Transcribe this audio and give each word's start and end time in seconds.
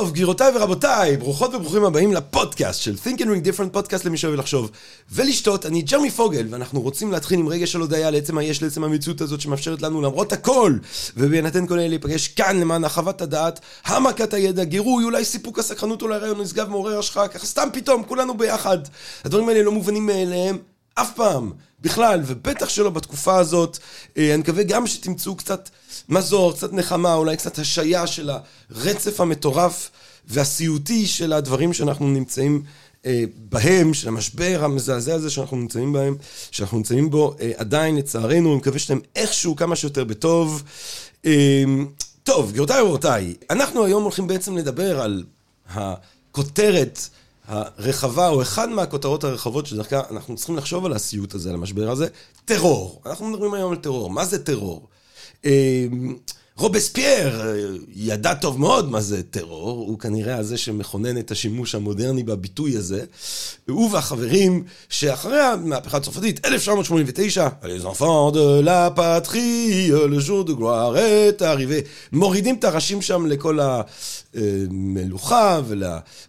טוב, 0.00 0.12
גבירותיי 0.12 0.52
ורבותיי, 0.56 1.16
ברוכות 1.16 1.54
וברוכים 1.54 1.84
הבאים 1.84 2.12
לפודקאסט 2.12 2.80
של 2.80 2.94
Think 3.04 3.18
and 3.18 3.22
Ring 3.22 3.46
Different, 3.46 3.68
פודקאסט 3.72 4.04
למי 4.04 4.18
שאוהב 4.18 4.38
לחשוב 4.38 4.70
ולשתות. 5.10 5.66
אני 5.66 5.82
ג'רמי 5.82 6.10
פוגל, 6.10 6.46
ואנחנו 6.50 6.80
רוצים 6.80 7.12
להתחיל 7.12 7.38
עם 7.38 7.48
רגע 7.48 7.66
של 7.66 7.80
הודיה 7.80 8.10
לעצם 8.10 8.38
היש, 8.38 8.62
לעצם 8.62 8.84
המציאות 8.84 9.20
הזאת 9.20 9.40
שמאפשרת 9.40 9.82
לנו 9.82 10.02
למרות 10.02 10.32
הכל, 10.32 10.76
ובהינתן 11.16 11.66
כל 11.66 11.78
אלה 11.78 11.88
להיפגש 11.88 12.28
כאן 12.28 12.60
למען 12.60 12.84
הרחבת 12.84 13.20
הדעת, 13.20 13.60
העמקת 13.84 14.34
הידע, 14.34 14.64
גירוי, 14.64 15.04
אולי 15.04 15.24
סיפוק 15.24 15.58
הסקרנות, 15.58 16.02
אולי 16.02 16.18
רעיון 16.18 16.40
נשגב 16.40 16.68
מעורר 16.68 16.98
השחאה, 16.98 17.28
ככה 17.28 17.46
סתם 17.46 17.68
פתאום, 17.72 18.04
כולנו 18.04 18.36
ביחד. 18.36 18.78
הדברים 19.24 19.48
האלה 19.48 19.62
לא 19.62 19.72
מובנים 19.72 20.06
מאליהם. 20.06 20.58
אף 20.94 21.14
פעם, 21.14 21.52
בכלל, 21.80 22.20
ובטח 22.26 22.68
שלא 22.68 22.90
בתקופה 22.90 23.38
הזאת. 23.38 23.78
אה, 24.16 24.34
אני 24.34 24.42
מקווה 24.42 24.62
גם 24.62 24.86
שתמצאו 24.86 25.36
קצת 25.36 25.68
מזור, 26.10 26.52
קצת 26.52 26.72
נחמה, 26.72 27.14
אולי 27.14 27.36
קצת 27.36 27.58
השעיה 27.58 28.06
של 28.06 28.30
הרצף 28.70 29.20
המטורף 29.20 29.90
והסיוטי 30.28 31.06
של 31.06 31.32
הדברים 31.32 31.72
שאנחנו 31.72 32.08
נמצאים 32.08 32.62
אה, 33.06 33.24
בהם, 33.50 33.94
של 33.94 34.08
המשבר 34.08 34.60
המזעזע 34.62 35.14
הזה 35.14 35.30
שאנחנו 35.30 35.56
נמצאים 35.56 35.92
בהם, 35.92 36.16
שאנחנו 36.50 36.76
נמצאים 36.78 37.10
בו 37.10 37.34
אה, 37.40 37.52
עדיין, 37.56 37.96
לצערנו, 37.96 38.48
אני 38.48 38.56
מקווה 38.56 38.78
שאתם 38.78 38.98
איכשהו 39.16 39.56
כמה 39.56 39.76
שיותר 39.76 40.04
בטוב. 40.04 40.62
טוב, 42.22 42.50
גבירותיי 42.50 42.82
ורבותיי, 42.82 43.34
אנחנו 43.50 43.84
היום 43.84 44.02
הולכים 44.02 44.26
בעצם 44.26 44.56
לדבר 44.56 45.00
על 45.00 45.24
הכותרת 45.70 47.00
הרחבה, 47.48 48.28
או 48.28 48.42
אחד 48.42 48.68
מהכותרות 48.68 49.24
הרחבות 49.24 49.66
שדרכה 49.66 50.00
אנחנו 50.10 50.36
צריכים 50.36 50.56
לחשוב 50.56 50.86
על 50.86 50.92
הסיוט 50.92 51.34
הזה, 51.34 51.48
על 51.48 51.54
המשבר 51.54 51.90
הזה, 51.90 52.06
טרור. 52.44 53.02
אנחנו 53.06 53.28
מדברים 53.28 53.54
היום 53.54 53.72
על 53.72 53.78
טרור. 53.78 54.10
מה 54.10 54.24
זה 54.24 54.44
טרור? 54.44 54.88
רובספייר 56.56 57.42
ידע 57.94 58.34
טוב 58.34 58.60
מאוד 58.60 58.90
מה 58.90 59.00
זה 59.00 59.22
טרור, 59.22 59.78
הוא 59.78 59.98
כנראה 59.98 60.36
הזה 60.36 60.58
שמכונן 60.58 61.18
את 61.18 61.30
השימוש 61.30 61.74
המודרני 61.74 62.22
בביטוי 62.22 62.76
הזה. 62.76 63.04
הוא 63.68 63.90
והחברים 63.92 64.64
שאחרי 64.88 65.40
המהפכה 65.40 65.96
הצרפתית, 65.96 66.46
1989, 66.46 67.48
les 67.62 67.86
enfants 67.86 68.30
de 68.32 68.60
la 68.64 68.90
patrie, 68.90 69.90
le 69.90 70.20
jour 70.20 70.44
de 70.44 70.52
gloire 70.52 70.94
arrivé, 71.40 71.82
מורידים 72.12 72.56
את 72.56 72.64
הראשים 72.64 73.02
שם 73.02 73.26
לכל 73.26 73.58
המלוכה 74.34 75.60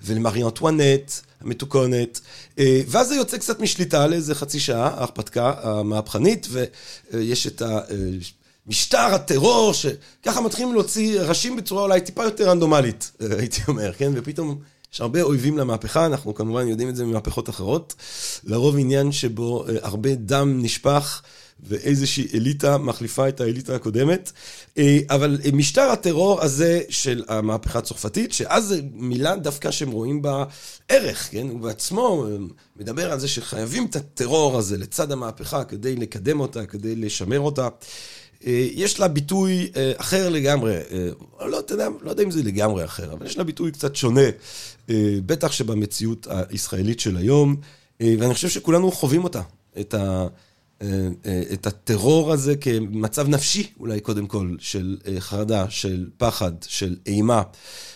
ולמרי 0.04 0.44
אנטואנט. 0.44 1.12
המתוקונת, 1.42 2.20
ואז 2.88 3.08
זה 3.08 3.16
יוצא 3.16 3.38
קצת 3.38 3.60
משליטה 3.60 4.08
לאיזה 4.08 4.36
חצי 4.36 4.60
שעה, 4.60 4.88
ההרפתקה 4.88 5.54
המהפכנית, 5.62 6.48
ויש 7.12 7.48
את 7.48 7.62
ה... 7.62 7.80
משטר 8.72 8.98
הטרור, 8.98 9.74
שככה 9.74 10.42
מתחילים 10.42 10.74
להוציא 10.74 11.22
ראשים 11.22 11.56
בצורה 11.56 11.84
אולי 11.84 12.02
טיפה 12.02 12.24
יותר 12.24 12.50
רנדומלית, 12.50 13.12
הייתי 13.40 13.62
אומר, 13.68 13.94
כן? 13.94 14.12
ופתאום 14.16 14.60
יש 14.94 15.02
הרבה 15.02 15.22
אויבים 15.22 15.58
למהפכה, 15.58 16.06
אנחנו 16.06 16.36
כמובן 16.36 16.68
יודעים 16.68 16.90
את 16.90 16.96
זה 16.96 17.06
ממהפכות 17.06 17.50
אחרות. 17.50 17.96
לרוב 18.44 18.76
עניין 18.78 19.12
שבו 19.12 19.66
הרבה 19.82 20.16
דם 20.16 20.60
נשפך. 20.62 21.22
ואיזושהי 21.64 22.28
אליטה 22.34 22.78
מחליפה 22.78 23.28
את 23.30 23.42
האליטה 23.42 23.76
הקודמת. 23.76 24.32
אבל 25.10 25.38
משטר 25.54 25.82
הטרור 25.82 26.42
הזה 26.42 26.82
של 26.90 27.24
המהפכה 27.28 27.80
הצרפתית, 27.80 28.34
שאז 28.34 28.66
זו 28.68 28.76
מילה 28.94 29.36
דווקא 29.36 29.72
שהם 29.72 29.92
רואים 29.92 30.22
בה 30.22 30.44
ערך, 30.90 31.28
כן? 31.32 31.50
הוא 31.50 31.60
בעצמו 31.60 32.26
מדבר 32.76 33.12
על 33.12 33.20
זה 33.20 33.28
שחייבים 33.28 33.86
את 33.86 33.96
הטרור 33.96 34.58
הזה 34.58 34.78
לצד 34.78 35.12
המהפכה 35.12 35.64
כדי 35.64 35.96
לקדם 35.96 36.40
אותה, 36.40 36.66
כדי 36.66 36.96
לשמר 36.96 37.40
אותה. 37.40 37.68
יש 38.74 39.00
לה 39.00 39.08
ביטוי 39.08 39.72
אחר 39.98 40.30
לגמרי, 40.30 40.76
לא, 41.46 41.60
אתה 41.60 41.74
יודע, 41.74 41.88
לא 42.02 42.10
יודע 42.10 42.24
אם 42.24 42.32
זה 42.32 42.44
לגמרי 42.44 42.86
אחר, 42.86 43.14
אבל 43.14 43.26
יש 43.26 43.38
לה 43.38 43.44
ביטוי 43.44 43.72
קצת 43.72 43.96
שונה, 43.96 44.22
בטח 45.26 45.52
שבמציאות 45.52 46.28
הישראלית 46.50 47.00
של 47.00 47.18
היום, 47.18 47.56
ואני 48.00 48.34
חושב 48.34 48.50
שכולנו 48.50 48.92
חווים 48.92 49.24
אותה, 49.24 49.42
את, 49.80 49.94
ה, 49.94 50.28
את 51.54 51.68
הטרור 51.68 52.32
הזה 52.32 52.56
כמצב 52.56 53.28
נפשי, 53.28 53.68
אולי 53.80 54.00
קודם 54.00 54.28
כל, 54.28 54.56
של 54.60 54.98
חרדה, 55.20 55.66
של 55.70 56.06
פחד, 56.18 56.52
של 56.68 56.96
אימה, 57.06 57.42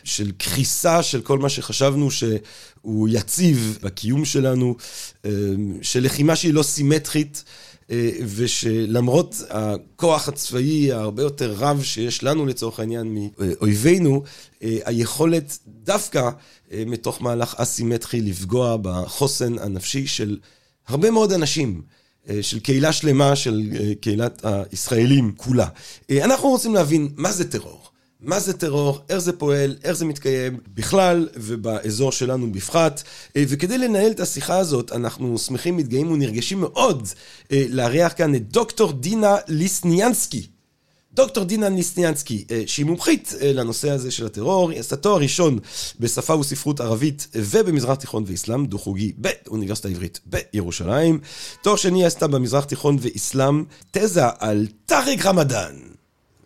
של 0.03 0.31
קריסה 0.37 1.03
של 1.03 1.21
כל 1.21 1.39
מה 1.39 1.49
שחשבנו 1.49 2.09
שהוא 2.11 3.09
יציב 3.11 3.79
בקיום 3.83 4.25
שלנו, 4.25 4.75
של 5.81 6.03
לחימה 6.03 6.35
שהיא 6.35 6.53
לא 6.53 6.63
סימטרית. 6.63 7.43
ושלמרות 8.35 9.35
הכוח 9.49 10.27
הצבאי 10.27 10.91
ההרבה 10.91 11.23
יותר 11.23 11.53
רב 11.57 11.83
שיש 11.83 12.23
לנו 12.23 12.45
לצורך 12.45 12.79
העניין 12.79 13.17
מאויבינו, 13.37 14.23
היכולת 14.61 15.57
דווקא 15.67 16.29
מתוך 16.73 17.21
מהלך 17.21 17.55
אסימטרי 17.57 18.21
לפגוע 18.21 18.77
בחוסן 18.81 19.59
הנפשי 19.59 20.07
של 20.07 20.37
הרבה 20.87 21.11
מאוד 21.11 21.31
אנשים. 21.31 21.81
של 22.41 22.59
קהילה 22.59 22.93
שלמה, 22.93 23.35
של 23.35 23.61
קהילת 24.01 24.41
הישראלים 24.43 25.33
כולה. 25.37 25.67
אנחנו 26.11 26.49
רוצים 26.49 26.73
להבין 26.73 27.09
מה 27.15 27.31
זה 27.31 27.51
טרור. 27.51 27.89
מה 28.25 28.39
זה 28.39 28.53
טרור, 28.53 28.99
איך 29.09 29.17
זה 29.17 29.33
פועל, 29.33 29.75
איך 29.83 29.93
זה 29.93 30.05
מתקיים 30.05 30.59
בכלל 30.73 31.27
ובאזור 31.35 32.11
שלנו 32.11 32.51
בפחת. 32.51 33.03
וכדי 33.37 33.77
לנהל 33.77 34.11
את 34.11 34.19
השיחה 34.19 34.57
הזאת, 34.57 34.91
אנחנו 34.91 35.37
שמחים, 35.37 35.77
מתגאים 35.77 36.11
ונרגשים 36.11 36.61
מאוד 36.61 37.07
לארח 37.51 38.13
כאן 38.17 38.35
את 38.35 38.51
דוקטור 38.51 38.91
דינה 38.91 39.35
ליסניאנסקי. 39.47 40.47
דוקטור 41.13 41.43
דינה 41.43 41.69
ליסניאנסקי, 41.69 42.45
שהיא 42.65 42.85
מומחית 42.85 43.33
לנושא 43.41 43.89
הזה 43.89 44.11
של 44.11 44.25
הטרור, 44.25 44.71
היא 44.71 44.79
עשתה 44.79 44.95
תואר 44.95 45.17
ראשון 45.17 45.59
בשפה 45.99 46.35
וספרות 46.35 46.79
ערבית 46.79 47.27
ובמזרח 47.35 47.95
תיכון 47.95 48.23
ואסלאם, 48.27 48.65
דו-חוגי 48.65 49.13
באוניברסיטה 49.17 49.87
העברית 49.87 50.19
בירושלים. 50.25 51.19
תואר 51.63 51.75
שני 51.75 52.05
עשתה 52.05 52.27
במזרח 52.27 52.63
תיכון 52.63 52.97
ואסלאם, 53.01 53.63
תזה 53.91 54.21
על 54.39 54.67
טארק 54.85 55.25
רמדאן. 55.25 55.94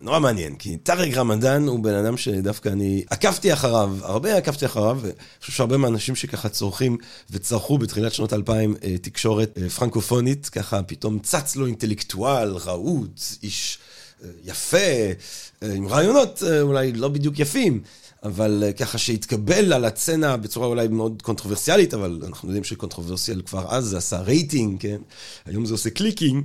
נורא 0.00 0.18
מעניין, 0.18 0.56
כי 0.56 0.76
טארק 0.76 1.16
רמדאן 1.16 1.68
הוא 1.68 1.80
בן 1.80 1.94
אדם 1.94 2.16
שדווקא 2.16 2.68
אני 2.68 3.04
עקבתי 3.10 3.52
אחריו, 3.52 3.96
הרבה 4.02 4.36
עקבתי 4.36 4.66
אחריו, 4.66 4.98
ואני 5.02 5.12
חושב 5.40 5.52
שהרבה 5.52 5.76
מהאנשים 5.76 6.16
שככה 6.16 6.48
צורכים 6.48 6.96
וצרכו 7.30 7.78
בתחילת 7.78 8.14
שנות 8.14 8.32
2000 8.32 8.74
תקשורת 9.02 9.58
פרנקופונית, 9.76 10.48
ככה 10.48 10.82
פתאום 10.82 11.18
צץ 11.18 11.56
לו 11.56 11.66
אינטלקטואל, 11.66 12.56
רהוט, 12.56 13.20
איש 13.42 13.78
יפה, 14.44 14.78
עם 15.62 15.88
רעיונות 15.88 16.42
אולי 16.60 16.92
לא 16.92 17.08
בדיוק 17.08 17.38
יפים. 17.38 17.82
אבל 18.22 18.64
ככה 18.76 18.98
שהתקבל 18.98 19.72
על 19.72 19.84
הסצנה 19.84 20.36
בצורה 20.36 20.66
אולי 20.66 20.88
מאוד 20.88 21.22
קונטרוברסיאלית, 21.22 21.94
אבל 21.94 22.20
אנחנו 22.26 22.48
יודעים 22.48 22.64
ש 22.64 22.74
controversial 22.74 23.42
כבר 23.42 23.66
אז 23.68 23.84
זה 23.84 23.98
עשה 23.98 24.20
רייטינג, 24.20 24.80
כן? 24.80 24.96
היום 25.46 25.66
זה 25.66 25.74
עושה 25.74 25.90
clicking. 25.90 26.44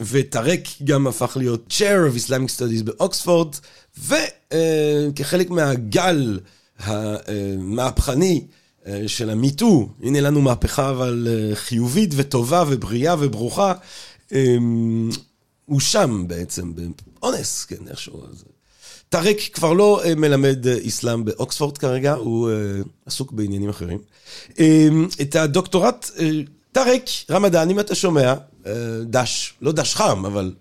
וטארק 0.00 0.60
גם 0.84 1.06
הפך 1.06 1.36
להיות 1.36 1.64
chair 1.68 2.12
of 2.12 2.26
Islamic 2.26 2.58
Studies 2.58 2.82
באוקספורד, 2.84 3.54
וכחלק 3.98 5.50
מהגל 5.50 6.40
המהפכני 6.78 8.44
של 9.06 9.30
המיטו, 9.30 9.88
הנה 10.02 10.20
לנו 10.20 10.40
מהפכה 10.40 10.90
אבל 10.90 11.28
חיובית 11.54 12.10
וטובה 12.16 12.64
ובריאה 12.68 13.14
וברוכה, 13.18 13.72
הוא 15.64 15.80
שם 15.80 16.24
בעצם, 16.26 16.72
באונס, 17.20 17.64
כן, 17.64 17.88
איכשהו. 17.90 18.22
טרק 19.08 19.36
כבר 19.52 19.72
לא 19.72 20.02
מלמד 20.16 20.66
אסלאם 20.68 21.24
באוקספורד 21.24 21.78
כרגע, 21.78 22.12
הוא 22.14 22.50
עסוק 23.06 23.32
בעניינים 23.32 23.70
אחרים. 23.70 23.98
את 25.20 25.36
הדוקטורט, 25.36 26.10
טרק 26.74 27.02
רמדאן, 27.30 27.70
אם 27.70 27.80
אתה 27.80 27.94
שומע, 27.94 28.34
דש, 29.02 29.54
לא 29.62 29.72
דש 29.72 29.94
חם, 29.94 30.26
אבל... 30.26 30.52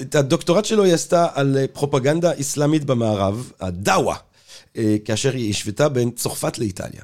את 0.00 0.14
הדוקטורט 0.14 0.64
שלו 0.64 0.84
היא 0.84 0.94
עשתה 0.94 1.26
על 1.34 1.56
פרופגנדה 1.72 2.32
אסלאמית 2.40 2.84
במערב, 2.84 3.52
הדאווה, 3.60 4.16
כאשר 5.04 5.32
היא 5.32 5.50
השוותה 5.50 5.88
בין 5.88 6.10
צרפת 6.10 6.58
לאיטליה. 6.58 7.02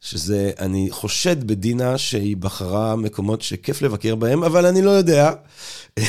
שזה, 0.00 0.50
אני 0.58 0.88
חושד 0.90 1.46
בדינה 1.46 1.98
שהיא 1.98 2.36
בחרה 2.36 2.96
מקומות 2.96 3.42
שכיף 3.42 3.82
לבקר 3.82 4.14
בהם, 4.14 4.44
אבל 4.44 4.66
אני 4.66 4.82
לא 4.82 4.90
יודע. 4.90 5.32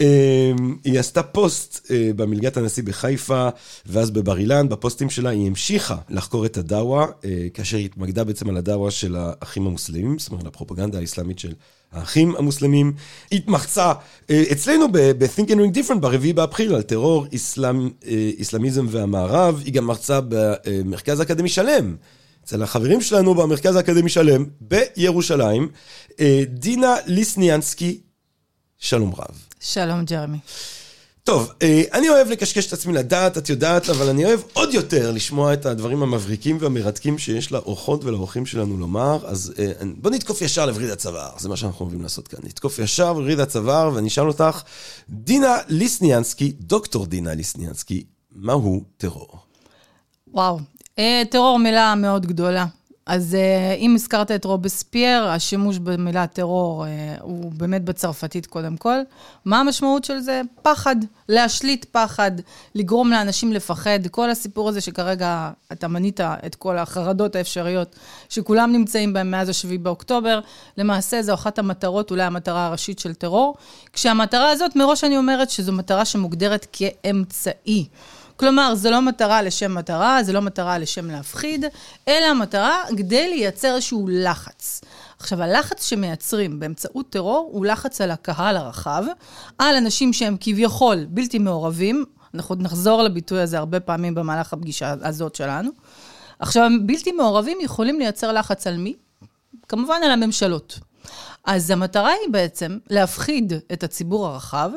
אמ, 0.00 0.76
היא 0.84 1.00
עשתה 1.00 1.22
פוסט 1.22 1.90
אה, 1.90 2.10
במלגת 2.16 2.56
הנשיא 2.56 2.82
בחיפה, 2.82 3.48
ואז 3.86 4.10
בבר 4.10 4.38
אילן, 4.38 4.68
בפוסטים 4.68 5.10
שלה 5.10 5.30
היא 5.30 5.46
המשיכה 5.46 5.96
לחקור 6.08 6.46
את 6.46 6.56
הדאווה, 6.56 7.06
אה, 7.24 7.46
כאשר 7.54 7.76
היא 7.76 7.84
התמקדה 7.84 8.24
בעצם 8.24 8.48
על 8.48 8.56
הדאווה 8.56 8.90
של 8.90 9.16
האחים 9.16 9.66
המוסלמים, 9.66 10.18
זאת 10.18 10.32
אומרת, 10.32 10.46
הפרופגנדה 10.46 10.98
האסלאמית 10.98 11.38
של 11.38 11.52
האחים 11.92 12.36
המוסלמים. 12.36 12.92
היא 13.30 13.38
התמחצה 13.38 13.92
אה, 14.30 14.44
אצלנו 14.52 14.92
ב-Think 14.92 15.48
and 15.48 15.56
Ring 15.56 15.76
Different 15.76 15.98
ברביעי 16.00 16.32
באפריל 16.32 16.74
על 16.74 16.82
טרור, 16.82 17.26
אסלאם, 17.34 17.90
אסלאמיזם 18.40 18.86
והמערב, 18.88 19.62
היא 19.64 19.72
גם 19.72 19.84
מרצה 19.84 20.20
במרכז 20.28 21.20
האקדמי 21.20 21.48
שלם. 21.48 21.96
אצל 22.46 22.62
החברים 22.62 23.00
שלנו 23.00 23.34
במרכז 23.34 23.76
האקדמי 23.76 24.08
שלם 24.08 24.44
בירושלים, 24.60 25.68
דינה 26.48 26.94
ליסניאנסקי 27.06 28.00
שלום 28.78 29.14
רב. 29.14 29.42
שלום, 29.60 30.04
ג'רמי. 30.04 30.38
טוב, 31.24 31.52
אה, 31.62 31.82
אני 31.92 32.08
אוהב 32.08 32.28
לקשקש 32.28 32.66
את 32.66 32.72
עצמי 32.72 32.92
לדעת, 32.92 33.38
את 33.38 33.48
יודעת, 33.48 33.90
אבל 33.90 34.08
אני 34.08 34.24
אוהב 34.24 34.40
עוד 34.52 34.74
יותר 34.74 35.10
לשמוע 35.10 35.52
את 35.52 35.66
הדברים 35.66 36.02
המבריקים 36.02 36.58
והמרתקים 36.60 37.18
שיש 37.18 37.52
לאורחות 37.52 38.04
ולאורחים 38.04 38.46
שלנו 38.46 38.76
לומר, 38.76 39.18
אז 39.24 39.52
אה, 39.58 39.72
בוא 39.96 40.10
נתקוף 40.10 40.42
ישר 40.42 40.66
לווריד 40.66 40.90
הצוואר, 40.90 41.30
זה 41.38 41.48
מה 41.48 41.56
שאנחנו 41.56 41.84
אוהבים 41.84 42.02
לעשות 42.02 42.28
כאן. 42.28 42.38
נתקוף 42.42 42.78
ישר 42.78 43.12
לווריד 43.12 43.40
הצוואר 43.40 43.90
ואני 43.94 44.08
אשאל 44.08 44.28
אותך, 44.28 44.62
דינה 45.10 45.56
ליסניאנסקי, 45.68 46.52
דוקטור 46.60 47.06
דינה 47.06 47.34
ליסניאנסקי, 47.34 48.04
מהו 48.32 48.84
טרור? 48.96 49.38
וואו, 50.32 50.58
אה, 50.58 50.62
טרור 51.30 51.58
מילה 51.58 51.94
מאוד 51.94 52.26
גדולה. 52.26 52.66
אז 53.06 53.34
אה, 53.34 53.74
אם 53.74 53.94
הזכרת 53.94 54.30
את 54.30 54.44
רובספייר, 54.44 55.24
השימוש 55.28 55.78
במילה 55.78 56.26
טרור 56.26 56.86
אה, 56.86 56.90
הוא 57.20 57.52
באמת 57.52 57.84
בצרפתית 57.84 58.46
קודם 58.46 58.76
כל. 58.76 58.98
מה 59.44 59.60
המשמעות 59.60 60.04
של 60.04 60.18
זה? 60.18 60.42
פחד, 60.62 60.96
להשליט 61.28 61.84
פחד, 61.92 62.30
לגרום 62.74 63.10
לאנשים 63.10 63.52
לפחד. 63.52 64.06
כל 64.10 64.30
הסיפור 64.30 64.68
הזה 64.68 64.80
שכרגע 64.80 65.50
אתה 65.72 65.88
מנית 65.88 66.20
את 66.20 66.54
כל 66.54 66.78
החרדות 66.78 67.36
האפשריות 67.36 67.96
שכולם 68.28 68.72
נמצאים 68.72 69.12
בהם 69.12 69.30
מאז 69.30 69.48
ה-7 69.48 69.78
באוקטובר, 69.78 70.40
למעשה 70.78 71.22
זו 71.22 71.34
אחת 71.34 71.58
המטרות, 71.58 72.10
אולי 72.10 72.22
המטרה 72.22 72.66
הראשית 72.66 72.98
של 72.98 73.14
טרור. 73.14 73.56
כשהמטרה 73.92 74.50
הזאת, 74.50 74.76
מראש 74.76 75.04
אני 75.04 75.16
אומרת 75.16 75.50
שזו 75.50 75.72
מטרה 75.72 76.04
שמוגדרת 76.04 76.66
כאמצעי. 76.72 77.86
כלומר, 78.36 78.74
זו 78.74 78.90
לא 78.90 79.02
מטרה 79.02 79.42
לשם 79.42 79.74
מטרה, 79.74 80.22
זו 80.22 80.32
לא 80.32 80.42
מטרה 80.42 80.78
לשם 80.78 81.10
להפחיד, 81.10 81.64
אלא 82.08 82.26
המטרה 82.26 82.82
כדי 82.96 83.28
לייצר 83.28 83.74
איזשהו 83.74 84.08
לחץ. 84.10 84.80
עכשיו, 85.18 85.42
הלחץ 85.42 85.86
שמייצרים 85.86 86.60
באמצעות 86.60 87.10
טרור 87.10 87.50
הוא 87.52 87.66
לחץ 87.66 88.00
על 88.00 88.10
הקהל 88.10 88.56
הרחב, 88.56 89.04
על 89.58 89.76
אנשים 89.76 90.12
שהם 90.12 90.36
כביכול 90.40 91.06
בלתי 91.08 91.38
מעורבים, 91.38 92.04
אנחנו 92.34 92.52
עוד 92.52 92.62
נחזור 92.62 93.02
לביטוי 93.02 93.40
הזה 93.40 93.58
הרבה 93.58 93.80
פעמים 93.80 94.14
במהלך 94.14 94.52
הפגישה 94.52 94.94
הזאת 95.02 95.34
שלנו. 95.34 95.70
עכשיו, 96.38 96.70
בלתי 96.86 97.12
מעורבים 97.12 97.58
יכולים 97.60 97.98
לייצר 97.98 98.32
לחץ 98.32 98.66
על 98.66 98.76
מי? 98.76 98.94
כמובן 99.68 100.00
על 100.04 100.10
הממשלות. 100.10 100.78
אז 101.46 101.70
המטרה 101.70 102.10
היא 102.10 102.32
בעצם 102.32 102.78
להפחיד 102.90 103.52
את 103.72 103.84
הציבור 103.84 104.26
הרחב 104.26 104.70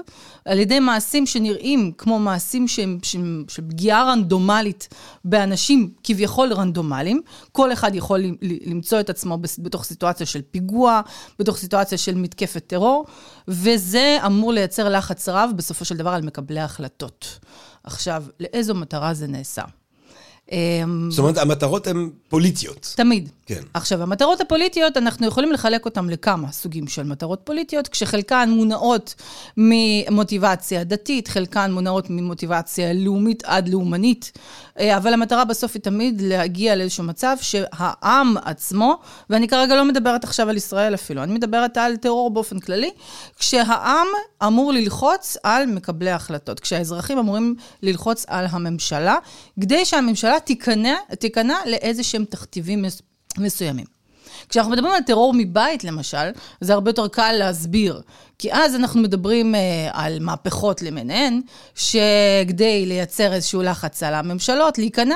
על 0.45 0.60
ידי 0.60 0.80
מעשים 0.80 1.25
שנראים 1.25 1.92
כמו 1.98 2.19
מעשים 2.19 2.68
של 2.68 3.62
פגיעה 3.69 4.04
רנדומלית 4.04 4.88
באנשים 5.25 5.94
כביכול 6.04 6.54
רנדומליים. 6.54 7.21
כל 7.51 7.74
אחד 7.74 7.95
יכול 7.95 8.24
למצוא 8.42 9.00
את 9.00 9.10
עצמו 9.10 9.38
בתוך 9.57 9.83
סיטואציה 9.83 10.25
של 10.25 10.42
פיגוע, 10.51 11.01
בתוך 11.39 11.57
סיטואציה 11.57 11.98
של 11.98 12.16
מתקפת 12.16 12.68
טרור, 12.68 13.06
וזה 13.48 14.18
אמור 14.25 14.54
לייצר 14.54 14.89
לחץ 14.89 15.30
רב 15.30 15.50
בסופו 15.56 15.86
של 15.86 15.98
דבר 15.98 16.10
על 16.10 16.21
מקבלי 16.21 16.60
ההחלטות. 16.60 17.39
עכשיו, 17.83 18.24
לאיזו 18.39 18.75
מטרה 18.75 19.13
זה 19.13 19.27
נעשה? 19.27 19.62
אמ, 20.51 21.12
זאת 21.12 21.19
אומרת, 21.19 21.38
המטרות 21.38 21.88
הן 21.88 22.10
פוליטיות. 22.30 22.94
תמיד. 22.96 23.30
כן. 23.46 23.62
עכשיו, 23.74 24.01
המטרות 24.04 24.42
הפוליטיות, 24.42 24.98
אנחנו 24.98 25.28
יכולים 25.28 25.51
לחלק 25.51 25.86
אותן 25.86 26.06
לכמה 26.06 26.51
סוגים 26.51 26.88
של 26.88 27.04
מטרות 27.04 27.42
פוליטיות, 27.44 27.88
כשחלקן 27.88 28.50
מונעות 28.51 29.16
ממוטיבציה 29.57 30.84
דתית, 30.84 31.28
חלקן 31.28 31.72
מונעות 31.72 32.10
ממוטיבציה 32.10 32.94
לאומית 32.94 33.44
עד 33.46 33.69
לאומנית, 33.69 34.31
אבל 34.80 35.14
המטרה 35.14 35.46
בסוף 35.46 35.72
היא 35.74 35.81
תמיד 35.81 36.22
להגיע 36.22 36.76
לאיזשהו 36.76 37.04
מצב 37.04 37.36
שהעם 37.42 38.38
עצמו, 38.38 39.00
ואני 39.30 39.48
כרגע 39.48 39.76
לא 39.76 39.86
מדברת 39.86 40.24
עכשיו 40.24 40.50
על 40.50 40.58
ישראל 40.58 40.94
אפילו, 40.94 41.24
אני 41.24 41.34
מדברת 41.34 41.78
על 41.78 41.98
טרור 41.98 42.31
באופן 42.31 42.60
כללי, 42.60 42.92
כשהעם 43.40 44.08
אמור 44.44 44.74
ללחוץ 44.74 45.38
על 45.44 45.66
מקבלי 45.66 46.10
ההחלטות, 46.10 46.60
כשהאזרחים 46.60 47.18
אמורים 47.18 47.56
ללחוץ 47.84 48.26
על 48.28 48.46
הממשלה, 48.50 49.16
כדי 49.62 49.86
שהממשלה 49.86 50.40
תיכנע, 50.40 50.96
תיכנע 51.20 51.56
לאיזה 51.66 52.04
שהם 52.04 52.26
תכתיבים 52.26 52.86
מסוימים. 53.38 53.99
כשאנחנו 54.50 54.72
מדברים 54.72 54.94
על 54.94 55.01
טרור 55.01 55.34
מבית, 55.38 55.84
למשל, 55.84 56.30
זה 56.62 56.74
הרבה 56.74 56.90
יותר 56.90 57.07
קל 57.07 57.31
להסביר. 57.31 58.01
כי 58.40 58.54
אז 58.54 58.75
אנחנו 58.75 59.01
מדברים 59.01 59.56
אה, 59.56 59.90
על 59.94 60.19
מהפכות 60.19 60.81
למיניהן, 60.81 61.42
שכדי 61.75 62.86
לייצר 62.86 63.34
איזשהו 63.34 63.62
לחץ 63.62 64.04
על 64.04 64.13
הממשלות 64.13 64.78
להיכנע, 64.78 65.16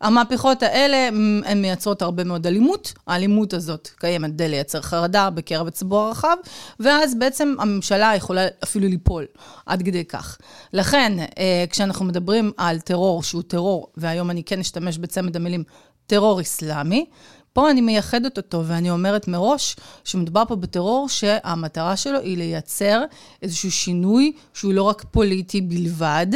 המהפכות 0.00 0.62
האלה, 0.62 1.08
הן 1.44 1.62
מייצרות 1.62 2.02
הרבה 2.02 2.24
מאוד 2.24 2.46
אלימות. 2.46 2.92
האלימות 3.06 3.52
הזאת 3.52 3.88
קיימת 3.98 4.30
כדי 4.30 4.48
לייצר 4.48 4.80
חרדה 4.80 5.30
בקרב 5.30 5.66
הציבור 5.66 6.00
הרחב, 6.00 6.36
ואז 6.80 7.14
בעצם 7.18 7.54
הממשלה 7.58 8.12
יכולה 8.16 8.46
אפילו 8.64 8.88
ליפול, 8.88 9.24
עד 9.66 9.82
כדי 9.82 10.04
כך. 10.04 10.38
לכן, 10.72 11.12
אה, 11.18 11.64
כשאנחנו 11.70 12.04
מדברים 12.04 12.52
על 12.56 12.80
טרור 12.80 13.22
שהוא 13.22 13.42
טרור, 13.42 13.88
והיום 13.96 14.30
אני 14.30 14.44
כן 14.44 14.60
אשתמש 14.60 14.98
בצמד 14.98 15.36
המילים 15.36 15.64
טרור 16.06 16.40
אסלאמי, 16.40 17.06
פה 17.54 17.70
אני 17.70 17.80
מייחדת 17.80 18.36
אותו 18.36 18.62
ואני 18.66 18.90
אומרת 18.90 19.28
מראש 19.28 19.76
שמדובר 20.04 20.42
פה 20.48 20.56
בטרור 20.56 21.08
שהמטרה 21.08 21.96
שלו 21.96 22.20
היא 22.20 22.36
לייצר 22.36 23.02
איזשהו 23.42 23.70
שינוי 23.70 24.32
שהוא 24.54 24.72
לא 24.72 24.82
רק 24.82 25.04
פוליטי 25.10 25.60
בלבד, 25.60 26.26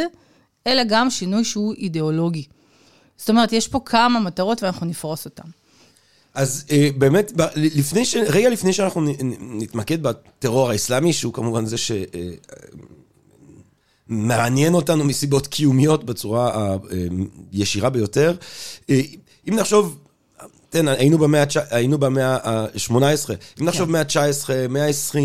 אלא 0.66 0.82
גם 0.88 1.10
שינוי 1.10 1.44
שהוא 1.44 1.74
אידיאולוגי. 1.74 2.44
זאת 3.16 3.30
אומרת, 3.30 3.52
יש 3.52 3.68
פה 3.68 3.80
כמה 3.84 4.20
מטרות 4.20 4.62
ואנחנו 4.62 4.86
נפרוס 4.86 5.24
אותן. 5.24 5.48
אז 6.34 6.64
אה, 6.70 6.88
באמת, 6.98 7.32
לפני 7.56 8.04
ש... 8.04 8.16
רגע 8.16 8.50
לפני 8.50 8.72
שאנחנו 8.72 9.00
נתמקד 9.40 10.02
בטרור 10.02 10.70
האסלאמי, 10.70 11.12
שהוא 11.12 11.32
כמובן 11.32 11.66
זה 11.66 11.76
שמעניין 14.08 14.72
אה, 14.72 14.78
אותנו 14.78 15.04
מסיבות 15.04 15.46
קיומיות 15.46 16.04
בצורה 16.04 16.76
הישירה 17.52 17.90
ביותר, 17.90 18.36
אה, 18.90 19.00
אם 19.48 19.54
נחשוב 19.54 19.98
תן, 20.70 20.88
היינו 20.88 21.18
במאה, 21.18 21.44
היינו 21.70 21.98
במאה 21.98 22.36
ה-18, 22.42 22.92
אם 23.60 23.66
נחשוב 23.66 23.86
כן. 23.86 23.92
מאה 23.92 24.00
ה-19, 24.00 24.68
מאה 24.68 24.86
ה-20, 24.86 25.16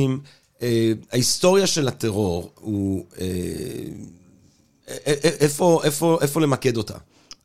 אה, 0.62 0.92
ההיסטוריה 1.12 1.68
של 1.68 1.88
הטרור 1.88 2.52
הוא... 2.60 3.06
אה, 3.22 3.26
איפה, 5.24 5.82
איפה, 5.84 6.18
איפה 6.22 6.42
למקד 6.42 6.78
אותה? 6.78 6.94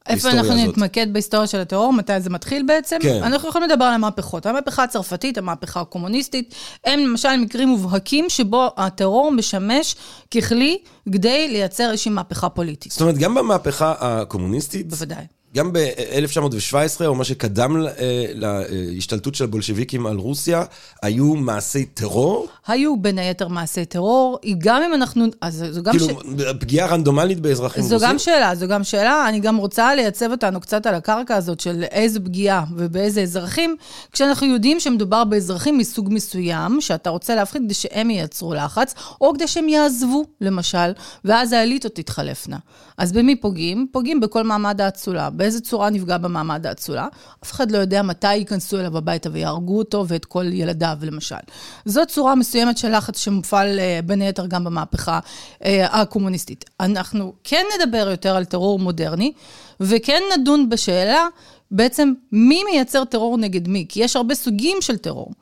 איפה 0.09 0.31
אנחנו 0.31 0.53
הזאת. 0.53 0.69
נתמקד 0.69 1.13
בהיסטוריה 1.13 1.47
של 1.47 1.61
הטרור? 1.61 1.93
מתי 1.93 2.21
זה 2.21 2.31
מתחיל 2.31 2.63
בעצם? 2.67 2.97
כן. 3.03 3.23
אנחנו 3.23 3.49
יכולים 3.49 3.71
לדבר 3.71 3.85
על 3.85 3.95
המהפכות. 3.95 4.47
המהפכה 4.47 4.85
הצרפתית, 4.85 5.39
המהפכה 5.39 5.81
הקומוניסטית, 5.81 6.55
הם 6.85 7.01
למשל 7.01 7.37
מקרים 7.37 7.69
מובהקים 7.69 8.25
שבו 8.29 8.71
הטרור 8.77 9.33
משמש 9.33 9.97
ככלי 10.31 10.79
כדי 11.13 11.49
לייצר 11.49 11.91
איזושהי 11.91 12.11
מהפכה 12.11 12.49
פוליטית. 12.49 12.93
זאת 12.93 13.01
אומרת, 13.01 13.19
גם 13.19 13.35
במהפכה 13.35 13.95
הקומוניסטית... 14.01 14.89
בוודאי. 14.89 15.25
גם 15.55 15.73
ב-1917, 15.73 17.07
או 17.07 17.15
מה 17.15 17.25
שקדם 17.25 17.77
אה, 17.87 18.27
להשתלטות 18.35 19.35
של 19.35 19.45
הבולשביקים 19.45 20.07
על 20.07 20.17
רוסיה, 20.17 20.65
היו 21.03 21.35
מעשי 21.35 21.85
טרור? 21.85 22.49
היו 22.67 22.97
בין 22.97 23.19
היתר 23.19 23.49
מעשי 23.49 23.85
טרור, 23.85 24.39
גם 24.59 24.83
אם 24.83 24.95
אנחנו... 24.95 25.27
אז 25.41 25.65
זו 25.71 25.83
גם 25.83 25.93
כאילו, 25.93 26.07
ש... 26.07 26.43
פגיעה 26.61 26.89
רנדומלית 26.89 27.41
באזרחים 27.41 27.83
זו 27.83 27.95
רוסים? 27.95 28.09
זו 28.09 28.13
גם 28.13 28.19
שאלה, 28.19 28.55
זו 28.55 28.67
גם 28.67 28.85
שאלה. 28.85 29.29
אני 29.29 29.41
גם 29.41 29.57
רוצה 29.57 29.95
לייצב 29.95 30.31
אותנו 30.31 30.61
קצת 30.61 30.87
על 30.87 30.95
הקרקע 30.95 31.37
הזאת 31.37 31.61
של 31.61 31.85
איזה 31.91 32.21
פגיעה 32.21 32.65
ובאיזה 32.77 33.23
אזרחים, 33.23 33.77
כשאנחנו 34.13 34.47
יודעים 34.47 34.81
שמדובר 34.81 35.25
באזרחים 35.25 35.79
מסוג 35.79 36.09
מסוים, 36.11 36.81
שאתה 36.81 37.11
רוצה 37.11 37.35
להפחיד 37.35 37.63
כדי 37.65 37.75
שהם 37.75 38.11
ייצרו 38.11 38.55
לחץ, 38.55 38.95
או 39.21 39.35
כדי 39.35 39.49
שהם 39.49 39.69
יעזבו, 39.69 40.25
למשל, 40.41 40.93
ואז 41.25 41.53
האליטות 41.53 41.95
תתחלפנה. 41.95 42.57
אז 42.99 43.13
במי 43.13 43.37
פוגעים? 43.37 43.87
פוגעים 43.93 44.21
בכל 44.21 44.43
מעמד 44.43 44.81
האצולה. 44.81 45.31
באיזה 45.39 45.61
צורה 45.61 45.91
נפגע 45.91 46.19
במעמד 46.19 46.67
האצולה. 46.67 47.09
אף 47.45 47.53
אחד 47.53 47.71
לא 47.71 47.79
יודע 47.79 48.03
מתי 48.03 48.35
ייכנסו 48.35 48.81
אליו 48.81 48.97
הביתה 48.97 49.29
ויהרגו 49.33 49.79
אותו 49.79 50.05
ואת 50.09 50.25
כל 50.25 50.45
ילדיו, 50.53 50.99
למשל. 51.03 51.37
זו 51.85 52.07
צורה 52.07 52.35
מסוימת 52.35 52.79
של 52.79 52.97
לחץ 52.97 53.19
שמופעל 53.19 53.79
אה, 53.79 54.01
בין 54.07 54.23
היתר 54.23 54.47
גם 54.47 54.65
במהפכה 54.65 55.19
אה, 55.65 56.01
הקומוניסטית. 56.01 56.65
אנחנו 56.81 57.33
כן 57.45 57.65
נדבר 57.77 58.09
יותר 58.11 58.37
על 58.37 58.45
טרור 58.45 58.79
מודרני, 58.79 59.33
וכן 59.81 60.23
נדון 60.37 60.69
בשאלה 60.69 61.27
בעצם 61.71 62.13
מי 62.33 62.65
מייצר 62.65 63.05
טרור 63.05 63.39
נגד 63.39 63.69
מי, 63.69 63.87
כי 63.89 64.05
יש 64.05 64.17
הרבה 64.17 64.35
סוגים 64.35 64.77
של 64.81 64.97
טרור. 64.97 65.33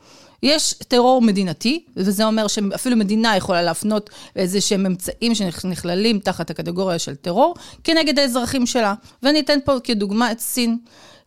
יש 0.43 0.75
טרור 0.88 1.23
מדינתי, 1.23 1.85
וזה 1.97 2.25
אומר 2.25 2.47
שאפילו 2.47 2.97
מדינה 2.97 3.37
יכולה 3.37 3.62
להפנות 3.62 4.11
איזה 4.37 4.61
שהם 4.61 4.87
אמצעים 4.87 5.35
שנכללים 5.35 6.19
תחת 6.19 6.50
הקטגוריה 6.50 6.99
של 6.99 7.14
טרור, 7.14 7.55
כנגד 7.85 8.19
האזרחים 8.19 8.66
שלה. 8.66 8.95
ואני 9.23 9.40
אתן 9.40 9.59
פה 9.64 9.73
כדוגמה 9.85 10.33
את 10.33 10.40
סין. 10.40 10.78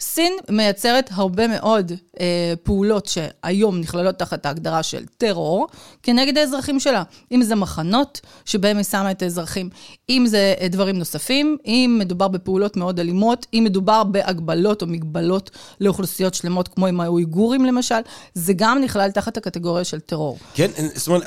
סין 0.02 0.34
מייצרת 0.50 1.10
הרבה 1.14 1.48
מאוד 1.48 1.92
אה, 2.20 2.54
פעולות 2.64 3.06
שהיום 3.06 3.80
נכללות 3.80 4.16
תחת 4.16 4.46
ההגדרה 4.46 4.84
של 4.84 5.06
טרור, 5.18 5.68
כנגד 6.04 6.38
האזרחים 6.38 6.80
שלה. 6.80 7.04
אם 7.32 7.42
זה 7.42 7.56
מחנות 7.56 8.22
שבהם 8.46 8.78
היא 8.78 8.86
שמה 8.86 9.12
את 9.12 9.22
האזרחים, 9.22 9.70
אם 10.10 10.24
זה 10.28 10.54
אה, 10.62 10.68
דברים 10.68 10.98
נוספים, 10.98 11.58
אם 11.66 11.96
מדובר 12.00 12.28
בפעולות 12.28 12.78
מאוד 12.78 13.00
אלימות, 13.00 13.46
אם 13.54 13.62
מדובר 13.66 14.04
בהגבלות 14.04 14.82
או 14.82 14.88
מגבלות 14.88 15.52
לאוכלוסיות 15.82 16.34
שלמות, 16.34 16.68
כמו 16.68 16.88
עם 16.88 17.00
האויגורים 17.00 17.66
למשל, 17.66 18.00
זה 18.34 18.54
גם 18.56 18.82
נכלל 18.82 19.12
תחת 19.12 19.38
הקטגוריה 19.38 19.84
של 19.84 20.00
טרור. 20.00 20.38
כן, 20.54 20.72
זאת 20.96 21.08
אומרת... 21.08 21.24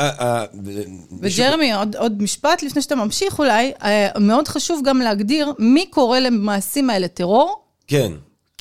וג'רמי, 1.21 1.73
עוד, 1.73 1.97
עוד 1.97 2.23
משפט 2.23 2.63
לפני 2.63 2.83
שאתה 2.83 2.95
ממשיך 2.95 3.39
אולי, 3.39 3.73
אה, 3.83 4.09
מאוד 4.21 4.49
חשוב 4.49 4.81
גם 4.85 4.99
להגדיר 4.99 5.53
מי 5.59 5.87
קורא 5.91 6.19
למעשים 6.19 6.91
האלה 6.91 7.09
טרור. 7.09 7.63
כן. 7.87 8.13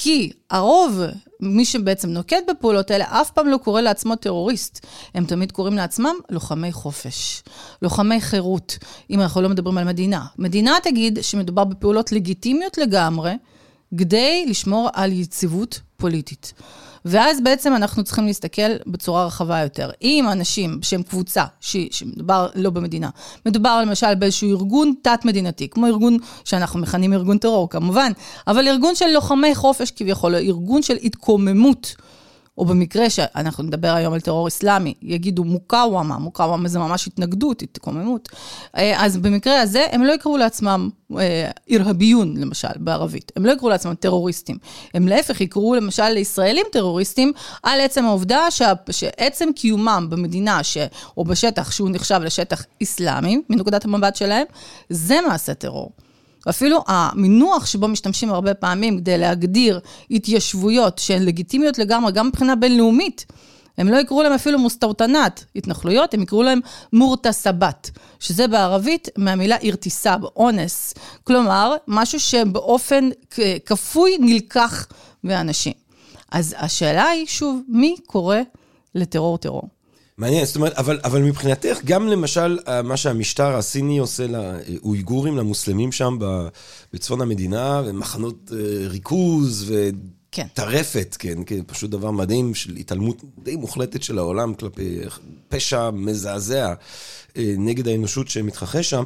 כי 0.03 0.31
הרוב, 0.50 1.01
מי 1.39 1.65
שבעצם 1.65 2.10
נוקט 2.10 2.38
בפעולות 2.50 2.91
האלה, 2.91 3.05
אף 3.22 3.31
פעם 3.31 3.48
לא 3.48 3.58
קורא 3.58 3.81
לעצמו 3.81 4.15
טרוריסט. 4.15 4.86
הם 5.15 5.25
תמיד 5.25 5.51
קוראים 5.51 5.75
לעצמם 5.75 6.15
לוחמי 6.29 6.72
חופש, 6.72 7.43
לוחמי 7.81 8.22
חירות, 8.22 8.77
אם 9.10 9.22
אנחנו 9.22 9.41
לא 9.41 9.50
מדברים 9.50 9.77
על 9.77 9.84
מדינה. 9.84 10.25
מדינה 10.38 10.77
תגיד 10.84 11.20
שמדובר 11.22 11.63
בפעולות 11.63 12.12
לגיטימיות 12.12 12.77
לגמרי, 12.77 13.34
כדי 13.98 14.46
לשמור 14.50 14.89
על 14.93 15.12
יציבות 15.12 15.79
פוליטית. 15.98 16.53
ואז 17.05 17.41
בעצם 17.41 17.75
אנחנו 17.75 18.03
צריכים 18.03 18.25
להסתכל 18.25 18.72
בצורה 18.88 19.25
רחבה 19.25 19.60
יותר. 19.60 19.89
אם 20.01 20.25
אנשים 20.31 20.79
שהם 20.81 21.03
קבוצה, 21.03 21.46
ש, 21.62 21.77
שמדובר 21.91 22.48
לא 22.55 22.70
במדינה, 22.70 23.10
מדובר 23.46 23.81
למשל 23.81 24.15
באיזשהו 24.15 24.50
ארגון 24.50 24.93
תת-מדינתי, 25.01 25.67
כמו 25.70 25.88
ארגון 25.88 26.17
שאנחנו 26.46 26.79
מכנים 26.79 27.13
ארגון 27.13 27.38
טרור 27.38 27.70
כמובן, 27.70 28.12
אבל 28.48 28.67
ארגון 28.67 28.96
של 28.96 29.08
לוחמי 29.08 29.55
חופש 29.55 29.91
כביכול, 29.91 30.36
ארגון 30.36 30.81
של 30.81 30.98
התקוממות. 31.03 31.96
או 32.62 32.65
במקרה 32.65 33.10
שאנחנו 33.10 33.63
נדבר 33.63 33.88
היום 33.88 34.13
על 34.13 34.20
טרור 34.20 34.48
אסלאמי, 34.48 34.94
יגידו 35.01 35.44
מוקאוומה, 35.44 36.18
מוקאוומה 36.18 36.70
זה 36.70 36.80
ממש 36.80 37.08
התנגדות, 37.08 37.62
התקוממות. 37.62 38.30
אה, 38.77 39.06
אז 39.06 39.18
במקרה 39.18 39.62
הזה, 39.62 39.86
הם 39.91 40.03
לא 40.03 40.13
יקראו 40.13 40.38
לעצמם 40.38 40.89
אירהביון, 41.68 42.38
אה, 42.38 42.41
למשל, 42.41 42.68
בערבית. 42.75 43.32
הם 43.36 43.46
לא 43.46 43.51
יקראו 43.51 43.70
לעצמם 43.70 43.94
טרוריסטים. 43.94 44.58
הם 44.94 45.08
להפך 45.08 45.41
יקראו 45.41 45.75
למשל 45.75 46.10
לישראלים 46.10 46.65
טרוריסטים, 46.72 47.34
על 47.63 47.82
עצם 47.82 48.06
העובדה 48.06 48.51
שה, 48.51 48.74
שעצם 48.91 49.50
קיומם 49.56 50.08
במדינה 50.10 50.63
ש, 50.63 50.77
או 51.18 51.24
בשטח 51.24 51.72
שהוא 51.72 51.89
נחשב 51.91 52.20
לשטח 52.24 52.65
אסלאמי, 52.84 53.41
מנקודת 53.50 53.86
המבט 53.86 54.15
שלהם, 54.15 54.46
זה 54.89 55.20
מעשה 55.27 55.53
טרור. 55.53 55.91
אפילו 56.50 56.83
המינוח 56.88 57.65
שבו 57.65 57.88
משתמשים 57.88 58.29
הרבה 58.29 58.53
פעמים 58.53 58.98
כדי 58.98 59.17
להגדיר 59.17 59.79
התיישבויות 60.12 61.00
שהן 61.00 61.24
לגיטימיות 61.24 61.77
לגמרי, 61.77 62.12
גם 62.12 62.27
מבחינה 62.27 62.55
בינלאומית, 62.55 63.25
הם 63.77 63.88
לא 63.88 63.98
יקראו 63.98 64.24
להם 64.24 64.33
אפילו 64.33 64.60
מוסטאוטנת, 64.60 65.45
התנחלויות, 65.55 66.13
הם 66.13 66.21
יקראו 66.21 66.43
להם 66.43 66.60
מורטסבת, 66.93 67.91
שזה 68.19 68.48
בערבית 68.48 69.07
מהמילה 69.17 69.57
אירתיסאב, 69.57 70.25
אונס. 70.36 70.93
כלומר, 71.24 71.75
משהו 71.88 72.19
שבאופן 72.19 73.10
כפוי 73.65 74.17
נלקח 74.19 74.88
מאנשים. 75.24 75.74
אז 76.31 76.55
השאלה 76.57 77.07
היא, 77.07 77.25
שוב, 77.27 77.62
מי 77.67 77.95
קורא 78.05 78.38
לטרור 78.95 79.38
טרור? 79.38 79.63
מעניין, 80.18 80.46
זאת 80.46 80.56
אומרת, 80.56 80.74
אבל, 80.74 81.00
אבל 81.03 81.22
מבחינתך, 81.22 81.80
גם 81.86 82.08
למשל, 82.08 82.60
אה, 82.68 82.82
מה 82.82 82.98
שהמשטר 82.98 83.56
הסיני 83.56 83.98
עושה 83.98 84.25
לאויגורים, 84.27 85.38
למוסלמים 85.38 85.91
שם 85.91 86.18
בצפון 86.94 87.22
המדינה, 87.22 87.82
ומחנות 87.86 88.51
אה, 88.56 88.88
ריכוז, 88.88 89.72
וטרפת, 89.72 91.15
כן, 91.20 91.38
כן, 91.46 91.60
פשוט 91.68 91.89
דבר 91.89 92.12
מדהים 92.12 92.56
של 92.56 92.75
התעלמות 92.75 93.22
די 93.44 93.56
מוחלטת 93.56 94.03
של 94.03 94.18
העולם 94.18 94.53
כלפי 94.53 95.00
פשע 95.50 95.89
מזעזע 95.91 96.74
אה, 97.38 97.53
נגד 97.58 97.88
האנושות 97.88 98.27
שמתרחש 98.27 98.89
שם. 98.89 99.03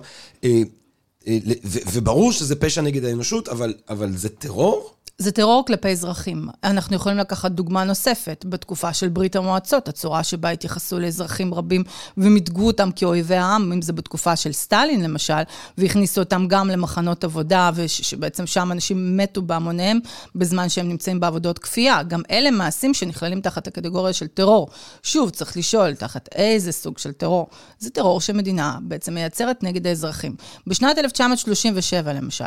וברור 1.67 2.31
שזה 2.31 2.55
פשע 2.55 2.81
נגד 2.81 3.05
האנושות, 3.05 3.49
אבל, 3.49 3.73
אבל 3.89 4.17
זה 4.17 4.29
טרור? 4.29 4.94
זה 5.17 5.31
טרור 5.31 5.65
כלפי 5.65 5.89
אזרחים. 5.89 6.47
אנחנו 6.63 6.95
יכולים 6.95 7.17
לקחת 7.17 7.51
דוגמה 7.51 7.83
נוספת, 7.83 8.45
בתקופה 8.49 8.93
של 8.93 9.09
ברית 9.09 9.35
המועצות, 9.35 9.87
הצורה 9.87 10.23
שבה 10.23 10.49
התייחסו 10.49 10.99
לאזרחים 10.99 11.53
רבים 11.53 11.83
ומיתגו 12.17 12.67
אותם 12.67 12.89
כאויבי 12.95 13.35
העם, 13.35 13.71
אם 13.71 13.81
זה 13.81 13.93
בתקופה 13.93 14.35
של 14.35 14.51
סטלין 14.51 15.03
למשל, 15.03 15.33
והכניסו 15.77 16.21
אותם 16.21 16.47
גם 16.47 16.67
למחנות 16.69 17.23
עבודה, 17.23 17.71
ושבעצם 17.75 18.47
שם 18.47 18.71
אנשים 18.71 19.17
מתו 19.17 19.41
בהמוניהם 19.41 19.99
בזמן 20.35 20.69
שהם 20.69 20.89
נמצאים 20.89 21.19
בעבודות 21.19 21.59
כפייה. 21.59 22.03
גם 22.03 22.21
אלה 22.31 22.51
מעשים 22.51 22.93
שנכללים 22.93 23.41
תחת 23.41 23.67
הקטגוריה 23.67 24.13
של 24.13 24.27
טרור. 24.27 24.67
שוב, 25.03 25.29
צריך 25.29 25.57
לשאול, 25.57 25.95
תחת 25.95 26.29
איזה 26.35 26.71
סוג 26.71 26.97
של 26.97 27.11
טרור? 27.11 27.47
זה 27.79 27.89
טרור 27.89 28.21
שמדינה 28.21 28.77
בעצם 28.81 29.13
מייצרת 29.13 29.63
נגד 29.63 29.87
האזרחים. 29.87 30.35
בשנת 30.67 30.97
1937 30.97 32.13
למשל, 32.13 32.45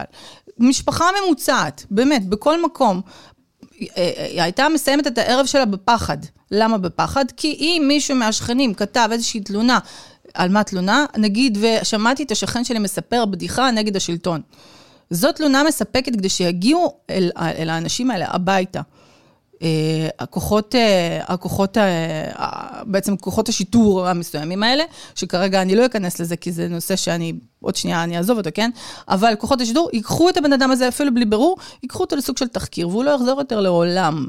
משפחה 0.58 1.04
ממוצעת, 1.24 1.84
באמת, 1.90 2.28
בכל 2.28 2.57
מקום. 2.64 3.00
היא 3.70 4.42
הייתה 4.42 4.68
מסיימת 4.68 5.06
את 5.06 5.18
הערב 5.18 5.46
שלה 5.46 5.64
בפחד. 5.64 6.16
למה 6.50 6.78
בפחד? 6.78 7.24
כי 7.36 7.56
אם 7.60 7.84
מישהו 7.88 8.16
מהשכנים 8.16 8.74
כתב 8.74 9.08
איזושהי 9.12 9.40
תלונה, 9.40 9.78
על 10.34 10.48
מה 10.48 10.64
תלונה? 10.64 11.04
נגיד, 11.16 11.58
ושמעתי 11.60 12.22
את 12.22 12.30
השכן 12.30 12.64
שלי 12.64 12.78
מספר 12.78 13.24
בדיחה 13.24 13.70
נגד 13.70 13.96
השלטון. 13.96 14.40
זאת 15.10 15.36
תלונה 15.36 15.62
מספקת 15.64 16.12
כדי 16.12 16.28
שיגיעו 16.28 16.94
אל, 17.10 17.30
אל 17.38 17.70
האנשים 17.70 18.10
האלה 18.10 18.26
הביתה. 18.28 18.80
אה, 19.62 20.08
הכוחות, 20.18 20.74
אה, 20.74 21.20
הכוחות, 21.26 21.78
אה, 21.78 22.82
בעצם 22.86 23.16
כוחות 23.16 23.48
השיטור 23.48 24.08
המסוימים 24.08 24.62
האלה, 24.62 24.84
שכרגע 25.14 25.62
אני 25.62 25.76
לא 25.76 25.86
אכנס 25.86 26.20
לזה 26.20 26.36
כי 26.36 26.52
זה 26.52 26.68
נושא 26.68 26.96
שאני, 26.96 27.32
עוד 27.60 27.76
שנייה 27.76 28.04
אני 28.04 28.16
אעזוב 28.16 28.38
אותו, 28.38 28.50
כן? 28.54 28.70
אבל 29.08 29.34
כוחות 29.38 29.60
השיטור 29.60 29.90
ייקחו 29.92 30.28
את 30.28 30.36
הבן 30.36 30.52
אדם 30.52 30.70
הזה 30.70 30.88
אפילו 30.88 31.14
בלי 31.14 31.24
בירור, 31.24 31.56
ייקחו 31.82 32.00
אותו 32.02 32.16
לסוג 32.16 32.36
של 32.36 32.48
תחקיר, 32.48 32.88
והוא 32.88 33.04
לא 33.04 33.10
יחזור 33.10 33.38
יותר 33.38 33.60
לעולם. 33.60 34.26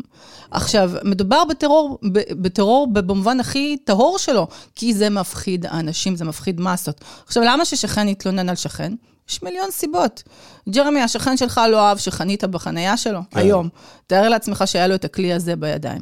עכשיו, 0.52 0.92
מדובר 1.04 1.44
בטרור, 1.46 2.00
בטרור 2.42 2.88
במובן 2.88 3.40
הכי 3.40 3.78
טהור 3.84 4.18
שלו, 4.18 4.48
כי 4.76 4.94
זה 4.94 5.10
מפחיד 5.10 5.66
אנשים, 5.66 6.16
זה 6.16 6.26
מפחיד 6.26 6.62
מסות. 6.62 7.02
עכשיו, 7.26 7.44
למה 7.44 7.66
ששכן 7.66 8.08
יתלונן 8.08 8.50
על 8.50 8.56
שכן? 8.56 8.94
יש 9.30 9.44
מיליון 9.44 9.72
סיבות. 9.72 10.24
ג'רמי, 10.70 11.02
השכן 11.02 11.38
שלך 11.38 11.62
לא 11.72 11.88
אהב 11.88 11.98
שחנית 11.98 12.44
בחנייה 12.44 12.98
שלו, 12.98 13.20
כן. 13.32 13.40
היום. 13.40 13.70
תאר 14.08 14.30
לעצמך 14.30 14.64
שהיה 14.66 14.88
לו 14.88 14.96
את 14.96 15.06
הכלי 15.06 15.34
הזה 15.34 15.56
בידיים. 15.56 16.02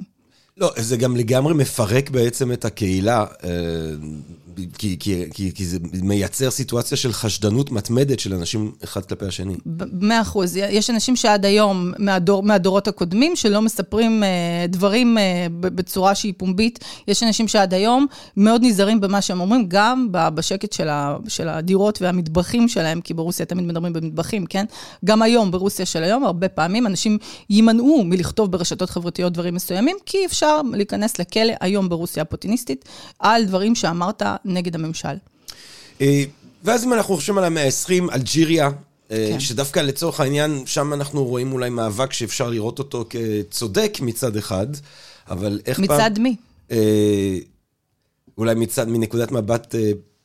לא, 0.57 0.71
זה 0.77 0.97
גם 0.97 1.17
לגמרי 1.17 1.53
מפרק 1.53 2.09
בעצם 2.09 2.51
את 2.51 2.65
הקהילה. 2.65 3.25
כי, 4.77 4.95
כי, 4.99 5.25
כי, 5.33 5.51
כי 5.53 5.65
זה 5.65 5.77
מייצר 5.93 6.51
סיטואציה 6.51 6.97
של 6.97 7.13
חשדנות 7.13 7.71
מתמדת 7.71 8.19
של 8.19 8.33
אנשים 8.33 8.71
אחד 8.83 9.05
כלפי 9.05 9.25
השני. 9.25 9.55
מאה 10.01 10.21
אחוז. 10.21 10.55
יש 10.55 10.89
אנשים 10.89 11.15
שעד 11.15 11.45
היום, 11.45 11.91
מהדור, 11.97 12.43
מהדורות 12.43 12.87
הקודמים, 12.87 13.35
שלא 13.35 13.61
מספרים 13.61 14.23
אה, 14.23 14.65
דברים 14.69 15.17
אה, 15.17 15.47
בצורה 15.59 16.15
שהיא 16.15 16.33
פומבית. 16.37 16.79
יש 17.07 17.23
אנשים 17.23 17.47
שעד 17.47 17.73
היום 17.73 18.05
מאוד 18.37 18.61
נזהרים 18.63 19.01
במה 19.01 19.21
שהם 19.21 19.39
אומרים, 19.39 19.65
גם 19.67 20.07
בשקט 20.11 20.73
של, 20.73 20.89
ה, 20.89 21.17
של 21.27 21.49
הדירות 21.49 22.01
והמטבחים 22.01 22.67
שלהם, 22.67 23.01
כי 23.01 23.13
ברוסיה 23.13 23.45
תמיד 23.45 23.65
מדברים 23.65 23.93
במטבחים, 23.93 24.45
כן? 24.45 24.65
גם 25.05 25.21
היום, 25.21 25.51
ברוסיה 25.51 25.85
של 25.85 26.03
היום, 26.03 26.23
הרבה 26.23 26.49
פעמים 26.49 26.87
אנשים 26.87 27.17
יימנעו 27.49 28.03
מלכתוב 28.03 28.51
ברשתות 28.51 28.89
חברתיות 28.89 29.33
דברים 29.33 29.55
מסוימים, 29.55 29.97
כי 30.05 30.25
אפשר 30.25 30.61
להיכנס 30.73 31.19
לכלא 31.19 31.53
היום 31.61 31.89
ברוסיה 31.89 32.23
הפוטיניסטית 32.23 32.85
על 33.19 33.45
דברים 33.45 33.75
שאמרת 33.75 34.23
נגד 34.47 34.75
הממשל. 34.75 35.17
אה, 36.01 36.23
ואז 36.63 36.83
אם 36.83 36.93
אנחנו 36.93 37.15
חושבים 37.15 37.37
על 37.37 37.43
המאה 37.43 37.65
ה-20, 37.65 38.13
אלג'יריה, 38.13 38.69
אה, 39.11 39.29
כן. 39.31 39.39
שדווקא 39.39 39.79
לצורך 39.79 40.19
העניין, 40.19 40.63
שם 40.65 40.93
אנחנו 40.93 41.25
רואים 41.25 41.53
אולי 41.53 41.69
מאבק 41.69 42.13
שאפשר 42.13 42.49
לראות 42.49 42.79
אותו 42.79 43.05
כצודק 43.09 43.97
מצד 44.01 44.37
אחד, 44.37 44.67
אבל 45.29 45.59
איך 45.65 45.79
מצד 45.79 45.87
פעם... 45.87 46.11
מצד 46.11 46.19
מי? 46.19 46.35
אה, 46.71 47.37
אולי 48.37 48.55
מצד, 48.55 48.87
מנקודת 48.87 49.31
מבט 49.31 49.75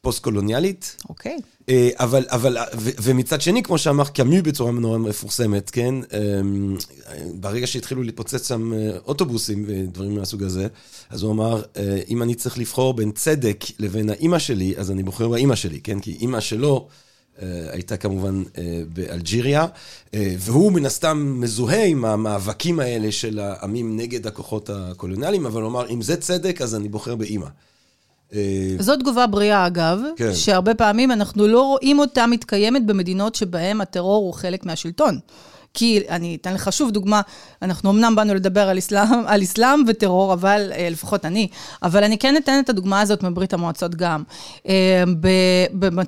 פוסט-קולוניאלית. 0.00 0.96
אוקיי. 1.08 1.38
אה, 1.68 1.90
אבל, 1.94 2.24
אבל, 2.28 2.56
ו, 2.78 2.90
ומצד 3.02 3.40
שני, 3.40 3.62
כמו 3.62 3.78
שאמר 3.78 4.04
קאמיו 4.04 4.42
בצורה 4.42 4.72
נורא 4.72 4.98
מפורסמת, 4.98 5.70
כן? 5.70 5.94
אמ, 5.94 6.76
ברגע 7.34 7.66
שהתחילו 7.66 8.02
להתפוצץ 8.02 8.48
שם 8.48 8.72
אה, 8.74 8.90
אוטובוסים 9.06 9.64
ודברים 9.66 10.14
מהסוג 10.14 10.42
הזה, 10.42 10.66
אז 11.10 11.22
הוא 11.22 11.32
אמר, 11.32 11.62
אה, 11.76 11.98
אם 12.08 12.22
אני 12.22 12.34
צריך 12.34 12.58
לבחור 12.58 12.94
בין 12.94 13.12
צדק 13.12 13.64
לבין 13.78 14.10
האימא 14.10 14.38
שלי, 14.38 14.74
אז 14.76 14.90
אני 14.90 15.02
בוחר 15.02 15.28
באימא 15.28 15.54
שלי, 15.54 15.80
כן? 15.80 16.00
כי 16.00 16.16
אימא 16.20 16.40
שלו 16.40 16.88
הייתה 17.72 17.96
כמובן 17.96 18.42
באלג'יריה, 18.92 19.66
והוא 20.14 20.72
מן 20.72 20.86
הסתם 20.86 21.40
מזוהה 21.40 21.84
עם 21.84 22.04
המאבקים 22.04 22.80
האלה 22.80 23.12
של 23.12 23.38
העמים 23.38 23.96
נגד 23.96 24.26
הכוחות 24.26 24.70
הקולוניאליים, 24.70 25.46
אבל 25.46 25.62
הוא 25.62 25.70
אמר, 25.70 25.90
אם 25.90 26.02
זה 26.02 26.16
צדק, 26.16 26.62
אז 26.62 26.74
אני 26.74 26.88
בוחר 26.88 27.14
באימא. 27.14 27.46
זו 28.78 28.96
תגובה 28.96 29.26
בריאה, 29.26 29.66
אגב, 29.66 30.00
כן. 30.16 30.34
שהרבה 30.34 30.74
פעמים 30.74 31.10
אנחנו 31.10 31.48
לא 31.48 31.62
רואים 31.62 31.98
אותה 31.98 32.26
מתקיימת 32.26 32.86
במדינות 32.86 33.34
שבהן 33.34 33.80
הטרור 33.80 34.24
הוא 34.24 34.34
חלק 34.34 34.66
מהשלטון. 34.66 35.18
כי 35.74 36.00
אני 36.08 36.38
אתן 36.40 36.54
לך 36.54 36.72
שוב 36.72 36.90
דוגמה, 36.90 37.20
אנחנו 37.62 37.90
אמנם 37.90 38.14
באנו 38.16 38.34
לדבר 38.34 38.68
על 38.68 38.78
אסלאם, 38.78 39.26
על 39.26 39.42
אסלאם 39.42 39.82
וטרור, 39.88 40.32
אבל, 40.32 40.72
אה, 40.74 40.88
לפחות 40.90 41.24
אני, 41.24 41.48
אבל 41.82 42.04
אני 42.04 42.18
כן 42.18 42.36
אתן 42.36 42.60
את 42.64 42.68
הדוגמה 42.68 43.00
הזאת 43.00 43.22
מברית 43.22 43.52
המועצות 43.52 43.94
גם. 43.94 44.22
אה, 44.68 45.04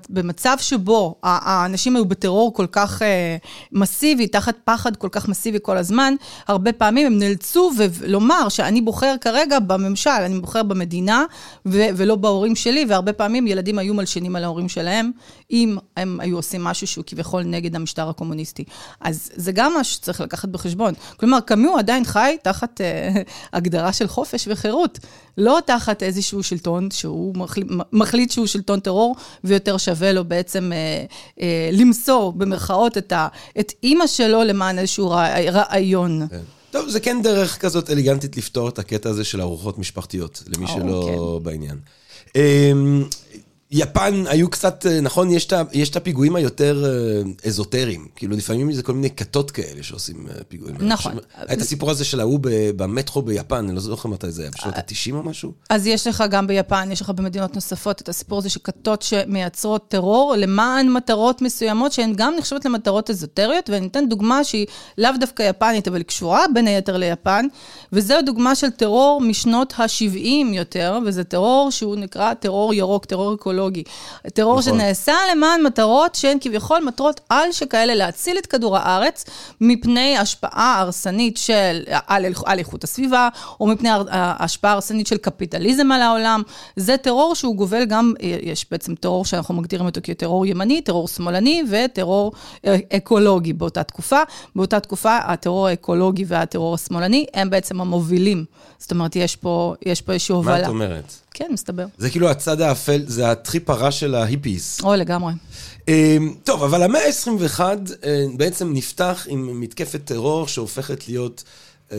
במצב 0.09 0.56
שבו 0.61 1.14
האנשים 1.23 1.97
היו 1.97 2.04
בטרור 2.04 2.54
כל 2.54 2.66
כך 2.73 3.02
אה, 3.02 3.37
מסיבי, 3.73 4.26
תחת 4.26 4.54
פחד 4.64 4.97
כל 4.97 5.09
כך 5.12 5.28
מסיבי 5.28 5.59
כל 5.62 5.76
הזמן, 5.76 6.14
הרבה 6.49 6.73
פעמים 6.73 7.06
הם 7.06 7.18
נאלצו 7.18 7.71
לומר 8.06 8.49
שאני 8.49 8.80
בוחר 8.80 9.14
כרגע 9.21 9.59
בממשל, 9.59 10.11
אני 10.11 10.40
בוחר 10.40 10.62
במדינה 10.62 11.25
ולא 11.66 12.16
בהורים 12.16 12.56
שלי, 12.56 12.85
והרבה 12.88 13.12
פעמים 13.12 13.47
ילדים 13.47 13.78
היו 13.78 13.94
מלשינים 13.94 14.37
על 14.37 14.44
ההורים 14.44 14.68
שלהם, 14.68 15.11
אם 15.50 15.76
הם 15.97 16.21
היו 16.21 16.37
עושים 16.37 16.64
משהו 16.64 16.87
שהוא 16.87 17.04
כביכול 17.06 17.42
נגד 17.42 17.76
המשטר 17.76 18.09
הקומוניסטי. 18.09 18.64
אז 19.00 19.30
זה 19.35 19.52
גם 19.55 19.75
משהו 19.81 19.95
שצריך 19.95 20.21
לקחת 20.21 20.49
בחשבון. 20.49 20.95
כלומר, 21.17 21.41
קאמיו 21.41 21.79
עדיין 21.79 22.05
חי 22.05 22.37
תחת 22.43 22.81
אה, 22.81 23.23
הגדרה 23.53 23.93
של 23.93 24.09
חופש 24.09 24.49
וחירות, 24.51 24.99
לא 25.39 25.59
תחת 25.67 26.03
איזשהו 26.03 26.43
שלטון 26.43 26.89
שהוא 26.91 27.35
מחליט, 27.37 27.67
מחליט 27.93 28.31
שהוא 28.31 28.47
שלטון 28.47 28.81
טרור, 28.81 29.17
ויותר 29.45 29.77
שווה 29.77 30.13
לו 30.13 30.25
בעצם 30.25 30.73
אה, 30.73 31.05
אה, 31.41 31.71
למסור, 31.73 32.33
במרכאות, 32.33 32.99
את, 32.99 33.13
ה, 33.13 33.29
את 33.61 33.73
אימא 33.83 34.07
שלו 34.07 34.43
למען 34.43 34.79
איזשהו 34.79 35.11
רעיון. 35.11 36.27
כן. 36.31 36.41
טוב, 36.71 36.89
זה 36.89 37.01
כן 37.01 37.23
דרך 37.23 37.59
כזאת 37.61 37.91
אליגנטית 37.91 38.37
לפתור 38.37 38.69
את 38.69 38.79
הקטע 38.79 39.11
הזה 39.11 39.25
של 39.25 39.41
ארוחות 39.41 39.79
משפחתיות, 39.79 40.43
למי 40.57 40.67
שלא 40.67 41.39
כן. 41.39 41.45
בעניין. 41.45 41.79
יפן 43.76 44.25
היו 44.26 44.50
קצת, 44.50 44.87
אה, 44.87 45.00
נכון, 45.00 45.28
יש 45.73 45.88
את 45.90 45.97
הפיגועים 45.97 46.37
היותר 46.37 46.85
אה, 46.85 47.49
אזוטריים. 47.49 48.07
כאילו, 48.16 48.37
לפעמים 48.37 48.73
זה 48.73 48.83
כל 48.83 48.93
מיני 48.93 49.11
כתות 49.11 49.50
כאלה 49.50 49.83
שעושים 49.83 50.26
אה, 50.28 50.45
פיגועים. 50.49 50.76
נכון. 50.81 51.12
היה 51.35 51.52
את 51.52 51.61
הסיפור 51.61 51.90
הזה 51.90 52.04
של 52.04 52.21
ההוא 52.21 52.40
במטרו 52.76 53.23
ביפן, 53.23 53.57
אני 53.57 53.75
לא 53.75 53.81
זוכר 53.81 54.09
מתי 54.09 54.31
זה 54.31 54.43
היה, 54.43 54.50
בשנות 54.50 54.75
ה-90 54.75 55.14
או 55.14 55.23
משהו? 55.23 55.52
אז 55.71 55.87
יש 55.87 56.07
לך 56.07 56.25
גם 56.31 56.47
ביפן, 56.47 56.88
יש 56.93 57.00
לך 57.00 57.11
במדינות 57.11 57.54
נוספות 57.54 58.00
את 58.00 58.09
הסיפור 58.09 58.38
הזה 58.38 58.49
של 58.49 58.61
כתות 58.64 59.02
שמייצרות 59.02 59.88
טרור 59.88 60.35
למען 60.38 60.93
מטרות 60.93 61.43
מסוימות, 61.43 61.93
שהן 61.93 62.12
גם 62.16 62.35
נחשבות 62.38 62.64
למטרות 62.64 63.11
אזוטריות, 63.11 63.71
ואני 63.71 63.87
אתן 63.87 64.09
דוגמה 64.09 64.45
שהיא 64.45 64.66
לאו 64.99 65.11
דווקא 65.21 65.43
יפנית, 65.43 65.88
אבל 65.88 66.02
קשורה 66.02 66.45
בין 66.54 66.66
היתר 66.66 66.97
ליפן, 66.97 67.47
וזו 67.93 68.14
דוגמה 68.26 68.54
של 68.54 68.71
טרור 68.71 69.21
משנות 69.21 69.75
ה-70 69.76 70.54
יותר, 70.54 70.99
וזה 71.07 71.25
טרור 71.25 71.71
שהוא 71.71 71.97
נקרא 71.97 72.35
טרור 72.35 72.75
ירוק, 72.75 73.04
טרור 73.04 73.35
אקולוגי. 73.35 73.63
אידיאולוגי. 73.64 73.83
טרור 74.35 74.61
נכון. 74.61 74.73
שנעשה 74.73 75.14
למען 75.33 75.62
מטרות 75.62 76.14
שהן 76.14 76.38
כביכול 76.40 76.78
מטרות 76.87 77.21
על 77.28 77.52
שכאלה, 77.52 77.94
להציל 77.94 78.38
את 78.38 78.47
כדור 78.47 78.76
הארץ 78.76 79.25
מפני 79.61 80.18
השפעה 80.18 80.80
הרסנית 80.80 81.37
של, 81.37 81.83
על, 82.06 82.25
על 82.44 82.59
איכות 82.59 82.85
הסביבה, 82.85 83.28
או 83.61 83.66
מפני 83.66 83.88
השפעה 84.12 84.73
הרסנית 84.73 85.06
של 85.06 85.16
קפיטליזם 85.16 85.92
על 85.92 86.02
העולם. 86.02 86.42
זה 86.76 86.97
טרור 86.97 87.35
שהוא 87.35 87.56
גובל 87.56 87.85
גם, 87.85 88.12
יש 88.21 88.66
בעצם 88.71 88.94
טרור 88.94 89.25
שאנחנו 89.25 89.54
מגדירים 89.54 89.87
אותו 89.87 90.00
כטרור 90.02 90.47
ימני, 90.47 90.80
טרור 90.80 91.09
שמאלני 91.09 91.62
וטרור 91.71 92.33
אה, 92.66 92.76
אקולוגי 92.97 93.52
באותה 93.52 93.83
תקופה. 93.83 94.21
באותה 94.56 94.80
תקופה 94.80 95.16
הטרור 95.16 95.66
האקולוגי 95.66 96.25
והטרור 96.26 96.75
השמאלני 96.75 97.26
הם 97.35 97.50
בעצם 97.50 97.80
המובילים. 97.80 98.44
זאת 98.78 98.90
אומרת, 98.90 99.16
יש 99.16 99.37
פה, 99.37 99.75
יש 99.87 100.02
פה 100.02 100.12
איזושהי 100.12 100.33
הובלה. 100.33 100.54
מה 100.54 100.62
את 100.62 100.68
אומרת? 100.68 101.24
כן, 101.35 101.50
מסתבר. 101.53 101.87
זה 101.99 102.11
כאילו 102.11 102.31
הצד 102.31 102.61
האפל, 102.61 103.03
זה 103.07 103.31
הטריפ 103.31 103.71
הרע 103.71 103.91
של 103.91 104.14
ההיפיס. 104.14 104.81
או, 104.83 104.95
לגמרי. 104.95 105.33
אמ, 105.88 106.35
טוב, 106.45 106.62
אבל 106.62 106.83
המאה 106.83 107.00
ה-21 107.07 107.61
אה, 107.61 108.25
בעצם 108.37 108.73
נפתח 108.73 109.26
עם 109.31 109.61
מתקפת 109.61 110.00
טרור 110.05 110.49
שהופכת 110.49 111.09
להיות 111.09 111.45
אמ, 111.93 111.97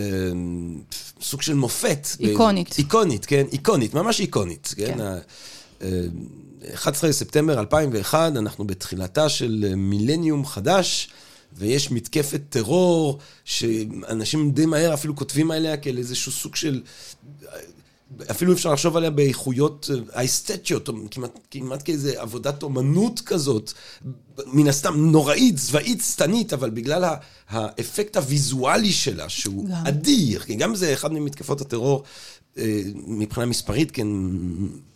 סוג 1.22 1.42
של 1.42 1.54
מופת. 1.54 2.08
איקונית. 2.20 2.77
איקונית, 2.77 3.25
כן, 3.25 3.46
איקונית, 3.51 3.94
ממש 3.94 4.20
איקונית, 4.20 4.74
כן. 4.77 4.98
11 6.74 7.10
בספטמבר 7.10 7.56
אה, 7.56 7.60
2001, 7.60 8.32
אנחנו 8.38 8.68
בתחילתה 8.68 9.30
של 9.30 9.74
מילניום 9.75 10.46
חדש. 10.46 11.10
ויש 11.58 11.92
מתקפת 11.92 12.42
טרור, 12.50 13.20
שאנשים 13.46 14.51
די 14.51 14.65
מהר 14.65 14.94
אפילו 14.94 15.15
כותבים 15.15 15.51
עליה 15.51 15.77
כאל 15.77 15.98
איזשהו 15.98 16.32
סוג 16.32 16.56
של... 16.56 16.82
אפילו 18.32 18.54
אפשר 18.54 18.74
לחשוב 18.74 18.98
עליה 18.98 19.10
באיכויות 19.10 19.89
אה, 19.94 20.20
האסתטיות, 20.20 20.89
כמעט, 21.12 21.39
כמעט 21.52 21.82
כאיזה 21.86 22.22
עבודת 22.22 22.63
אומנות 22.63 23.22
כזאת, 23.26 23.74
מן 24.48 24.68
הסתם 24.68 25.12
נוראית, 25.12 25.56
צבאית, 25.56 26.02
שטנית, 26.02 26.54
אבל 26.54 26.70
בגלל 26.70 27.15
האפקט 27.50 28.18
הוויזואלי 28.18 28.91
שלה, 28.91 29.30
שהוא 29.30 29.70
גם. 29.70 29.88
אדיר, 29.88 30.39
כי 30.39 30.56
גם 30.56 30.76
זה 30.76 30.94
אחד 30.94 31.13
ממתקפות 31.13 31.62
הטרור 31.62 32.04
אה, 32.58 32.82
מבחינה 33.08 33.46
מספרית, 33.46 33.91
כן, 33.91 34.08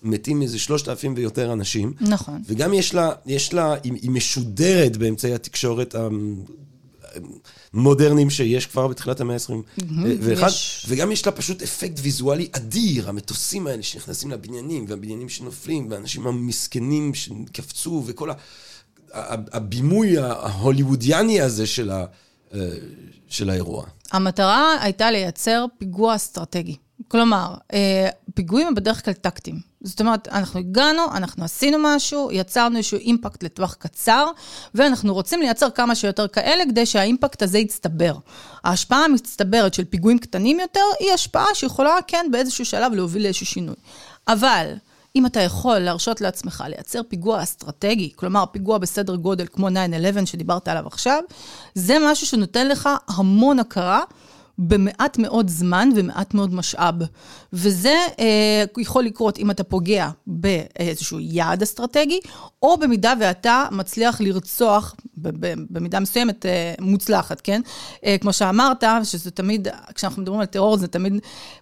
מתים 0.04 0.42
איזה 0.42 0.60
שלושת 0.60 0.90
אלפים 0.90 1.14
ויותר 1.18 1.54
אנשים. 1.54 1.94
נכון. 2.02 2.42
וגם 2.46 2.74
יש 2.74 2.94
לה, 2.94 3.12
יש 3.26 3.54
לה, 3.54 3.76
היא, 3.84 3.94
היא 3.94 4.12
משודרת 4.12 4.98
באמצעי 4.98 5.34
התקשורת 5.34 5.96
המודרניים 7.74 8.30
שיש 8.30 8.66
כבר 8.66 8.88
בתחילת 8.88 9.22
המאה 9.22 9.36
ה-21, 9.36 10.48
יש... 10.48 10.86
וגם 10.90 11.12
יש 11.12 11.26
לה 11.26 11.32
פשוט 11.32 11.62
אפקט 11.62 12.00
ויזואלי 12.02 12.48
אדיר, 12.52 13.10
המטוסים 13.10 13.68
האלה 13.68 13.84
שנכנסים 13.84 14.32
לבניינים, 14.32 14.86
והבניינים 14.88 15.30
שנופלים, 15.30 15.92
והאנשים 15.92 16.28
המסכנים 16.28 17.14
שקפצו, 17.14 18.04
וכל 18.06 18.32
ה... 18.32 18.34
הבימוי 19.54 20.18
ההוליוודיאני 20.18 21.42
הזה 21.42 21.68
של, 21.68 21.92
ה... 21.92 22.06
אה, 22.54 22.60
של 23.28 23.50
האירוע. 23.50 23.86
המטרה 24.12 24.76
הייתה 24.82 25.12
לייצר 25.12 25.66
פיגוע 25.78 26.16
אסטרטגי. 26.16 26.76
כלומר, 27.08 27.56
אה, 27.74 28.10
פיגועים 28.40 28.68
הם 28.68 28.76
בדרך 28.76 29.06
כלל 29.06 29.14
טקטיים. 29.14 29.60
זאת 29.82 30.00
אומרת, 30.00 30.28
אנחנו 30.28 30.60
הגענו, 30.60 31.02
אנחנו 31.12 31.44
עשינו 31.44 31.78
משהו, 31.82 32.30
יצרנו 32.32 32.78
איזשהו 32.78 32.98
אימפקט 32.98 33.44
לטווח 33.44 33.74
קצר, 33.74 34.28
ואנחנו 34.76 35.14
רוצים 35.14 35.40
לייצר 35.42 35.70
כמה 35.70 35.96
שיותר 35.96 36.28
כאלה 36.28 36.64
כדי 36.66 36.86
שהאימפקט 36.86 37.42
הזה 37.42 37.60
יצטבר. 37.60 38.14
ההשפעה 38.64 39.06
המצטברת 39.06 39.74
של 39.74 39.86
פיגועים 39.86 40.20
קטנים 40.20 40.60
יותר, 40.60 40.80
היא 41.00 41.12
השפעה 41.12 41.46
שיכולה, 41.54 41.96
כן, 42.08 42.26
באיזשהו 42.32 42.66
שלב 42.66 42.94
להוביל 42.94 43.24
לאיזשהו 43.24 43.46
שינוי. 43.46 43.76
אבל... 44.28 44.74
אם 45.16 45.26
אתה 45.26 45.40
יכול 45.40 45.80
להרשות 45.80 46.22
לעצמך 46.22 46.64
לייצר 46.68 47.02
פיגוע 47.04 47.44
אסטרטגי, 47.44 48.12
כלומר 48.16 48.46
פיגוע 48.52 48.78
בסדר 48.78 49.16
גודל 49.16 49.46
כמו 49.54 49.68
9-11 49.68 49.72
שדיברת 50.26 50.68
עליו 50.68 50.88
עכשיו, 50.88 51.24
זה 51.76 51.98
משהו 52.02 52.28
שנותן 52.28 52.68
לך 52.68 52.90
המון 53.08 53.60
הכרה 53.60 54.04
במעט 54.62 55.18
מאוד 55.18 55.50
זמן 55.50 55.90
ומעט 55.96 56.34
מאוד 56.34 56.54
משאב. 56.54 56.96
וזה 57.54 57.96
אה, 58.20 58.64
יכול 58.78 59.04
לקרות 59.04 59.38
אם 59.38 59.52
אתה 59.52 59.64
פוגע 59.64 60.10
באיזשהו 60.28 61.20
יעד 61.20 61.62
אסטרטגי, 61.62 62.20
או 62.64 62.78
במידה 62.78 63.14
ואתה 63.20 63.66
מצליח 63.72 64.22
לרצוח, 64.22 64.96
במידה 65.70 66.00
מסוימת 66.00 66.46
אה, 66.46 66.74
מוצלחת, 66.82 67.42
כן? 67.42 67.62
אה, 68.06 68.16
כמו 68.22 68.34
שאמרת, 68.34 68.84
שזה 69.04 69.32
תמיד, 69.32 69.68
כשאנחנו 69.96 70.22
מדברים 70.22 70.40
על 70.40 70.46
טרור, 70.46 70.78
זה 70.78 70.88
תמיד 70.88 71.14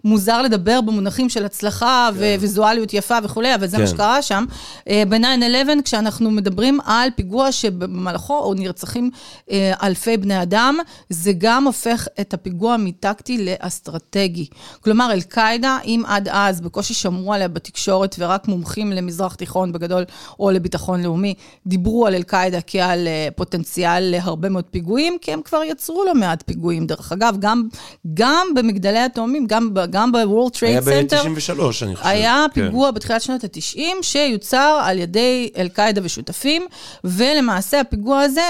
מוזר 0.04 0.42
לדבר 0.42 0.80
במונחים 0.80 1.28
של 1.28 1.44
הצלחה 1.44 2.10
כן. 2.14 2.18
וויזואליות 2.38 2.94
יפה 2.94 3.16
וכולי, 3.22 3.54
אבל 3.54 3.66
זה 3.66 3.76
כן. 3.76 3.82
מה 3.82 3.88
שקרה 3.88 4.22
שם. 4.22 4.44
אה, 4.88 5.02
ב-9-11, 5.08 5.82
כשאנחנו 5.84 6.30
מדברים 6.30 6.80
על 6.84 7.08
פיגוע 7.16 7.52
שבמהלכו 7.52 8.54
נרצחים 8.56 9.10
אה, 9.50 9.72
אלפי 9.82 10.16
בני 10.16 10.42
אדם, 10.42 10.78
זה 11.08 11.32
גם 11.38 11.64
הופך 11.64 12.08
את 12.20 12.34
הפיגוע 12.34 12.76
מטקטי 12.88 13.44
לאסטרטגי. 13.44 14.46
כלומר, 14.80 15.12
אל-קאעידה, 15.12 15.78
אם 15.84 16.02
עד 16.06 16.28
אז 16.32 16.60
בקושי 16.60 16.94
שמעו 16.94 17.34
עליה 17.34 17.48
בתקשורת 17.48 18.16
ורק 18.18 18.48
מומחים 18.48 18.92
למזרח 18.92 19.34
תיכון 19.34 19.72
בגדול, 19.72 20.04
או 20.40 20.50
לביטחון 20.50 21.02
לאומי, 21.02 21.34
דיברו 21.66 22.06
על 22.06 22.14
אל-קאעידה 22.14 22.60
כעל 22.66 23.08
uh, 23.08 23.34
פוטנציאל 23.34 24.10
להרבה 24.10 24.48
מאוד 24.48 24.64
פיגועים, 24.64 25.16
כי 25.20 25.32
הם 25.32 25.42
כבר 25.42 25.62
יצרו 25.64 26.04
לא 26.04 26.14
מעט 26.14 26.42
פיגועים. 26.46 26.86
דרך 26.86 27.12
אגב, 27.12 27.36
גם, 27.38 27.68
גם 28.14 28.46
במגדלי 28.56 28.98
התאומים, 28.98 29.46
גם, 29.46 29.70
גם 29.90 30.12
ב-World 30.12 30.56
Trade 30.56 30.84
Center, 30.84 30.90
היה 30.90 31.02
ב-93, 31.02 31.62
אני 31.82 31.96
חושב. 31.96 32.08
היה 32.08 32.46
כן. 32.54 32.66
פיגוע 32.66 32.90
בתחילת 32.90 33.22
שנות 33.22 33.44
ה-90, 33.44 33.80
שיוצר 34.02 34.80
על 34.82 34.98
ידי 34.98 35.50
אל-קאעידה 35.56 36.00
ושותפים, 36.04 36.66
ולמעשה 37.04 37.80
הפיגוע 37.80 38.20
הזה, 38.20 38.42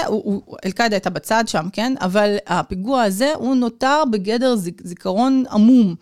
אל-קאעידה 0.65 0.95
הייתה 0.95 1.09
בצד 1.09 1.43
שם, 1.47 1.67
כן? 1.73 1.93
אבל 2.01 2.35
הפיגוע 2.47 3.03
הזה, 3.03 3.31
הוא 3.35 3.55
נותר 3.55 4.03
בגדר 4.29 4.55
זיכרון 4.83 5.43
עמום. 5.51 5.95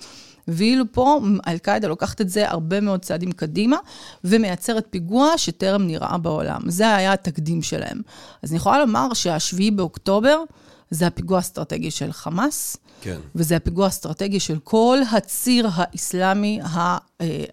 ואילו 0.47 0.85
פה 0.91 1.19
אל-קאעידה 1.47 1.87
לוקחת 1.87 2.21
את 2.21 2.29
זה 2.29 2.49
הרבה 2.49 2.81
מאוד 2.81 3.01
צעדים 3.01 3.31
קדימה, 3.31 3.77
ומייצרת 4.23 4.87
פיגוע 4.89 5.37
שטרם 5.37 5.87
נראה 5.87 6.17
בעולם. 6.17 6.61
זה 6.67 6.95
היה 6.95 7.13
התקדים 7.13 7.61
שלהם. 7.61 8.01
אז 8.43 8.51
אני 8.51 8.57
יכולה 8.57 8.79
לומר 8.79 9.13
שהשביעי 9.13 9.71
באוקטובר, 9.71 10.43
זה 10.91 11.07
הפיגוע 11.07 11.37
האסטרטגי 11.37 11.91
של 11.91 12.11
חמאס, 12.11 12.77
כן. 13.01 13.19
וזה 13.35 13.55
הפיגוע 13.55 13.85
האסטרטגי 13.85 14.39
של 14.39 14.57
כל 14.63 14.97
הציר 15.11 15.69
האסלאמי 15.73 16.59
אה, 16.61 16.97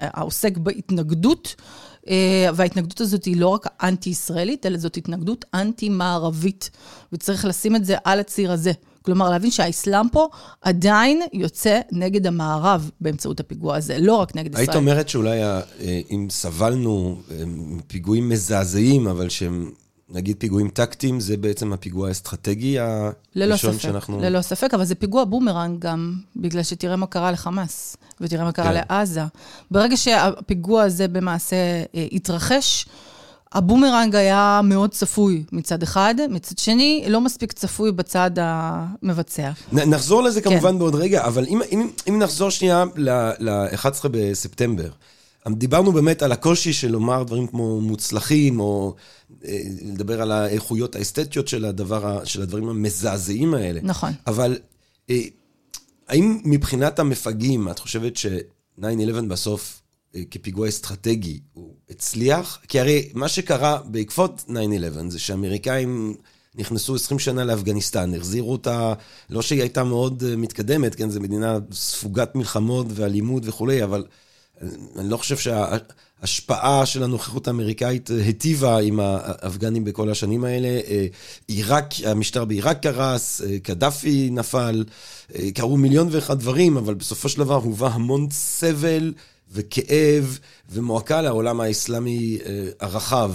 העוסק 0.00 0.56
בהתנגדות. 0.56 1.54
אה, 2.08 2.48
וההתנגדות 2.54 3.00
הזאת 3.00 3.24
היא 3.24 3.36
לא 3.36 3.48
רק 3.48 3.66
אנטי-ישראלית, 3.82 4.66
אלא 4.66 4.78
זאת 4.78 4.96
התנגדות 4.96 5.44
אנטי-מערבית. 5.54 6.70
וצריך 7.12 7.44
לשים 7.44 7.76
את 7.76 7.84
זה 7.84 7.96
על 8.04 8.20
הציר 8.20 8.52
הזה. 8.52 8.72
כלומר, 9.04 9.30
להבין 9.30 9.50
שהאסלאם 9.50 10.08
פה 10.08 10.28
עדיין 10.62 11.22
יוצא 11.32 11.80
נגד 11.92 12.26
המערב 12.26 12.90
באמצעות 13.00 13.40
הפיגוע 13.40 13.76
הזה, 13.76 13.98
לא 13.98 14.14
רק 14.14 14.36
נגד 14.36 14.50
ישראל. 14.52 14.60
היית 14.60 14.76
אומרת 14.76 15.08
שאולי 15.08 15.42
אה, 15.42 15.60
אם 16.10 16.26
סבלנו 16.30 17.20
פיגועים 17.86 18.28
מזעזעים, 18.28 19.06
אבל 19.06 19.28
שהם 19.28 19.70
נגיד 20.08 20.36
פיגועים 20.38 20.68
טקטיים, 20.68 21.20
זה 21.20 21.36
בעצם 21.36 21.72
הפיגוע 21.72 22.08
האסטרטגי 22.08 22.76
הראשון 22.78 23.78
שאנחנו... 23.78 24.20
ללא 24.20 24.42
ספק, 24.42 24.74
אבל 24.74 24.84
זה 24.84 24.94
פיגוע 24.94 25.24
בומרנג 25.24 25.78
גם, 25.78 26.14
בגלל 26.36 26.62
שתראה 26.62 26.96
מה 26.96 27.06
קרה 27.06 27.30
לחמאס, 27.30 27.96
ותראה 28.20 28.44
מה 28.44 28.52
קרה 28.52 28.72
כן. 28.72 28.84
לעזה. 28.88 29.20
ברגע 29.70 29.96
שהפיגוע 29.96 30.82
הזה 30.82 31.08
למעשה 31.08 31.56
אה, 31.94 32.06
התרחש, 32.12 32.86
הבומרנג 33.54 34.14
היה 34.14 34.60
מאוד 34.64 34.90
צפוי 34.90 35.44
מצד 35.52 35.82
אחד, 35.82 36.14
מצד 36.30 36.58
שני, 36.58 37.04
לא 37.08 37.20
מספיק 37.20 37.52
צפוי 37.52 37.92
בצד 37.92 38.30
המבצע. 38.36 39.50
נ, 39.72 39.78
נחזור 39.78 40.22
לזה 40.22 40.40
כן. 40.42 40.50
כמובן 40.50 40.78
בעוד 40.78 40.94
רגע, 40.94 41.24
אבל 41.24 41.46
אם, 41.46 41.60
אם, 41.72 41.88
אם 42.08 42.18
נחזור 42.18 42.50
שנייה 42.50 42.84
ל-11 42.96 44.08
בספטמבר, 44.10 44.88
דיברנו 45.48 45.92
באמת 45.92 46.22
על 46.22 46.32
הקושי 46.32 46.72
של 46.72 46.90
לומר 46.90 47.22
דברים 47.22 47.46
כמו 47.46 47.80
מוצלחים, 47.80 48.60
או 48.60 48.94
אה, 49.44 49.60
לדבר 49.82 50.22
על 50.22 50.32
האיכויות 50.32 50.96
האסתטיות 50.96 51.48
של, 51.48 51.64
הדבר, 51.64 52.24
של 52.24 52.42
הדברים 52.42 52.68
המזעזעים 52.68 53.54
האלה. 53.54 53.80
נכון. 53.82 54.12
אבל 54.26 54.58
אה, 55.10 55.20
האם 56.08 56.40
מבחינת 56.44 56.98
המפגעים, 56.98 57.68
את 57.68 57.78
חושבת 57.78 58.16
ש-9-11 58.16 59.22
בסוף, 59.28 59.82
כפיגוע 60.30 60.68
אסטרטגי, 60.68 61.40
הוא 61.52 61.74
הצליח? 61.90 62.58
כי 62.68 62.80
הרי 62.80 63.08
מה 63.14 63.28
שקרה 63.28 63.78
בעקבות 63.84 64.44
9-11 64.48 64.52
זה 65.08 65.18
שאמריקאים... 65.18 66.14
נכנסו 66.56 66.94
20 66.94 67.18
שנה 67.18 67.44
לאפגניסטן, 67.44 68.14
החזירו 68.14 68.52
אותה, 68.52 68.92
לא 69.30 69.42
שהיא 69.42 69.60
הייתה 69.60 69.84
מאוד 69.84 70.22
מתקדמת, 70.36 70.94
כן, 70.94 71.10
זו 71.10 71.20
מדינה 71.20 71.58
ספוגת 71.72 72.34
מלחמות 72.34 72.86
ואלימות 72.90 73.42
וכולי, 73.46 73.84
אבל 73.84 74.04
אני 74.98 75.10
לא 75.10 75.16
חושב 75.16 75.36
שההשפעה 75.36 76.86
של 76.86 77.02
הנוכחות 77.02 77.48
האמריקאית 77.48 78.10
היטיבה 78.10 78.78
עם 78.78 79.00
האפגנים 79.00 79.84
בכל 79.84 80.10
השנים 80.10 80.44
האלה. 80.44 80.80
עיראק, 81.48 81.94
המשטר 82.04 82.44
בעיראק 82.44 82.82
קרס, 82.82 83.42
קדאפי 83.62 84.28
נפל, 84.32 84.84
קרו 85.54 85.76
מיליון 85.76 86.08
ואחד 86.10 86.38
דברים, 86.38 86.76
אבל 86.76 86.94
בסופו 86.94 87.28
של 87.28 87.38
דבר 87.38 87.54
הובא 87.54 87.88
המון 87.88 88.28
סבל 88.30 89.12
וכאב 89.54 90.38
ומועקה 90.70 91.22
לעולם 91.22 91.60
האסלאמי 91.60 92.38
הרחב. 92.80 93.32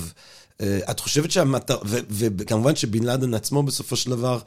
את 0.62 1.00
חושבת 1.00 1.32
שהמטרה, 1.32 1.78
וכמובן 2.10 2.76
שבן 2.76 3.04
לאדן 3.04 3.34
עצמו 3.34 3.64
בסופו 3.64 3.96
של 3.96 4.10
דבר 4.10 4.40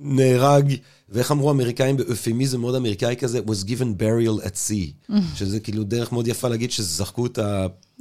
נהרג, 0.00 0.74
ואיך 1.08 1.32
אמרו 1.32 1.48
האמריקאים 1.48 1.96
באופמיזם 1.96 2.60
מאוד 2.60 2.74
אמריקאי 2.74 3.16
כזה, 3.16 3.40
was 3.46 3.64
given 3.66 4.00
burial 4.00 4.46
at 4.46 4.54
sea. 4.68 5.12
שזה 5.38 5.60
כאילו 5.60 5.84
דרך 5.84 6.12
מאוד 6.12 6.28
יפה 6.28 6.48
להגיד 6.48 6.70
שזרקו 6.70 7.26
את 7.26 7.38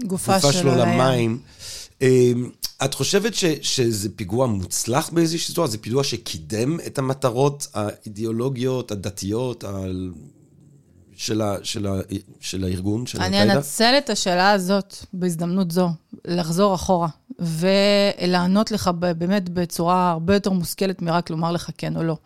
הגופה 0.01 0.51
שלו 0.51 0.75
למים. 0.75 1.39
אמ, 2.01 2.49
את 2.85 2.93
חושבת 2.93 3.33
ש, 3.33 3.45
שזה 3.61 4.09
פיגוע 4.15 4.47
מוצלח 4.47 5.09
באיזושהי 5.09 5.47
סיטואציה? 5.47 5.71
זה 5.71 5.77
פיגוע 5.77 6.03
שקידם 6.03 6.77
את 6.87 6.99
המטרות 6.99 7.67
האידיאולוגיות, 7.73 8.91
הדתיות. 8.91 9.63
של, 11.15 11.41
ה, 11.41 11.55
של, 11.63 11.87
ה, 11.87 11.93
של 12.39 12.63
הארגון, 12.63 13.05
של 13.05 13.21
אני 13.21 13.43
אנצל 13.43 13.93
את 13.97 14.09
השאלה 14.09 14.51
הזאת 14.51 14.95
בהזדמנות 15.13 15.71
זו, 15.71 15.89
לחזור 16.25 16.75
אחורה, 16.75 17.07
ולענות 17.39 18.71
לך 18.71 18.87
באמת 19.17 19.49
בצורה 19.49 20.11
הרבה 20.11 20.33
יותר 20.33 20.51
מושכלת 20.51 21.01
מרק 21.01 21.29
לומר 21.29 21.51
לך 21.51 21.69
כן 21.77 21.95
או 21.95 22.03
לא. 22.03 22.17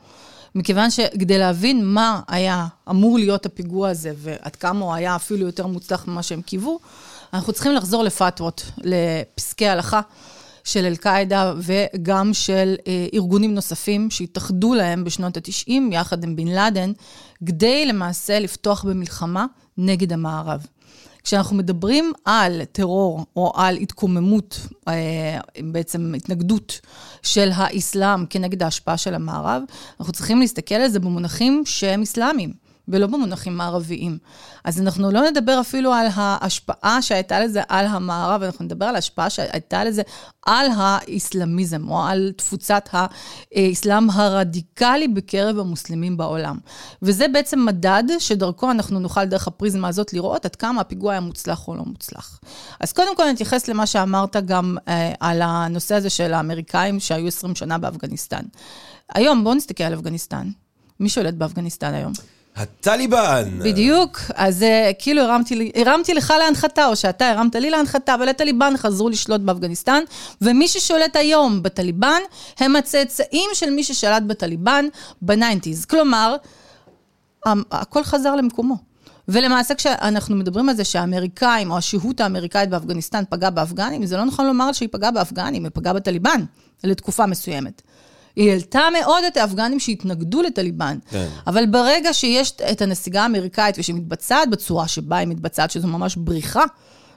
מכיוון 0.56 0.92
שכדי 0.92 1.38
להבין 1.38 1.86
מה 1.86 2.22
היה 2.28 2.68
אמור 2.90 3.20
להיות 3.20 3.46
הפיגוע 3.46 3.90
הזה, 3.90 4.12
ועד 4.18 4.56
כמה 4.56 4.86
הוא 4.86 4.94
היה 4.94 5.16
אפילו 5.16 5.46
יותר 5.46 5.68
מוצלח 5.68 6.08
ממה 6.08 6.24
שהם 6.24 6.42
קיוו, 6.42 6.80
אנחנו 7.34 7.54
צריכים 7.54 7.72
לחזור 7.72 8.04
לפתוות, 8.04 8.72
לפסקי 8.78 9.68
הלכה 9.68 10.02
של 10.68 10.86
אל-קאעידה 10.86 11.54
וגם 11.58 12.34
של 12.34 12.76
אה, 12.88 13.08
ארגונים 13.14 13.56
נוספים 13.56 14.10
שהתאחדו 14.10 14.74
להם 14.74 15.04
בשנות 15.04 15.38
ה-90, 15.38 15.72
יחד 15.92 16.24
עם 16.24 16.36
בן 16.36 16.48
לאדן, 16.48 16.92
כדי 17.46 17.86
למעשה 17.86 18.40
לפתוח 18.40 18.84
במלחמה 18.84 19.46
נגד 19.78 20.14
המערב. 20.14 20.66
כשאנחנו 21.24 21.56
מדברים 21.56 22.12
על 22.26 22.62
טרור 22.72 23.26
או 23.36 23.54
על 23.56 23.78
התקוממות, 23.78 24.60
אה, 24.88 25.40
בעצם 25.64 26.14
התנגדות 26.18 26.80
של 27.24 27.50
האסלאם 27.54 28.26
כנגד 28.26 28.64
ההשפעה 28.64 28.98
של 28.98 29.14
המערב, 29.14 29.62
אנחנו 30.00 30.14
צריכים 30.14 30.40
להסתכל 30.40 30.76
על 30.76 30.90
זה 30.90 31.00
במונחים 31.00 31.64
שהם 31.66 32.02
אסלאמיים. 32.02 32.67
ולא 32.88 33.08
במונחים 33.08 33.58
מערביים. 33.58 34.18
אז 34.64 34.82
אנחנו 34.82 35.12
לא 35.12 35.30
נדבר 35.30 35.62
אפילו 35.62 35.94
על 35.94 36.08
ההשפעה 36.14 37.02
שהייתה 37.02 37.40
לזה 37.40 37.62
על 37.70 37.86
המערב, 37.86 38.44
אנחנו 38.44 38.66
נדבר 38.66 38.86
על 38.86 38.96
ההשפעה 38.96 39.30
שהייתה 39.30 39.84
לזה 39.84 40.02
על 40.46 40.68
האסלאמיזם, 40.76 41.90
או 41.90 42.04
על 42.04 42.32
תפוצת 42.38 42.90
האסלאם 42.94 44.10
הרדיקלי 44.10 45.08
בקרב 45.08 45.60
המוסלמים 45.60 46.18
בעולם. 46.18 46.58
וזה 47.02 47.28
בעצם 47.28 47.66
מדד 47.66 48.04
שדרכו 48.20 48.72
אנחנו 48.72 49.00
נוכל 49.00 49.26
דרך 49.26 49.48
הפריזמה 49.48 49.88
הזאת 49.88 50.14
לראות 50.14 50.46
עד 50.46 50.56
כמה 50.56 50.82
הפיגוע 50.82 51.12
היה 51.12 51.22
מוצלח 51.22 51.68
או 51.68 51.76
לא 51.76 51.84
מוצלח. 51.86 52.40
אז 52.80 52.94
קודם 52.94 53.16
כל 53.16 53.32
נתייחס 53.32 53.68
למה 53.68 53.86
שאמרת 53.86 54.36
גם 54.36 54.78
אה, 54.88 55.14
על 55.20 55.42
הנושא 55.42 55.96
הזה 55.96 56.10
של 56.10 56.34
האמריקאים 56.34 57.00
שהיו 57.00 57.28
20 57.28 57.56
שנה 57.56 57.78
באפגניסטן. 57.78 58.46
היום, 59.16 59.44
בואו 59.44 59.56
נסתכל 59.56 59.84
על 59.84 59.94
אפגניסטן. 59.94 60.50
מי 61.00 61.10
שולט 61.10 61.34
באפגניסטן 61.34 61.94
היום? 61.94 62.14
הטליבן. 62.58 63.60
בדיוק, 63.60 64.20
אז 64.36 64.62
אה, 64.62 64.94
כאילו 65.00 65.22
הרמתי, 65.22 65.72
הרמתי 65.76 66.14
לך 66.14 66.34
להנחתה, 66.40 66.88
או 66.88 66.96
שאתה 66.96 67.30
הרמת 67.30 67.56
לי 67.56 67.70
להנחתה, 67.70 68.16
אבל 68.16 68.30
הטליבן 68.30 68.74
חזרו 68.78 69.10
לשלוט 69.10 69.42
באפגניסטן, 69.42 70.04
ומי 70.42 70.68
ששולט 70.68 71.16
היום 71.16 71.64
בטליבן, 71.64 72.22
הם 72.60 72.76
הצאצאים 72.76 73.50
של 73.54 73.70
מי 73.70 73.84
ששלט 73.84 74.24
בטליבן 74.24 74.86
ב 75.22 75.28
nineties. 75.28 75.86
כלומר, 75.86 76.36
הכל 77.72 78.04
חזר 78.04 78.36
למקומו. 78.36 78.76
ולמעשה 79.28 79.76
כשאנחנו 79.76 80.36
מדברים 80.36 80.70
על 80.70 80.76
זה 80.76 80.84
שהאמריקאים, 80.84 81.72
או 81.72 81.78
השהות 81.78 82.22
האמריקאית 82.22 82.70
באפגניסטן 82.70 83.24
פגעה 83.30 83.50
באפגנים, 83.50 84.06
זה 84.06 84.18
לא 84.18 84.24
נכון 84.26 84.48
לומר 84.48 84.72
שהיא 84.72 84.90
פגעה 84.92 85.12
באפגנים, 85.12 85.64
היא 85.64 85.72
פגעה 85.74 85.94
בטליבן 85.94 86.44
לתקופה 86.84 87.26
מסוימת. 87.26 87.82
היא 88.38 88.52
העלתה 88.52 88.82
מאוד 89.00 89.24
את 89.24 89.38
האפגנים 89.38 89.80
שהתנגדו 89.80 90.42
לטליבן. 90.42 90.98
כן. 91.10 91.28
אבל 91.48 91.66
ברגע 91.66 92.14
שיש 92.14 92.52
את 92.72 92.82
הנסיגה 92.82 93.24
האמריקאית 93.24 93.76
ושהיא 93.80 93.96
מתבצעת 93.96 94.50
בצורה 94.50 94.88
שבה 94.88 95.18
היא 95.18 95.28
מתבצעת, 95.28 95.72
שזו 95.72 95.88
ממש 95.88 96.16
בריחה, 96.16 96.64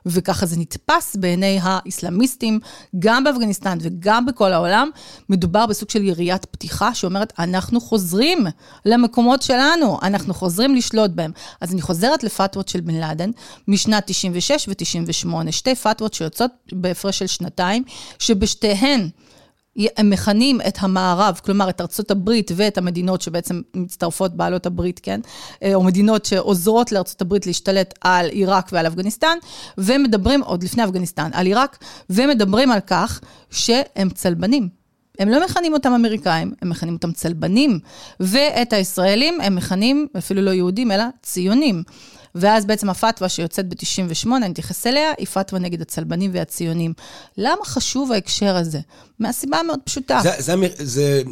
וככה 0.07 0.47
זה 0.47 0.57
נתפס 0.59 1.17
בעיני 1.17 1.59
האסלאמיסטים, 1.63 2.61
גם 2.99 3.25
באפגניסטן 3.25 3.79
וגם 3.81 4.27
בכל 4.27 4.53
העולם, 4.53 4.91
מדובר 5.29 5.67
בסוג 5.67 5.91
של 5.91 6.05
יריית 6.05 6.45
פתיחה 6.45 6.95
שאומרת, 6.95 7.33
אנחנו 7.39 7.81
חוזרים 7.81 8.47
למקומות 8.85 9.43
שלנו, 9.43 9.99
אנחנו 10.03 10.35
חוזרים 10.35 10.75
לשלוט 10.75 11.11
בהם. 11.11 11.33
אז 11.61 11.73
אני 11.73 11.83
חוזרת 11.83 12.25
לפתוות 12.25 12.69
של 12.69 12.81
בן 12.81 12.95
לאדן 12.95 13.31
משנת 13.69 14.03
96 14.07 14.69
ו-98, 14.69 15.51
שתי 15.51 15.75
פתוות 15.75 16.15
שיוצאות 16.15 16.51
בהפרש 16.73 17.19
של 17.19 17.27
שנתיים, 17.27 17.85
שבשתיהן... 18.19 19.09
הם 19.77 20.11
מכנים 20.11 20.61
את 20.69 20.77
המערב, 20.81 21.41
כלומר 21.45 21.71
את 21.71 21.81
ארצות 21.81 22.11
הברית 22.11 22.51
ואת 22.57 22.79
המדינות 22.79 23.23
שבעצם 23.23 23.61
מצטרפות 23.75 24.35
בעלות 24.35 24.67
הברית, 24.67 25.01
כן? 25.03 25.21
אה, 25.63 25.75
או 25.75 25.83
מדינות 25.83 26.25
שעוזרות 26.25 26.93
לארצות 26.93 27.23
הברית 27.23 27.47
להשתלט 27.47 27.95
על 28.01 28.27
עיראק 28.27 28.69
ועל 28.73 28.87
אפגניסטן, 28.87 29.39
ומדברים, 29.79 30.43
עוד 30.43 30.63
לפני 30.63 30.85
אפגניסטן, 30.85 31.31
על 31.33 31.47
עיראק, 31.47 31.79
ומדברים 32.11 32.71
על 32.71 32.81
כך 32.87 33.21
שהם 33.51 34.11
צלבנים. 34.11 34.81
הם 35.19 35.29
לא 35.29 35.45
מכנים 35.45 35.73
אותם 35.73 35.93
אמריקאים, 35.93 36.53
הם 36.63 36.69
מכנים 36.71 36.95
אותם 36.95 37.13
צלבנים. 37.13 37.79
ואת 38.21 38.73
הישראלים 38.73 39.41
הם 39.41 39.55
מכנים, 39.55 40.07
אפילו 40.19 40.43
לא 40.43 40.51
יהודים, 40.51 40.93
אלא 40.93 41.05
ציונים. 41.23 41.83
ואז 42.35 42.67
בעצם 42.67 42.91
הפתווה 42.91 43.29
שיוצאת 43.29 43.69
ב-98, 43.69 44.29
אני 44.37 44.53
אתייחס 44.53 44.87
אליה, 44.87 45.11
היא 45.19 45.27
פתווה 45.27 45.61
נגד 45.61 45.83
הצלבנים 45.83 46.31
והציונים. 46.35 46.93
למה 47.39 47.65
חשוב 47.65 48.13
ההקשר 48.13 48.57
הזה? 48.57 48.79
מהסיבה 49.19 49.57
המאוד 49.57 49.81
פשוטה. 49.85 50.21
זה, 50.23 50.31
זה, 50.39 50.55
זה, 50.79 51.23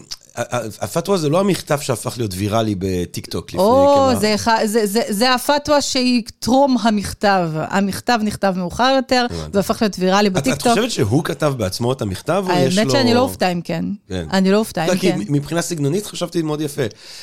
הפתווה 0.80 1.18
זה 1.18 1.28
לא 1.28 1.40
המכתב 1.40 1.78
שהפך 1.78 2.18
להיות 2.18 2.34
ויראלי 2.34 2.74
בטיקטוק 2.78 3.48
לפני 3.48 3.60
או, 3.60 4.10
זה, 4.20 4.34
זה, 4.64 4.86
זה, 4.86 5.02
זה 5.08 5.34
הפתווה 5.34 5.80
שהיא 5.80 6.22
טרום 6.38 6.76
המכתב. 6.82 7.50
המכתב 7.54 8.20
נכתב 8.22 8.54
מאוחר 8.56 8.92
יותר, 8.96 9.26
והפך 9.52 9.82
להיות 9.82 9.96
ויראלי 9.98 10.30
בטיקטוק. 10.30 10.66
את 10.66 10.72
חושבת 10.72 10.90
שהוא 10.90 11.24
כתב 11.24 11.54
בעצמו 11.56 11.92
את 11.92 12.02
המכתב, 12.02 12.44
או 12.48 12.52
יש 12.52 12.76
לו... 12.76 12.80
האמת 12.80 12.90
שאני 12.92 13.14
לא 13.14 13.20
אופתע 13.20 13.52
אם 13.52 13.60
כן. 13.60 13.84
כן. 14.08 14.26
אני 14.32 14.50
לא 14.50 14.56
אופתע 14.56 14.84
אם 14.84 14.98
כן. 14.98 15.18
מבחינה 15.28 15.62
סגנונית 15.62 16.06
חשבתי 16.06 16.42
מאוד 16.42 16.60
יפה. 16.60 16.82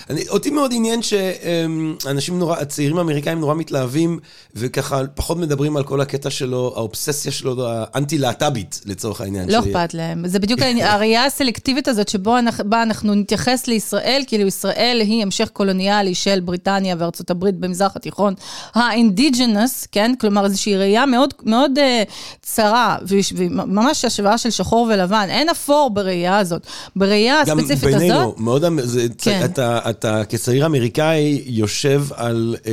אני, 0.10 0.28
אותי 0.28 0.50
מאוד 0.50 0.72
עניין 0.74 1.00
שאנשים 1.02 2.39
נורא, 2.39 2.58
הצעירים 2.58 2.98
האמריקאים 2.98 3.39
נורא 3.39 3.56
מתלהבים, 3.56 4.20
וככה 4.56 5.02
פחות 5.15 5.38
מדברים 5.38 5.78
על 5.78 5.84
כל 5.84 6.02
הקטע 6.02 6.30
שלו, 6.30 6.74
האובססיה 6.76 7.32
שלו, 7.32 7.68
האנטי-להט"בית, 7.68 8.82
לצורך 8.86 9.22
העניין. 9.22 9.50
לא 9.50 9.60
אכפת 9.60 9.94
להם. 9.94 10.28
זה 10.28 10.39
בדיוק 10.39 10.60
הראייה 10.82 11.26
הסלקטיבית 11.26 11.88
הזאת, 11.88 12.10
שבה 12.10 12.39
אנחנו 12.84 13.05
נתייחס 13.13 13.68
לישראל, 13.68 14.24
כאילו 14.28 14.48
ישראל 14.48 15.02
היא 15.02 15.24
המשך 15.24 15.50
קולוניאלי 15.54 16.15
של 16.15 16.39
בריטניה 16.39 16.96
וארצות 17.00 17.32
הברית 17.32 17.56
במזרח 17.56 17.96
התיכון, 17.96 18.34
האינדיג'נס, 18.74 19.88
כן? 19.91 20.12
כלומר, 20.20 20.46
איזושהי 20.46 20.78
ראייה 20.78 21.06
מאוד, 21.06 21.34
מאוד 21.44 21.72
uh, 21.78 22.12
צרה, 22.41 22.98
וממש 23.36 24.06
השוואה 24.06 24.38
של 24.38 24.50
שחור 24.50 24.88
ולבן. 24.94 25.28
אין 25.30 25.50
אפור 25.50 25.89
בראייה 25.94 26.38
הזאת. 26.38 26.68
בראייה 26.96 27.41
הספציפית 27.41 27.84
הזאת... 27.84 27.91
גם 27.94 28.00
בינינו, 28.00 28.36
מאוד, 28.38 28.63
זה, 28.82 29.08
כן. 29.18 29.41
אתה, 29.46 29.80
אתה 29.89 30.26
כצעיר 30.26 30.65
אמריקאי 30.65 31.41
יושב 31.46 32.06
על... 32.15 32.56
Uh, 32.63 32.68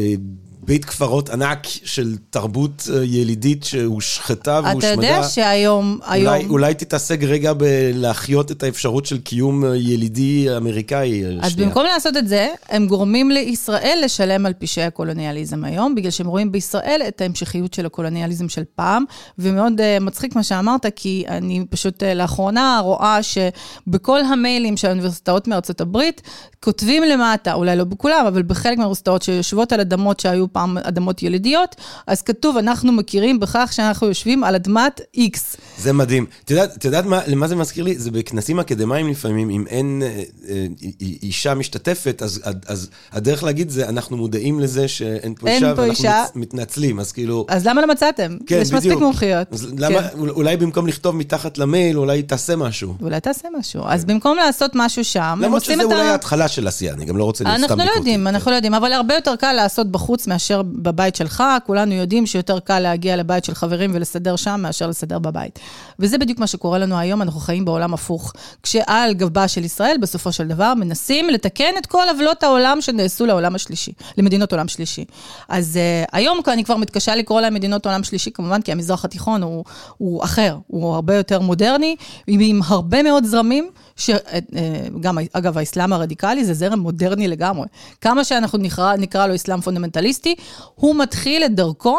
בית 0.65 0.85
קברות 0.85 1.31
ענק 1.31 1.67
של 1.67 2.17
תרבות 2.31 2.89
אה, 2.95 3.05
ילידית 3.05 3.65
שהושחתה 3.65 4.61
והושמדה. 4.65 4.95
אתה 4.95 5.03
יודע 5.03 5.23
שהיום... 5.29 5.99
אולי, 6.07 6.29
היום... 6.29 6.51
אולי 6.51 6.75
תתעסק 6.75 7.19
רגע 7.23 7.53
בלהחיות 7.53 8.51
את 8.51 8.63
האפשרות 8.63 9.07
של 9.07 9.19
קיום 9.19 9.65
אה, 9.65 9.77
ילידי 9.77 10.57
אמריקאי. 10.57 11.25
אה, 11.25 11.31
אז 11.41 11.53
שנייה. 11.53 11.69
במקום 11.69 11.85
לעשות 11.85 12.17
את 12.17 12.29
זה, 12.29 12.49
הם 12.69 12.87
גורמים 12.87 13.31
לישראל 13.31 13.99
לשלם 14.05 14.47
על 14.47 14.53
פשעי 14.59 14.85
הקולוניאליזם 14.85 15.65
היום, 15.65 15.95
בגלל 15.95 16.11
שהם 16.11 16.27
רואים 16.27 16.53
בישראל 16.53 17.03
את 17.09 17.21
ההמשכיות 17.21 17.75
של 17.75 17.87
הקולוניאליזם 17.87 18.49
של 18.49 18.63
פעם, 18.75 19.05
ומאוד 19.39 19.81
uh, 19.81 20.03
מצחיק 20.03 20.37
מה 20.37 20.43
שאמרת, 20.43 20.87
כי 20.97 21.25
אני 21.29 21.65
פשוט 21.71 22.03
uh, 22.03 22.07
לאחרונה 22.15 22.81
רואה 22.85 23.19
שבכל 23.23 24.21
המיילים 24.21 24.77
של 24.77 24.89
האוניברסיטאות 24.89 25.49
מארצות 25.49 25.81
הברית, 25.81 26.23
כותבים 26.61 27.03
למטה, 27.03 27.53
אולי 27.53 27.77
לא 27.77 27.85
בכולם, 27.85 28.25
אבל 28.29 28.43
בחלק 28.43 28.79
מהאוניברסיטאות 28.79 29.23
שיושבות 29.23 29.73
על 29.73 29.81
אדמות 29.81 30.21
שהיו 30.21 30.52
פעם 30.53 30.79
אדמות 30.79 31.23
ילידיות, 31.23 31.77
אז 32.07 32.23
כתוב, 32.23 32.57
אנחנו 32.57 32.93
מכירים 32.93 33.41
בכך 33.41 33.71
שאנחנו 33.73 34.07
יושבים 34.07 34.45
על 34.45 34.55
אדמת 34.55 35.01
X. 35.17 35.39
זה 35.79 35.93
מדהים. 35.93 36.27
את 36.45 36.51
יודעת, 36.51 36.85
יודעת 36.85 37.05
מה, 37.05 37.21
למה 37.27 37.49
זה 37.49 37.57
מזכיר 37.57 37.85
לי? 37.85 37.99
זה 37.99 38.11
בכנסים 38.11 38.61
אקדמיים 38.61 39.09
לפעמים, 39.09 39.51
אם 39.51 39.65
אין 39.67 40.03
אה, 40.05 40.23
אה, 40.49 40.67
אישה 41.23 41.55
משתתפת, 41.55 42.23
אז, 42.23 42.41
אז 42.67 42.91
הדרך 43.13 43.43
להגיד 43.43 43.71
זה, 43.71 43.89
אנחנו 43.89 44.17
מודעים 44.17 44.61
לזה 44.61 44.89
שאין 44.89 45.35
פה 45.35 45.49
אישה, 45.49 45.67
ואנחנו 45.67 45.85
אישה. 45.85 46.25
מתנצלים, 46.35 47.01
אז 47.01 47.13
כאילו... 47.13 47.47
אז 47.49 47.67
למה 47.67 47.81
לא 47.81 47.87
מצאתם? 47.87 48.37
כן, 48.47 48.59
יש 48.61 48.69
בדיוק. 48.69 48.85
מספיק 48.85 48.99
מומחיות. 48.99 49.53
אז 49.53 49.67
כן. 49.71 49.77
למה, 49.79 49.99
אולי 50.17 50.57
במקום 50.57 50.87
לכתוב 50.87 51.17
מתחת 51.17 51.59
למייל, 51.59 51.99
אולי 51.99 52.23
תעשה 52.23 52.57
משהו. 52.57 52.95
אולי 53.03 53.21
תעשה 53.21 53.49
משהו. 53.59 53.83
כן. 53.83 53.89
אז 53.89 54.05
במקום 54.05 54.37
לעשות 54.37 54.71
משהו 54.75 55.05
שם, 55.05 55.39
למרות 55.43 55.65
שזה 55.65 55.85
אולי 55.85 56.01
ההתחלה 56.01 56.49
של 56.49 56.67
עשייה, 56.67 56.93
אני 56.95 57.05
גם 57.05 57.17
לא 57.17 57.25
רוצה 57.25 57.45
להיות 57.45 57.57
סתם 57.57 57.67
ביקורתי. 57.67 57.83
אנחנו 57.83 57.95
לא 57.95 57.99
יודעים, 57.99 58.27
אנחנו 58.27 58.51
לא 58.51 58.57
יודעים, 58.57 58.75
אבל 58.75 58.93
הרבה 58.93 59.15
יותר 59.15 59.37
קל 59.37 59.53
לעשות 59.53 59.87
בחוץ 59.93 60.27
מאשר 60.27 60.42
בבית 60.65 61.17
שלך, 61.17 61.43
כולנו 61.67 61.95
יודעים 61.95 62.27
שיותר 62.27 62.61
קל 62.61 62.79
להגיע 62.79 63.17
לבית 63.17 63.45
של 63.45 63.55
חברים 63.55 63.91
ולסדר 63.95 64.37
שם 64.37 64.61
מאשר 64.63 64.87
לסדר 64.87 65.19
בבית. 65.19 65.59
וזה 65.99 66.19
בדיוק 66.19 66.39
מה 66.39 66.47
שקורה 66.47 66.79
לנו 66.79 66.99
היום, 66.99 67.23
אנחנו 67.23 67.41
חיים 67.41 67.65
בעולם 67.65 67.95
הפוך. 67.95 68.33
כשעל 68.63 69.15
גבה 69.15 69.49
של 69.49 69.65
ישראל, 69.65 69.97
בסופו 70.01 70.33
של 70.33 70.49
דבר, 70.49 70.75
מנסים 70.75 71.31
לתקן 71.31 71.75
את 71.79 71.87
כל 71.87 72.05
עוולות 72.11 72.43
העולם 72.43 72.81
שנעשו 72.81 73.27
לעולם 73.27 73.55
השלישי, 73.55 73.93
למדינות 74.19 74.53
עולם 74.53 74.69
שלישי. 74.69 75.05
אז 75.49 75.79
uh, 76.07 76.09
היום 76.13 76.41
אני 76.49 76.65
כבר 76.65 76.77
מתקשה 76.77 77.15
לקרוא 77.17 77.41
להם 77.41 77.55
מדינות 77.55 77.87
עולם 77.87 78.05
שלישי, 78.05 78.31
כמובן, 78.31 78.63
כי 78.63 78.73
המזרח 78.73 79.05
התיכון 79.05 79.43
הוא, 79.43 79.65
הוא 79.99 80.25
אחר, 80.25 80.57
הוא 80.67 80.95
הרבה 80.95 81.17
יותר 81.17 81.41
מודרני, 81.41 81.97
עם 82.27 82.61
הרבה 82.65 83.03
מאוד 83.03 83.25
זרמים. 83.25 83.71
שגם, 83.97 85.19
אה, 85.19 85.25
אגב, 85.33 85.59
האסלאם 85.59 85.93
הרדיקלי 85.93 86.45
זה 86.45 86.55
זרם 86.55 86.79
מודרני 86.79 87.29
לגמרי. 87.29 87.67
כמה 88.01 88.25
שאנחנו 88.25 88.59
נקרא, 88.59 88.97
נקרא 88.97 89.27
לו 89.27 89.35
אסלאם 89.35 89.61
פונדמנטליסטי, 89.61 90.35
הוא 90.75 90.97
מתחיל 90.97 91.45
את 91.45 91.55
דרכו 91.55 91.99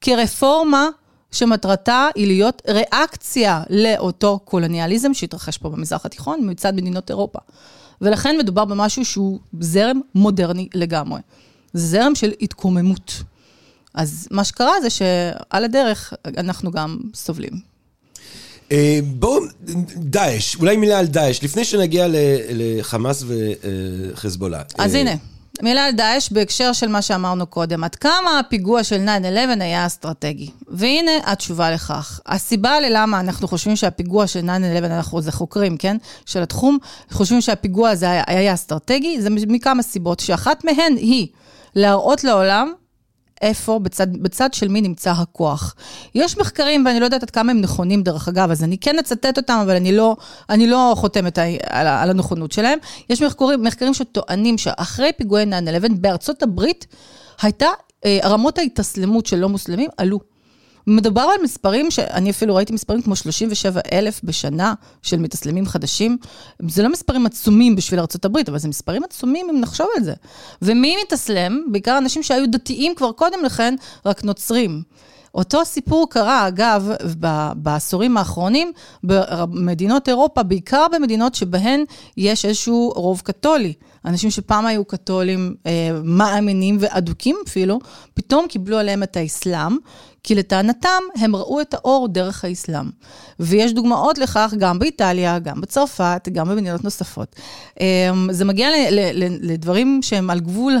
כרפורמה 0.00 0.88
שמטרתה 1.32 2.08
היא 2.14 2.26
להיות 2.26 2.62
ריאקציה 2.68 3.62
לאותו 3.70 4.38
קולוניאליזם 4.44 5.14
שהתרחש 5.14 5.58
פה 5.58 5.68
במזרח 5.68 6.06
התיכון 6.06 6.40
מצד 6.42 6.74
מדינות 6.74 7.10
אירופה. 7.10 7.38
ולכן 8.00 8.36
מדובר 8.38 8.64
במשהו 8.64 9.04
שהוא 9.04 9.38
זרם 9.60 10.00
מודרני 10.14 10.68
לגמרי. 10.74 11.20
זה 11.72 11.86
זרם 11.86 12.14
של 12.14 12.32
התקוממות. 12.40 13.12
אז 13.94 14.28
מה 14.30 14.44
שקרה 14.44 14.80
זה 14.82 14.90
שעל 14.90 15.64
הדרך 15.64 16.12
אנחנו 16.36 16.70
גם 16.70 16.98
סובלים. 17.14 17.67
אה, 18.72 18.98
בואו, 19.02 19.40
דאעש, 19.96 20.56
אולי 20.56 20.76
מילה 20.76 20.98
על 20.98 21.06
דאעש, 21.06 21.42
לפני 21.42 21.64
שנגיע 21.64 22.06
לחמאס 22.50 23.24
וחזבאללה. 24.14 24.62
אז 24.78 24.94
הנה, 24.94 25.14
מילה 25.62 25.84
על 25.84 25.92
דאעש 25.92 26.32
בהקשר 26.32 26.72
של 26.72 26.88
מה 26.88 27.02
שאמרנו 27.02 27.46
קודם. 27.46 27.84
עד 27.84 27.94
כמה 27.94 28.38
הפיגוע 28.38 28.84
של 28.84 29.08
9-11 29.58 29.62
היה 29.62 29.86
אסטרטגי? 29.86 30.50
והנה 30.68 31.10
התשובה 31.24 31.70
לכך. 31.70 32.20
הסיבה 32.26 32.80
ללמה 32.80 33.20
אנחנו 33.20 33.48
חושבים 33.48 33.76
שהפיגוע 33.76 34.26
של 34.26 34.40
9-11, 34.40 34.50
אנחנו 34.84 35.20
זה 35.22 35.32
חוקרים, 35.32 35.76
כן? 35.76 35.96
של 36.26 36.42
התחום, 36.42 36.78
חושבים 37.10 37.40
שהפיגוע 37.40 37.90
הזה 37.90 38.10
היה, 38.10 38.22
היה 38.26 38.54
אסטרטגי, 38.54 39.20
זה 39.20 39.30
מכמה 39.30 39.82
סיבות, 39.82 40.20
שאחת 40.20 40.64
מהן 40.64 40.96
היא 40.96 41.26
להראות 41.74 42.24
לעולם 42.24 42.72
איפה, 43.42 43.78
בצד, 43.78 44.16
בצד 44.16 44.54
של 44.54 44.68
מי 44.68 44.80
נמצא 44.80 45.10
הכוח. 45.10 45.74
יש 46.14 46.38
מחקרים, 46.38 46.86
ואני 46.86 47.00
לא 47.00 47.04
יודעת 47.04 47.22
עד 47.22 47.30
כמה 47.30 47.52
הם 47.52 47.60
נכונים 47.60 48.02
דרך 48.02 48.28
אגב, 48.28 48.50
אז 48.50 48.64
אני 48.64 48.78
כן 48.78 48.98
אצטט 48.98 49.36
אותם, 49.36 49.58
אבל 49.62 49.76
אני 49.76 49.92
לא, 49.92 50.16
אני 50.50 50.66
לא 50.66 50.92
חותמת 50.96 51.38
על, 51.38 51.86
על 51.86 52.10
הנכונות 52.10 52.52
שלהם. 52.52 52.78
יש 53.10 53.22
מחקרים, 53.22 53.62
מחקרים 53.62 53.94
שטוענים 53.94 54.58
שאחרי 54.58 55.10
פיגועי 55.16 55.44
9-11, 55.44 55.46
בארצות 56.00 56.42
הברית, 56.42 56.86
הייתה, 57.42 57.66
אה, 58.04 58.18
רמות 58.24 58.58
ההתאסלמות 58.58 59.26
של 59.26 59.36
לא 59.36 59.48
מוסלמים 59.48 59.90
עלו. 59.96 60.37
מדובר 60.88 61.20
על 61.20 61.42
מספרים 61.42 61.90
שאני 61.90 62.30
אפילו 62.30 62.54
ראיתי 62.54 62.72
מספרים 62.72 63.02
כמו 63.02 63.16
37 63.16 63.80
אלף 63.92 64.20
בשנה 64.24 64.74
של 65.02 65.16
מתאסלמים 65.16 65.66
חדשים. 65.66 66.16
זה 66.68 66.82
לא 66.82 66.88
מספרים 66.88 67.26
עצומים 67.26 67.76
בשביל 67.76 68.00
ארה"ב, 68.00 68.36
אבל 68.48 68.58
זה 68.58 68.68
מספרים 68.68 69.04
עצומים 69.04 69.46
אם 69.50 69.60
נחשוב 69.60 69.86
על 69.96 70.04
זה. 70.04 70.14
ומי 70.62 70.96
מתאסלם? 71.04 71.64
בעיקר 71.70 71.98
אנשים 71.98 72.22
שהיו 72.22 72.50
דתיים 72.50 72.94
כבר 72.94 73.12
קודם 73.12 73.44
לכן, 73.44 73.74
רק 74.06 74.24
נוצרים. 74.24 74.82
אותו 75.34 75.64
סיפור 75.64 76.10
קרה, 76.10 76.48
אגב, 76.48 76.90
בעשורים 77.56 78.16
האחרונים 78.16 78.72
במדינות 79.04 80.08
אירופה, 80.08 80.42
בעיקר 80.42 80.86
במדינות 80.92 81.34
שבהן 81.34 81.84
יש 82.16 82.44
איזשהו 82.44 82.92
רוב 82.96 83.20
קתולי. 83.24 83.72
אנשים 84.04 84.30
שפעם 84.30 84.66
היו 84.66 84.84
קתולים 84.84 85.54
אה, 85.66 85.90
מאמינים 86.04 86.76
ואדוקים 86.80 87.36
אפילו, 87.48 87.78
פתאום 88.14 88.46
קיבלו 88.48 88.78
עליהם 88.78 89.02
את 89.02 89.16
האסלאם, 89.16 89.76
כי 90.28 90.34
לטענתם 90.34 91.02
הם 91.16 91.36
ראו 91.36 91.60
את 91.60 91.74
האור 91.74 92.08
דרך 92.08 92.44
האסלאם. 92.44 92.90
ויש 93.40 93.72
דוגמאות 93.72 94.18
לכך 94.18 94.54
גם 94.58 94.78
באיטליה, 94.78 95.38
גם 95.38 95.60
בצרפת, 95.60 96.28
גם 96.32 96.48
במדינות 96.48 96.84
נוספות. 96.84 97.36
אמ, 97.80 98.28
זה 98.30 98.44
מגיע 98.44 98.68
לדברים 99.40 100.00
שהם 100.02 100.30
על 100.30 100.40
גבול 100.40 100.72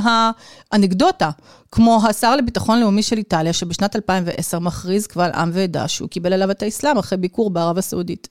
האנקדוטה, 0.72 1.30
כמו 1.72 2.00
השר 2.08 2.36
לביטחון 2.36 2.80
לאומי 2.80 3.02
של 3.02 3.18
איטליה, 3.18 3.52
שבשנת 3.52 3.96
2010 3.96 4.58
מכריז 4.58 5.06
קבל 5.06 5.30
עם 5.34 5.50
ועדה 5.52 5.88
שהוא 5.88 6.08
קיבל 6.08 6.32
אליו 6.32 6.50
את 6.50 6.62
האסלאם 6.62 6.98
אחרי 6.98 7.18
ביקור 7.18 7.50
בערב 7.50 7.78
הסעודית. 7.78 8.28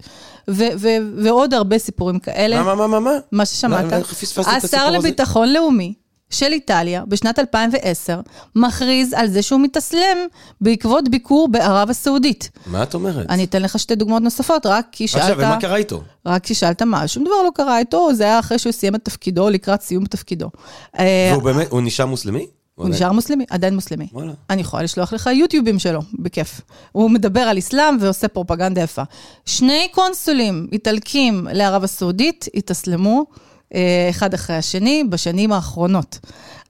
ועוד 1.17 1.53
הרבה 1.53 1.77
סיפורים 1.77 2.19
כאלה. 2.19 2.63
מה, 2.63 2.75
מה, 2.75 2.87
מה, 2.87 2.99
מה? 2.99 3.11
מה 3.31 3.45
ששמעת. 3.45 3.93
השר 4.47 4.91
לביטחון 4.91 5.53
לאומי. 5.53 5.93
של 6.29 6.45
איטליה 6.45 7.03
בשנת 7.07 7.39
2010 7.39 8.19
מכריז 8.55 9.13
על 9.13 9.27
זה 9.27 9.41
שהוא 9.41 9.59
מתאסלם 9.59 10.17
בעקבות 10.61 11.09
ביקור 11.09 11.47
בערב 11.47 11.89
הסעודית. 11.89 12.49
מה 12.65 12.83
את 12.83 12.93
אומרת? 12.93 13.25
אני 13.29 13.43
אתן 13.43 13.61
לך 13.61 13.79
שתי 13.79 13.95
דוגמאות 13.95 14.21
נוספות, 14.21 14.65
רק 14.65 14.87
כי 14.91 15.07
שאלת... 15.07 15.23
עכשיו, 15.23 15.37
ומה 15.37 15.61
קרה 15.61 15.75
איתו? 15.75 16.01
רק 16.25 16.43
כי 16.43 16.53
שאלת 16.53 16.81
מה, 16.81 17.07
שום 17.07 17.23
דבר 17.23 17.43
לא 17.45 17.49
קרה 17.55 17.79
איתו, 17.79 18.13
זה 18.13 18.23
היה 18.23 18.39
אחרי 18.39 18.59
שהוא 18.59 18.71
סיים 18.71 18.95
את 18.95 19.05
תפקידו, 19.05 19.49
לקראת 19.49 19.81
סיום 19.81 20.05
תפקידו. 20.05 20.49
אה, 20.99 21.29
והוא 21.31 21.43
באמת, 21.43 21.67
הוא 21.69 21.81
נשאר 21.81 22.05
מוסלמי? 22.05 22.47
הוא 22.75 22.89
נשאר 22.89 23.11
מוסלמי, 23.11 23.45
עדיין 23.49 23.75
מוסלמי. 23.75 24.07
וואלה. 24.13 24.31
אני 24.49 24.61
יכולה 24.61 24.83
לשלוח 24.83 25.13
לך 25.13 25.29
יוטיובים 25.33 25.79
שלו, 25.79 25.99
בכיף. 26.19 26.61
הוא 26.91 27.11
מדבר 27.11 27.39
על 27.39 27.57
אסלאם 27.57 27.97
ועושה 28.01 28.27
פרופגנדה 28.27 28.81
יפה. 28.81 29.01
שני 29.45 29.87
קונסולים 29.91 30.67
איטלקים 30.71 31.47
לערב 31.53 31.83
הסעודית 31.83 32.45
התאסלמו. 32.55 33.25
אה, 33.75 34.07
אחד 34.09 34.33
אחרי 34.33 34.55
השני 34.55 35.03
בשנים 35.09 35.51
האחרונות. 35.51 36.19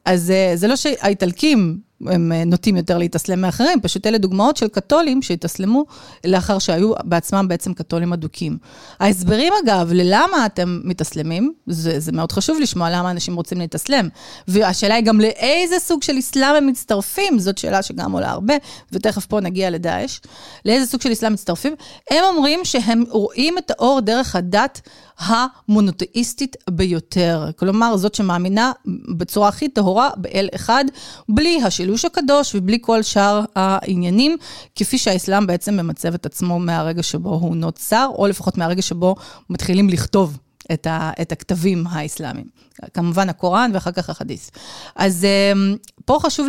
אז 0.05 0.31
אה, 0.31 0.51
זה 0.55 0.67
לא 0.67 0.75
שהאיטלקים 0.75 1.79
הם 2.05 2.31
אה, 2.31 2.43
נוטים 2.45 2.77
יותר 2.77 2.97
להתאסלם 2.97 3.41
מאחרים, 3.41 3.81
פשוט 3.81 4.07
אלה 4.07 4.17
דוגמאות 4.17 4.57
של 4.57 4.67
קתולים 4.67 5.21
שהתאסלמו 5.21 5.86
לאחר 6.25 6.60
שהיו 6.60 6.93
בעצמם 7.03 7.47
בעצם 7.47 7.73
קתולים 7.73 8.13
אדוקים. 8.13 8.57
ההסברים 8.99 9.53
אגב, 9.63 9.91
ללמה 9.93 10.45
אתם 10.45 10.79
מתאסלמים, 10.83 11.53
זה, 11.67 11.99
זה 11.99 12.12
מאוד 12.12 12.31
חשוב 12.31 12.57
לשמוע 12.60 12.89
למה 12.89 13.12
אנשים 13.12 13.36
רוצים 13.36 13.57
להתאסלם. 13.57 14.10
והשאלה 14.47 14.95
היא 14.95 15.03
גם 15.03 15.21
לאיזה 15.21 15.79
סוג 15.79 16.03
של 16.03 16.19
אסלאם 16.19 16.55
הם 16.55 16.67
מצטרפים, 16.67 17.39
זאת 17.39 17.57
שאלה 17.57 17.83
שגם 17.83 18.12
עולה 18.12 18.29
הרבה, 18.29 18.53
ותכף 18.91 19.25
פה 19.25 19.39
נגיע 19.39 19.69
לדאעש. 19.69 20.19
לאיזה 20.65 20.86
סוג 20.86 21.01
של 21.01 21.12
אסלאם 21.12 21.33
מצטרפים? 21.33 21.75
הם 22.12 22.23
אומרים 22.23 22.60
שהם 22.63 23.03
רואים 23.10 23.57
את 23.57 23.71
האור 23.71 23.99
דרך 23.99 24.36
הדת 24.36 24.81
המונותאיסטית 25.19 26.56
ביותר. 26.69 27.49
כלומר, 27.56 27.97
זאת 27.97 28.15
שמאמינה 28.15 28.71
בצורה 29.17 29.47
הכי 29.47 29.69
טהורה 29.69 30.10
באל 30.17 30.49
אחד, 30.56 30.86
בלי 31.30 31.62
השילוש 31.63 32.06
הקדוש 32.06 32.56
ובלי 32.56 32.77
כל 32.82 33.01
שאר 33.01 33.43
העניינים, 33.56 34.38
כפי 34.75 34.97
שהאסלאם 34.97 35.47
בעצם 35.47 35.73
ממצב 35.73 36.13
את 36.13 36.25
עצמו 36.25 36.60
מהרגע 36.60 37.03
שבו 37.03 37.34
הוא 37.36 37.56
נוצר, 37.56 38.10
או 38.15 38.27
לפחות 38.27 38.58
מהרגע 38.58 38.82
שבו 38.82 39.15
מתחילים 39.49 39.89
לכתוב 39.89 40.38
את, 40.73 40.88
ה, 40.88 41.12
את 41.21 41.32
הכתבים 41.32 41.88
האסלאמיים. 41.88 42.58
כמובן 42.93 43.30
הקוראן 43.30 43.71
ואחר 43.73 43.91
כך 43.91 44.10
החדית'. 44.10 44.51
אז 44.95 45.25
אמ, 45.25 45.75
פה 46.06 46.17
חשוב 46.21 46.47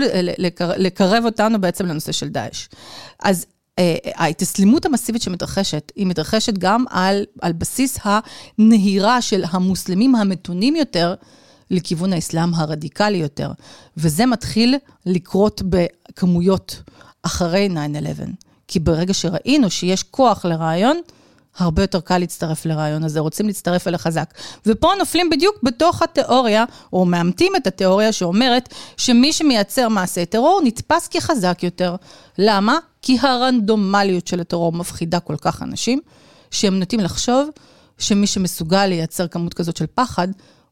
לקרב 0.76 1.24
אותנו 1.24 1.60
בעצם 1.60 1.86
לנושא 1.86 2.12
של 2.12 2.28
דאעש. 2.28 2.68
אז 3.22 3.46
ההתאסלמות 4.14 4.86
המסיבית 4.86 5.22
שמתרחשת, 5.22 5.92
היא 5.96 6.06
מתרחשת 6.06 6.58
גם 6.58 6.84
על, 6.90 7.24
על 7.42 7.52
בסיס 7.52 7.98
הנהירה 8.04 9.22
של 9.22 9.44
המוסלמים 9.50 10.14
המתונים 10.14 10.76
יותר 10.76 11.14
לכיוון 11.70 12.12
האסלאם 12.12 12.54
הרדיקלי 12.54 13.18
יותר. 13.18 13.50
וזה 13.96 14.26
מתחיל 14.26 14.76
לקרות 15.06 15.62
בכמויות 15.62 16.82
אחרי 17.22 17.68
9-11. 17.68 18.24
כי 18.68 18.78
ברגע 18.78 19.14
שראינו 19.14 19.70
שיש 19.70 20.02
כוח 20.02 20.44
לרעיון, 20.44 21.00
הרבה 21.58 21.82
יותר 21.82 22.00
קל 22.00 22.18
להצטרף 22.18 22.66
לרעיון 22.66 23.04
הזה, 23.04 23.20
רוצים 23.20 23.46
להצטרף 23.46 23.88
אל 23.88 23.94
החזק. 23.94 24.34
ופה 24.66 24.92
נופלים 24.98 25.30
בדיוק 25.30 25.56
בתוך 25.62 26.02
התיאוריה, 26.02 26.64
או 26.92 27.04
מאמתים 27.04 27.52
את 27.56 27.66
התיאוריה 27.66 28.12
שאומרת 28.12 28.74
שמי 28.96 29.32
שמייצר 29.32 29.88
מעשי 29.88 30.26
טרור 30.26 30.60
נתפס 30.64 31.08
כחזק 31.08 31.58
יותר. 31.62 31.96
למה? 32.38 32.78
כי 33.02 33.18
הרנדומליות 33.20 34.26
של 34.26 34.40
הטרור 34.40 34.72
מפחידה 34.72 35.20
כל 35.20 35.36
כך 35.36 35.62
אנשים, 35.62 36.00
שהם 36.50 36.78
נוטים 36.78 37.00
לחשוב 37.00 37.48
שמי 37.98 38.26
שמסוגל 38.26 38.86
לייצר 38.86 39.28
כמות 39.28 39.54
כזאת 39.54 39.76
של 39.76 39.86
פחד, 39.94 40.28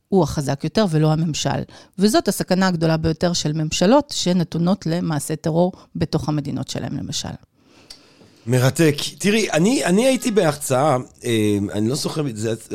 הוא 0.08 0.22
החזק 0.22 0.64
יותר 0.64 0.86
ולא 0.90 1.12
הממשל. 1.12 1.62
וזאת 1.98 2.28
הסכנה 2.28 2.66
הגדולה 2.66 2.96
ביותר 2.96 3.32
של 3.32 3.52
ממשלות 3.52 4.12
שנתונות 4.16 4.86
למעשי 4.86 5.36
טרור 5.36 5.72
בתוך 5.96 6.28
המדינות 6.28 6.68
שלהם, 6.68 6.96
למשל. 6.96 7.28
מרתק. 8.46 8.94
תראי, 9.18 9.50
אני, 9.50 9.84
אני 9.84 10.06
הייתי 10.06 10.30
בהרצאה, 10.30 10.96
אה, 11.24 11.58
אני 11.72 11.88
לא 11.88 11.94
זוכר, 11.94 12.22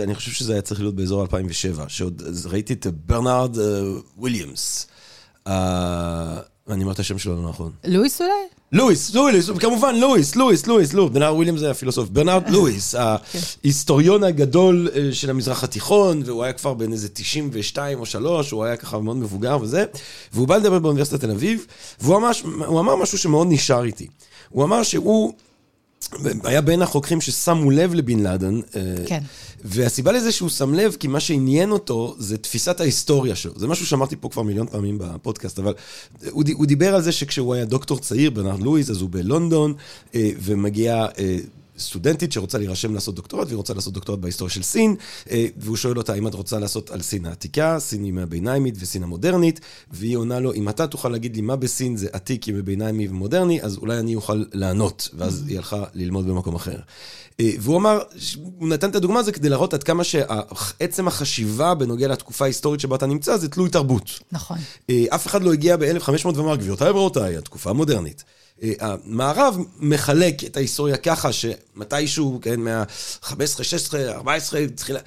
אני 0.03 0.15
חושב 0.15 0.31
שזה 0.31 0.53
היה 0.53 0.61
צריך 0.61 0.79
להיות 0.81 0.95
באזור 0.95 1.21
2007, 1.21 1.85
שעוד 1.87 2.21
ראיתי 2.45 2.73
את 2.73 2.87
ברנרד 3.05 3.59
אה, 3.59 3.81
וויליאמס. 4.17 4.87
אה, 5.47 6.37
אני 6.69 6.83
אומר 6.83 6.93
את 6.93 6.99
השם 6.99 7.17
שלו 7.17 7.35
לא 7.35 7.49
נכון. 7.49 7.71
לואיס 7.83 8.21
אולי? 8.21 8.31
לואיס, 8.71 9.13
לואיס, 9.13 9.49
כמובן 9.49 9.95
לואיס, 9.95 10.35
לואיס, 10.35 10.67
לואיס, 10.67 10.93
לואיס, 10.93 11.11
ברנרד 11.11 11.33
וויליאמס 11.33 11.59
זה 11.59 11.71
הפילוסוף. 11.71 12.09
ברנרד 12.09 12.49
לואיס, 12.49 12.95
ההיסטוריון 12.95 14.23
הגדול 14.23 14.89
של 15.11 15.29
המזרח 15.29 15.63
התיכון, 15.63 16.21
והוא 16.25 16.43
היה 16.43 16.53
כבר 16.53 16.73
בן 16.73 16.91
איזה 16.91 17.09
92 17.09 17.99
או 17.99 18.05
3, 18.05 18.51
הוא 18.51 18.63
היה 18.63 18.77
ככה 18.77 18.99
מאוד 18.99 19.17
מבוגר 19.17 19.57
וזה, 19.61 19.85
והוא 20.33 20.47
בא 20.47 20.57
לדבר 20.57 20.79
באוניברסיטת 20.79 21.21
תל 21.21 21.31
אביב, 21.31 21.65
והוא 22.01 22.17
אמר 22.79 22.95
משהו 22.95 23.17
שמאוד 23.17 23.47
נשאר 23.49 23.83
איתי. 23.83 24.07
הוא 24.49 24.63
אמר 24.63 24.83
שהוא... 24.83 25.33
היה 26.43 26.61
בין 26.61 26.81
החוקרים 26.81 27.21
ששמו 27.21 27.71
לב 27.71 27.93
לבן 27.93 28.19
לאדן. 28.19 28.55
אה, 28.75 28.81
כן. 29.05 29.19
והסיבה 29.63 30.11
לזה 30.11 30.31
שהוא 30.31 30.49
שם 30.49 30.73
לב, 30.73 30.95
כי 30.99 31.07
מה 31.07 31.19
שעניין 31.19 31.71
אותו 31.71 32.15
זה 32.19 32.37
תפיסת 32.37 32.79
ההיסטוריה 32.79 33.35
שלו. 33.35 33.53
זה 33.55 33.67
משהו 33.67 33.85
שאמרתי 33.85 34.15
פה 34.19 34.29
כבר 34.29 34.41
מיליון 34.41 34.67
פעמים 34.67 34.97
בפודקאסט, 34.97 35.59
אבל 35.59 35.73
הוא, 36.31 36.43
הוא 36.53 36.65
דיבר 36.65 36.95
על 36.95 37.01
זה 37.01 37.11
שכשהוא 37.11 37.53
היה 37.53 37.65
דוקטור 37.65 37.99
צעיר, 37.99 38.29
ברנרד 38.29 38.63
לואיז, 38.63 38.91
אז 38.91 39.01
הוא 39.01 39.09
בלונדון, 39.09 39.73
אה, 40.15 40.29
ומגיע... 40.43 41.05
סטודנטית 41.81 42.31
שרוצה 42.31 42.57
להירשם 42.57 42.93
לעשות 42.93 43.15
דוקטורט, 43.15 43.47
והיא 43.47 43.57
רוצה 43.57 43.73
לעשות 43.73 43.93
דוקטורט 43.93 44.19
בהיסטוריה 44.19 44.53
של 44.53 44.63
סין, 44.63 44.95
אה, 45.31 45.45
והוא 45.57 45.77
שואל 45.77 45.97
אותה 45.97 46.13
אם 46.13 46.27
את 46.27 46.33
רוצה 46.33 46.59
לעשות 46.59 46.89
על 46.89 47.01
סין 47.01 47.25
העתיקה, 47.25 47.79
סין 47.79 48.05
ימי 48.05 48.21
הביניימית 48.21 48.75
וסין 48.79 49.03
המודרנית, 49.03 49.59
והיא 49.91 50.17
עונה 50.17 50.39
לו, 50.39 50.53
אם 50.53 50.69
אתה 50.69 50.87
תוכל 50.87 51.09
להגיד 51.09 51.35
לי 51.35 51.41
מה 51.41 51.55
בסין 51.55 51.97
זה 51.97 52.07
עתיק, 52.11 52.47
ימי 52.47 52.61
ביניימי 52.61 53.07
ומודרני, 53.07 53.61
אז 53.61 53.77
אולי 53.77 53.99
אני 53.99 54.15
אוכל 54.15 54.43
לענות, 54.53 55.09
ואז 55.13 55.43
היא 55.47 55.57
הלכה 55.57 55.83
ללמוד 55.93 56.27
במקום 56.27 56.55
אחר. 56.55 56.77
אה, 57.39 57.51
והוא 57.59 57.77
אמר, 57.77 57.99
הוא 58.59 58.69
נתן 58.69 58.89
את 58.89 58.95
הדוגמה 58.95 59.19
הזו 59.19 59.31
כדי 59.33 59.49
להראות 59.49 59.73
עד 59.73 59.83
כמה 59.83 60.03
שעצם 60.03 61.07
החשיבה 61.07 61.75
בנוגע 61.75 62.07
לתקופה 62.07 62.45
ההיסטורית 62.45 62.79
שבה 62.79 62.95
אתה 62.95 63.05
נמצא 63.05 63.37
זה 63.37 63.49
תלוי 63.49 63.69
תרבות. 63.69 64.19
נכון. 64.31 64.57
אה, 64.89 65.05
אף 65.09 65.27
אחד 65.27 65.43
לא 65.43 65.53
הגיע 65.53 65.77
ב-1500 65.77 66.27
ואמר, 66.35 66.55
גבירותיי 66.55 66.89
ורבותיי, 66.89 67.37
התקופה 67.37 67.69
המודרנית. 67.69 68.23
אה, 68.63 68.73
המערב 68.79 69.57
מחלק 69.79 70.43
את 70.43 70.57
ההיסטוריה 70.57 70.97
ככה 70.97 71.29
שמתישהו, 71.31 72.39
כן, 72.41 72.59
מה-15, 72.59 73.63
16, 73.63 74.11
14, 74.11 74.67
תחילה, 74.75 74.99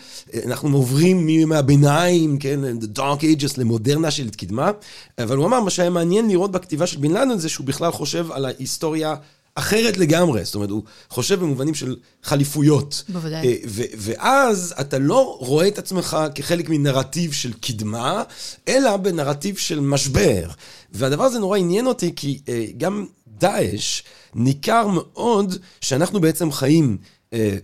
אנחנו 0.45 0.77
עוברים 0.77 1.27
מימי 1.27 1.57
הביניים, 1.57 2.39
כן, 2.39 2.61
the 2.81 2.99
dark 2.99 3.21
ages 3.21 3.55
למודרנה 3.59 4.11
של 4.11 4.31
קדמה, 4.31 4.71
אבל 5.19 5.37
הוא 5.37 5.47
אמר, 5.47 5.61
מה 5.61 5.71
שהיה 5.71 5.91
מעניין 5.91 6.29
לראות 6.29 6.53
בכתיבה 6.53 6.87
של 6.87 6.99
בן 6.99 7.11
לאדן 7.11 7.39
זה 7.39 7.49
שהוא 7.49 7.67
בכלל 7.67 7.93
חושב 7.93 8.27
על 8.33 8.45
ההיסטוריה 8.45 9.15
אחרת 9.55 9.97
לגמרי, 9.97 10.45
זאת 10.45 10.55
אומרת, 10.55 10.71
הוא 10.71 10.83
חושב 11.11 11.41
במובנים 11.41 11.75
של 11.75 11.97
חליפויות. 12.23 13.05
בוודאי. 13.09 13.47
אה, 13.47 13.57
ואז 13.97 14.75
אתה 14.81 14.99
לא 14.99 15.37
רואה 15.41 15.69
את 15.69 15.79
עצמך 15.79 16.17
כחלק 16.35 16.69
מנרטיב 16.69 17.33
של 17.33 17.53
קדמה, 17.53 18.23
אלא 18.69 18.97
בנרטיב 18.97 19.57
של 19.57 19.81
משבר. 19.81 20.49
והדבר 20.93 21.25
הזה 21.25 21.39
נורא 21.39 21.59
עניין 21.59 21.87
אותי, 21.87 22.13
כי 22.17 22.41
אה, 22.49 22.67
גם 22.77 23.07
דאעש, 23.29 24.03
ניכר 24.35 24.87
מאוד 24.87 25.57
שאנחנו 25.81 26.21
בעצם 26.21 26.53
חיים, 26.53 26.99
אה, 27.33 27.57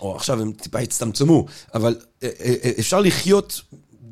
או 0.00 0.16
עכשיו 0.16 0.42
הם 0.42 0.52
טיפה 0.52 0.78
הצטמצמו, 0.78 1.46
אבל 1.74 1.96
אפשר 2.78 3.00
לחיות 3.00 3.60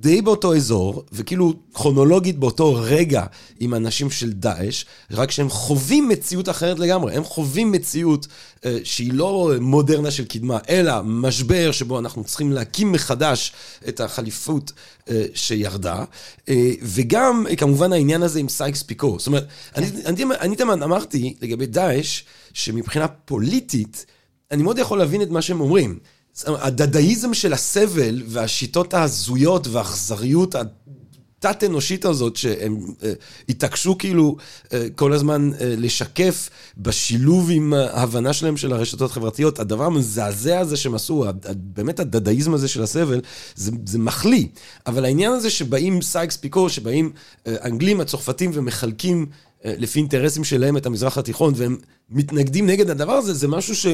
די 0.05 0.23
באותו 0.23 0.55
אזור, 0.55 1.05
וכאילו 1.13 1.55
כרונולוגית 1.75 2.39
באותו 2.39 2.75
רגע 2.75 3.25
עם 3.61 3.75
אנשים 3.75 4.11
של 4.11 4.33
דאעש, 4.33 4.85
רק 5.11 5.31
שהם 5.31 5.49
חווים 5.49 6.09
מציאות 6.09 6.49
אחרת 6.49 6.79
לגמרי. 6.79 7.17
הם 7.17 7.25
חווים 7.25 7.73
מציאות 7.73 8.27
אה, 8.65 8.79
שהיא 8.85 9.13
לא 9.13 9.53
מודרנה 9.61 10.11
של 10.11 10.25
קדמה, 10.25 10.59
אלא 10.69 10.93
משבר 11.05 11.73
שבו 11.73 11.99
אנחנו 11.99 12.25
צריכים 12.25 12.53
להקים 12.53 12.93
מחדש 12.93 13.53
את 13.89 14.01
החליפות 14.01 14.73
אה, 15.11 15.25
שירדה. 15.35 16.05
אה, 16.49 16.71
וגם, 16.83 17.47
אה, 17.51 17.57
כמובן, 17.57 17.93
העניין 17.93 18.23
הזה 18.23 18.41
עם 18.41 18.49
סייקס 18.49 18.83
פיקו. 18.83 19.17
זאת 19.19 19.27
אומרת, 19.27 19.49
כן. 19.75 19.83
אני, 19.83 19.91
אני, 20.07 20.25
אני 20.41 20.57
תמיד 20.57 20.83
אמרתי 20.83 21.35
לגבי 21.43 21.67
דאעש, 21.67 22.23
שמבחינה 22.53 23.09
פוליטית, 23.09 24.07
אני 24.51 24.63
מאוד 24.63 24.79
יכול 24.79 24.99
להבין 24.99 25.23
את 25.23 25.31
מה 25.31 25.43
שהם 25.43 25.61
אומרים. 25.61 25.99
הדדאיזם 26.47 27.35
של 27.35 27.53
הסבל 27.53 28.23
והשיטות 28.27 28.95
ההזויות 28.95 29.67
והאכזריות 29.67 30.55
התת-אנושית 30.55 32.05
הזאת, 32.05 32.37
שהם 32.37 32.79
אה, 32.87 33.05
התעקשו 33.49 33.99
כאילו 33.99 34.37
אה, 34.65 34.71
כל 34.95 35.13
הזמן 35.13 35.51
אה, 35.53 35.57
לשקף 35.61 36.51
בשילוב 36.79 37.49
עם 37.53 37.73
ההבנה 37.75 38.33
שלהם 38.33 38.57
של 38.57 38.73
הרשתות 38.73 39.11
החברתיות, 39.11 39.59
הדבר 39.59 39.85
המזעזע 39.85 40.59
הזה 40.59 40.77
שהם 40.77 40.95
עשו, 40.95 41.25
באמת 41.57 42.01
הדדאיזם 42.01 42.55
הזה 42.55 42.69
של 42.69 42.83
הסבל, 42.83 43.21
זה, 43.55 43.71
זה 43.87 43.99
מחליא. 43.99 44.47
אבל 44.87 45.05
העניין 45.05 45.33
הזה 45.33 45.51
שבאים 45.51 46.03
סייקס 46.03 46.37
פיקו, 46.37 46.71
שבאים 46.71 47.13
אה, 47.15 47.51
אנגלים 47.65 48.01
הצרפתים 48.01 48.51
ומחלקים 48.55 49.27
אה, 49.27 49.67
לפי 49.67 49.99
אינטרסים 49.99 50.45
שלהם 50.45 50.77
את 50.77 50.87
המזרח 50.87 51.19
התיכון, 51.19 51.53
והם 51.57 51.77
מתנגדים 52.11 52.67
נגד 52.67 52.91
הדבר 52.91 53.13
הזה, 53.13 53.35
זה 53.35 53.49
משהו 53.49 53.77
ש... 53.77 53.87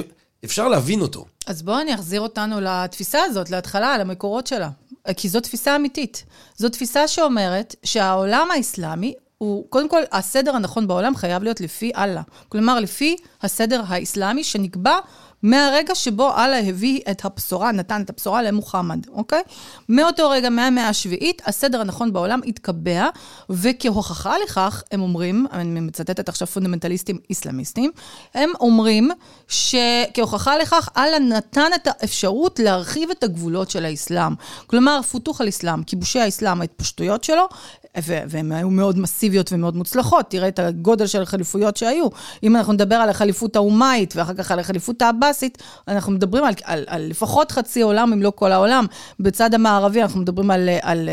אפשר 0.45 0.69
להבין 0.69 1.01
אותו. 1.01 1.25
אז 1.47 1.63
בואו 1.63 1.81
אני 1.81 1.95
אחזיר 1.95 2.21
אותנו 2.21 2.61
לתפיסה 2.61 3.19
הזאת, 3.25 3.51
להתחלה, 3.51 3.99
למקורות 3.99 4.47
שלה. 4.47 4.71
כי 5.17 5.29
זו 5.29 5.41
תפיסה 5.41 5.77
אמיתית. 5.77 6.25
זו 6.57 6.69
תפיסה 6.69 7.09
שאומרת 7.09 7.75
שהעולם 7.85 8.49
האסלאמי 8.51 9.15
הוא, 9.39 9.65
קודם 9.71 9.89
כל, 9.89 10.03
הסדר 10.13 10.57
הנכון 10.57 10.89
בעולם 10.89 11.17
חייב 11.17 11.43
להיות 11.43 11.61
לפי 11.61 11.93
אללה. 11.97 12.23
כלומר, 12.49 12.81
לפי 12.81 13.17
הסדר 13.43 13.83
האסלאמי 13.87 14.45
שנקבע 14.45 14.99
מהרגע 15.43 15.95
שבו 15.95 16.31
אללה 16.37 16.59
הביא 16.59 17.01
את 17.11 17.25
הבשורה, 17.25 17.73
נתן 17.73 18.03
את 18.03 18.11
הבשורה 18.11 18.43
למוחמד, 18.43 19.09
אוקיי? 19.09 19.43
מאותו 19.89 20.31
רגע, 20.31 20.51
מהמאה 20.51 20.89
השביעית, 20.89 21.43
הסדר 21.47 21.81
הנכון 21.81 22.13
בעולם 22.13 22.41
התקבע, 22.47 23.09
וכהוכחה 23.51 24.35
לכך, 24.45 24.83
הם 24.93 25.03
אומרים, 25.03 25.47
אני 25.53 25.81
מצטטת 25.81 26.29
עכשיו 26.29 26.49
פונדמנטליסטים 26.49 27.19
איסלאמיסטים, 27.31 27.91
הם 28.35 28.51
אומרים 28.61 29.11
שכהוכחה 29.49 30.59
לכך, 30.59 30.89
אללה 30.97 31.19
נתן 31.19 31.71
את 31.75 31.87
האפשרות 31.87 32.59
להרחיב 32.59 33.11
את 33.11 33.23
הגבולות 33.23 33.71
של 33.71 33.85
האסלאם. 33.85 34.35
כלומר, 34.67 35.03
פותוח 35.03 35.41
על 35.41 35.49
אסלאם, 35.49 35.83
כיבושי 35.83 36.21
האסלאם, 36.21 36.61
ההתפשטויות 36.61 37.25
שלו, 37.25 37.49
והן 37.97 38.53
היו 38.53 38.71
מאוד 38.71 38.99
מסיביות 38.99 39.53
ומאוד 39.53 39.77
מוצלחות. 39.77 40.31
תראה 40.31 40.49
את 40.49 40.59
הגודל 40.59 41.07
של 41.07 41.23
החליפויות 41.23 41.77
שהיו. 41.77 42.09
אם 42.43 42.57
אנחנו 42.57 42.73
נדבר 42.73 42.95
על 42.95 43.11
החליפות 43.11 43.57
האומאית 43.57 44.17
ואחר 44.17 44.35
כך 44.35 44.51
על 44.51 44.59
החליפות 44.59 45.03
העבאסית, 45.31 45.63
אנחנו 45.89 46.13
מדברים 46.13 46.45
על, 46.45 46.55
על, 46.65 46.85
על 46.87 47.03
לפחות 47.03 47.53
חצי 47.53 47.83
עולם, 47.83 48.13
אם 48.13 48.23
לא 48.23 48.33
כל 48.35 48.53
העולם. 48.53 48.87
בצד 49.21 49.55
המערבי 49.55 50.03
אנחנו 50.03 50.21
מדברים 50.21 50.51
על, 50.51 50.69
על, 50.69 50.79
על 50.83 51.09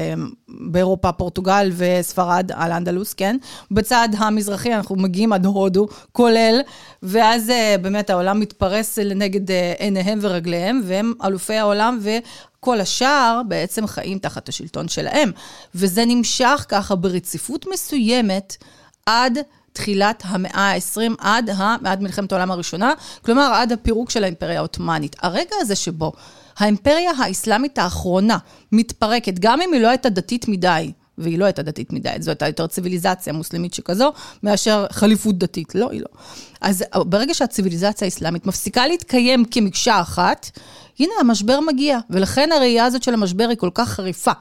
באירופה, 0.50 1.12
פורטוגל 1.12 1.72
וספרד, 1.78 2.52
על 2.54 2.72
אנדלוס, 2.72 3.14
כן? 3.14 3.38
בצד 3.72 4.10
המזרחי 4.18 4.74
אנחנו 4.74 4.96
מגיעים 4.96 5.34
עד 5.34 5.46
הודו, 5.46 5.88
כולל, 6.12 6.62
ואז 7.04 7.50
אה, 7.50 7.76
באמת 7.82 8.10
העולם 8.10 8.40
מתפרס 8.40 8.98
לנגד 8.98 9.52
אה, 9.52 9.74
עיניהם 9.80 10.20
ורגליהם, 10.22 10.82
והם 10.86 11.14
אלופי 11.26 11.56
העולם, 11.56 12.00
ו... 12.02 12.10
כל 12.60 12.82
השאר 12.82 13.42
בעצם 13.48 13.88
חיים 13.88 14.20
תחת 14.20 14.50
השלטון 14.50 14.88
שלהם. 14.88 15.32
וזה 15.76 16.04
נמשך 16.08 16.66
ככה 16.70 16.96
ברציפות 16.96 17.66
מסוימת 17.74 18.58
עד 19.06 19.40
תחילת 19.78 20.24
המאה 20.26 20.74
ה-20, 20.74 21.00
עד, 21.20 21.50
עד 21.84 22.02
מלחמת 22.02 22.32
העולם 22.32 22.52
הראשונה, 22.52 22.94
כלומר 23.22 23.52
עד 23.54 23.72
הפירוק 23.72 24.10
של 24.10 24.24
האימפריה 24.24 24.58
העות'מאנית. 24.58 25.16
הרגע 25.22 25.56
הזה 25.62 25.76
שבו 25.76 26.12
האימפריה 26.58 27.12
האסלאמית 27.18 27.78
האחרונה 27.78 28.38
מתפרקת, 28.72 29.40
גם 29.40 29.62
אם 29.62 29.74
היא 29.74 29.82
לא 29.82 29.88
הייתה 29.88 30.10
דתית 30.10 30.48
מדי, 30.48 30.92
והיא 31.18 31.40
לא 31.40 31.46
הייתה 31.46 31.62
דתית 31.62 31.94
מדי, 31.94 32.10
זו 32.20 32.32
הייתה 32.32 32.48
יותר 32.48 32.68
ציוויליזציה 32.68 33.34
מוסלמית 33.34 33.74
שכזו, 33.74 34.14
מאשר 34.44 34.86
חליפות 34.92 35.38
דתית. 35.38 35.76
לא, 35.76 35.92
היא 35.92 36.02
לא. 36.02 36.08
אז 36.62 36.84
ברגע 36.96 37.34
שהציוויליזציה 37.34 38.06
האסלאמית 38.06 38.46
מפסיקה 38.46 38.88
להתקיים 38.88 39.46
כמקשה 39.46 40.02
אחת, 40.02 40.50
הנה, 41.00 41.14
המשבר 41.20 41.60
מגיע, 41.60 42.00
ולכן 42.10 42.50
הראייה 42.52 42.86
הזאת 42.86 43.04
של 43.04 43.14
המשבר 43.14 43.50
היא 43.50 43.58
כל 43.58 43.70
כך 43.74 43.90
חריפה. 43.90 44.32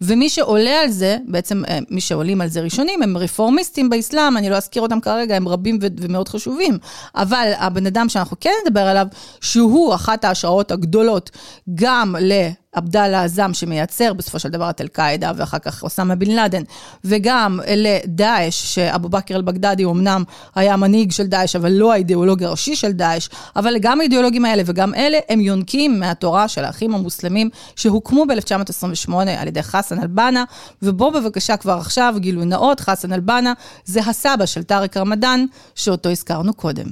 ומי 0.00 0.28
שעולה 0.28 0.80
על 0.80 0.90
זה, 0.90 1.16
בעצם 1.26 1.62
אה, 1.68 1.78
מי 1.90 2.00
שעולים 2.00 2.40
על 2.40 2.48
זה 2.48 2.60
ראשונים, 2.60 3.02
הם 3.02 3.16
רפורמיסטים 3.16 3.90
באסלאם, 3.90 4.36
אני 4.36 4.50
לא 4.50 4.56
אזכיר 4.56 4.82
אותם 4.82 5.00
כרגע, 5.00 5.36
הם 5.36 5.48
רבים 5.48 5.78
ו- 5.82 5.86
ומאוד 6.00 6.28
חשובים. 6.28 6.78
אבל 7.14 7.52
הבן 7.58 7.86
אדם 7.86 8.08
שאנחנו 8.08 8.36
כן 8.40 8.50
נדבר 8.66 8.80
עליו, 8.80 9.06
שהוא 9.40 9.94
אחת 9.94 10.24
ההשראות 10.24 10.70
הגדולות 10.70 11.30
גם 11.74 12.16
ל... 12.20 12.32
עבדאללה 12.76 13.24
עזאם 13.24 13.54
שמייצר 13.54 14.12
בסופו 14.12 14.38
של 14.38 14.48
דבר 14.48 14.70
את 14.70 14.80
אל-קאעידה 14.80 15.32
ואחר 15.36 15.58
כך 15.58 15.82
אוסאמה 15.82 16.14
בן 16.14 16.30
לאדן, 16.30 16.62
וגם 17.04 17.60
לדאעש, 17.76 18.74
שאבו 18.74 19.08
בכר 19.08 19.36
אל-בגדדי 19.36 19.84
אמנם 19.84 20.24
היה 20.54 20.76
מנהיג 20.76 21.12
של 21.12 21.26
דאעש, 21.26 21.55
אבל 21.56 21.72
לא 21.72 21.92
האידיאולוג 21.92 22.42
הראשי 22.42 22.76
של 22.76 22.92
דאעש, 22.92 23.28
אבל 23.56 23.78
גם 23.80 24.00
האידיאולוגים 24.00 24.44
האלה 24.44 24.62
וגם 24.66 24.94
אלה, 24.94 25.18
הם 25.28 25.40
יונקים 25.40 26.00
מהתורה 26.00 26.48
של 26.48 26.64
האחים 26.64 26.94
המוסלמים 26.94 27.50
שהוקמו 27.76 28.26
ב-1928 28.26 29.14
על 29.14 29.48
ידי 29.48 29.62
חסן 29.62 29.98
אל-בנה, 30.02 30.44
ובוא 30.82 31.10
בבקשה 31.10 31.56
כבר 31.56 31.72
עכשיו, 31.72 32.14
גילוי 32.18 32.44
נאות, 32.44 32.80
חסן 32.80 33.12
אל-בנה 33.12 33.52
זה 33.84 34.00
הסבא 34.00 34.46
של 34.46 34.62
טארק 34.62 34.96
רמדאן, 34.96 35.46
שאותו 35.74 36.08
הזכרנו 36.08 36.54
קודם. 36.54 36.86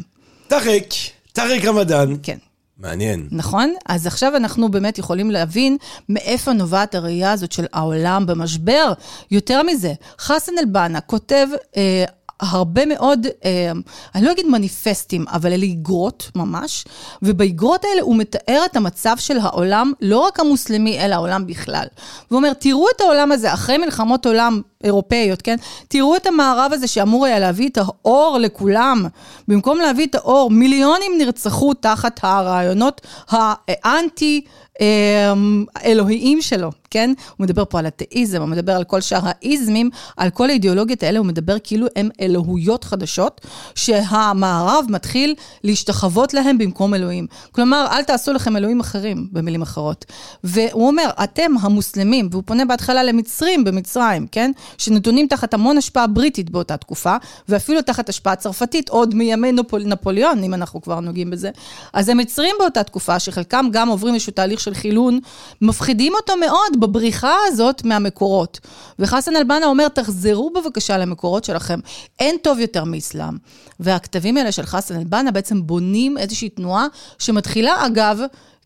טארק, 0.48 0.84
טארק 1.32 1.64
רמדאן. 1.64 2.14
כן. 2.22 2.38
מעניין. 2.78 3.28
נכון? 3.30 3.74
אז 3.86 4.06
עכשיו 4.06 4.36
אנחנו 4.36 4.70
באמת 4.70 4.98
יכולים 4.98 5.30
להבין 5.30 5.76
מאיפה 6.08 6.52
נובעת 6.52 6.94
הראייה 6.94 7.32
הזאת 7.32 7.52
של 7.52 7.66
העולם 7.72 8.26
במשבר. 8.26 8.92
יותר 9.30 9.62
מזה, 9.62 9.92
חסן 10.18 10.52
אל-בנה 10.58 11.00
כותב... 11.00 11.46
אה, 11.76 12.04
הרבה 12.40 12.86
מאוד, 12.86 13.26
אה, 13.44 13.72
אני 14.14 14.24
לא 14.24 14.32
אגיד 14.32 14.46
מניפסטים, 14.46 15.24
אבל 15.28 15.52
אלה 15.52 15.64
איגרות 15.64 16.30
ממש, 16.36 16.84
ובאיגרות 17.22 17.84
האלה 17.84 18.02
הוא 18.02 18.16
מתאר 18.16 18.62
את 18.64 18.76
המצב 18.76 19.16
של 19.18 19.38
העולם, 19.38 19.92
לא 20.00 20.18
רק 20.18 20.40
המוסלמי, 20.40 21.00
אלא 21.00 21.14
העולם 21.14 21.46
בכלל. 21.46 21.86
והוא 22.30 22.38
אומר, 22.38 22.52
תראו 22.52 22.86
את 22.96 23.00
העולם 23.00 23.32
הזה, 23.32 23.54
אחרי 23.54 23.78
מלחמות 23.78 24.26
עולם 24.26 24.60
אירופאיות, 24.84 25.42
כן? 25.42 25.56
תראו 25.88 26.16
את 26.16 26.26
המערב 26.26 26.72
הזה 26.72 26.86
שאמור 26.86 27.26
היה 27.26 27.38
להביא 27.38 27.68
את 27.68 27.78
האור 27.78 28.38
לכולם. 28.40 29.06
במקום 29.48 29.78
להביא 29.78 30.06
את 30.06 30.14
האור, 30.14 30.50
מיליונים 30.50 31.12
נרצחו 31.18 31.74
תחת 31.74 32.20
הרעיונות 32.22 33.00
האנטי... 33.28 34.44
אמ, 34.80 35.64
אלוהיים 35.84 36.42
שלו, 36.42 36.70
כן? 36.94 37.12
הוא 37.36 37.44
מדבר 37.44 37.64
פה 37.64 37.78
על 37.78 37.86
אתאיזם, 37.86 38.40
הוא 38.40 38.48
מדבר 38.48 38.72
על 38.72 38.84
כל 38.84 39.00
שאר 39.00 39.20
האיזמים, 39.22 39.90
על 40.16 40.30
כל 40.30 40.50
האידיאולוגיות 40.50 41.02
האלה, 41.02 41.18
הוא 41.18 41.26
מדבר 41.26 41.56
כאילו 41.64 41.86
הם 41.96 42.08
אלוהויות 42.20 42.84
חדשות, 42.84 43.40
שהמערב 43.74 44.84
מתחיל 44.88 45.34
להשתחוות 45.64 46.34
להם 46.34 46.58
במקום 46.58 46.94
אלוהים. 46.94 47.26
כלומר, 47.52 47.86
אל 47.90 48.02
תעשו 48.02 48.32
לכם 48.32 48.56
אלוהים 48.56 48.80
אחרים, 48.80 49.28
במילים 49.32 49.62
אחרות. 49.62 50.04
והוא 50.44 50.86
אומר, 50.86 51.10
אתם 51.24 51.52
המוסלמים, 51.60 52.28
והוא 52.30 52.42
פונה 52.46 52.64
בהתחלה 52.64 53.02
למצרים 53.02 53.64
במצרים, 53.64 54.26
כן? 54.26 54.50
שנתונים 54.78 55.26
תחת 55.26 55.54
המון 55.54 55.78
השפעה 55.78 56.06
בריטית 56.06 56.50
באותה 56.50 56.76
תקופה, 56.76 57.16
ואפילו 57.48 57.82
תחת 57.82 58.08
השפעה 58.08 58.36
צרפתית, 58.36 58.88
עוד 58.88 59.14
מימי 59.14 59.52
נפול, 59.52 59.82
נפוליאון, 59.84 60.44
אם 60.44 60.54
אנחנו 60.54 60.82
כבר 60.82 61.00
נוגעים 61.00 61.30
בזה. 61.30 61.50
אז 61.92 62.08
המצרים 62.08 62.54
באותה 62.58 62.82
תקופה, 62.82 63.18
שחלקם 63.18 63.66
גם 63.72 63.88
עוברים 63.88 64.14
איזשהו 64.14 64.32
תהליך 64.32 64.60
של 64.60 64.74
חילון, 64.74 65.20
מפחידים 65.60 66.12
אותו 66.14 66.32
מאוד 66.36 66.80
בבריחה 66.86 67.34
הזאת 67.46 67.84
מהמקורות. 67.84 68.60
וחסן 68.98 69.36
אלבנה 69.36 69.66
אומר, 69.66 69.88
תחזרו 69.88 70.50
בבקשה 70.50 70.98
למקורות 70.98 71.44
שלכם, 71.44 71.80
אין 72.18 72.36
טוב 72.42 72.58
יותר 72.58 72.84
מאסלאם. 72.84 73.36
והכתבים 73.80 74.36
האלה 74.36 74.52
של 74.52 74.62
חסן 74.62 74.96
אלבנה 74.96 75.30
בעצם 75.30 75.66
בונים 75.66 76.18
איזושהי 76.18 76.48
תנועה 76.48 76.86
שמתחילה, 77.18 77.86
אגב, 77.86 78.20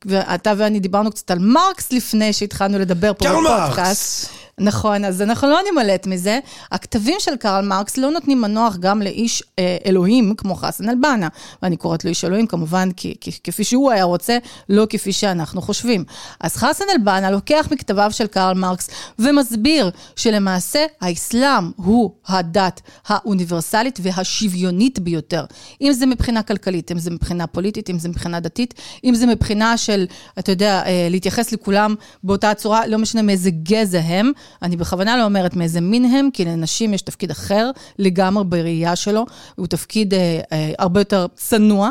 ואתה 0.05 0.53
ואני 0.57 0.81
דיברנו 0.81 1.11
קצת 1.11 1.31
על 1.31 1.39
מרקס 1.39 1.93
לפני 1.93 2.33
שהתחלנו 2.33 2.79
לדבר 2.79 3.13
פה 3.19 3.25
בפודקאסט. 3.29 4.29
נכון, 4.61 5.05
אז 5.05 5.23
אנחנו 5.23 5.49
לא 5.49 5.59
נמלט 5.73 6.07
מזה. 6.07 6.39
הכתבים 6.73 7.15
של 7.19 7.37
קרל 7.37 7.65
מרקס 7.65 7.97
לא 7.97 8.11
נותנים 8.11 8.41
מנוח 8.41 8.77
גם 8.77 9.03
לאיש 9.03 9.43
אה, 9.59 9.77
אלוהים 9.87 10.35
כמו 10.37 10.55
חסן 10.55 10.89
אלבנה. 10.89 11.29
ואני 11.63 11.77
קוראת 11.77 12.05
לו 12.05 12.09
איש 12.09 12.25
אלוהים 12.25 12.47
כמובן 12.47 12.93
כי, 12.93 13.15
כי, 13.21 13.31
כפי 13.45 13.65
שהוא 13.65 13.91
היה 13.91 14.05
רוצה, 14.05 14.39
לא 14.69 14.87
כפי 14.91 15.13
שאנחנו 15.13 15.63
חושבים. 15.63 16.05
אז 16.41 16.57
חסן 16.57 16.85
אלבנה 16.95 17.31
לוקח 17.31 17.69
מכתביו 17.71 18.13
של 18.13 18.27
קרל 18.27 18.55
מרקס 18.55 18.91
ומסביר 19.19 19.91
שלמעשה 20.17 20.87
האסלאם 21.01 21.71
הוא 21.77 22.11
הדת 22.27 22.81
האוניברסלית 23.07 23.99
והשוויונית 24.03 24.99
ביותר. 24.99 25.45
אם 25.81 25.93
זה 25.93 26.07
מבחינה 26.07 26.43
כלכלית, 26.43 26.93
אם 26.93 26.99
זה 26.99 27.11
מבחינה 27.11 27.47
פוליטית, 27.47 27.91
אם 27.91 27.99
זה 27.99 28.09
מבחינה 28.09 28.41
דתית, 28.41 28.75
אם 29.05 29.15
זה 29.15 29.27
מבחינה 29.27 29.77
של, 29.77 30.07
אתה 30.39 30.53
יודע, 30.53 30.83
אה, 30.87 31.09
להתייחס 31.11 31.53
לכולם 31.53 31.95
באותה 32.25 32.55
צורה, 32.55 32.87
לא 32.87 32.99
משנה 32.99 33.23
מאיזה 33.23 33.51
גזע 33.51 34.01
הם. 34.01 34.33
אני 34.63 34.77
בכוונה 34.77 35.17
לא 35.17 35.25
אומרת 35.25 35.57
מאיזה 35.57 35.81
מין 35.81 36.05
הם, 36.05 36.29
כי 36.33 36.45
לנשים 36.45 36.95
יש 36.95 37.03
תפקיד 37.03 37.31
אחר 37.31 37.71
לגמרי 37.99 38.45
בראייה 38.45 38.97
שלו, 38.97 39.27
הוא 39.55 39.67
תפקיד 39.67 40.15
אה, 40.15 40.41
אה, 40.53 40.73
הרבה 40.79 41.01
יותר 41.01 41.27
צנוע. 41.35 41.91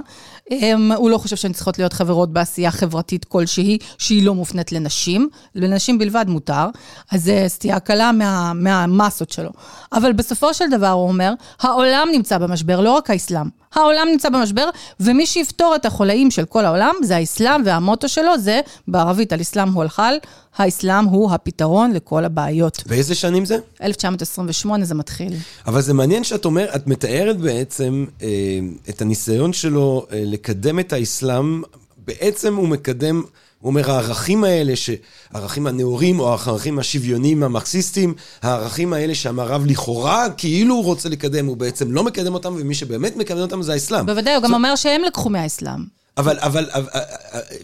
הם, 0.52 0.91
הוא 0.91 1.10
לא 1.10 1.18
חושב 1.18 1.36
שהן 1.36 1.54
צריכות 1.54 1.78
להיות 1.80 1.93
חברות 1.93 2.34
בעשייה 2.34 2.72
חברתית 2.72 3.26
כלשהי, 3.26 3.78
שהיא 3.98 4.26
לא 4.26 4.36
מופנית 4.36 4.72
לנשים, 4.72 5.30
לנשים 5.56 5.98
בלבד 5.98 6.26
מותר, 6.28 6.66
אז 7.12 7.24
זה 7.24 7.45
סטייה 7.48 7.80
קלה 7.80 8.12
מה, 8.12 8.54
מהמסות 8.54 9.32
שלו. 9.32 9.50
אבל 9.93 10.14
בסופו 10.14 10.54
של 10.54 10.66
דבר, 10.72 10.89
הוא 10.89 11.08
אומר, 11.08 11.34
העולם 11.60 12.08
נמצא 12.12 12.38
במשבר, 12.38 12.82
לא 12.82 12.91
רק 12.91 13.10
האסלאם. 13.10 13.48
העולם 13.76 14.08
נמצא 14.12 14.30
במשבר, 14.30 14.70
ומי 15.00 15.26
שיפתור 15.26 15.76
את 15.76 15.86
החולאים 15.86 16.32
של 16.32 16.45
כל 16.45 16.66
העולם 16.66 16.93
זה 17.04 17.16
האסלאם, 17.16 17.62
והמוטו 17.66 18.10
שלו 18.10 18.38
זה, 18.38 18.62
בערבית 18.88 19.34
על 19.34 19.41
אסלאם 19.41 19.70
הוא 19.70 19.84
אל-חל, 19.84 20.18
האסלאם 20.58 21.06
הוא 21.06 21.32
הפתרון 21.32 21.91
לכל 21.91 22.26
הבעיות. 22.26 22.84
באיזה 22.88 23.16
שנים 23.16 23.45
זה? 23.45 23.58
1928 23.82 24.86
זה 24.86 24.95
מתחיל. 24.95 25.34
אבל 25.68 25.82
זה 25.82 25.93
מעניין 25.93 26.24
שאת 26.24 26.45
אומרת, 26.45 26.76
את 26.76 26.88
מתארת 26.88 27.38
בעצם 27.38 28.06
אה, 28.22 28.28
את 28.89 29.02
הניסיון 29.02 29.54
שלו 29.54 30.06
אה, 30.12 30.22
לקדם 30.38 30.80
את 30.80 30.94
האסלאם, 30.94 31.62
בעצם 31.98 32.56
הוא 32.56 32.68
מקדם... 32.68 33.24
הוא 33.62 33.70
אומר, 33.70 33.92
הערכים 33.92 34.44
האלה, 34.44 34.74
הערכים 35.32 35.68
הנאורים 35.68 36.20
או 36.20 36.30
הערכים 36.30 36.80
השוויוניים 36.80 37.44
המרקסיסטיים, 37.44 38.14
הערכים 38.42 38.94
האלה 38.94 39.16
שהמערב 39.16 39.66
לכאורה 39.66 40.30
כאילו 40.38 40.76
הוא 40.76 40.84
רוצה 40.84 41.10
לקדם, 41.10 41.46
הוא 41.46 41.58
בעצם 41.58 41.92
לא 41.92 42.04
מקדם 42.04 42.34
אותם, 42.34 42.56
ומי 42.58 42.76
שבאמת 42.76 43.16
מקדם 43.16 43.38
אותם 43.38 43.62
זה 43.62 43.74
האסלאם. 43.74 44.06
בוודאי, 44.06 44.36
הוא 44.36 44.44
גם 44.44 44.54
אומר 44.54 44.76
שהם 44.76 45.02
לקחו 45.04 45.30
מהאסלאם. 45.30 45.98
אבל, 46.18 46.38
אבל, 46.39 46.70
אבל, 46.74 47.01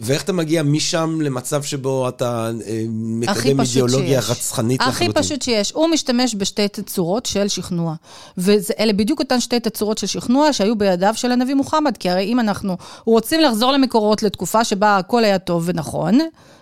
ואיך 0.00 0.22
אתה 0.22 0.32
מגיע 0.32 0.62
משם 0.62 1.20
למצב 1.20 1.62
שבו 1.62 2.08
אתה 2.08 2.50
אה, 2.66 2.84
מקדם 2.88 3.60
אידיאולוגיה 3.60 4.22
שיש. 4.22 4.30
רצחנית 4.30 4.80
הכי 4.80 4.90
לחלוטין? 4.90 5.22
פשוט 5.22 5.42
שיש. 5.42 5.72
הוא 5.72 5.88
משתמש 5.88 6.34
בשתי 6.38 6.68
תצורות 6.68 7.26
של 7.26 7.48
שכנוע. 7.48 7.94
ואלה 8.38 8.92
בדיוק 8.92 9.20
אותן 9.20 9.40
שתי 9.40 9.60
תצורות 9.60 9.98
של 9.98 10.06
שכנוע 10.06 10.52
שהיו 10.52 10.78
בידיו 10.78 11.12
של 11.16 11.32
הנביא 11.32 11.54
מוחמד. 11.54 11.96
כי 11.96 12.10
הרי 12.10 12.24
אם 12.24 12.40
אנחנו 12.40 12.76
רוצים 13.04 13.40
לחזור 13.40 13.72
למקורות 13.72 14.22
לתקופה 14.22 14.64
שבה 14.64 14.96
הכל 14.96 15.24
היה 15.24 15.38
טוב 15.38 15.62
ונכון, 15.66 16.18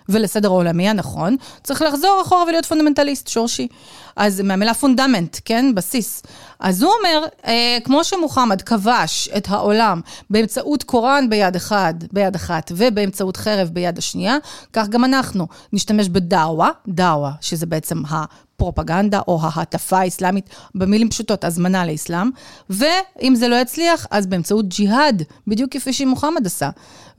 ולסדר 0.09 0.47
העולמי 0.47 0.89
הנכון, 0.89 1.35
צריך 1.63 1.81
לחזור 1.81 2.21
אחורה 2.21 2.43
ולהיות 2.43 2.65
פונדמנטליסט, 2.65 3.27
שורשי. 3.27 3.67
אז 4.15 4.41
מהמילה 4.41 4.73
fundament, 4.73 5.37
כן? 5.45 5.75
בסיס. 5.75 6.23
אז 6.59 6.81
הוא 6.81 6.91
אומר, 6.99 7.25
אה, 7.47 7.77
כמו 7.83 8.03
שמוחמד 8.03 8.61
כבש 8.61 9.29
את 9.37 9.47
העולם 9.49 10.01
באמצעות 10.29 10.83
קוראן 10.83 11.29
ביד 11.29 11.55
אחד, 11.55 11.93
ביד 12.11 12.35
אחת, 12.35 12.71
ובאמצעות 12.75 13.37
חרב 13.37 13.69
ביד 13.69 13.97
השנייה, 13.97 14.37
כך 14.73 14.87
גם 14.87 15.05
אנחנו 15.05 15.47
נשתמש 15.73 16.09
בדאווה, 16.09 16.69
דאווה, 16.87 17.31
שזה 17.41 17.65
בעצם 17.65 18.01
הפרופגנדה 18.09 19.19
או 19.27 19.39
ההטפה 19.41 19.99
האסלאמית, 19.99 20.49
במילים 20.75 21.09
פשוטות, 21.09 21.43
הזמנה 21.43 21.85
לאסלאם, 21.85 22.29
ואם 22.69 23.35
זה 23.35 23.47
לא 23.47 23.55
יצליח, 23.55 24.07
אז 24.11 24.27
באמצעות 24.27 24.67
ג'יהאד, 24.67 25.23
בדיוק 25.47 25.73
כפי 25.73 25.93
שמוחמד 25.93 26.45
עשה. 26.45 26.69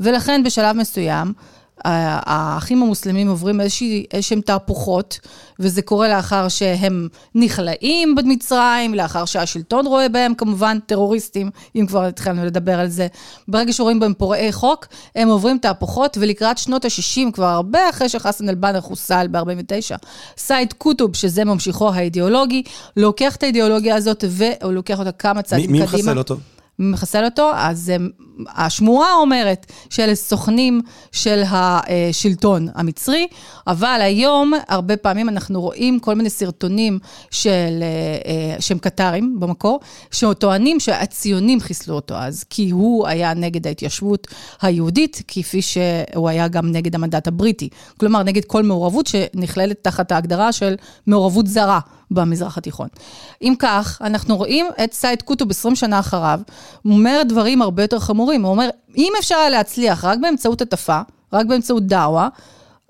ולכן 0.01 0.43
בשלב 0.43 0.77
מסוים, 0.77 1.33
האחים 1.85 2.83
המוסלמים 2.83 3.29
עוברים 3.29 3.61
איזשהם 3.61 4.41
תהפוכות, 4.41 5.21
וזה 5.61 5.83
קורה 5.83 6.09
לאחר 6.09 6.49
שהם 6.49 7.09
נכלאים 7.35 8.15
במצרים, 8.15 8.95
לאחר 8.95 9.25
שהשלטון 9.25 9.87
רואה 9.87 10.09
בהם 10.09 10.35
כמובן 10.35 10.79
טרוריסטים, 10.87 11.51
אם 11.77 11.87
כבר 11.89 12.05
התחלנו 12.05 12.45
לדבר 12.45 12.81
על 12.81 12.89
זה. 12.89 13.07
ברגע 13.49 13.73
שרואים 13.73 14.01
בהם 14.01 14.15
פורעי 14.15 14.53
חוק, 14.53 14.87
הם 15.17 15.29
עוברים 15.29 15.59
תהפוכות, 15.59 16.17
ולקראת 16.21 16.59
שנות 16.59 16.85
ה-60, 16.85 17.33
כבר 17.33 17.47
הרבה 17.47 17.91
אחרי 17.91 18.09
שחסן 18.09 18.49
אל-בנא 18.49 18.81
חוסל 18.81 19.27
ב-49, 19.31 19.97
סייד 20.37 20.73
קוטוב, 20.73 21.17
שזה 21.17 21.45
ממשיכו 21.45 21.91
האידיאולוגי, 21.93 22.63
לוקח 22.97 23.37
את 23.37 23.43
האידיאולוגיה 23.43 23.97
הזאת, 23.97 24.25
והוא 24.29 24.73
לוקח 24.73 24.99
אותה 24.99 25.13
כמה 25.13 25.43
צעדים 25.43 25.67
קדימה. 25.67 25.79
מי 25.79 25.85
מחסל 25.85 26.19
אותו? 26.19 26.37
מחסל 26.79 27.25
אותו, 27.25 27.51
אז 27.55 27.93
השמועה 28.49 29.15
אומרת 29.15 29.73
שאלה 29.91 30.15
סוכנים 30.15 30.81
של 31.13 31.43
השלטון 31.51 32.69
המצרי, 32.75 33.27
אבל 33.67 34.01
היום 34.03 34.53
הרבה 34.69 34.97
פעמים 34.97 35.29
אנחנו 35.29 35.61
רואים 35.61 36.01
כל 36.01 36.15
מיני 36.15 36.31
סרטונים 36.31 36.99
של, 37.31 37.85
שהם 38.61 38.79
קטרים 38.79 39.41
במקור, 39.41 39.81
שטוענים 40.11 40.81
שהציונים 40.81 41.61
חיסלו 41.61 41.95
אותו 41.95 42.15
אז, 42.15 42.45
כי 42.51 42.71
הוא 42.71 43.07
היה 43.07 43.35
נגד 43.35 43.67
ההתיישבות 43.67 44.27
היהודית, 44.63 45.23
כפי 45.29 45.63
שהוא 45.63 46.29
היה 46.29 46.49
גם 46.49 46.73
נגד 46.73 46.95
המנדט 46.95 47.29
הבריטי. 47.29 47.69
כלומר, 48.01 48.23
נגד 48.23 48.45
כל 48.45 48.63
מעורבות 48.63 49.07
שנכללת 49.07 49.77
תחת 49.83 50.13
ההגדרה 50.13 50.53
של 50.53 50.75
מעורבות 51.07 51.47
זרה. 51.47 51.81
במזרח 52.15 52.59
התיכון. 52.59 52.89
אם 53.43 53.55
כך, 53.59 53.99
אנחנו 54.05 54.37
רואים 54.37 54.67
את 54.85 54.93
סייד 54.93 55.23
קוטוב 55.23 55.51
20 55.51 55.77
שנה 55.77 55.99
אחריו, 55.99 56.41
הוא 56.83 56.93
אומר 56.93 57.23
דברים 57.29 57.63
הרבה 57.63 57.83
יותר 57.83 57.99
חמורים. 57.99 58.43
הוא 58.43 58.51
אומר, 58.51 58.69
אם 58.97 59.13
אפשר 59.19 59.35
היה 59.35 59.51
להצליח 59.51 60.05
רק 60.05 60.19
באמצעות 60.19 60.63
הטפה, 60.63 61.01
רק 61.33 61.47
באמצעות 61.47 61.87
דאווה, 61.87 62.29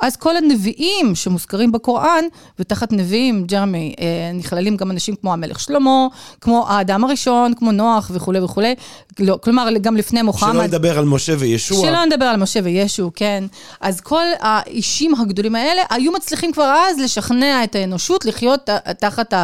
אז 0.03 0.17
כל 0.17 0.37
הנביאים 0.37 1.15
שמוזכרים 1.15 1.73
בקוראן, 1.73 2.25
ותחת 2.59 2.93
נביאים, 2.93 3.45
ג'רמי, 3.47 3.95
אה, 4.01 4.31
נכללים 4.35 4.77
גם 4.77 4.91
אנשים 4.91 5.17
כמו 5.17 5.33
המלך 5.33 5.61
שלמה, 5.61 6.07
כמו 6.41 6.67
האדם 6.69 7.05
הראשון, 7.05 7.55
כמו 7.55 7.73
נוח 7.73 8.11
וכולי 8.15 8.41
וכולי. 8.41 8.75
לא, 9.21 9.39
כלומר, 9.43 9.69
גם 9.81 9.97
לפני 9.97 10.23
מוחמד. 10.23 10.53
שלא 10.53 10.65
לדבר 10.65 10.99
על 10.99 11.05
משה 11.05 11.35
וישוע. 11.39 11.87
שלא 11.87 12.05
נדבר 12.05 12.25
על 12.25 12.37
משה 12.37 12.61
וישו, 12.65 13.11
כן. 13.15 13.45
אז 13.81 14.01
כל 14.01 14.25
האישים 14.41 15.15
הגדולים 15.15 15.55
האלה 15.55 15.83
היו 15.91 16.13
מצליחים 16.13 16.53
כבר 16.53 16.75
אז 16.91 16.99
לשכנע 16.99 17.65
את 17.65 17.75
האנושות 17.75 18.25
לחיות 18.25 18.69
תחת 19.01 19.35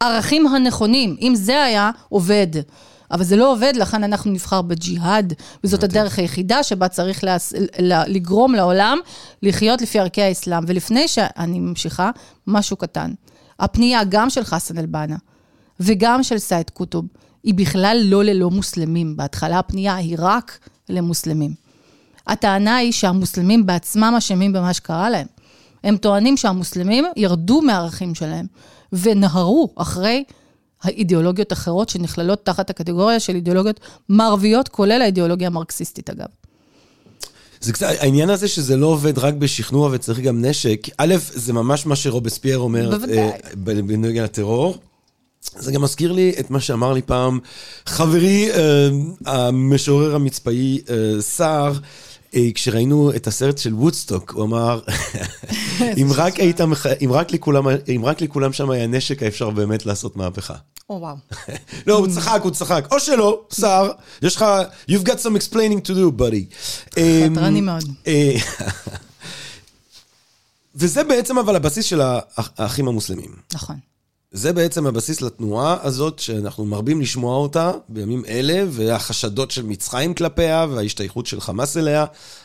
הערכים 0.00 0.46
הנכונים. 0.46 1.16
אם 1.20 1.34
זה 1.34 1.62
היה 1.62 1.90
עובד. 2.08 2.46
אבל 3.10 3.24
זה 3.24 3.36
לא 3.36 3.52
עובד, 3.52 3.72
לכן 3.76 4.04
אנחנו 4.04 4.30
נבחר 4.30 4.62
בג'יהאד, 4.62 5.32
וזאת 5.64 5.84
הדרך 5.84 6.18
היחידה 6.18 6.62
שבה 6.62 6.88
צריך 6.88 7.24
להס... 7.24 7.52
לגרום 8.06 8.54
לעולם 8.54 8.98
לחיות 9.42 9.82
לפי 9.82 9.98
ערכי 10.00 10.22
האסלאם. 10.22 10.64
ולפני 10.66 11.08
שאני 11.08 11.60
ממשיכה, 11.60 12.10
משהו 12.46 12.76
קטן. 12.76 13.12
הפנייה 13.60 14.04
גם 14.04 14.30
של 14.30 14.44
חסן 14.44 14.78
אל-בנא 14.78 15.16
וגם 15.80 16.22
של 16.22 16.38
סייד 16.38 16.70
קוטוב, 16.70 17.06
היא 17.44 17.54
בכלל 17.54 18.00
לא 18.04 18.24
ללא 18.24 18.50
מוסלמים. 18.50 19.16
בהתחלה 19.16 19.58
הפנייה 19.58 19.94
היא 19.94 20.16
רק 20.18 20.58
למוסלמים. 20.88 21.54
הטענה 22.26 22.76
היא 22.76 22.92
שהמוסלמים 22.92 23.66
בעצמם 23.66 24.14
אשמים 24.18 24.52
במה 24.52 24.74
שקרה 24.74 25.10
להם. 25.10 25.26
הם 25.84 25.96
טוענים 25.96 26.36
שהמוסלמים 26.36 27.04
ירדו 27.16 27.62
מהערכים 27.62 28.14
שלהם 28.14 28.46
ונהרו 28.92 29.74
אחרי 29.76 30.24
האידיאולוגיות 30.82 31.52
אחרות 31.52 31.88
שנכללות 31.88 32.44
תחת 32.44 32.70
הקטגוריה 32.70 33.20
של 33.20 33.34
אידיאולוגיות 33.34 33.80
מערביות, 34.08 34.68
כולל 34.68 35.02
האידיאולוגיה 35.02 35.46
המרקסיסטית 35.46 36.10
אגב. 36.10 36.26
זה 37.60 37.72
קצת, 37.72 37.86
העניין 37.98 38.30
הזה 38.30 38.48
שזה 38.48 38.76
לא 38.76 38.86
עובד 38.86 39.18
רק 39.18 39.34
בשכנוע 39.34 39.90
וצריך 39.92 40.18
גם 40.18 40.44
נשק, 40.44 40.86
א', 40.98 41.14
זה 41.18 41.52
ממש 41.52 41.86
מה 41.86 41.96
שרובספייר 41.96 42.58
אומר, 42.58 42.90
בוודאי. 42.90 43.18
אה, 43.18 43.30
בנוגע 43.54 44.24
לטרור. 44.24 44.78
זה 45.58 45.72
גם 45.72 45.82
מזכיר 45.82 46.12
לי 46.12 46.32
את 46.40 46.50
מה 46.50 46.60
שאמר 46.60 46.92
לי 46.92 47.02
פעם 47.02 47.38
חברי, 47.86 48.50
אה, 48.52 48.88
המשורר 49.26 50.14
המצפאי, 50.14 50.80
אה, 50.90 51.20
סער, 51.20 51.72
כשראינו 52.54 53.12
את 53.16 53.26
הסרט 53.26 53.58
של 53.58 53.74
וודסטוק, 53.74 54.30
הוא 54.30 54.44
אמר, 54.44 54.80
אם 56.02 56.08
רק 56.14 56.40
היית, 56.40 56.60
אם 57.04 57.12
רק 57.12 57.32
לכולם, 57.32 57.64
אם 57.96 58.04
רק 58.04 58.20
לכולם 58.20 58.52
שם 58.52 58.70
היה 58.70 58.86
נשק, 58.86 59.22
אפשר 59.22 59.50
באמת 59.50 59.86
לעשות 59.86 60.16
מהפכה. 60.16 60.54
או 60.90 61.00
וואו. 61.00 61.16
לא, 61.86 61.94
הוא 61.94 62.08
צחק, 62.08 62.40
הוא 62.42 62.50
צחק. 62.50 62.88
או 62.90 63.00
שלא, 63.00 63.42
שר, 63.52 63.90
יש 64.22 64.36
לך, 64.36 64.44
you've 64.90 65.04
got 65.04 65.18
some 65.22 65.36
explaining 65.42 65.86
to 65.86 65.90
do, 65.90 66.20
buddy. 66.20 66.54
חתרני 66.90 67.60
מאוד. 67.60 67.84
אה, 68.06 68.34
וזה 70.74 71.04
בעצם 71.04 71.38
אבל 71.38 71.56
הבסיס 71.56 71.84
של 71.84 72.00
האחים 72.36 72.88
המוסלמים. 72.88 73.36
נכון. 73.54 73.76
זה 74.30 74.52
בעצם 74.52 74.86
הבסיס 74.86 75.22
לתנועה 75.22 75.76
הזאת, 75.82 76.18
שאנחנו 76.18 76.64
מרבים 76.64 77.00
לשמוע 77.00 77.36
אותה 77.36 77.72
בימים 77.88 78.24
אלה, 78.28 78.64
והחשדות 78.70 79.50
של 79.50 79.62
מצרים 79.62 80.14
כלפיה, 80.14 80.66
וההשתייכות 80.70 81.26
של 81.26 81.40
חמאס 81.40 81.76
אליה, 81.76 82.04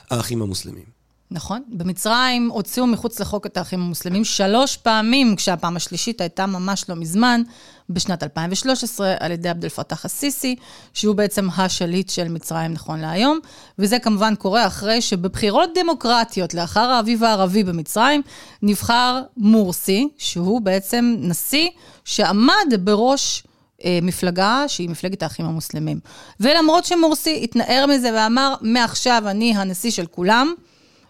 האחים 0.10 0.42
המוסלמים. 0.42 0.84
נכון. 1.32 1.64
במצרים 1.70 2.50
הוציאו 2.50 2.88
מחוץ 2.88 3.20
לחוק 3.20 3.46
את 3.46 3.58
האחים 3.58 3.80
המוסלמים 3.80 4.24
שלוש 4.24 4.78
פעמים, 4.78 5.36
כשהפעם 5.36 5.76
השלישית 5.76 6.22
הייתה 6.22 6.46
ממש 6.46 6.86
לא 6.90 6.96
מזמן, 6.96 7.42
בשנת 7.90 8.24
2013, 8.24 9.14
על 9.20 9.32
ידי 9.32 9.50
עבד 9.50 9.64
אל-פתאח 9.64 10.06
א-סיסי, 10.06 10.56
שהוא 10.94 11.16
בעצם 11.16 11.48
השליט 11.58 12.10
של 12.10 12.28
מצרים 12.28 12.74
נכון 12.74 13.00
להיום. 13.00 13.40
וזה 13.80 14.00
כמובן 14.00 14.36
קורה 14.36 14.68
אחרי 14.68 15.02
שבבחירות 15.02 15.70
דמוקרטיות, 15.76 16.54
לאחר 16.54 16.90
האביב 16.90 17.24
הערבי 17.24 17.64
במצרים, 17.64 18.22
נבחר 18.62 19.22
מורסי, 19.38 20.08
שהוא 20.18 20.62
בעצם 20.62 21.16
נשיא 21.20 21.70
שעמד 22.06 22.74
בראש... 22.80 23.44
אה, 23.86 24.00
מפלגה 24.02 24.64
שהיא 24.68 24.90
מפלגת 24.90 25.24
האחים 25.24 25.46
המוסלמים. 25.46 26.00
ולמרות 26.40 26.86
שמורסי 26.86 27.40
התנער 27.44 27.86
מזה 27.90 28.10
ואמר, 28.16 28.54
מעכשיו 28.62 29.24
אני 29.28 29.58
הנשיא 29.58 29.92
של 29.92 30.06
כולם, 30.06 30.54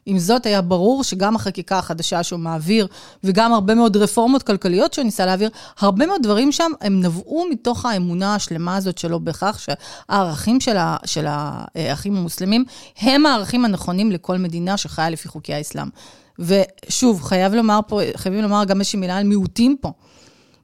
עם 0.05 0.19
זאת, 0.19 0.45
היה 0.45 0.61
ברור 0.61 1.03
שגם 1.03 1.35
החקיקה 1.35 1.77
החדשה 1.77 2.23
שהוא 2.23 2.39
מעביר, 2.39 2.87
וגם 3.23 3.53
הרבה 3.53 3.75
מאוד 3.75 3.97
רפורמות 3.97 4.43
כלכליות 4.43 4.93
שהוא 4.93 5.05
ניסה 5.05 5.25
להעביר, 5.25 5.49
הרבה 5.79 6.05
מאוד 6.05 6.23
דברים 6.23 6.51
שם, 6.51 6.71
הם 6.81 6.99
נבעו 6.99 7.45
מתוך 7.51 7.85
האמונה 7.85 8.35
השלמה 8.35 8.75
הזאת 8.75 8.97
שלו 8.97 9.19
בכך 9.19 9.59
שהערכים 9.59 10.59
של, 10.59 10.77
ה, 10.77 10.97
של 11.05 11.25
האחים 11.27 12.15
המוסלמים 12.15 12.65
הם 12.97 13.25
הערכים 13.25 13.65
הנכונים 13.65 14.11
לכל 14.11 14.37
מדינה 14.37 14.77
שחיה 14.77 15.09
לפי 15.09 15.27
חוקי 15.27 15.53
האסלאם. 15.53 15.87
ושוב, 16.39 17.23
חייב 17.23 17.53
לומר 17.53 17.79
פה, 17.87 17.99
חייבים 18.15 18.41
לומר 18.41 18.63
גם 18.63 18.79
איזושהי 18.79 18.99
מילה 18.99 19.17
על 19.17 19.23
מיעוטים 19.23 19.75
פה. 19.81 19.91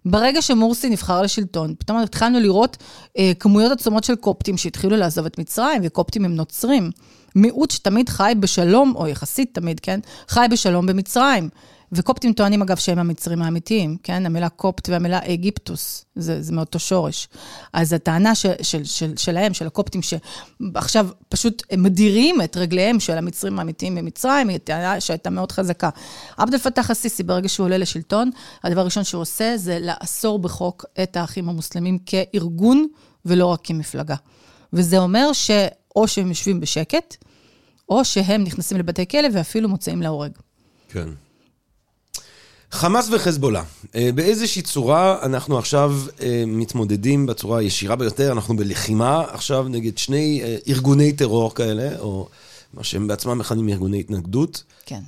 ברגע 0.06 0.42
שמורסי 0.42 0.90
נבחר 0.90 1.22
לשלטון, 1.22 1.76
פתאום 1.80 1.98
התחלנו 1.98 2.40
לראות 2.40 2.78
אה, 3.18 3.32
כמויות 3.40 3.72
עצומות 3.72 4.04
של 4.04 4.16
קופטים 4.16 4.58
שהתחילו 4.58 4.98
לעזוב 4.98 5.26
את 5.26 5.40
מצרים, 5.40 5.82
וקופטים 5.86 6.26
הם 6.26 6.36
נוצרים. 6.36 6.92
מיעוט 7.36 7.72
שתמיד 7.72 8.10
חי 8.10 8.34
בשלום, 8.40 8.94
או 8.96 9.08
יחסית 9.08 9.50
תמיד, 9.54 9.80
כן? 9.80 10.00
חי 10.28 10.46
בשלום 10.52 10.86
במצרים. 10.86 11.50
וקופטים 11.92 12.34
טוענים, 12.34 12.62
אגב, 12.62 12.78
שהם 12.78 13.00
המצרים 13.00 13.42
האמיתיים, 13.42 13.98
כן? 14.04 14.26
המילה 14.26 14.50
קופט 14.50 14.90
והמילה 14.90 15.20
אגיפטוס, 15.34 16.06
זה, 16.16 16.42
זה 16.42 16.54
מאותו 16.54 16.80
שורש. 16.80 17.28
אז 17.74 17.94
הטענה 17.94 18.36
של, 18.36 18.52
של, 18.62 18.84
של, 18.84 19.18
שלהם, 19.18 19.54
של 19.54 19.68
הקופטים, 19.68 20.02
שעכשיו 20.02 21.08
פשוט 21.30 21.64
מדירים 21.78 22.42
את 22.42 22.58
רגליהם 22.58 23.00
של 23.00 23.18
המצרים 23.18 23.60
האמיתיים 23.60 23.96
במצרים, 23.96 24.50
היא 24.50 24.58
טענה 24.58 25.02
שהייתה 25.02 25.30
מאוד 25.30 25.52
חזקה. 25.52 25.90
עבד 26.38 26.54
אל-פתאח 26.54 26.92
א-סיסי, 26.92 27.24
ברגע 27.24 27.50
שהוא 27.50 27.66
עולה 27.66 27.78
לשלטון, 27.78 28.32
הדבר 28.64 28.82
הראשון 28.82 29.04
שהוא 29.04 29.22
עושה 29.22 29.58
זה 29.58 29.80
לאסור 29.80 30.40
בחוק 30.40 30.86
את 31.04 31.18
האחים 31.18 31.50
המוסלמים 31.50 31.98
כארגון, 32.06 32.88
ולא 33.26 33.46
רק 33.46 33.60
כמפלגה. 33.64 34.16
וזה 34.74 34.98
אומר 34.98 35.34
שאו 35.34 36.08
שהם 36.08 36.28
יושבים 36.28 36.60
בשקט, 36.60 37.16
או 37.90 38.06
שהם 38.06 38.44
נכנסים 38.44 38.78
לבתי 38.78 39.08
כלא 39.08 39.28
ואפילו 39.34 39.70
מוצאים 39.70 40.02
להורג. 40.02 40.32
כן. 40.90 41.10
חמאס 42.72 43.10
וחזבאללה, 43.12 43.64
אה, 43.96 44.10
באיזושהי 44.16 44.62
צורה 44.62 45.26
אנחנו 45.26 45.58
עכשיו 45.58 45.96
אה, 46.22 46.44
מתמודדים 46.48 47.26
בצורה 47.26 47.60
הישירה 47.60 47.96
ביותר, 47.96 48.32
אנחנו 48.32 48.58
בלחימה 48.58 49.24
עכשיו 49.32 49.68
נגד 49.70 49.98
שני 49.98 50.42
אה, 50.44 50.58
ארגוני 50.68 51.14
טרור 51.14 51.56
כאלה, 51.56 52.00
או 52.00 52.28
מה 52.74 52.84
שהם 52.84 53.08
בעצמם 53.08 53.38
מכנים 53.38 53.70
ארגוני 53.70 54.00
התנגדות. 54.00 54.64
כן. 54.86 55.02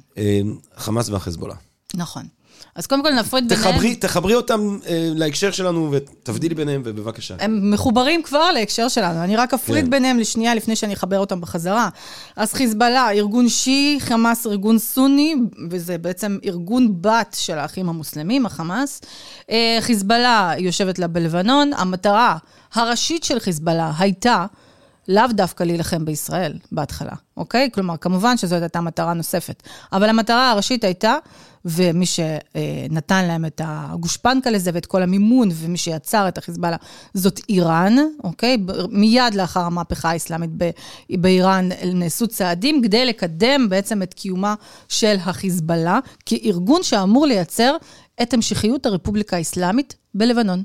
חמאס 0.77 1.09
והחזבאללה. 1.09 1.55
נכון. 1.93 2.23
אז 2.75 2.87
קודם 2.87 3.03
כל 3.03 3.13
נפריד 3.13 3.49
ביניהם. 3.49 3.71
תחברי, 3.71 3.95
תחברי 3.95 4.35
אותם 4.35 4.77
אה, 4.87 5.09
להקשר 5.15 5.51
שלנו 5.51 5.91
ותבדילי 5.91 6.55
ביניהם, 6.55 6.81
ובבקשה. 6.85 7.35
הם 7.39 7.71
מחוברים 7.71 8.23
כבר 8.23 8.51
להקשר 8.51 8.87
שלנו, 8.87 9.23
אני 9.23 9.35
רק 9.35 9.53
אפריד 9.53 9.85
כן. 9.85 9.91
ביניהם 9.91 10.19
לשנייה 10.19 10.55
לפני 10.55 10.75
שאני 10.75 10.93
אחבר 10.93 11.19
אותם 11.19 11.41
בחזרה. 11.41 11.89
אז 12.35 12.53
חיזבאללה, 12.53 13.11
ארגון 13.11 13.49
שיעי, 13.49 13.99
חמאס 13.99 14.47
ארגון 14.47 14.77
סוני, 14.77 15.35
וזה 15.69 15.97
בעצם 15.97 16.37
ארגון 16.45 17.01
בת 17.01 17.35
של 17.39 17.57
האחים 17.57 17.89
המוסלמים, 17.89 18.45
החמאס. 18.45 19.01
אה, 19.49 19.77
חיזבאללה 19.81 20.53
יושבת 20.57 20.99
לה 20.99 21.07
בלבנון, 21.07 21.71
המטרה 21.73 22.37
הראשית 22.73 23.23
של 23.23 23.39
חיזבאללה 23.39 23.91
הייתה... 23.99 24.45
לאו 25.07 25.27
דווקא 25.31 25.63
להילחם 25.63 26.05
בישראל 26.05 26.53
בהתחלה, 26.71 27.11
אוקיי? 27.37 27.69
כלומר, 27.73 27.97
כמובן 27.97 28.37
שזאת 28.37 28.61
הייתה 28.61 28.81
מטרה 28.81 29.13
נוספת. 29.13 29.63
אבל 29.93 30.09
המטרה 30.09 30.51
הראשית 30.51 30.83
הייתה 30.83 31.15
ומי 31.65 32.05
שנתן 32.05 33.25
להם 33.25 33.45
את 33.45 33.61
הגושפנקה 33.63 34.49
לזה 34.49 34.71
ואת 34.73 34.85
כל 34.85 35.03
המימון, 35.03 35.49
ומי 35.53 35.77
שיצר 35.77 36.27
את 36.27 36.37
החיזבאללה, 36.37 36.77
זאת 37.13 37.41
איראן, 37.49 37.95
אוקיי? 38.23 38.57
מיד 38.89 39.33
לאחר 39.33 39.59
המהפכה 39.59 40.09
האסלאמית 40.09 40.49
באיראן 41.09 41.69
נעשו 41.93 42.27
צעדים 42.27 42.81
כדי 42.83 43.05
לקדם 43.05 43.69
בעצם 43.69 44.03
את 44.03 44.13
קיומה 44.13 44.55
של 44.89 45.15
החיזבאללה, 45.19 45.99
כארגון 46.25 46.83
שאמור 46.83 47.25
לייצר 47.25 47.75
את 48.21 48.33
המשכיות 48.33 48.85
הרפובליקה 48.85 49.37
האסלאמית 49.37 49.95
בלבנון. 50.13 50.63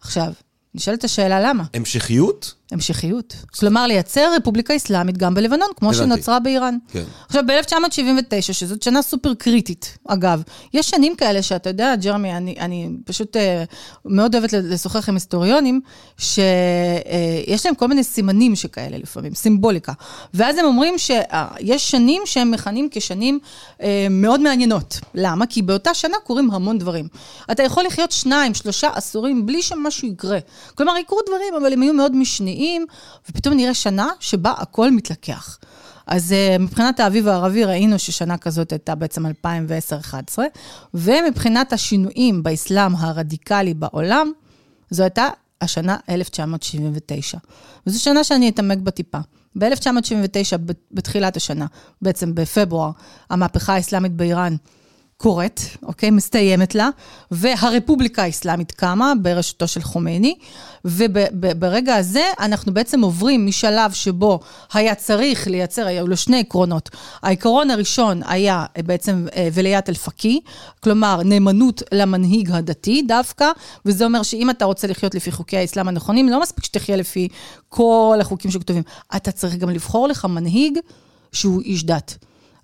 עכשיו, 0.00 0.32
נשאלת 0.74 1.04
השאלה 1.04 1.40
למה. 1.40 1.64
המשכיות? 1.74 2.54
המשכיות. 2.72 3.34
כלומר, 3.58 3.86
לייצר 3.86 4.34
רפובליקה 4.36 4.76
אסלאמית 4.76 5.18
גם 5.18 5.34
בלבנון, 5.34 5.68
כמו 5.76 5.88
הבנתי. 5.88 6.04
שנוצרה 6.04 6.40
באיראן. 6.40 6.76
כן. 6.88 7.02
עכשיו, 7.26 7.42
ב-1979, 7.46 8.52
שזאת 8.52 8.82
שנה 8.82 9.02
סופר 9.02 9.34
קריטית, 9.34 9.98
אגב, 10.08 10.42
יש 10.74 10.90
שנים 10.90 11.16
כאלה 11.16 11.42
שאתה 11.42 11.70
יודע, 11.70 11.96
ג'רמי, 11.96 12.32
אני, 12.32 12.54
אני 12.60 12.88
פשוט 13.04 13.36
uh, 13.36 13.40
מאוד 14.04 14.34
אוהבת 14.34 14.52
לשוחח 14.52 15.08
עם 15.08 15.14
היסטוריונים, 15.14 15.80
שיש 16.18 16.36
uh, 17.60 17.64
להם 17.64 17.74
כל 17.74 17.86
מיני 17.86 18.04
סימנים 18.04 18.56
שכאלה 18.56 18.98
לפעמים, 18.98 19.34
סימבוליקה. 19.34 19.92
ואז 20.34 20.58
הם 20.58 20.64
אומרים 20.64 20.98
שיש 20.98 21.90
שנים 21.90 22.22
שהם 22.24 22.50
מכנים 22.50 22.88
כשנים 22.90 23.38
uh, 23.78 23.82
מאוד 24.10 24.40
מעניינות. 24.40 25.00
למה? 25.14 25.46
כי 25.46 25.62
באותה 25.62 25.94
שנה 25.94 26.16
קורים 26.24 26.50
המון 26.50 26.78
דברים. 26.78 27.08
אתה 27.50 27.62
יכול 27.62 27.84
לחיות 27.84 28.12
שניים, 28.12 28.54
שלושה 28.54 28.88
עשורים 28.94 29.46
בלי 29.46 29.62
שמשהו 29.62 30.08
יקרה. 30.08 30.38
כלומר, 30.74 30.96
יקרו 30.96 31.18
דברים, 31.26 31.54
אבל 31.60 31.72
הם 31.72 31.82
יהיו 31.82 31.94
מאוד 31.94 32.16
משניים. 32.16 32.53
מגיעים, 32.54 32.86
ופתאום 33.30 33.54
נראה 33.54 33.74
שנה 33.74 34.08
שבה 34.20 34.50
הכל 34.58 34.90
מתלקח. 34.90 35.58
אז 36.06 36.32
uh, 36.32 36.62
מבחינת 36.62 37.00
האביב 37.00 37.28
הערבי 37.28 37.64
ראינו 37.64 37.98
ששנה 37.98 38.38
כזאת 38.38 38.72
הייתה 38.72 38.94
בעצם 38.94 39.26
2010-2011, 39.26 40.38
ומבחינת 40.94 41.72
השינויים 41.72 42.42
באסלאם 42.42 42.96
הרדיקלי 42.96 43.74
בעולם, 43.74 44.32
זו 44.90 45.02
הייתה 45.02 45.28
השנה 45.60 45.96
1979. 46.08 47.38
וזו 47.86 48.02
שנה 48.02 48.24
שאני 48.24 48.48
אתעמק 48.48 48.78
בה 48.78 48.90
טיפה. 48.90 49.18
ב-1979, 49.58 50.56
בתחילת 50.92 51.36
השנה, 51.36 51.66
בעצם 52.02 52.34
בפברואר, 52.34 52.90
המהפכה 53.30 53.74
האסלאמית 53.74 54.12
באיראן 54.12 54.56
קורית, 55.16 55.76
אוקיי? 55.82 56.10
מסתיימת 56.10 56.74
לה, 56.74 56.88
והרפובליקה 57.30 58.22
האסלאמית 58.22 58.72
קמה 58.72 59.12
בראשותו 59.22 59.68
של 59.68 59.82
חומייני, 59.82 60.34
וברגע 60.84 61.94
הזה 61.96 62.24
אנחנו 62.40 62.74
בעצם 62.74 63.00
עוברים 63.00 63.46
משלב 63.46 63.92
שבו 63.92 64.40
היה 64.72 64.94
צריך 64.94 65.48
לייצר, 65.48 65.86
היו 65.86 66.06
לו 66.06 66.16
שני 66.16 66.40
עקרונות. 66.40 66.90
העיקרון 67.22 67.70
הראשון 67.70 68.22
היה 68.26 68.66
בעצם 68.84 69.26
אה, 69.36 69.48
וליית 69.52 69.88
אל-פקי, 69.88 70.40
כלומר 70.80 71.22
נאמנות 71.24 71.82
למנהיג 71.92 72.50
הדתי 72.50 73.02
דווקא, 73.02 73.50
וזה 73.86 74.04
אומר 74.04 74.22
שאם 74.22 74.50
אתה 74.50 74.64
רוצה 74.64 74.86
לחיות 74.86 75.14
לפי 75.14 75.32
חוקי 75.32 75.56
האסלאם 75.56 75.88
הנכונים, 75.88 76.28
לא 76.28 76.40
מספיק 76.40 76.64
שתחיה 76.64 76.96
לפי 76.96 77.28
כל 77.68 78.18
החוקים 78.20 78.50
שכתובים, 78.50 78.82
אתה 79.16 79.32
צריך 79.32 79.56
גם 79.56 79.70
לבחור 79.70 80.08
לך 80.08 80.24
מנהיג 80.24 80.78
שהוא 81.32 81.62
איש 81.62 81.84
דת. 81.84 82.16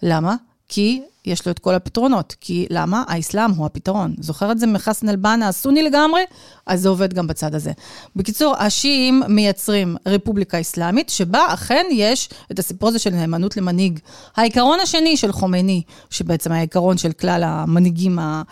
למה? 0.03 0.36
כי 0.68 1.03
יש 1.25 1.47
לו 1.47 1.53
את 1.53 1.59
כל 1.59 1.75
הפתרונות. 1.75 2.37
כי 2.41 2.66
למה? 2.71 3.05
האסלאם 3.09 3.51
הוא 3.51 3.66
הפתרון. 3.66 4.14
זוכר 4.18 4.53
את 4.53 4.59
זה 4.59 4.66
מחסן 4.66 5.09
אל-בנה 5.09 5.49
הסוני 5.49 5.83
לגמרי? 5.83 6.21
אז 6.66 6.83
זה 6.83 6.89
עובד 6.89 7.14
גם 7.14 7.27
בצד 7.27 7.55
הזה. 7.55 7.73
בקיצור, 8.16 8.57
השיעים 8.59 9.23
מייצרים 9.29 9.97
רפובליקה 10.07 10.61
אסלאמית, 10.61 11.09
שבה 11.09 11.55
אכן 11.55 11.87
יש 11.91 12.29
את 12.53 12.59
הסיפור 12.59 12.89
הזה 12.89 12.99
של 12.99 13.11
נאמנות 13.11 13.57
למנהיג. 13.57 13.99
העיקרון 14.37 14.81
השני 14.81 15.16
של 15.16 15.33
חומייני, 15.33 15.83
שבעצם 16.11 16.53
העיקרון 16.53 16.99
של 16.99 17.12
כלל 17.12 17.43
המנהיגים 17.45 18.18
ה, 18.18 18.43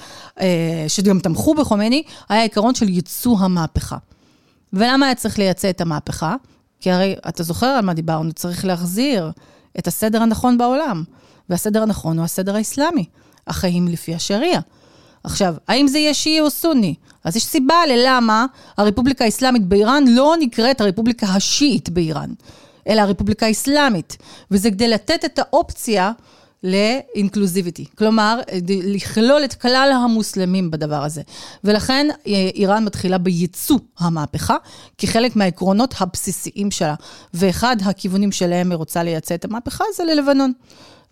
אה, 0.40 0.84
שגם 0.88 1.20
תמכו 1.20 1.54
בחומייני, 1.54 2.02
היה 2.28 2.40
העיקרון 2.40 2.74
של 2.74 2.88
ייצוא 2.88 3.38
המהפכה. 3.38 3.96
ולמה 4.72 5.06
היה 5.06 5.14
צריך 5.14 5.38
לייצא 5.38 5.70
את 5.70 5.80
המהפכה? 5.80 6.36
כי 6.80 6.90
הרי, 6.90 7.16
אתה 7.28 7.42
זוכר 7.42 7.66
על 7.66 7.84
מה 7.84 7.94
דיברנו, 7.94 8.32
צריך 8.32 8.64
להחזיר 8.64 9.30
את 9.78 9.86
הסדר 9.86 10.22
הנכון 10.22 10.58
בעולם. 10.58 11.04
והסדר 11.50 11.82
הנכון 11.82 12.18
הוא 12.18 12.24
הסדר 12.24 12.56
האסלאמי, 12.56 13.04
החיים 13.46 13.88
לפי 13.88 14.14
השריעה. 14.14 14.60
עכשיו, 15.24 15.54
האם 15.68 15.88
זה 15.88 15.98
יהיה 15.98 16.14
שיעי 16.14 16.40
או 16.40 16.50
סוני? 16.50 16.94
אז 17.24 17.36
יש 17.36 17.44
סיבה 17.44 17.86
ללמה 17.88 18.46
הרפובליקה 18.76 19.24
האסלאמית 19.24 19.66
באיראן 19.66 20.04
לא 20.08 20.34
נקראת 20.40 20.80
הרפובליקה 20.80 21.26
השיעית 21.26 21.88
באיראן, 21.88 22.30
אלא 22.88 23.00
הרפובליקה 23.00 23.46
האסלאמית. 23.46 24.16
וזה 24.50 24.70
כדי 24.70 24.88
לתת 24.88 25.24
את 25.24 25.38
האופציה 25.38 26.12
לאינקלוזיביטי. 26.62 27.84
כלומר, 27.98 28.40
לכלול 28.68 29.44
את 29.44 29.54
כלל 29.54 29.90
המוסלמים 30.04 30.70
בדבר 30.70 31.04
הזה. 31.04 31.22
ולכן 31.64 32.06
איראן 32.54 32.84
מתחילה 32.84 33.18
בייצוא 33.18 33.78
המהפכה, 33.98 34.56
כחלק 34.98 35.36
מהעקרונות 35.36 35.94
הבסיסיים 36.00 36.70
שלה. 36.70 36.94
ואחד 37.34 37.76
הכיוונים 37.84 38.32
שלהם 38.32 38.70
היא 38.70 38.76
רוצה 38.76 39.02
לייצא 39.02 39.34
את 39.34 39.44
המהפכה 39.44 39.84
זה 39.96 40.04
ללבנון. 40.04 40.52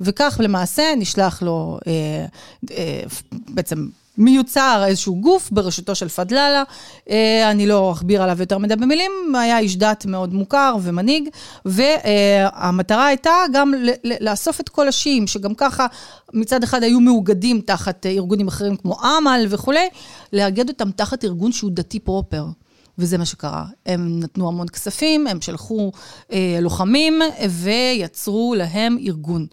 וכך 0.01 0.40
למעשה 0.42 0.94
נשלח 0.97 1.42
לו 1.42 1.78
אה, 1.86 2.26
אה, 2.70 3.03
בעצם 3.49 3.88
מיוצר 4.18 4.84
איזשהו 4.86 5.20
גוף 5.20 5.51
בראשותו 5.51 5.94
של 5.94 6.09
פדללה, 6.09 6.62
אה, 7.11 7.51
אני 7.51 7.66
לא 7.66 7.92
אכביר 7.92 8.22
עליו 8.22 8.36
יותר 8.40 8.59
מדי 8.59 8.76
במילים, 8.76 9.11
היה 9.34 9.59
איש 9.59 9.76
דת 9.76 10.07
מאוד 10.07 10.34
מוכר 10.34 10.76
ומנהיג, 10.82 11.28
והמטרה 11.64 13.07
הייתה 13.07 13.32
גם 13.53 13.72
לאסוף 14.20 14.61
את 14.61 14.68
כל 14.68 14.88
השיעים, 14.88 15.26
שגם 15.26 15.55
ככה 15.55 15.86
מצד 16.32 16.62
אחד 16.62 16.82
היו 16.82 17.01
מאוגדים 17.01 17.61
תחת 17.61 18.07
ארגונים 18.07 18.49
אחרים 18.49 18.76
כמו 18.76 18.97
אמל 19.18 19.47
וכולי, 19.51 19.88
לאגד 20.32 20.68
אותם 20.68 20.90
תחת 20.90 21.24
ארגון 21.24 21.53
שהוא 21.53 21.70
דתי 21.74 22.01
פרופר. 22.01 22.44
וזה 22.99 23.18
מה 23.18 23.24
שקרה. 23.24 23.64
הם 23.86 24.20
נתנו 24.20 24.49
המון 24.49 24.68
כספים, 24.68 25.26
הם 25.26 25.40
שלחו 25.40 25.92
אה, 26.32 26.59
לוחמים 26.61 27.20
ויצרו 27.51 28.55
להם 28.59 28.99
ארגון. 29.07 29.47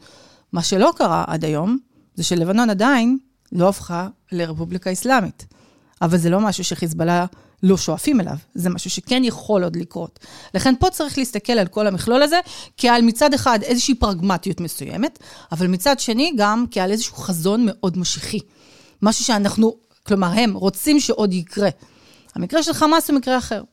מה 0.54 0.64
שלא 0.64 0.94
קרה 0.96 1.24
עד 1.28 1.46
היום, 1.46 1.78
זה 2.16 2.24
שלבנון 2.24 2.70
עדיין 2.70 3.18
לא 3.52 3.70
הפכה 3.70 4.08
לרפובליקה 4.32 4.92
אסלאמית. 4.92 5.46
אבל 6.02 6.18
זה 6.18 6.30
לא 6.30 6.40
משהו 6.40 6.64
שחיזבאללה 6.64 7.26
לא 7.64 7.78
שואפים 7.78 8.22
אליו, 8.22 8.38
זה 8.54 8.70
משהו 8.70 8.90
שכן 8.90 9.24
יכול 9.24 9.64
עוד 9.64 9.76
לקרות. 9.76 10.20
לכן 10.54 10.74
פה 10.80 10.90
צריך 10.90 11.18
להסתכל 11.18 11.54
על 11.54 11.68
כל 11.68 11.88
המכלול 11.88 12.24
הזה, 12.24 12.40
כעל 12.78 13.02
מצד 13.02 13.34
אחד 13.34 13.60
איזושהי 13.64 13.96
פרגמטיות 13.96 14.62
מסוימת, 14.62 15.20
אבל 15.52 15.68
מצד 15.68 16.00
שני 16.00 16.34
גם 16.38 16.66
כעל 16.72 16.92
איזשהו 16.92 17.16
חזון 17.16 17.66
מאוד 17.66 17.98
משיחי. 17.98 18.40
משהו 19.02 19.26
שאנחנו, 19.26 19.76
כלומר 20.04 20.32
הם, 20.36 20.54
רוצים 20.54 21.00
שעוד 21.00 21.34
יקרה. 21.34 21.70
המקרה 22.36 22.64
של 22.64 22.74
חמאס 22.74 23.10
הוא 23.10 23.18
מקרה 23.18 23.38
אחר. 23.38 23.64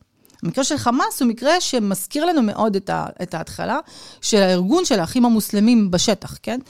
המקרה 0.42 0.64
של 0.64 0.76
חמאס 0.76 1.22
הוא 1.22 1.28
מקרה 1.28 1.60
שמזכיר 1.60 2.24
לנו 2.24 2.42
מאוד 2.42 2.76
את, 2.76 2.90
ה, 2.90 3.06
את 3.22 3.34
ההתחלה 3.34 3.78
של 4.20 4.42
הארגון 4.42 4.84
של 4.84 5.00
האחים 5.00 5.24
המוסלמים 5.24 5.90
בשטח, 5.90 6.36
כן? 6.42 6.60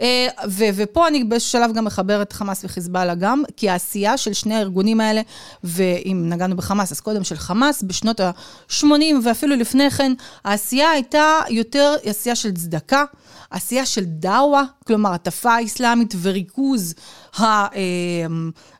אה, 0.00 0.26
ו- 0.48 0.64
ופה 0.74 1.08
אני 1.08 1.24
באיזשהו 1.24 1.50
שלב 1.50 1.72
גם 1.72 1.84
מחברת 1.84 2.32
חמאס 2.32 2.64
וחיזבאללה 2.64 3.14
גם, 3.14 3.42
כי 3.56 3.68
העשייה 3.70 4.16
של 4.16 4.32
שני 4.32 4.54
הארגונים 4.54 5.00
האלה, 5.00 5.22
ואם 5.64 6.24
נגענו 6.28 6.56
בחמאס, 6.56 6.92
אז 6.92 7.00
קודם 7.00 7.24
של 7.24 7.36
חמאס, 7.36 7.82
בשנות 7.82 8.20
ה-80 8.20 8.84
ואפילו 9.24 9.56
לפני 9.56 9.90
כן, 9.90 10.12
העשייה 10.44 10.90
הייתה 10.90 11.40
יותר 11.50 11.94
עשייה 12.04 12.36
של 12.36 12.54
צדקה. 12.54 13.04
עשייה 13.50 13.86
של 13.86 14.04
דאווה, 14.04 14.64
כלומר 14.86 15.12
הטפה 15.12 15.54
האסלאמית 15.54 16.14
וריכוז 16.22 16.94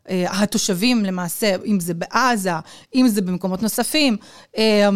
התושבים 0.08 1.04
למעשה, 1.04 1.56
אם 1.66 1.80
זה 1.80 1.94
בעזה, 1.94 2.50
אם 2.94 3.08
זה 3.08 3.22
במקומות 3.22 3.62
נוספים, 3.62 4.16
אה, 4.58 4.88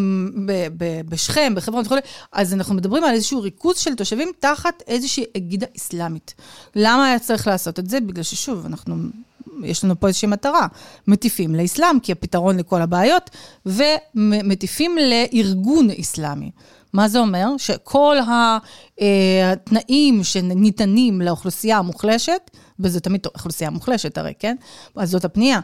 בשכם, 1.09 1.53
בחברון 1.57 1.85
וכו', 1.87 1.97
אז 2.33 2.55
אנחנו 2.55 2.75
מדברים 2.75 3.05
על 3.05 3.15
איזשהו 3.15 3.41
ריכוז 3.41 3.79
של 3.79 3.95
תושבים 3.95 4.29
תחת 4.39 4.83
איזושהי 4.87 5.25
אגידה 5.37 5.67
אסלאמית. 5.77 6.35
למה 6.77 7.07
היה 7.07 7.19
צריך 7.19 7.47
לעשות 7.47 7.79
את 7.79 7.91
זה? 7.91 8.01
בגלל 8.01 8.23
ששוב, 8.23 8.67
אנחנו 8.67 8.97
יש 9.65 9.85
לנו 9.85 10.01
פה 10.01 10.09
איזושהי 10.09 10.29
מטרה. 10.29 10.67
מטיפים 11.07 11.55
לאסלאם, 11.55 12.01
כי 12.01 12.13
הפתרון 12.13 12.57
לכל 12.57 12.83
הבעיות, 12.83 13.31
ומטיפים 13.67 14.97
לארגון 14.99 15.89
אסלאמי. 16.01 16.51
מה 16.93 17.09
זה 17.09 17.19
אומר? 17.19 17.49
שכל 17.59 18.17
אה, 19.01 19.53
התנאים 19.53 20.25
שניתנים 20.25 21.21
לאוכלוסייה 21.21 21.79
המוחלשת, 21.79 22.51
וזו 22.81 23.01
תמיד 23.01 23.27
אוכלוסייה 23.35 23.71
מוחלשת 23.71 24.19
הרי, 24.19 24.33
כן? 24.39 24.57
אז 24.97 25.11
זאת 25.11 25.25
הפנייה. 25.25 25.61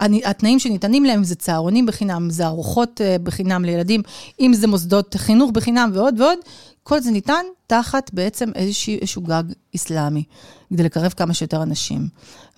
התנאים 0.00 0.58
שניתנים 0.58 1.04
להם 1.04 1.24
זה 1.24 1.34
צהרונים 1.34 1.86
בחינם, 1.86 2.30
זה 2.30 2.46
ארוחות 2.46 3.00
אה, 3.00 3.16
בחינם 3.22 3.64
לילדים, 3.64 4.02
אם 4.40 4.52
זה 4.54 4.66
מוסדות 4.66 5.14
חינוך 5.18 5.50
בחינם 5.50 5.90
ועוד 5.94 6.20
ועוד, 6.20 6.38
כל 6.82 7.00
זה 7.00 7.10
ניתן 7.10 7.44
תחת 7.66 8.10
בעצם 8.12 8.50
איזשהו, 8.54 9.22
גג 9.22 9.42
אסלאמי, 9.76 10.24
כדי 10.70 10.82
לקרב 10.82 11.12
כמה 11.16 11.34
שיותר 11.34 11.62
אנשים. 11.62 12.08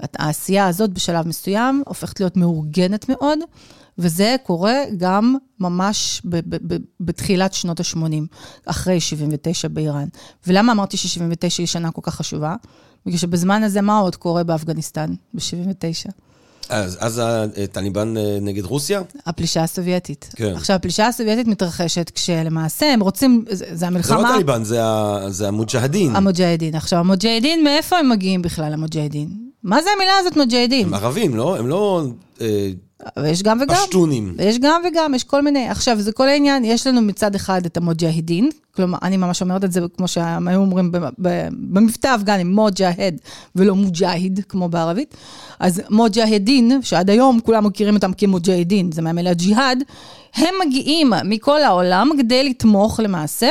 העשייה 0.01 0.66
הזאת 0.66 0.91
בשלב 0.91 1.29
מסוים 1.29 1.83
הופכת 1.87 2.21
להיות 2.21 2.37
מאורגנת 2.37 3.09
מאוד, 3.09 3.39
וזה 3.99 4.36
קורה 4.42 4.74
גם 4.96 5.36
ממש 5.61 6.22
ב- 6.24 6.36
ב- 6.36 6.74
ב- 6.74 6.78
בתחילת 7.01 7.55
שנות 7.55 7.80
ה-80, 7.80 8.01
אחרי 8.66 9.01
79 9.01 9.68
באיראן. 9.68 10.09
ולמה 10.46 10.72
אמרתי 10.72 10.96
ש-79 10.96 11.59
היא 11.59 11.66
שנה 11.66 11.90
כל 11.90 12.03
כך 12.05 12.14
חשובה? 12.14 12.55
בגלל 13.07 13.18
שבזמן 13.18 13.62
הזה 13.62 13.80
מה 13.80 13.99
עוד 13.99 14.16
קורה 14.16 14.44
באפגניסטן 14.44 15.14
ב-79? 15.34 16.11
אז, 16.68 16.99
אז 17.01 17.22
הטליבן 17.64 18.16
אה, 18.16 18.38
נגד 18.40 18.64
רוסיה? 18.64 19.03
הפלישה 19.26 19.62
הסובייטית. 19.62 20.30
כן. 20.36 20.53
עכשיו, 20.57 20.76
הפלישה 20.76 21.07
הסובייטית 21.07 21.46
מתרחשת 21.46 22.11
כשלמעשה 22.14 22.92
הם 22.92 23.01
רוצים, 23.01 23.44
זה, 23.51 23.66
זה 23.72 23.86
המלחמה... 23.86 24.18
זה 24.18 24.22
לא 24.22 24.34
טליבן, 24.34 24.64
זה, 24.64 24.80
זה 25.28 25.49
המוג'הדין. 25.49 26.16
המוג'הדין. 26.16 26.74
עכשיו, 26.74 26.99
המוג'הדין, 26.99 27.64
מאיפה 27.64 27.99
הם 27.99 28.09
מגיעים 28.09 28.42
בכלל, 28.42 28.72
המוג'הדין? 28.72 29.28
מה 29.62 29.82
זה 29.82 29.88
המילה 29.96 30.12
הזאת, 30.20 30.36
מוג'הדין? 30.36 30.86
הם 30.86 30.94
ערבים, 30.94 31.36
לא? 31.36 31.57
הם 31.59 31.68
לא... 31.68 32.03
אה... 32.40 32.70
ויש 33.18 33.42
גם 33.42 33.59
וגם. 33.61 33.74
פשטונים. 33.74 34.34
יש 34.38 34.59
גם 34.59 34.82
וגם, 34.88 35.14
יש 35.14 35.24
כל 35.24 35.42
מיני. 35.42 35.68
עכשיו, 35.68 36.00
זה 36.00 36.12
כל 36.12 36.28
העניין, 36.28 36.64
יש 36.64 36.86
לנו 36.86 37.00
מצד 37.00 37.34
אחד 37.34 37.66
את 37.66 37.76
המוג'הדין, 37.76 38.50
כלומר, 38.76 38.98
אני 39.02 39.16
ממש 39.16 39.42
אומרת 39.42 39.64
את 39.64 39.72
זה 39.72 39.80
כמו 39.96 40.09
שהם 40.09 40.48
היו 40.48 40.61
אומרים 40.61 40.92
במבטא 41.18 42.09
האפגני, 42.09 42.44
מוג'הד 42.44 43.20
ולא 43.56 43.74
מוג'היד, 43.74 44.40
כמו 44.48 44.68
בערבית. 44.68 45.14
אז 45.61 45.82
מוג'הדין, 45.90 46.82
שעד 46.82 47.11
היום 47.11 47.40
כולם 47.40 47.66
מכירים 47.66 47.94
אותם 47.94 48.12
כמוג'הדין, 48.12 48.92
זה 48.92 49.02
מהמילה 49.02 49.34
ג'יהאד, 49.34 49.82
הם 50.34 50.54
מגיעים 50.66 51.12
מכל 51.24 51.62
העולם 51.62 52.11
כדי 52.18 52.50
לתמוך 52.50 53.00
למעשה. 53.00 53.50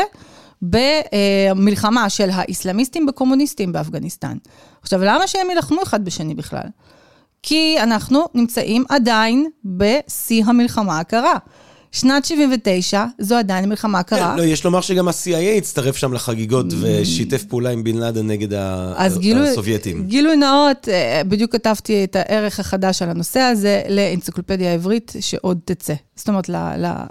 במלחמה 0.61 2.09
של 2.09 2.29
האיסלאמיסטים 2.29 3.05
בקומוניסטים 3.05 3.71
באפגניסטן. 3.71 4.37
עכשיו, 4.81 5.03
למה 5.03 5.27
שהם 5.27 5.49
יילחמו 5.49 5.83
אחד 5.83 6.05
בשני 6.05 6.35
בכלל? 6.35 6.67
כי 7.47 7.75
אנחנו 7.83 8.25
נמצאים 8.33 8.83
עדיין 8.89 9.47
בשיא 9.65 10.43
המלחמה 10.45 10.99
הקרה. 10.99 11.37
שנת 11.91 12.25
79, 12.25 13.05
זו 13.19 13.35
עדיין 13.35 13.69
מלחמה 13.69 14.03
קרה. 14.03 14.31
כן, 14.31 14.37
לא, 14.37 14.43
יש 14.43 14.65
לומר 14.65 14.81
שגם 14.81 15.07
ה-CIA 15.07 15.57
הצטרף 15.57 15.95
שם 15.97 16.13
לחגיגות 16.13 16.71
mm. 16.71 16.75
ושיתף 16.81 17.43
פעולה 17.43 17.69
עם 17.69 17.83
בן 17.83 17.95
לאדן 17.95 18.27
נגד 18.27 18.47
הסובייטים. 18.53 20.01
אז 20.01 20.07
גילוי 20.07 20.35
נאות, 20.35 20.89
אה, 20.89 21.21
בדיוק 21.27 21.51
כתבתי 21.51 22.03
את 22.03 22.15
הערך 22.15 22.59
החדש 22.59 23.01
על 23.01 23.09
הנושא 23.09 23.39
הזה 23.39 23.81
לאנציקלופדיה 23.89 24.71
העברית 24.71 25.13
שעוד 25.19 25.59
תצא. 25.65 25.93
זאת 26.17 26.27
אומרת, 26.27 26.49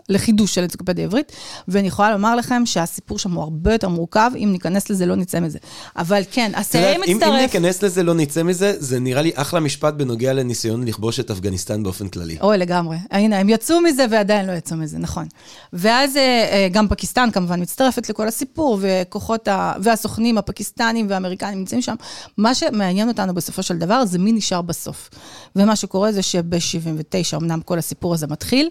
לחידוש 0.08 0.54
של 0.54 0.62
אנציקלופדיה 0.62 1.04
עברית, 1.04 1.32
ואני 1.68 1.88
יכולה 1.88 2.12
לומר 2.12 2.36
לכם 2.36 2.62
שהסיפור 2.66 3.18
שם 3.18 3.32
הוא 3.32 3.42
הרבה 3.42 3.72
יותר 3.72 3.88
מורכב, 3.88 4.30
אם 4.36 4.48
ניכנס 4.52 4.90
לזה, 4.90 5.06
לא 5.06 5.16
נצא 5.16 5.40
מזה. 5.40 5.58
אבל 5.96 6.22
כן, 6.30 6.52
ה-CIA 6.54 6.98
מצטרף... 6.98 7.28
אם 7.28 7.36
ניכנס 7.36 7.82
לזה, 7.82 8.02
לא 8.02 8.14
נצא 8.14 8.42
מזה, 8.42 8.72
זה 8.78 9.00
נראה 9.00 9.22
לי 9.22 9.32
אחלה 9.34 9.60
משפט 9.60 9.94
בנוגע 9.94 10.32
לניסיון 10.32 10.84
לכבוש 10.84 11.20
את 11.20 11.30
אפגניסטן 11.30 11.82
באופן 11.82 12.08
כללי. 12.08 12.36
אוי, 12.40 12.58
לגמרי. 12.58 12.96
הנה, 13.10 13.38
הם 13.38 13.48
יצאו 13.48 13.80
מזה 13.80 14.06
ועדיין 14.10 14.46
לא 14.46 14.52
יצאו 14.52 14.76
מזה, 14.76 14.98
נכון. 14.98 15.26
ואז 15.72 16.16
אה, 16.16 16.22
אה, 16.22 16.68
גם 16.72 16.88
פקיסטן 16.88 17.30
כמובן 17.30 17.62
מצטרפת 17.62 18.08
לכל 18.08 18.28
הסיפור, 18.28 18.78
וכוחות 18.80 19.48
ה... 19.48 19.72
והסוכנים 19.82 20.38
הפקיסטנים 20.38 21.06
והאמריקנים 21.10 21.58
נמצאים 21.58 21.82
שם. 21.82 21.94
מה 22.38 22.54
שמעניין 22.54 23.08
אותנו 23.08 23.34
בסופו 23.34 23.62
של 23.62 23.78
דבר 23.78 24.04
זה 24.04 24.18
מי 24.18 24.32
נשאר 24.32 24.62
בסוף. 24.62 25.10
ומה 25.56 25.76
שקורה 25.76 26.12
זה 26.12 26.22
שב-79, 26.22 27.36
אמנם 27.36 27.60
כל 27.60 27.78
הסיפור 27.78 28.14
הזה 28.14 28.26
מתחיל, 28.26 28.70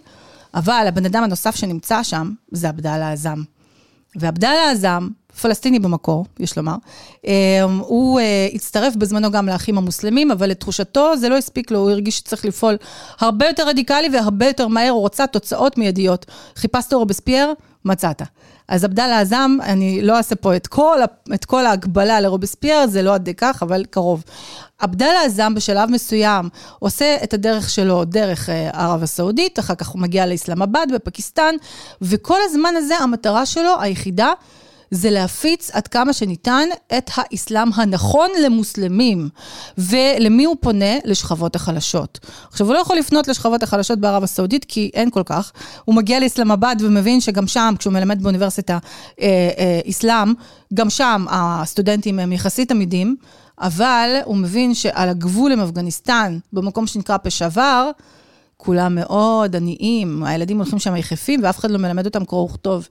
אבל 0.55 0.85
הבן 0.87 1.05
אדם 1.05 1.23
הנוסף 1.23 1.55
שנמצא 1.55 2.03
שם 2.03 2.31
זה 2.51 2.69
עבדאללה 2.69 3.11
עזאם. 3.11 3.43
ועבדאללה 4.15 4.71
עזאם, 4.71 5.09
פלסטיני 5.41 5.79
במקור, 5.79 6.25
יש 6.39 6.57
לומר, 6.57 6.75
אמ, 7.25 7.31
הוא 7.79 8.19
אה, 8.19 8.47
הצטרף 8.53 8.95
בזמנו 8.95 9.31
גם 9.31 9.47
לאחים 9.47 9.77
המוסלמים, 9.77 10.31
אבל 10.31 10.49
לתחושתו 10.49 11.17
זה 11.17 11.29
לא 11.29 11.37
הספיק 11.37 11.71
לו, 11.71 11.79
הוא 11.79 11.91
הרגיש 11.91 12.17
שצריך 12.17 12.45
לפעול 12.45 12.77
הרבה 13.19 13.47
יותר 13.47 13.67
רדיקלי 13.67 14.09
והרבה 14.13 14.45
יותר 14.45 14.67
מהר, 14.67 14.89
הוא 14.89 15.05
רצה 15.05 15.27
תוצאות 15.27 15.77
מיידיות. 15.77 16.25
חיפשת 16.55 16.93
רובספייר, 16.93 17.53
מצאת. 17.85 18.21
אז 18.67 18.83
עבדאללה 18.83 19.19
עזאם, 19.19 19.61
אני 19.61 20.01
לא 20.01 20.17
אעשה 20.17 20.35
פה 20.35 20.55
את 20.55 20.67
כל, 20.67 20.99
את 21.33 21.45
כל 21.45 21.65
ההקבלה 21.65 22.21
לרובספייר, 22.21 22.87
זה 22.87 23.01
לא 23.01 23.13
עד 23.15 23.29
כך, 23.37 23.63
אבל 23.63 23.85
קרוב. 23.89 24.23
עבדאללה 24.79 25.23
עזאם 25.23 25.55
בשלב 25.55 25.89
מסוים 25.89 26.49
עושה 26.79 27.17
את 27.23 27.33
הדרך 27.33 27.69
שלו 27.69 28.05
דרך 28.05 28.49
אה, 28.49 28.69
ערב 28.69 29.03
הסעודית, 29.03 29.59
אחר 29.59 29.75
כך 29.75 29.87
הוא 29.87 30.01
מגיע 30.01 30.25
לאסלאמבאד 30.25 30.91
בפקיסטן, 30.93 31.55
וכל 32.01 32.37
הזמן 32.45 32.73
הזה 32.77 32.97
המטרה 32.97 33.45
שלו, 33.45 33.81
היחידה, 33.81 34.33
זה 34.91 35.09
להפיץ 35.09 35.71
עד 35.73 35.87
כמה 35.87 36.13
שניתן 36.13 36.67
את 36.97 37.11
האסלאם 37.15 37.69
הנכון 37.75 38.29
למוסלמים. 38.43 39.29
ולמי 39.77 40.45
הוא 40.45 40.55
פונה? 40.59 40.95
לשכבות 41.03 41.55
החלשות. 41.55 42.19
עכשיו, 42.51 42.67
הוא 42.67 42.73
לא 42.73 42.79
יכול 42.79 42.97
לפנות 42.97 43.27
לשכבות 43.27 43.63
החלשות 43.63 43.99
בערב 43.99 44.23
הסעודית, 44.23 44.65
כי 44.65 44.91
אין 44.93 45.09
כל 45.09 45.23
כך. 45.25 45.51
הוא 45.85 45.95
מגיע 45.95 46.19
לאסלאמבאד 46.19 46.81
ומבין 46.81 47.21
שגם 47.21 47.47
שם, 47.47 47.73
כשהוא 47.79 47.93
מלמד 47.93 48.23
באוניברסיטה 48.23 48.77
אה, 49.21 49.49
אה, 49.57 49.79
אסלאם, 49.89 50.33
גם 50.73 50.89
שם 50.89 51.25
הסטודנטים 51.29 52.19
הם 52.19 52.31
יחסית 52.31 52.71
עמידים, 52.71 53.15
אבל 53.61 54.09
הוא 54.25 54.37
מבין 54.37 54.73
שעל 54.73 55.09
הגבול 55.09 55.51
עם 55.51 55.59
אפגניסטן, 55.59 56.39
במקום 56.53 56.87
שנקרא 56.87 57.17
פשוואר, 57.23 57.91
כולם 58.57 58.95
מאוד 58.95 59.55
עניים, 59.55 60.23
הילדים 60.23 60.57
הולכים 60.57 60.79
שם 60.79 60.95
יחפים 60.95 61.39
ואף 61.43 61.59
אחד 61.59 61.71
לא 61.71 61.77
מלמד 61.77 62.05
אותם 62.05 62.25
קרוא 62.25 62.43
וכתוב. 62.49 62.87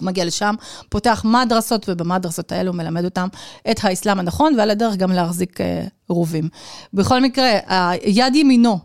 מגיע 0.00 0.24
לשם, 0.24 0.54
פותח 0.88 1.24
מדרסות, 1.24 1.88
ובמדרסות 1.88 2.52
האלו 2.52 2.72
מלמד 2.72 3.04
אותם 3.04 3.28
את 3.70 3.80
האסלאם 3.82 4.18
הנכון, 4.18 4.54
ועל 4.58 4.70
הדרך 4.70 4.96
גם 4.96 5.12
להחזיק 5.12 5.60
uh, 5.60 5.64
רובים. 6.08 6.48
בכל 6.94 7.20
מקרה, 7.20 7.50
יד 8.04 8.34
ימינו, 8.34 8.78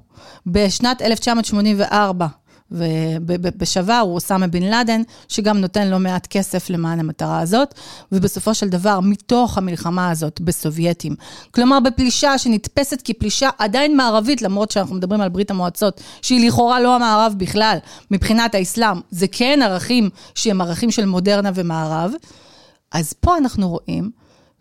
בשנת 0.47 1.01
1984, 1.01 2.27
ובשווה 2.71 3.99
הוא 3.99 4.15
אוסאמה 4.15 4.47
בן 4.47 4.63
לאדן, 4.63 5.01
שגם 5.27 5.57
נותן 5.57 5.87
לא 5.87 5.99
מעט 5.99 6.27
כסף 6.27 6.69
למען 6.69 6.99
המטרה 6.99 7.39
הזאת, 7.39 7.73
ובסופו 8.11 8.53
של 8.53 8.69
דבר, 8.69 8.99
מתוך 8.99 9.57
המלחמה 9.57 10.09
הזאת 10.09 10.41
בסובייטים, 10.41 11.15
כלומר 11.51 11.79
בפלישה 11.79 12.37
שנתפסת 12.37 13.01
כפלישה 13.03 13.49
עדיין 13.57 13.97
מערבית, 13.97 14.41
למרות 14.41 14.71
שאנחנו 14.71 14.95
מדברים 14.95 15.21
על 15.21 15.29
ברית 15.29 15.51
המועצות, 15.51 16.01
שהיא 16.21 16.47
לכאורה 16.47 16.79
לא 16.79 16.95
המערב 16.95 17.33
בכלל, 17.37 17.77
מבחינת 18.11 18.55
האסלאם, 18.55 18.99
זה 19.11 19.27
כן 19.31 19.59
ערכים 19.63 20.09
שהם 20.35 20.61
ערכים 20.61 20.91
של 20.91 21.05
מודרנה 21.05 21.51
ומערב, 21.55 22.11
אז 22.91 23.13
פה 23.13 23.37
אנחנו 23.37 23.69
רואים 23.69 24.11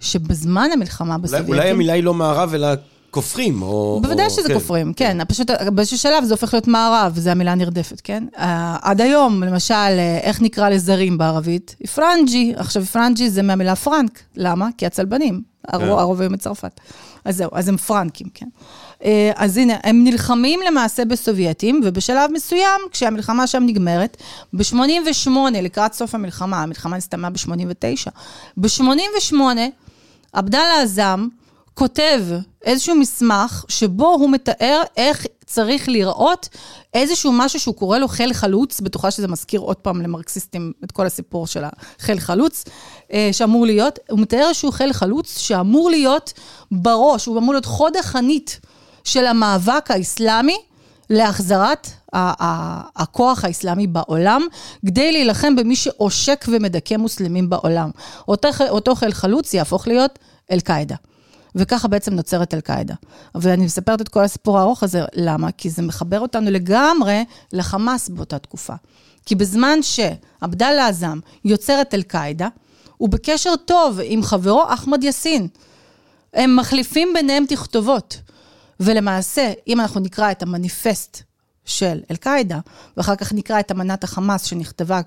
שבזמן 0.00 0.68
המלחמה 0.72 1.18
בסובייטים... 1.18 1.54
אולי 1.54 1.70
המילה 1.70 1.92
היא 1.92 2.02
לא 2.02 2.14
מערב, 2.14 2.54
אלא... 2.54 2.68
כופרים, 3.10 3.62
או... 3.62 4.00
בוודאי 4.02 4.24
או, 4.24 4.30
שזה 4.30 4.48
כן. 4.48 4.54
כופרים, 4.54 4.92
כן. 4.92 5.16
כן. 5.18 5.24
פשוט 5.24 5.50
באיזשהו 5.50 5.98
שלב 5.98 6.24
זה 6.24 6.34
הופך 6.34 6.54
להיות 6.54 6.68
מערב, 6.68 7.18
זו 7.18 7.30
המילה 7.30 7.52
הנרדפת, 7.52 8.00
כן? 8.04 8.24
אה, 8.34 8.38
עד 8.82 9.00
היום, 9.00 9.42
למשל, 9.42 9.74
אה, 9.74 10.22
איך 10.22 10.42
נקרא 10.42 10.68
לזרים 10.68 11.18
בערבית? 11.18 11.76
فرنجي. 11.94 12.52
עכשיו, 12.56 12.84
فرنجي 12.84 13.30
זה 13.30 13.42
מהמילה 13.42 13.76
פרנק. 13.76 14.22
למה? 14.36 14.68
כי 14.78 14.86
הצלבנים, 14.86 15.42
כן. 15.66 15.80
הרוב 15.80 16.28
מצרפת. 16.28 16.80
אז 17.24 17.36
זהו, 17.36 17.50
אז 17.52 17.68
הם 17.68 17.76
פרנקים, 17.76 18.26
כן? 18.34 18.46
אה, 19.00 19.04
אז 19.34 19.56
הנה, 19.56 19.74
הם 19.84 20.04
נלחמים 20.04 20.60
למעשה 20.66 21.04
בסובייטים, 21.04 21.80
ובשלב 21.84 22.30
מסוים, 22.32 22.80
כשהמלחמה 22.90 23.46
שם 23.46 23.62
נגמרת, 23.66 24.16
ב-88, 24.52 25.30
לקראת 25.52 25.92
סוף 25.92 26.14
המלחמה, 26.14 26.62
המלחמה 26.62 26.96
הסתיימה 26.96 27.30
ב-89, 27.30 28.10
ב-88, 28.56 29.34
עבדאללה 30.32 30.82
עזאם 30.82 31.28
כותב 31.78 32.24
איזשהו 32.64 32.94
מסמך 32.94 33.64
שבו 33.68 34.06
הוא 34.06 34.30
מתאר 34.30 34.82
איך 34.96 35.26
צריך 35.46 35.88
להיראות 35.88 36.48
איזשהו 36.94 37.32
משהו 37.32 37.60
שהוא 37.60 37.74
קורא 37.74 37.98
לו 37.98 38.08
חיל 38.08 38.32
חלוץ, 38.32 38.80
בטוחה 38.80 39.10
שזה 39.10 39.28
מזכיר 39.28 39.60
עוד 39.60 39.76
פעם 39.76 40.02
למרקסיסטים 40.02 40.72
את 40.84 40.92
כל 40.92 41.06
הסיפור 41.06 41.46
של 41.46 41.64
החיל 41.64 42.20
חלוץ, 42.20 42.64
אה, 43.12 43.28
שאמור 43.32 43.66
להיות, 43.66 43.98
הוא 44.10 44.18
מתאר 44.18 44.48
איזשהו 44.48 44.72
חיל 44.72 44.92
חלוץ 44.92 45.38
שאמור 45.38 45.90
להיות 45.90 46.32
בראש, 46.70 47.26
הוא 47.26 47.38
אמור 47.38 47.54
להיות 47.54 47.64
חוד 47.64 47.96
החנית 47.96 48.60
של 49.04 49.26
המאבק 49.26 49.90
האסלאמי 49.90 50.56
להחזרת 51.10 51.88
הכוח 52.96 53.44
האסלאמי 53.44 53.86
בעולם, 53.86 54.42
כדי 54.86 55.12
להילחם 55.12 55.56
במי 55.56 55.76
שעושק 55.76 56.44
ומדכא 56.48 56.94
מוסלמים 56.94 57.50
בעולם. 57.50 57.90
אותו, 58.28 58.48
אותו 58.68 58.94
חיל 58.94 59.12
חלוץ 59.12 59.54
יהפוך 59.54 59.88
להיות 59.88 60.18
אל-קאעידה. 60.50 60.96
וככה 61.54 61.88
בעצם 61.88 62.14
נוצרת 62.14 62.54
אל-קאעידה. 62.54 62.94
ואני 63.34 63.64
מספרת 63.64 64.00
את 64.00 64.08
כל 64.08 64.24
הסיפור 64.24 64.58
הארוך 64.58 64.82
הזה, 64.82 65.04
למה? 65.14 65.52
כי 65.52 65.70
זה 65.70 65.82
מחבר 65.82 66.20
אותנו 66.20 66.50
לגמרי 66.50 67.24
לחמאס 67.52 68.08
באותה 68.08 68.38
תקופה. 68.38 68.74
כי 69.26 69.34
בזמן 69.34 69.78
שעבדאללה 69.82 70.86
עזאם 70.86 71.20
יוצר 71.44 71.80
את 71.80 71.94
אל-קאעידה, 71.94 72.48
הוא 72.96 73.08
בקשר 73.08 73.56
טוב 73.56 74.00
עם 74.02 74.22
חברו 74.22 74.62
אחמד 74.68 75.04
יאסין. 75.04 75.48
הם 76.34 76.56
מחליפים 76.56 77.08
ביניהם 77.14 77.44
תכתובות. 77.48 78.20
ולמעשה, 78.80 79.52
אם 79.68 79.80
אנחנו 79.80 80.00
נקרא 80.00 80.30
את 80.30 80.42
המניפסט 80.42 81.22
של 81.68 82.00
אל-קאעידה, 82.10 82.58
ואחר 82.96 83.16
כך 83.16 83.32
נקרא 83.32 83.60
את 83.60 83.72
אמנת 83.72 84.04
החמאס 84.04 84.42
שנכתבה 84.42 85.00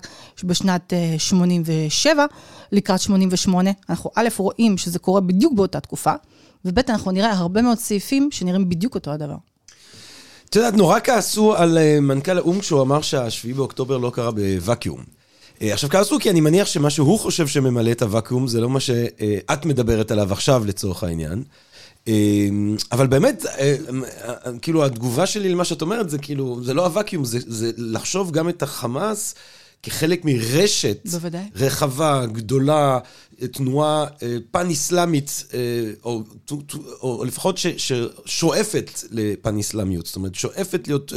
בשנת 0.44 0.92
87, 1.18 2.22
אה, 2.22 2.26
לקראת 2.72 3.00
88, 3.00 3.70
אנחנו 3.90 4.10
א', 4.14 4.28
רואים 4.38 4.78
שזה 4.78 4.98
קורה 4.98 5.20
בדיוק 5.20 5.52
באותה 5.52 5.80
תקופה, 5.80 6.12
וב', 6.64 6.78
אנחנו 6.88 7.10
נראה 7.10 7.32
הרבה 7.32 7.62
מאוד 7.62 7.78
סעיפים 7.78 8.28
שנראים 8.30 8.68
בדיוק 8.68 8.94
אותו 8.94 9.10
הדבר. 9.10 9.36
את 10.50 10.56
יודעת, 10.56 10.74
נורא 10.74 10.98
כעסו 11.04 11.56
על 11.56 11.78
אה, 11.78 12.00
מנכ"ל 12.00 12.38
האו"ם 12.38 12.60
כשהוא 12.60 12.82
אמר 12.82 13.02
שהשביעי 13.02 13.54
באוקטובר 13.54 13.98
לא 13.98 14.10
קרה 14.10 14.30
בוואקיום. 14.30 15.04
אה, 15.62 15.72
עכשיו 15.72 15.90
כעסו 15.90 16.18
כי 16.20 16.30
אני 16.30 16.40
מניח 16.40 16.66
שמה 16.66 16.90
שהוא 16.90 17.18
חושב 17.18 17.46
שממלא 17.46 17.90
את 17.90 18.02
הוואקיום 18.02 18.48
זה 18.48 18.60
לא 18.60 18.70
מה 18.70 18.80
שאת 18.80 19.66
מדברת 19.66 20.10
עליו 20.10 20.32
עכשיו 20.32 20.62
לצורך 20.66 21.02
העניין. 21.04 21.42
אמ, 22.06 22.76
אבל 22.92 23.06
באמת, 23.06 23.46
אה, 23.46 23.76
אה, 24.24 24.58
כאילו 24.62 24.84
התגובה 24.84 25.26
שלי 25.26 25.48
למה 25.48 25.64
שאת 25.64 25.82
אומרת 25.82 26.10
זה 26.10 26.18
כאילו, 26.18 26.64
זה 26.64 26.74
לא 26.74 26.86
הוואקיום, 26.86 27.24
זה, 27.24 27.38
זה 27.46 27.70
לחשוב 27.76 28.30
גם 28.30 28.48
את 28.48 28.62
החמאס 28.62 29.34
כחלק 29.82 30.24
מרשת 30.24 30.98
בוודאי. 31.04 31.44
רחבה, 31.56 32.26
גדולה, 32.26 32.98
תנועה 33.52 34.06
אה, 34.22 34.36
פן-אסלאמית, 34.50 35.44
או, 36.04 36.22
או, 36.50 36.58
או 37.02 37.24
לפחות 37.24 37.58
ש, 37.58 37.66
ששואפת 37.66 38.90
לפן-אסלאמיות, 39.10 40.06
זאת 40.06 40.16
אומרת, 40.16 40.34
שואפת 40.34 40.88
להיות... 40.88 41.12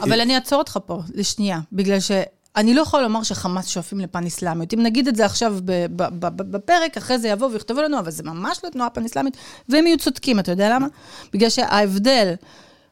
אבל 0.00 0.20
אני 0.20 0.34
אעצור 0.34 0.58
אותך 0.58 0.78
פה 0.86 1.02
לשנייה, 1.14 1.60
בגלל 1.72 2.00
ש... 2.00 2.10
אני 2.56 2.74
לא 2.74 2.82
יכולה 2.82 3.02
לומר 3.02 3.22
שחמאס 3.22 3.68
שואפים 3.68 4.00
לפן 4.00 4.26
אסלאמיות. 4.26 4.74
אם 4.74 4.82
נגיד 4.82 5.08
את 5.08 5.16
זה 5.16 5.24
עכשיו 5.24 5.56
בפרק, 6.26 6.96
אחרי 6.96 7.18
זה 7.18 7.28
יבואו 7.28 7.52
ויכתבו 7.52 7.82
לנו, 7.82 7.98
אבל 7.98 8.10
זה 8.10 8.22
ממש 8.22 8.60
לא 8.64 8.70
תנועה 8.70 8.90
פן 8.90 9.04
אסלאמית, 9.04 9.36
והם 9.68 9.86
יהיו 9.86 9.98
צודקים, 9.98 10.38
אתה 10.38 10.52
יודע 10.52 10.74
למה? 10.74 10.86
בגלל 11.32 11.50
שההבדל, 11.50 12.34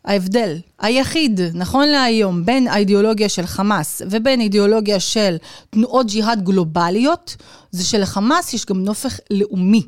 ההבדל 0.05 0.57
היחיד, 0.79 1.41
נכון 1.55 1.89
להיום, 1.89 2.45
בין 2.45 2.69
האידיאולוגיה 2.69 3.29
של 3.29 3.47
חמאס 3.47 4.03
ובין 4.11 4.41
אידיאולוגיה 4.41 5.01
של 5.01 5.37
תנועות 5.71 6.07
ג'יהאד 6.07 6.45
גלובליות, 6.45 7.37
זה 7.71 7.85
שלחמאס 7.85 8.55
יש 8.55 8.67
גם 8.67 8.85
נופך 8.85 9.21
לאומי. 9.31 9.83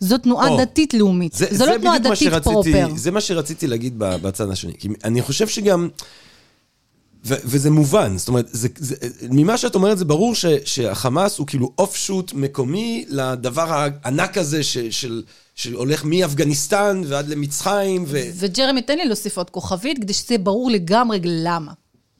זו 0.00 0.18
תנועה 0.18 0.48
oh, 0.48 0.60
דתית 0.60 0.94
לאומית, 0.94 1.32
זה, 1.32 1.46
זו 1.50 1.66
לא 1.66 1.78
תנועה 1.78 1.98
דתית 1.98 2.18
שרציתי, 2.18 2.42
פרופר. 2.42 2.88
זה 2.96 3.10
מה 3.10 3.20
שרציתי 3.20 3.66
להגיד 3.66 3.94
בצד 3.98 4.50
השני. 4.50 4.72
כי 4.78 4.88
אני 5.04 5.22
חושב 5.22 5.48
שגם... 5.48 5.88
וזה 7.24 7.70
מובן, 7.70 8.18
זאת 8.18 8.28
אומרת, 8.28 8.48
זה, 8.52 8.68
זה, 8.76 8.94
ממה 9.30 9.56
שאת 9.56 9.74
אומרת 9.74 9.98
זה 9.98 10.04
ברור 10.04 10.34
ש- 10.34 10.46
שהחמאס 10.64 11.38
הוא 11.38 11.46
כאילו 11.46 11.72
אוף 11.78 11.96
שוט 11.96 12.32
מקומי 12.34 13.04
לדבר 13.08 13.72
הענק 13.72 14.38
הזה 14.38 14.62
ש- 14.62 14.78
של... 14.78 15.22
שהולך 15.54 16.04
מאפגניסטן 16.04 17.02
ועד 17.06 17.28
למצרים 17.28 18.04
ו... 18.08 18.20
וג'רמי, 18.34 18.82
תן 18.82 18.98
לי 18.98 19.04
להוסיף 19.04 19.36
עוד 19.36 19.50
כוכבית, 19.50 19.98
כדי 19.98 20.12
שזה 20.12 20.38
ברור 20.38 20.70
לגמרי 20.70 21.20
למה. 21.24 21.72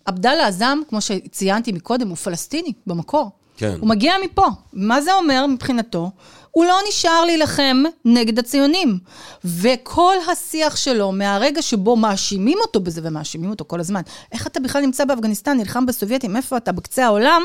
עבדאללה 0.05 0.47
עזאם, 0.47 0.79
כמו 0.89 1.01
שציינתי 1.01 1.73
מקודם, 1.73 2.09
הוא 2.09 2.17
פלסטיני 2.17 2.73
במקור. 2.87 3.31
כן. 3.57 3.77
הוא 3.81 3.89
מגיע 3.89 4.15
מפה. 4.25 4.47
מה 4.73 5.03
זה 5.03 5.13
אומר 5.15 5.47
מבחינתו? 5.47 6.11
הוא 6.53 6.65
לא 6.65 6.75
נשאר 6.89 7.25
להילחם 7.25 7.83
נגד 8.05 8.39
הציונים. 8.39 8.99
וכל 9.45 10.15
השיח 10.33 10.77
שלו, 10.77 11.13
מהרגע 11.13 11.63
שבו 11.63 11.97
מאשימים 11.97 12.59
אותו 12.61 12.81
בזה, 12.81 13.01
ומאשימים 13.05 13.51
אותו 13.51 13.65
כל 13.69 13.81
הזמן, 13.81 14.01
איך 14.33 14.47
אתה 14.47 14.61
בכלל 14.61 14.83
נמצא 14.83 15.05
באפגניסטן, 15.05 15.57
נלחם 15.59 15.87
בסובייטים, 15.87 16.37
איפה 16.37 16.57
אתה 16.57 16.73
בקצה 16.73 17.07
העולם, 17.07 17.43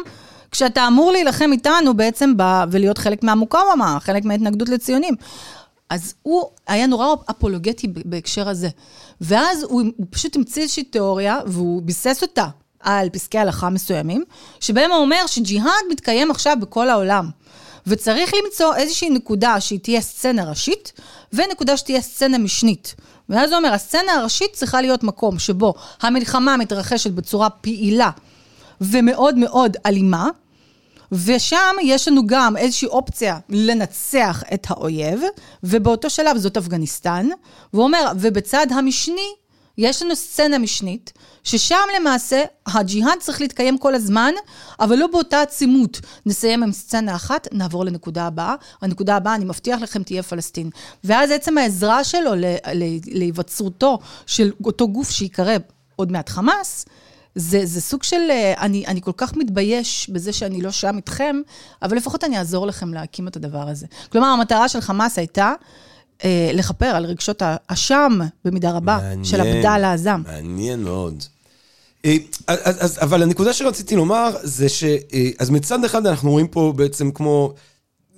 כשאתה 0.52 0.88
אמור 0.88 1.12
להילחם 1.12 1.50
איתנו 1.52 1.94
בעצם 1.94 2.38
ב... 2.38 2.44
ולהיות 2.72 2.98
חלק 2.98 3.24
מהמוקאוומה, 3.24 3.98
חלק 4.00 4.26
מההתנגדות 4.26 4.70
לציונים. 4.70 5.16
אז 5.90 6.14
הוא 6.22 6.46
היה 6.68 6.88
נורא 6.88 7.16
אפולוגטי 7.32 7.88
בהקשר 8.06 8.50
הזה. 8.50 8.70
ואז 9.22 9.64
הוא, 9.64 9.84
הוא 9.98 10.06
פשוט 10.10 10.36
המציא 10.36 10.62
איזושהי 10.62 10.84
תיאוריה, 10.84 11.40
והוא 11.46 11.82
ביסס 11.82 12.22
אותה 12.22 12.48
על 12.80 13.10
פסקי 13.10 13.38
הלכה 13.38 13.70
מסוימים, 13.70 14.24
שבהם 14.60 14.92
הוא 14.92 15.00
אומר 15.00 15.28
שג'יהאד 15.28 15.86
מתקיים 15.92 16.32
עכשיו 16.32 16.58
בכל 16.62 16.90
העולם. 16.90 17.30
וצריך 17.88 18.34
למצוא 18.44 18.76
איזושהי 18.76 19.10
נקודה 19.10 19.60
שהיא 19.62 19.80
תהיה 19.80 20.02
סצנה 20.02 20.50
ראשית, 20.50 20.94
ונקודה 21.34 21.78
שתהיה 21.78 22.02
סצנה 22.02 22.38
משנית. 22.38 22.96
ואז 23.30 23.50
הוא 23.50 23.58
אומר, 23.58 23.74
הסצנה 23.74 24.12
הראשית 24.14 24.54
צריכה 24.54 24.82
להיות 24.82 25.04
מקום 25.04 25.40
שבו 25.40 25.74
המלחמה 26.02 26.58
מתרחשת 26.58 27.12
בצורה 27.12 27.50
פעילה 27.50 28.10
ומאוד 28.82 29.36
מאוד 29.36 29.78
אלימה, 29.86 30.30
ושם 31.12 31.76
יש 31.84 32.08
לנו 32.08 32.28
גם 32.28 32.58
איזושהי 32.58 32.88
אופציה 32.88 33.40
לנצח 33.50 34.44
את 34.54 34.68
האויב, 34.70 35.22
ובאותו 35.64 36.10
שלב 36.10 36.38
זאת 36.38 36.58
אפגניסטן, 36.58 37.30
והוא 37.74 37.84
אומר, 37.84 38.12
ובצד 38.20 38.68
המשני, 38.70 39.34
יש 39.78 40.02
לנו 40.02 40.16
סצנה 40.16 40.58
משנית, 40.58 41.14
ששם 41.44 41.76
למעשה 42.00 42.44
הג'יהאד 42.68 43.20
צריך 43.20 43.42
להתקיים 43.42 43.78
כל 43.78 43.96
הזמן, 43.96 44.34
אבל 44.80 44.96
לא 44.96 45.08
באותה 45.08 45.42
עצימות. 45.42 46.00
נסיים 46.26 46.64
עם 46.64 46.72
סצנה 46.72 47.16
אחת, 47.16 47.48
נעבור 47.52 47.86
לנקודה 47.86 48.28
הבאה. 48.28 48.56
הנקודה 48.82 49.16
הבאה, 49.16 49.36
אני 49.36 49.46
מבטיח 49.46 49.82
לכם, 49.82 50.04
תהיה 50.04 50.24
פלסטין. 50.24 50.70
ואז 51.04 51.32
עצם 51.32 51.58
העזרה 51.58 52.04
שלו 52.04 52.32
להיווצרותו 53.06 54.00
של 54.26 54.52
אותו 54.66 54.88
גוף 54.88 55.12
שיקרא 55.12 55.58
עוד 55.96 56.12
מעט 56.12 56.30
חמאס, 56.30 56.86
זה, 57.36 57.66
זה 57.66 57.82
סוג 57.82 58.04
של, 58.04 58.22
אה, 58.30 58.54
אני, 58.58 58.88
אני 58.88 59.02
כל 59.02 59.12
כך 59.18 59.38
מתבייש 59.38 60.10
בזה 60.10 60.34
שאני 60.34 60.62
לא 60.62 60.72
שם 60.72 60.98
איתכם, 60.98 61.42
אבל 61.82 61.98
לפחות 61.98 62.24
אני 62.24 62.38
אעזור 62.38 62.68
לכם 62.68 62.94
להקים 62.94 63.28
את 63.28 63.36
הדבר 63.36 63.70
הזה. 63.70 63.86
כלומר, 64.12 64.28
המטרה 64.28 64.70
של 64.70 64.82
חמאס 64.82 65.18
הייתה 65.18 65.54
אה, 66.24 66.50
לכפר 66.54 66.86
על 66.86 67.06
רגשות 67.06 67.42
האשם, 67.46 68.20
במידה 68.46 68.72
רבה, 68.72 68.98
מעניין, 69.02 69.24
של 69.24 69.42
עבדאללה 69.42 69.94
עזאם. 69.94 70.24
מעניין 70.24 70.84
מאוד. 70.84 71.24
אה, 72.06 72.16
אז, 72.48 72.78
אז, 72.80 72.98
אבל 73.02 73.24
הנקודה 73.24 73.54
שרציתי 73.54 73.96
לומר 73.96 74.36
זה 74.44 74.70
ש... 74.70 74.84
אה, 74.84 75.30
אז 75.40 75.50
מצד 75.50 75.84
אחד 75.84 76.08
אנחנו 76.08 76.32
רואים 76.32 76.48
פה 76.48 76.74
בעצם 76.76 77.12
כמו... 77.12 77.54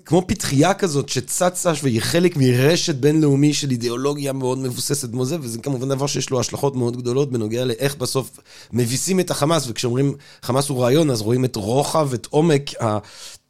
כמו 0.06 0.24
פתחייה 0.28 0.74
כזאת 0.74 1.10
שצצה 1.10 1.72
והיא 1.84 2.02
חלק 2.02 2.38
מרשת 2.38 2.96
בינלאומי 2.96 3.54
של 3.54 3.72
אידיאולוגיה 3.72 4.34
מאוד 4.34 4.58
מבוססת 4.58 5.12
כמו 5.12 5.26
זה, 5.26 5.38
וזה 5.42 5.60
כמובן 5.60 5.90
דבר 5.90 6.08
שיש 6.08 6.30
לו 6.30 6.40
השלכות 6.40 6.76
מאוד 6.76 6.98
גדולות 6.98 7.32
בנוגע 7.32 7.66
לאיך 7.66 7.96
בסוף 7.96 8.40
מביסים 8.74 9.20
את 9.20 9.32
החמאס, 9.32 9.66
וכשאומרים 9.68 10.16
חמאס 10.42 10.70
הוא 10.70 10.84
רעיון, 10.84 11.10
אז 11.10 11.22
רואים 11.22 11.46
את 11.46 11.56
רוחב, 11.56 12.14
את 12.14 12.28
עומק 12.30 12.72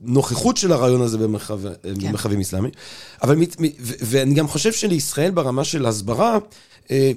הנוכחות 0.08 0.58
של 0.58 0.72
הרעיון 0.72 1.02
הזה 1.02 1.18
במרחב, 1.18 1.60
כן. 1.64 1.74
במרחבים 1.84 2.40
אסלאמיים. 2.40 2.74
אבל, 3.24 3.36
ואני 3.82 4.34
גם 4.34 4.48
חושב 4.48 4.72
שלישראל 4.72 5.32
ברמה 5.32 5.64
של 5.64 5.86
הסברה, 5.86 6.38
אה, 6.92 7.12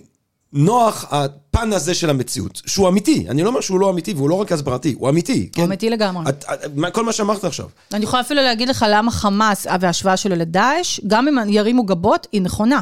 נוח 0.53 1.05
הפן 1.11 1.73
הזה 1.73 1.95
של 1.95 2.11
המציאות, 2.11 2.63
שהוא 2.67 2.89
אמיתי. 2.89 3.27
אני 3.29 3.43
לא 3.43 3.49
אומר 3.49 3.61
שהוא 3.61 3.81
לא 3.81 3.91
אמיתי, 3.91 4.13
והוא 4.13 4.31
לא 4.31 4.35
רק 4.35 4.53
הסברתי, 4.53 4.95
הוא 4.99 5.09
אמיתי. 5.09 5.39
הוא 5.39 5.49
כן? 5.53 5.63
אמיתי 5.63 5.91
לגמרי. 5.91 6.29
את, 6.29 6.45
את, 6.55 6.93
כל 6.93 7.05
מה 7.05 7.13
שאמרת 7.13 7.45
עכשיו. 7.45 7.67
אני 7.93 8.05
יכולה 8.05 8.23
אפילו 8.23 8.43
להגיד 8.43 8.69
לך 8.69 8.87
למה 8.89 9.11
חמאס 9.11 9.67
וההשוואה 9.81 10.17
שלו 10.17 10.37
לדאעש, 10.37 11.01
גם 11.07 11.29
אם 11.29 11.49
ירימו 11.49 11.85
גבות, 11.85 12.27
היא 12.33 12.43
נכונה. 12.43 12.81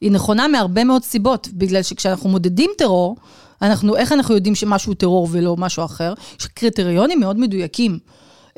היא 0.00 0.10
נכונה 0.10 0.48
מהרבה 0.48 0.84
מאוד 0.84 1.04
סיבות, 1.04 1.48
בגלל 1.52 1.82
שכשאנחנו 1.82 2.30
מודדים 2.30 2.70
טרור, 2.78 3.16
אנחנו, 3.62 3.96
איך 3.96 4.12
אנחנו 4.12 4.34
יודעים 4.34 4.54
שמשהו 4.54 4.94
טרור 4.94 5.28
ולא 5.30 5.56
משהו 5.56 5.84
אחר? 5.84 6.14
יש 6.40 6.46
קריטריונים 6.46 7.20
מאוד 7.20 7.38
מדויקים. 7.38 7.98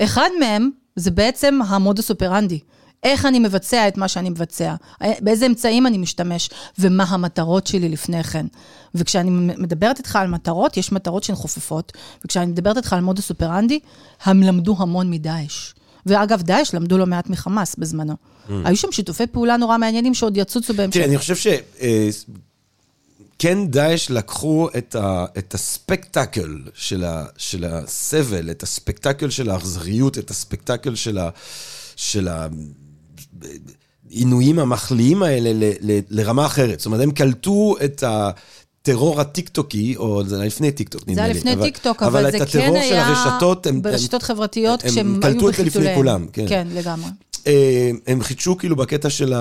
אחד 0.01 0.29
מהם 0.41 0.71
זה 0.97 1.11
בעצם 1.11 1.59
המודוס 1.69 2.11
אופרנדי. 2.11 2.59
איך 3.03 3.27
אני 3.27 3.39
מבצע 3.39 3.89
את 3.89 3.97
מה 3.97 4.09
שאני 4.09 4.31
מבצע, 4.31 4.75
באיזה 5.21 5.47
אמצעים 5.47 5.87
אני 5.87 5.99
משתמש, 5.99 6.51
ומה 6.79 7.05
המטרות 7.05 7.67
שלי 7.67 7.89
לפני 7.89 8.25
כן. 8.25 8.47
וכשאני 8.95 9.31
מדברת 9.59 9.99
איתך 9.99 10.17
על 10.17 10.29
מטרות, 10.29 10.77
יש 10.77 10.93
מטרות 10.93 11.25
שהן 11.25 11.37
חופפות, 11.37 11.93
וכשאני 12.25 12.47
מדברת 12.47 12.77
איתך 12.77 12.93
על 12.93 13.01
מודוס 13.01 13.31
אופרנדי, 13.31 13.81
הם 14.25 14.43
למדו 14.43 14.77
המון 14.79 15.11
מדאעש. 15.11 15.73
ואגב, 16.07 16.43
דאעש 16.43 16.75
למדו 16.75 16.99
לא 16.99 17.07
מעט 17.07 17.31
מחמאס 17.31 17.77
בזמנו. 17.79 18.15
היו 18.49 18.77
שם 18.77 18.93
שיתופי 18.93 19.27
פעולה 19.27 19.57
נורא 19.57 19.79
מעניינים 19.79 20.15
שעוד 20.15 20.37
יצוצו 20.37 20.75
בהמשך. 20.75 20.95
תראה, 20.95 21.07
אני 21.07 21.19
חושב 21.19 21.37
ש... 21.37 21.47
אה, 21.81 22.09
כן 23.39 23.67
דאעש 23.67 24.11
לקחו 24.11 24.69
את, 24.79 24.95
ה, 24.95 25.25
את 25.39 25.55
הספקטקל 25.55 26.59
של, 26.75 27.05
ה, 27.05 27.25
של 27.37 27.65
הסבל, 27.65 28.51
את 28.51 28.63
הספקטקל 28.63 29.31
של 29.31 29.51
האכזריות, 29.51 30.19
את 30.19 30.31
הספקטקל 30.31 30.95
של, 30.95 31.19
ה, 31.19 31.31
של 31.97 32.29
העינויים 34.11 34.59
המחליאים 34.59 35.23
האלה 35.23 35.53
ל, 35.53 35.73
ל, 35.81 35.99
לרמה 36.11 36.47
אחרת. 36.47 36.81
זאת 36.81 36.87
אומרת, 36.87 37.01
הם 37.01 37.11
קלטו 37.11 37.75
את 37.85 38.03
ה... 38.03 38.31
הטרור 38.89 39.21
הטיקטוקי, 39.21 39.97
או 39.97 40.25
זה 40.25 40.37
היה 40.37 40.47
לפני 40.47 40.73
טיקטוק, 40.73 41.03
נדמה 41.03 41.29
לי. 41.29 41.35
זה 41.35 41.49
היה 41.49 41.53
לפני 41.53 41.65
טיקטוק, 41.65 42.03
אבל, 42.03 42.27
אבל 42.27 42.39
זה 42.39 42.47
כן 42.47 42.75
היה... 42.75 43.07
הרשתות, 43.07 43.67
הם, 43.67 43.83
ברשתות 43.83 44.23
הם, 44.23 44.27
חברתיות, 44.27 44.85
הם, 44.85 44.91
כשהם 44.91 45.07
הם 45.07 45.23
היו 45.23 45.35
קלטו 45.35 45.49
את 45.49 45.55
זה 45.55 45.63
לפני 45.63 45.71
בחיתוליהם. 45.71 45.97
כולם, 45.97 46.27
כן. 46.33 46.45
כן, 46.49 46.67
לגמרי. 46.71 47.09
אה, 47.47 47.91
הם 48.07 48.23
חידשו 48.23 48.57
כאילו 48.57 48.77
בקטע 48.77 49.11
של, 49.11 49.33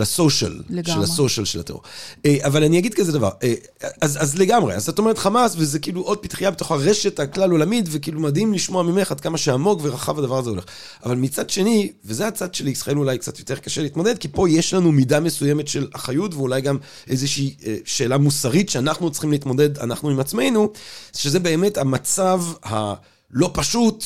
הסושיאל, 0.00 0.62
לגמרי. 0.68 0.92
של 0.92 1.02
הסושיאל 1.02 1.46
של 1.46 1.60
הטרור. 1.60 1.82
אה, 2.26 2.36
אבל 2.40 2.64
אני 2.64 2.78
אגיד 2.78 2.94
כזה 2.94 3.12
דבר, 3.12 3.30
אה, 3.42 3.54
אז, 4.00 4.22
אז 4.22 4.38
לגמרי, 4.38 4.74
אז 4.74 4.88
את 4.88 4.98
אומרת 4.98 5.18
חמאס, 5.18 5.54
וזה 5.58 5.78
כאילו 5.78 6.02
עוד 6.02 6.18
פתחייה 6.18 6.50
בתוך 6.50 6.70
הרשת 6.70 7.20
הכלל 7.20 7.50
עולמית, 7.50 7.84
וכאילו 7.88 8.20
מדהים 8.20 8.52
לשמוע 8.52 8.82
ממך 8.82 9.10
עד 9.10 9.20
כמה 9.20 9.38
שעמוק 9.38 9.80
ורחב 9.82 10.18
הדבר 10.18 10.38
הזה 10.38 10.50
הולך. 10.50 10.64
אבל 11.04 11.16
מצד 11.16 11.50
שני, 11.50 11.92
וזה 12.04 12.26
הצד 12.26 12.54
של 12.54 12.68
ישראל 12.68 12.98
אולי 12.98 13.18
קצת 13.18 13.38
יותר 13.38 13.56
קשה 13.56 13.82
להתמודד, 13.82 14.18
כי 14.18 14.28
פה 14.28 14.50
יש 14.50 14.74
לנו 14.74 14.92
מידה 14.92 15.20
מסוימת 15.20 15.68
של 15.68 15.86
אחריות, 15.92 16.34
ואולי 16.34 16.60
גם 16.60 16.78
איזושהי 17.08 17.56
שאלה 17.84 18.18
מוסרית 18.18 18.68
שאנחנו 18.70 19.10
צריכים 19.10 19.32
להתמודד, 19.32 19.78
אנחנו 19.78 20.10
עם 20.10 20.20
עצמנו, 20.20 20.72
שזה 21.16 21.40
באמת 21.40 21.78
המצב 21.78 22.42
הלא 22.62 23.50
פשוט, 23.52 24.04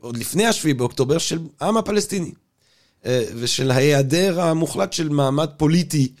עוד 0.00 0.16
לפני 0.16 0.46
השביעי 0.46 0.74
באוקטובר, 0.74 1.18
של 1.18 1.38
העם 1.60 1.76
הפלסטיני. 1.76 2.30
אה, 3.06 3.24
ושל 3.34 3.70
ההיעדר 3.70 4.40
המוחלט 4.40 4.92
של 4.92 5.08
מעמד 5.08 5.48
פוליטי 5.56 6.12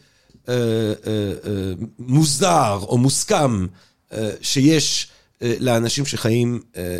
אה, 0.48 0.54
אה, 0.54 0.92
אה, 1.06 1.72
מוסדר 1.98 2.78
או 2.82 2.98
מוסכם 2.98 3.66
אה, 4.12 4.30
שיש 4.40 5.08
אה, 5.42 5.54
לאנשים 5.60 6.06
שחיים 6.06 6.60
אה, 6.76 6.98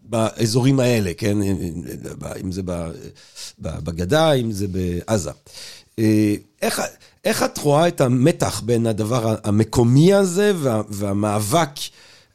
באזורים 0.00 0.80
האלה, 0.80 1.12
כן? 1.14 1.42
אה, 1.42 1.52
אה, 2.24 2.32
אם 2.40 2.52
זה 2.52 2.62
בגדה, 3.58 4.32
אם 4.32 4.52
זה 4.52 4.66
בעזה. 4.68 5.30
אה, 5.98 6.34
איך, 6.62 6.82
איך 7.24 7.42
את 7.42 7.58
רואה 7.58 7.88
את 7.88 8.00
המתח 8.00 8.62
בין 8.64 8.86
הדבר 8.86 9.36
המקומי 9.44 10.14
הזה 10.14 10.52
וה, 10.56 10.82
והמאבק 10.88 11.70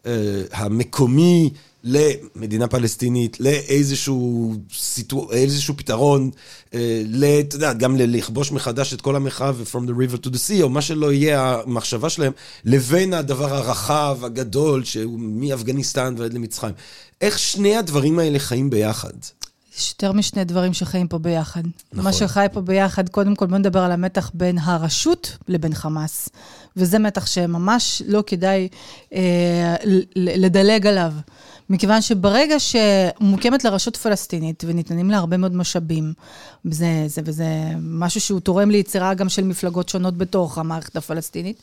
אה, 0.06 0.42
המקומי 0.52 1.50
למדינה 1.88 2.68
פלסטינית, 2.68 3.40
לאיזשהו 3.40 4.54
סיטו, 4.74 5.32
איזשהו 5.32 5.78
פתרון, 5.78 6.30
אה, 6.74 7.02
ל- 7.06 7.40
אתה 7.40 7.56
יודע, 7.56 7.74
גם 7.74 7.96
לכבוש 7.98 8.52
מחדש 8.52 8.94
את 8.94 9.02
כל 9.02 9.16
המרחב 9.16 9.56
ו-From 9.58 9.90
the 9.90 9.92
river 9.92 10.18
to 10.26 10.30
the 10.30 10.38
sea, 10.50 10.62
או 10.62 10.70
מה 10.70 10.82
שלא 10.82 11.14
יהיה 11.14 11.58
המחשבה 11.66 12.10
שלהם, 12.10 12.32
לבין 12.66 13.14
הדבר 13.14 13.56
הרחב, 13.56 14.18
הגדול, 14.24 14.84
שהוא 14.84 15.20
מאפגניסטן 15.20 16.16
ועד 16.18 16.34
למצרים. 16.34 16.74
איך 17.22 17.40
שני 17.40 17.76
הדברים 17.78 18.20
האלה 18.20 18.40
חיים 18.40 18.70
ביחד? 18.70 19.14
יש 19.78 19.90
יותר 19.92 20.12
משני 20.12 20.44
דברים 20.44 20.74
שחיים 20.74 21.08
פה 21.08 21.18
ביחד. 21.18 21.62
נכון. 21.94 22.04
מה 22.06 22.14
שחי 22.14 22.46
פה 22.54 22.62
ביחד, 22.62 23.10
קודם 23.10 23.36
כל 23.36 23.46
בוא 23.46 23.58
נדבר 23.58 23.80
על 23.80 23.92
המתח 23.92 24.32
בין 24.34 24.58
הרשות 24.58 25.38
לבין 25.48 25.74
חמאס. 25.74 26.30
וזה 26.78 27.00
מתח 27.00 27.26
שממש 27.26 28.02
לא 28.08 28.24
כדאי 28.28 28.68
אה, 29.14 29.76
לדלג 30.16 30.88
עליו. 30.88 31.14
מכיוון 31.70 32.02
שברגע 32.02 32.56
שמוקמת 32.60 33.64
לרשות 33.64 33.98
פלסטינית 33.98 34.64
וניתנים 34.68 35.12
לה 35.12 35.18
הרבה 35.18 35.38
מאוד 35.38 35.56
משאבים, 35.56 36.14
זה, 36.66 37.04
זה, 37.08 37.22
וזה 37.26 37.46
משהו 37.80 38.22
שהוא 38.22 38.40
תורם 38.40 38.72
ליצירה 38.72 39.14
גם 39.14 39.30
של 39.30 39.44
מפלגות 39.44 39.90
שונות 39.90 40.18
בתוך 40.18 40.58
המערכת 40.58 40.96
הפלסטינית, 40.96 41.62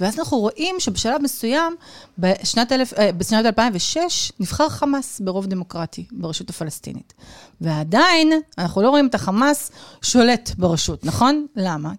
ואז 0.00 0.18
אנחנו 0.18 0.38
רואים 0.38 0.76
שבשלב 0.78 1.22
מסוים, 1.22 1.74
בשנת, 2.18 2.72
אלף, 2.72 2.94
אה, 2.94 3.12
בשנת 3.12 3.46
2006, 3.46 4.32
נבחר 4.40 4.68
חמאס 4.68 5.20
ברוב 5.20 5.46
דמוקרטי 5.46 6.04
ברשות 6.12 6.50
הפלסטינית. 6.50 7.14
ועדיין, 7.60 8.32
אנחנו 8.58 8.82
לא 8.82 8.90
רואים 8.90 9.06
את 9.06 9.14
החמאס 9.14 9.70
שולט 10.02 10.50
ברשות, 10.58 11.04
נכון? 11.04 11.46
למה? 11.56 11.92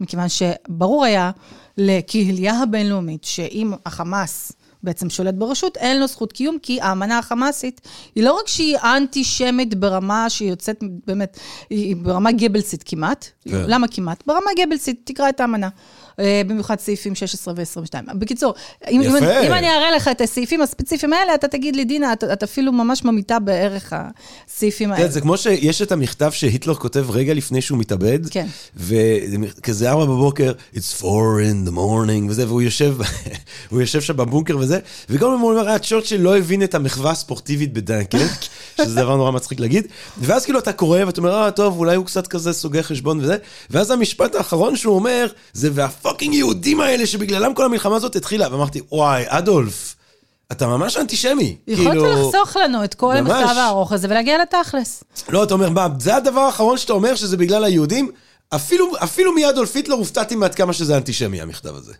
מכיוון 0.00 0.28
שברור 0.28 1.04
היה 1.04 1.30
לקהילייה 1.78 2.62
הבינלאומית 2.62 3.24
שאם 3.24 3.72
החמאס 3.86 4.52
בעצם 4.86 5.10
שולט 5.10 5.34
ברשות, 5.34 5.76
אין 5.76 6.00
לו 6.00 6.06
זכות 6.06 6.32
קיום, 6.32 6.58
כי 6.62 6.80
האמנה 6.80 7.18
החמאסית 7.18 7.80
היא 8.14 8.24
לא 8.24 8.32
רק 8.40 8.48
שהיא 8.48 8.76
אנטי-שמית 8.78 9.74
ברמה 9.74 10.30
שהיא 10.30 10.50
יוצאת 10.50 10.80
באמת, 11.06 11.38
היא 11.70 11.96
ברמה 11.96 12.32
גבלסית 12.32 12.82
כמעט. 12.86 13.26
כן. 13.48 13.64
למה 13.68 13.88
כמעט? 13.88 14.22
ברמה 14.26 14.50
גבלסית, 14.58 15.00
תקרא 15.04 15.28
את 15.28 15.40
האמנה. 15.40 15.68
אה, 16.20 16.42
במיוחד 16.46 16.80
סעיפים 16.80 17.14
16 17.14 17.54
ו-22. 17.56 18.14
בקיצור, 18.14 18.54
אם, 18.90 19.02
אם, 19.02 19.16
אם 19.16 19.52
אני 19.52 19.70
אראה 19.70 19.90
לך 19.96 20.08
את 20.08 20.20
הסעיפים 20.20 20.62
הספציפיים 20.62 21.12
האלה, 21.12 21.34
אתה 21.34 21.48
תגיד 21.48 21.76
לי, 21.76 21.84
דינה, 21.84 22.12
את, 22.12 22.24
את 22.24 22.42
אפילו 22.42 22.72
ממש 22.72 23.04
ממיתה 23.04 23.38
בערך 23.38 23.92
הסעיפים 23.92 24.92
האלה. 24.92 25.04
כן, 25.04 25.10
זה 25.10 25.20
כמו 25.20 25.36
שיש 25.36 25.82
את 25.82 25.92
המכתב 25.92 26.30
שהיטלר 26.30 26.74
כותב 26.74 27.06
רגע 27.10 27.34
לפני 27.34 27.62
שהוא 27.62 27.78
מתאבד, 27.78 28.28
כן. 28.30 28.46
וכזה 28.76 29.90
ארבע 29.90 30.04
בבוקר, 30.04 30.52
it's 30.74 31.00
four 31.00 31.40
in 31.50 31.68
the 31.68 31.72
morning, 31.72 32.28
וזה, 32.28 32.46
והוא 32.46 32.62
יושב, 32.62 32.96
הוא 33.70 33.80
יושב 33.80 34.00
שם 34.00 34.16
בבונקר 34.16 34.58
וזה, 34.58 34.78
וגם 35.10 35.30
הוא 35.30 35.50
אומר, 35.50 35.68
אה, 35.68 35.78
צ'רצ'יל 35.78 36.20
לא 36.20 36.38
הבין 36.38 36.62
את 36.62 36.74
המחווה 36.74 37.10
הספורטיבית 37.10 37.72
בדנקרק, 37.72 38.30
שזה 38.76 38.94
דבר 38.94 39.16
נורא 39.16 39.30
מצחיק 39.30 39.60
להגיד, 39.60 39.86
ואז 40.18 40.44
כאילו 40.44 40.58
אתה 40.58 40.72
קורא 40.72 41.04
ואתה 41.06 41.20
אומר, 41.20 41.42
אה, 41.42 41.50
טוב, 41.50 41.78
אולי 41.78 41.96
הוא 41.96 42.06
קצת 42.06 42.26
כזה 42.26 42.52
סוגר 42.52 42.82
חשבון 42.82 43.20
וזה, 43.20 43.36
ואז 43.70 43.90
המשפט 43.90 44.34
האחרון 44.34 44.76
שהוא 44.76 44.94
אומר, 44.94 45.26
זה 45.52 45.70
והפאקינג 46.06 46.34
יהודים 46.34 46.80
האלה 46.80 47.06
שבגללם 47.06 47.54
כל 47.54 47.64
המלחמה 47.64 47.96
הזאת 47.96 48.16
התחילה, 48.16 48.48
ואמרתי, 48.52 48.80
וואי, 48.92 49.24
אדולף, 49.26 49.96
אתה 50.52 50.66
ממש 50.66 50.96
אנטישמי. 50.96 51.56
יכולת 51.66 51.88
כאילו- 51.90 52.28
לחסוך 52.28 52.56
לנו 52.56 52.84
את 52.84 52.94
כל 52.94 53.14
ממש. 53.20 53.30
המכתב 53.30 53.56
הארוך 53.58 53.92
הזה 53.92 54.06
ולהגיע 54.10 54.38
לתכלס. 54.42 55.04
לא, 55.28 55.44
אתה 55.44 55.54
אומר, 55.54 55.68
מה, 55.70 55.88
זה 56.00 56.16
הדבר 56.16 56.40
האחרון 56.40 56.78
שאתה 56.78 56.92
אומר 56.92 57.14
שזה 57.14 57.36
בגלל 57.36 57.64
היהודים? 57.64 58.10
אפילו, 58.54 58.92
אפילו 59.04 59.32
מאדולף 59.32 59.76
היטלר 59.76 59.94
הופתעתי 59.94 60.36
מעד 60.36 60.54
כמה 60.54 60.72
שזה 60.72 60.96
אנטישמי, 60.96 61.40
המכתב 61.40 61.74
הזה. 61.74 61.92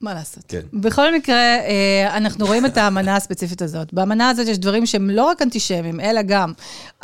מה 0.00 0.14
לעשות? 0.14 0.44
כן. 0.48 0.60
בכל 0.72 1.14
מקרה, 1.14 1.36
אה, 1.36 2.16
אנחנו 2.16 2.46
רואים 2.46 2.66
את 2.66 2.76
האמנה 2.76 3.16
הספציפית 3.16 3.62
הזאת. 3.62 3.94
באמנה 3.94 4.30
הזאת 4.30 4.48
יש 4.48 4.58
דברים 4.58 4.86
שהם 4.86 5.10
לא 5.10 5.24
רק 5.24 5.42
אנטישמיים, 5.42 6.00
אלא 6.00 6.22
גם 6.22 6.52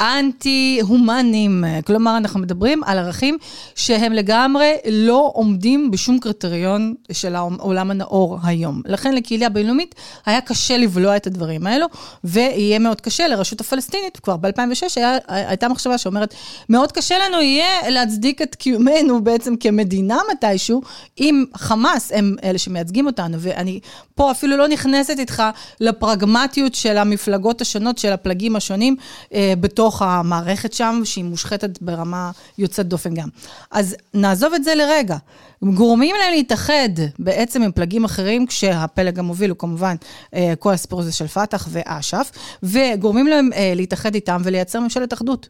אנטי-הומנים. 0.00 1.64
כלומר, 1.86 2.16
אנחנו 2.16 2.40
מדברים 2.40 2.84
על 2.84 2.98
ערכים 2.98 3.38
שהם 3.74 4.12
לגמרי 4.12 4.72
לא 4.90 5.30
עומדים 5.34 5.90
בשום 5.90 6.18
קריטריון 6.18 6.94
של 7.12 7.34
העולם 7.36 7.90
הנאור 7.90 8.38
היום. 8.42 8.82
לכן 8.84 9.14
לקהילה 9.14 9.46
הבינלאומית 9.46 9.94
היה 10.26 10.40
קשה 10.40 10.76
לבלוע 10.76 11.16
את 11.16 11.26
הדברים 11.26 11.66
האלו, 11.66 11.86
ויהיה 12.24 12.78
מאוד 12.78 13.00
קשה 13.00 13.28
לרשות 13.28 13.60
הפלסטינית, 13.60 14.16
כבר 14.16 14.36
ב-2006 14.36 14.82
היה, 14.96 15.18
הייתה 15.28 15.68
מחשבה 15.68 15.98
שאומרת, 15.98 16.34
מאוד 16.68 16.92
קשה 16.92 17.14
לנו 17.18 17.40
יהיה 17.40 17.90
להצדיק 17.90 18.42
את 18.42 18.54
קיומנו 18.54 19.24
בעצם 19.24 19.56
כמדינה 19.56 20.18
מתישהו, 20.32 20.82
אם 21.20 21.44
חמאס 21.56 22.12
הם 22.14 22.36
אלה 22.44 22.58
שמייצגים 22.58 23.06
אותנו, 23.06 23.36
ואני 23.40 23.80
פה 24.20 24.30
אפילו 24.30 24.56
לא 24.56 24.68
נכנסת 24.68 25.18
איתך 25.18 25.42
לפרגמטיות 25.80 26.74
של 26.74 26.98
המפלגות 26.98 27.60
השונות, 27.60 27.98
של 27.98 28.12
הפלגים 28.12 28.56
השונים, 28.56 28.96
אה, 29.34 29.52
בתוך 29.60 30.02
המערכת 30.02 30.72
שם, 30.72 31.00
שהיא 31.04 31.24
מושחתת 31.24 31.82
ברמה 31.82 32.30
יוצאת 32.58 32.86
דופן 32.86 33.14
גם. 33.14 33.28
אז 33.70 33.96
נעזוב 34.14 34.54
את 34.54 34.64
זה 34.64 34.74
לרגע. 34.74 35.16
גורמים 35.62 36.16
להם 36.18 36.32
להתאחד 36.32 36.88
בעצם 37.18 37.62
עם 37.62 37.72
פלגים 37.72 38.04
אחרים, 38.04 38.46
כשהפלג 38.46 39.18
המוביל 39.18 39.50
הוא 39.50 39.58
כמובן 39.58 39.96
אה, 40.34 40.52
כל 40.58 40.72
הסיפור 40.72 41.00
הזה 41.00 41.12
של 41.12 41.26
פת"ח 41.26 41.68
ואש"ף, 41.70 42.30
וגורמים 42.62 43.26
להם 43.26 43.50
אה, 43.54 43.72
להתאחד 43.76 44.14
איתם 44.14 44.40
ולייצר 44.44 44.80
ממשלת 44.80 45.12
אחדות. 45.12 45.48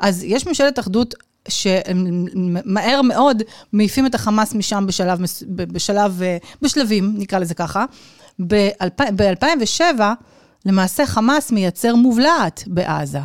אז 0.00 0.24
יש 0.24 0.46
ממשלת 0.46 0.78
אחדות 0.78 1.14
שמהר 1.50 3.02
מאוד 3.02 3.42
מעיפים 3.72 4.06
את 4.06 4.14
החמאס 4.14 4.54
משם 4.54 4.84
בשלב, 4.86 5.20
בשלב, 5.48 6.22
אה, 6.22 6.36
בשלבים, 6.62 7.14
נקרא 7.16 7.38
לזה 7.38 7.54
ככה. 7.54 7.84
ב-2007, 8.48 10.00
למעשה 10.66 11.06
חמאס 11.06 11.52
מייצר 11.52 11.94
מובלעת 11.94 12.64
בעזה. 12.66 13.20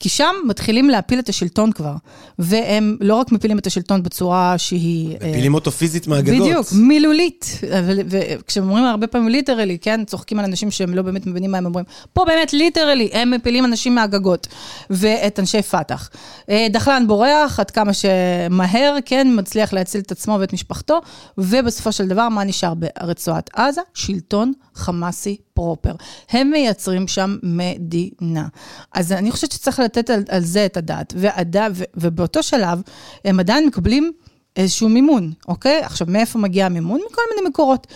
כי 0.00 0.08
שם 0.08 0.34
מתחילים 0.46 0.90
להפיל 0.90 1.18
את 1.18 1.28
השלטון 1.28 1.72
כבר, 1.72 1.94
והם 2.38 2.96
לא 3.00 3.14
רק 3.14 3.32
מפילים 3.32 3.58
את 3.58 3.66
השלטון 3.66 4.02
בצורה 4.02 4.58
שהיא... 4.58 5.16
אה, 5.22 5.30
מפילים 5.30 5.54
אותו 5.54 5.70
פיזית 5.70 6.06
מהגגות. 6.06 6.40
בדיוק, 6.40 6.66
מילולית. 6.72 7.60
וכשהם 8.08 8.64
אומרים 8.64 8.84
הרבה 8.84 9.06
פעמים 9.06 9.28
literally, 9.28 9.78
כן, 9.78 10.04
צוחקים 10.04 10.38
על 10.38 10.44
אנשים 10.44 10.70
שהם 10.70 10.94
לא 10.94 11.02
באמת 11.02 11.26
מבינים 11.26 11.50
מה 11.50 11.58
הם 11.58 11.66
אומרים. 11.66 11.84
פה 12.12 12.24
באמת 12.24 12.52
literally, 12.52 13.08
הם 13.12 13.30
מפילים 13.30 13.64
אנשים 13.64 13.94
מהגגות, 13.94 14.46
ואת 14.90 15.40
אנשי 15.40 15.62
פת"ח. 15.62 16.10
אה, 16.50 16.66
דחלן 16.70 17.06
בורח 17.06 17.60
עד 17.60 17.70
כמה 17.70 17.92
שמהר, 17.92 18.96
כן, 19.04 19.28
מצליח 19.30 19.72
להציל 19.72 20.00
את 20.00 20.12
עצמו 20.12 20.36
ואת 20.40 20.52
משפחתו, 20.52 21.00
ובסופו 21.38 21.92
של 21.92 22.08
דבר, 22.08 22.28
מה 22.28 22.44
נשאר 22.44 22.72
ברצועת 22.74 23.50
עזה? 23.54 23.80
שלטון 23.94 24.52
חמאסי 24.74 25.36
proper. 25.54 25.94
הם 26.30 26.50
מייצרים 26.50 27.08
שם 27.08 27.36
מדינה. 27.42 28.48
אז 28.92 29.12
אני 29.12 29.30
חושבת 29.30 29.52
שצריך 29.52 29.80
לתת 29.80 30.10
על, 30.10 30.22
על 30.28 30.40
זה 30.40 30.66
את 30.66 30.76
הדעת. 30.76 31.14
ועד, 31.16 31.56
ו, 31.74 31.84
ובאותו 31.94 32.42
שלב, 32.42 32.82
הם 33.24 33.40
עדיין 33.40 33.66
מקבלים 33.66 34.12
איזשהו 34.56 34.88
מימון, 34.88 35.32
אוקיי? 35.48 35.82
עכשיו, 35.82 36.06
מאיפה 36.10 36.38
מגיע 36.38 36.66
המימון? 36.66 37.00
מכל 37.10 37.22
מיני 37.34 37.48
מקורות. 37.48 37.86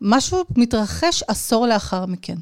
משהו 0.00 0.44
מתרחש 0.56 1.22
עשור 1.28 1.66
לאחר 1.66 2.06
מכן. 2.06 2.36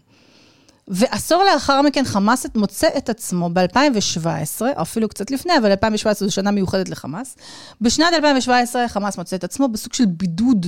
ועשור 0.89 1.45
לאחר 1.45 1.83
מכן 1.83 2.05
חמאס 2.05 2.47
מוצא 2.55 2.89
את 2.97 3.09
עצמו 3.09 3.51
ב-2017, 3.53 4.61
או 4.61 4.83
אפילו 4.83 5.09
קצת 5.09 5.31
לפני, 5.31 5.59
אבל 5.59 5.71
2017 5.71 6.29
זו 6.29 6.35
שנה 6.35 6.51
מיוחדת 6.51 6.89
לחמאס. 6.89 7.37
בשנת 7.81 8.13
2017 8.13 8.89
חמאס 8.89 9.19
מוצא 9.19 9.37
את 9.37 9.45
עצמו 9.45 9.69
בסוג 9.69 9.93
של 9.93 10.05
בידוד 10.07 10.67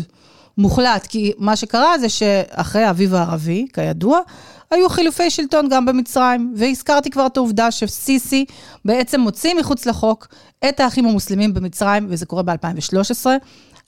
מוחלט, 0.59 1.07
כי 1.07 1.33
מה 1.39 1.57
שקרה 1.57 1.99
זה 1.99 2.09
שאחרי 2.09 2.83
האביב 2.83 3.15
הערבי, 3.15 3.67
כידוע, 3.73 4.21
היו 4.71 4.89
חילופי 4.89 5.31
שלטון 5.31 5.69
גם 5.69 5.87
במצרים, 5.87 6.55
והזכרתי 6.57 7.11
כבר 7.11 7.27
את 7.27 7.37
העובדה 7.37 7.71
שסיסי 7.71 8.45
בעצם 8.85 9.21
מוציא 9.21 9.55
מחוץ 9.55 9.87
לחוק 9.87 10.29
את 10.69 10.81
האחים 10.81 11.07
המוסלמים 11.07 11.55
במצרים, 11.55 12.07
וזה 12.09 12.27
קורה 12.27 12.43
ב-2013. 12.43 13.27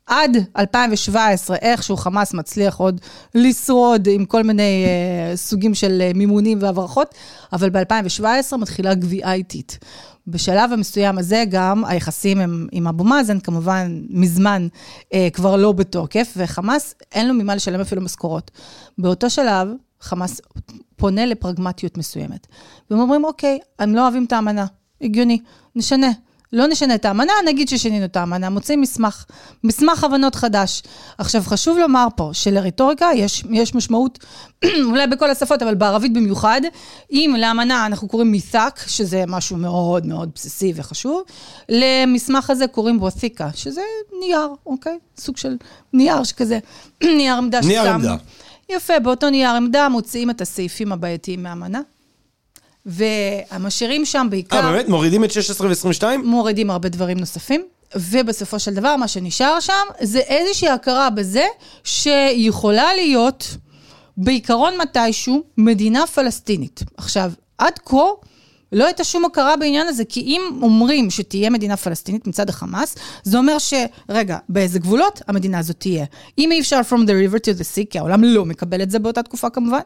עד 0.07 0.37
2017, 0.59 1.57
איכשהו 1.57 1.97
חמאס 1.97 2.35
מצליח 2.35 2.77
עוד 2.77 3.01
לשרוד 3.35 4.09
עם 4.11 4.25
כל 4.25 4.43
מיני 4.43 4.85
uh, 4.85 5.37
סוגים 5.37 5.75
של 5.75 6.03
uh, 6.11 6.17
מימונים 6.19 6.59
והברחות, 6.61 7.15
אבל 7.53 7.71
ב-2017 7.71 8.57
מתחילה 8.57 8.95
גביעה 8.95 9.33
איטית. 9.33 9.79
בשלב 10.27 10.73
המסוים 10.73 11.19
הזה 11.19 11.45
גם 11.51 11.85
היחסים 11.85 12.39
הם, 12.39 12.67
עם 12.73 12.87
אבו 12.87 13.05
מאזן, 13.05 13.41
כמובן, 13.41 14.01
מזמן 14.09 14.69
אה, 15.15 15.29
כבר 15.33 15.57
לא 15.57 15.73
בתוקף, 15.73 16.35
וחמאס, 16.37 16.95
אין 17.13 17.29
לו 17.29 17.35
ממה 17.35 17.55
לשלם 17.55 17.81
אפילו 17.81 18.03
משכורות. 18.03 18.51
באותו 18.99 19.31
שלב, 19.31 19.69
חמאס 20.01 20.41
פונה 20.97 21.27
לפרגמטיות 21.27 21.99
מסוימת. 21.99 22.47
והם 22.91 23.01
אומרים, 23.01 23.25
אוקיי, 23.25 23.59
הם 23.79 23.95
לא 23.95 24.03
אוהבים 24.03 24.25
את 24.25 24.33
האמנה, 24.33 24.67
הגיוני, 25.01 25.41
נשנה. 25.77 26.11
לא 26.53 26.67
נשנה 26.67 26.95
את 26.95 27.05
האמנה, 27.05 27.33
נגיד 27.47 27.69
ששינינו 27.69 28.05
את 28.05 28.17
האמנה, 28.17 28.51
מוצאים 28.51 28.81
מסמך, 28.81 29.25
מסמך 29.65 30.05
הבנות 30.05 30.35
חדש. 30.35 30.83
עכשיו, 31.19 31.43
חשוב 31.47 31.79
לומר 31.79 32.07
פה 32.17 32.31
שלרטוריקה 32.33 33.09
יש, 33.15 33.45
יש 33.51 33.75
משמעות, 33.75 34.19
אולי 34.91 35.07
בכל 35.07 35.31
השפות, 35.31 35.63
אבל 35.63 35.75
בערבית 35.75 36.13
במיוחד. 36.13 36.61
אם 37.11 37.35
לאמנה 37.39 37.87
אנחנו 37.87 38.09
קוראים 38.09 38.31
מית'ק, 38.31 38.81
שזה 38.87 39.25
משהו 39.27 39.57
מאוד 39.57 40.07
מאוד 40.07 40.31
בסיסי 40.35 40.73
וחשוב, 40.77 41.23
למסמך 41.69 42.51
הזה 42.51 42.67
קוראים 42.67 43.01
בות'יקה, 43.01 43.49
שזה 43.55 43.83
נייר, 44.21 44.49
אוקיי? 44.67 44.99
סוג 45.19 45.37
של 45.37 45.57
נייר 45.93 46.25
שכזה, 46.25 46.59
נייר 47.17 47.35
עמדה 47.35 47.63
ששם. 47.63 47.69
נייר 47.69 47.93
עמדה. 47.93 48.17
יפה, 48.69 48.99
באותו 48.99 49.31
נייר 49.31 49.51
עמדה 49.51 49.89
מוציאים 49.89 50.31
את 50.31 50.41
הסעיפים 50.41 50.93
הבעייתיים 50.93 51.43
מהאמנה. 51.43 51.81
ומשאירים 52.87 54.05
שם 54.05 54.27
בעיקר... 54.31 54.57
אה, 54.57 54.73
באמת? 54.73 54.89
מורידים 54.89 55.25
את 55.25 55.33
16 55.33 55.69
ו-22? 55.69 56.03
מורידים 56.25 56.71
הרבה 56.71 56.89
דברים 56.89 57.19
נוספים. 57.19 57.63
ובסופו 57.97 58.59
של 58.59 58.75
דבר, 58.75 58.97
מה 58.97 59.09
שנשאר 59.09 59.61
שם, 59.61 59.73
זה 60.01 60.19
איזושהי 60.19 60.69
הכרה 60.69 61.11
בזה 61.11 61.45
שיכולה 61.85 62.95
להיות, 62.95 63.57
בעיקרון 64.17 64.75
מתישהו, 64.79 65.43
מדינה 65.59 66.07
פלסטינית. 66.07 66.83
עכשיו, 66.97 67.33
עד 67.59 67.79
כה, 67.85 68.05
לא 68.73 68.85
הייתה 68.85 69.05
שום 69.05 69.25
הכרה 69.25 69.57
בעניין 69.57 69.89
הזה, 69.89 70.05
כי 70.05 70.21
אם 70.21 70.43
אומרים 70.63 71.11
שתהיה 71.11 71.51
מדינה 71.51 71.77
פלסטינית 71.77 72.27
מצד 72.27 72.49
החמאס, 72.49 72.97
זה 73.23 73.39
אומר 73.39 73.59
ש... 73.59 73.75
רגע, 74.09 74.39
באיזה 74.49 74.79
גבולות 74.79 75.23
המדינה 75.29 75.59
הזאת 75.59 75.77
תהיה? 75.79 76.05
אם 76.39 76.53
אי 76.53 76.61
אפשר 76.61 76.81
from 76.91 77.01
the 77.01 77.33
river 77.33 77.39
to 77.39 77.59
the 77.59 77.63
sea, 77.63 77.87
כי 77.91 77.99
העולם 77.99 78.25
לא 78.25 78.45
מקבל 78.45 78.83
את 78.83 78.91
זה 78.91 78.99
באותה 78.99 79.23
תקופה 79.23 79.51
כמובן, 79.51 79.81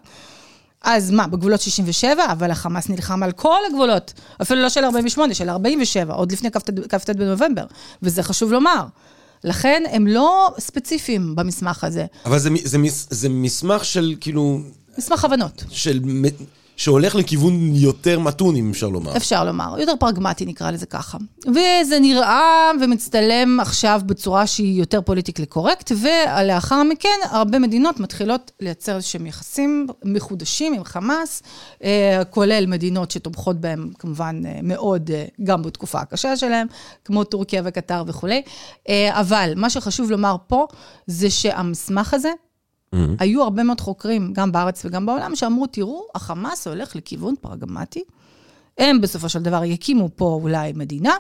אז 0.83 1.11
מה, 1.11 1.27
בגבולות 1.27 1.61
67, 1.61 2.25
אבל 2.33 2.51
החמאס 2.51 2.89
נלחם 2.89 3.23
על 3.23 3.33
כל 3.33 3.59
הגבולות, 3.71 4.13
אפילו 4.43 4.63
לא 4.63 4.69
של 4.69 4.85
48, 4.85 5.35
של 5.35 5.49
47, 5.49 6.15
עוד 6.15 6.33
לפני 6.33 6.51
כ"ט 6.89 7.11
בנובמבר, 7.11 7.65
וזה 8.03 8.23
חשוב 8.23 8.53
לומר. 8.53 8.85
לכן 9.45 9.83
הם 9.91 10.07
לא 10.07 10.49
ספציפיים 10.59 11.37
במסמך 11.37 11.85
הזה. 11.85 12.07
אבל 12.25 12.39
זה, 12.39 12.51
זה, 12.65 12.79
זה 13.11 13.29
מסמך 13.29 13.85
של 13.85 14.15
כאילו... 14.21 14.61
מסמך 14.99 15.25
הבנות. 15.25 15.65
של 15.71 16.01
שהולך 16.81 17.15
לכיוון 17.15 17.75
יותר 17.75 18.19
מתון, 18.19 18.57
אם 18.57 18.71
אפשר 18.71 18.89
לומר. 18.89 19.17
אפשר 19.17 19.45
לומר, 19.45 19.75
יותר 19.79 19.93
פרגמטי 20.01 20.47
נקרא 20.47 20.71
לזה 20.71 20.87
ככה. 20.87 21.19
וזה 21.47 21.99
נראה 22.01 22.71
ומצטלם 22.81 23.61
עכשיו 23.61 24.01
בצורה 24.07 24.47
שהיא 24.47 24.81
יותר 24.81 25.01
פוליטיקלי 25.01 25.47
קורקט, 25.47 25.93
ולאחר 26.01 26.83
מכן 26.83 27.19
הרבה 27.31 27.59
מדינות 27.59 28.01
מתחילות 28.01 28.53
לייצר 28.61 28.97
איזשהם 28.97 29.27
יחסים 29.27 29.87
מחודשים 30.05 30.73
עם 30.73 30.85
חמאס, 30.85 31.43
אה, 31.85 32.23
כולל 32.31 32.65
מדינות 32.67 33.11
שתומכות 33.11 33.61
בהם 33.61 33.91
כמובן 33.99 34.43
אה, 34.47 34.61
מאוד, 34.63 35.11
אה, 35.11 35.25
גם 35.45 35.63
בתקופה 35.63 36.01
הקשה 36.01 36.37
שלהם, 36.37 36.67
כמו 37.05 37.25
טורקיה 37.25 37.63
וקטר 37.65 38.03
וכולי. 38.07 38.43
אבל 39.11 39.53
מה 39.57 39.71
שחשוב 39.71 40.11
לומר 40.11 40.37
פה, 40.47 40.67
זה 41.07 41.31
שהמסמך 41.31 42.15
הזה, 42.15 42.31
Mm-hmm. 42.95 42.99
היו 43.19 43.43
הרבה 43.43 43.63
מאוד 43.63 43.81
חוקרים, 43.81 44.33
גם 44.33 44.53
בארץ 44.53 44.85
וגם 44.85 45.07
בעולם, 45.07 45.37
שאמרו, 45.37 45.67
תראו, 45.67 46.07
החמאס 46.15 46.67
הולך 46.67 46.97
לכיוון 46.97 47.35
פרגמטי. 47.41 48.05
הם 48.79 49.01
בסופו 49.01 49.29
של 49.29 49.43
דבר 49.43 49.65
יקימו 49.65 50.09
פה 50.17 50.39
אולי 50.43 50.73
מדינה. 50.73 51.15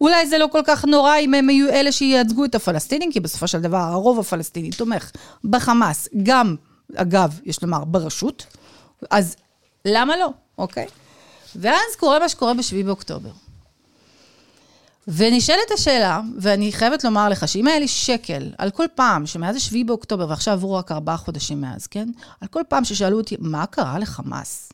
אולי 0.00 0.26
זה 0.26 0.38
לא 0.38 0.48
כל 0.52 0.60
כך 0.66 0.84
נורא 0.84 1.16
אם 1.16 1.34
הם 1.34 1.50
יהיו 1.50 1.68
אלה 1.68 1.92
שייצגו 1.92 2.44
את 2.44 2.54
הפלסטינים, 2.54 3.12
כי 3.12 3.20
בסופו 3.20 3.48
של 3.48 3.60
דבר 3.60 3.76
הרוב 3.76 4.18
הפלסטיני 4.18 4.70
תומך 4.70 5.10
בחמאס, 5.44 6.08
גם, 6.22 6.56
אגב, 6.94 7.40
יש 7.44 7.62
לומר, 7.62 7.84
ברשות. 7.84 8.46
אז 9.10 9.36
למה 9.84 10.16
לא, 10.16 10.30
אוקיי? 10.58 10.86
ואז 11.56 11.96
קורה 11.98 12.18
מה 12.18 12.28
שקורה 12.28 12.54
ב-7 12.54 12.84
באוקטובר. 12.84 13.30
ונשאלת 15.08 15.70
השאלה, 15.74 16.20
ואני 16.38 16.72
חייבת 16.72 17.04
לומר 17.04 17.28
לך, 17.28 17.48
שאם 17.48 17.66
היה 17.66 17.78
לי 17.78 17.88
שקל 17.88 18.50
על 18.58 18.70
כל 18.70 18.86
פעם, 18.94 19.26
שמאז 19.26 19.60
7 19.60 19.78
באוקטובר, 19.86 20.28
ועכשיו 20.28 20.54
עברו 20.54 20.74
רק 20.74 20.92
ארבעה 20.92 21.16
חודשים 21.16 21.60
מאז, 21.60 21.86
כן? 21.86 22.08
על 22.40 22.48
כל 22.48 22.62
פעם 22.68 22.84
ששאלו 22.84 23.18
אותי, 23.18 23.36
מה 23.40 23.66
קרה 23.66 23.98
לחמאס? 23.98 24.72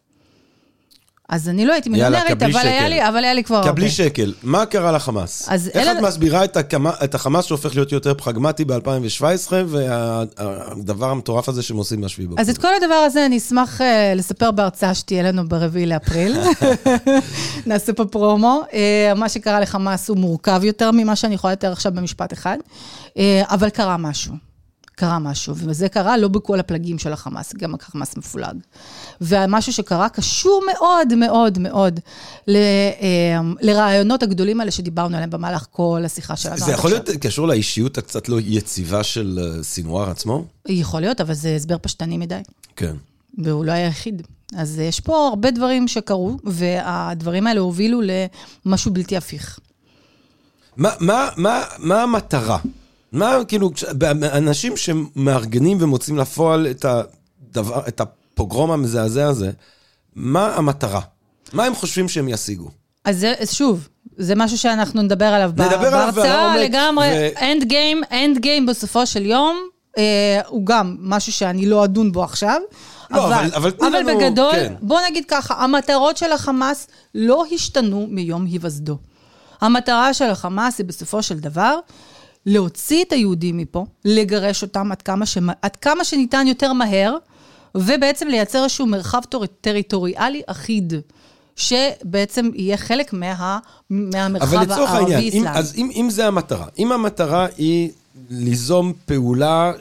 אז 1.33 1.49
אני 1.49 1.67
לא 1.67 1.73
הייתי 1.73 1.89
מיליונרית, 1.89 2.43
אבל, 2.43 2.69
אבל 3.09 3.25
היה 3.25 3.35
לי 3.35 3.45
כבר 3.45 3.57
הרבה. 3.57 3.71
קבלי 3.71 3.91
שקל, 3.91 4.35
מה 4.43 4.67
קרה 4.67 4.93
לחמאס? 4.93 5.49
איך 5.49 5.77
אלה... 5.77 5.93
את 5.93 6.03
מסבירה 6.03 6.45
את, 6.45 6.57
הקמה, 6.57 6.91
את 7.05 7.15
החמאס 7.15 7.45
שהופך 7.45 7.75
להיות 7.75 7.93
יותר 7.93 8.15
פרגמטי 8.15 8.65
ב-2017, 8.65 9.53
והדבר 9.67 11.11
המטורף 11.11 11.49
הזה 11.49 11.63
שהם 11.63 11.77
עושים 11.77 12.01
מהשביעי 12.01 12.27
באוקטובר? 12.27 12.51
אז 12.51 12.57
את 12.57 12.63
כל 12.63 12.69
הדבר 12.83 12.95
הזה 12.95 13.27
אני 13.27 13.39
אשמח 13.39 13.81
uh, 13.81 13.85
לספר 14.17 14.51
בהרצאה 14.51 14.95
שתהיה 14.95 15.23
לנו 15.23 15.49
ברביעי 15.49 15.87
לאפריל. 15.87 16.37
נעשה 17.67 17.93
פה 17.93 18.05
פרומו. 18.05 18.63
Uh, 18.71 18.75
מה 19.17 19.29
שקרה 19.29 19.61
לחמאס 19.61 20.09
הוא 20.09 20.17
מורכב 20.17 20.61
יותר 20.65 20.91
ממה 20.91 21.17
שאני 21.17 21.35
יכולה 21.35 21.53
לתאר 21.53 21.73
עכשיו 21.73 21.93
במשפט 21.95 22.33
אחד, 22.33 22.59
uh, 23.09 23.19
אבל 23.45 23.71
קרה 23.71 23.97
משהו. 23.97 24.52
קרה 24.95 25.19
משהו, 25.19 25.55
וזה 25.57 25.89
קרה 25.89 26.17
לא 26.17 26.29
בכל 26.29 26.61
הפלגים 26.61 26.99
של 26.99 27.13
החמאס, 27.13 27.55
גם 27.55 27.75
החמאס 27.75 28.17
מפולג. 28.17 28.57
ומשהו 29.21 29.73
שקרה 29.73 30.09
קשור 30.09 30.65
מאוד 30.73 31.15
מאוד 31.15 31.59
מאוד 31.59 32.01
ל, 32.49 32.57
אה, 32.57 33.41
לרעיונות 33.61 34.23
הגדולים 34.23 34.61
האלה 34.61 34.71
שדיברנו 34.71 35.17
עליהם 35.17 35.31
במהלך 35.31 35.67
כל 35.71 36.03
השיחה 36.05 36.37
שלנו. 36.37 36.59
זה 36.59 36.73
יכול 36.73 36.91
להיות 36.91 37.11
קשור 37.11 37.49
לאישיות 37.49 37.99
הקצת 37.99 38.29
לא 38.29 38.39
יציבה 38.41 39.03
של 39.03 39.39
אה, 39.43 39.63
סינואר 39.63 40.11
עצמו? 40.11 40.45
יכול 40.69 41.01
להיות, 41.01 41.21
אבל 41.21 41.35
זה 41.35 41.57
הסבר 41.57 41.77
פשטני 41.83 42.19
מדי. 42.19 42.41
כן. 42.77 42.95
והוא 43.39 43.65
לא 43.65 43.73
היחיד. 43.73 44.23
אז 44.57 44.79
יש 44.79 45.01
פה 45.01 45.29
הרבה 45.29 45.51
דברים 45.51 45.89
שקרו, 45.89 46.37
והדברים 46.45 47.47
האלה 47.47 47.61
הובילו 47.61 48.01
למשהו 48.67 48.93
בלתי 48.93 49.17
הפיך. 49.17 49.59
מה, 50.77 50.91
מה, 51.01 51.29
מה, 51.37 51.63
מה 51.79 52.03
המטרה? 52.03 52.59
מה, 53.13 53.39
כאילו, 53.49 53.71
אנשים 54.33 54.77
שמארגנים 54.77 55.79
ומוציאים 55.81 56.19
לפועל 56.19 56.67
את, 56.71 56.85
הדבר, 56.85 57.81
את 57.89 58.01
הפוגרום 58.01 58.71
המזעזע 58.71 59.27
הזה, 59.27 59.51
מה 60.15 60.55
המטרה? 60.57 61.01
מה 61.53 61.65
הם 61.65 61.75
חושבים 61.75 62.09
שהם 62.09 62.29
ישיגו? 62.29 62.71
אז 63.05 63.19
זה, 63.19 63.35
שוב, 63.45 63.89
זה 64.17 64.35
משהו 64.35 64.59
שאנחנו 64.59 65.03
נדבר 65.03 65.25
עליו 65.25 65.51
בהרצאה 65.57 66.57
לגמרי. 66.57 67.31
end 67.41 67.65
game, 67.65 68.03
end 68.13 68.39
game 68.39 68.67
בסופו 68.67 69.07
של 69.07 69.27
יום, 69.27 69.61
אה, 69.99 70.41
הוא 70.47 70.67
גם 70.67 70.97
משהו 71.01 71.33
שאני 71.33 71.67
לא 71.67 71.85
אדון 71.85 72.13
בו 72.13 72.25
עכשיו. 72.25 72.61
לא, 73.11 73.27
אבל, 73.27 73.33
אבל, 73.33 73.51
אבל, 73.57 73.73
אבל 73.81 73.99
לנו, 73.99 74.19
בגדול, 74.19 74.53
כן. 74.53 74.75
בוא 74.81 75.01
נגיד 75.11 75.25
ככה, 75.29 75.55
המטרות 75.55 76.17
של 76.17 76.33
החמאס 76.33 76.89
לא 77.15 77.45
השתנו 77.53 78.07
מיום 78.11 78.45
היווסדו. 78.45 78.99
המטרה 79.61 80.15
של 80.15 80.31
החמאס 80.31 80.79
היא 80.79 80.87
בסופו 80.87 81.23
של 81.23 81.39
דבר 81.39 81.79
להוציא 82.47 83.05
את 83.05 83.13
היהודים 83.13 83.57
מפה, 83.57 83.87
לגרש 84.05 84.63
אותם 84.63 84.93
עד 84.93 85.03
כמה, 85.03 85.27
ש... 85.27 85.39
עד 85.63 85.77
כמה 85.77 86.05
שניתן 86.05 86.47
יותר 86.47 86.73
מהר, 86.73 87.17
ובעצם 87.75 88.29
לייצר 88.29 88.63
איזשהו 88.63 88.87
מרחב 88.87 89.21
טריטוריאלי 89.61 90.43
אחיד. 90.47 90.95
שבעצם 91.57 92.51
יהיה 92.55 92.77
חלק 92.77 93.13
מה, 93.13 93.59
מהמרחב 93.91 94.71
הערבי-אסלאמי. 94.71 95.49
אז 95.49 95.75
אם, 95.77 95.91
אם 95.95 96.11
זה 96.11 96.27
המטרה, 96.27 96.67
אם 96.79 96.93
המטרה 96.93 97.47
היא 97.57 97.91
ליזום 98.31 98.93
פעולה 99.07 99.73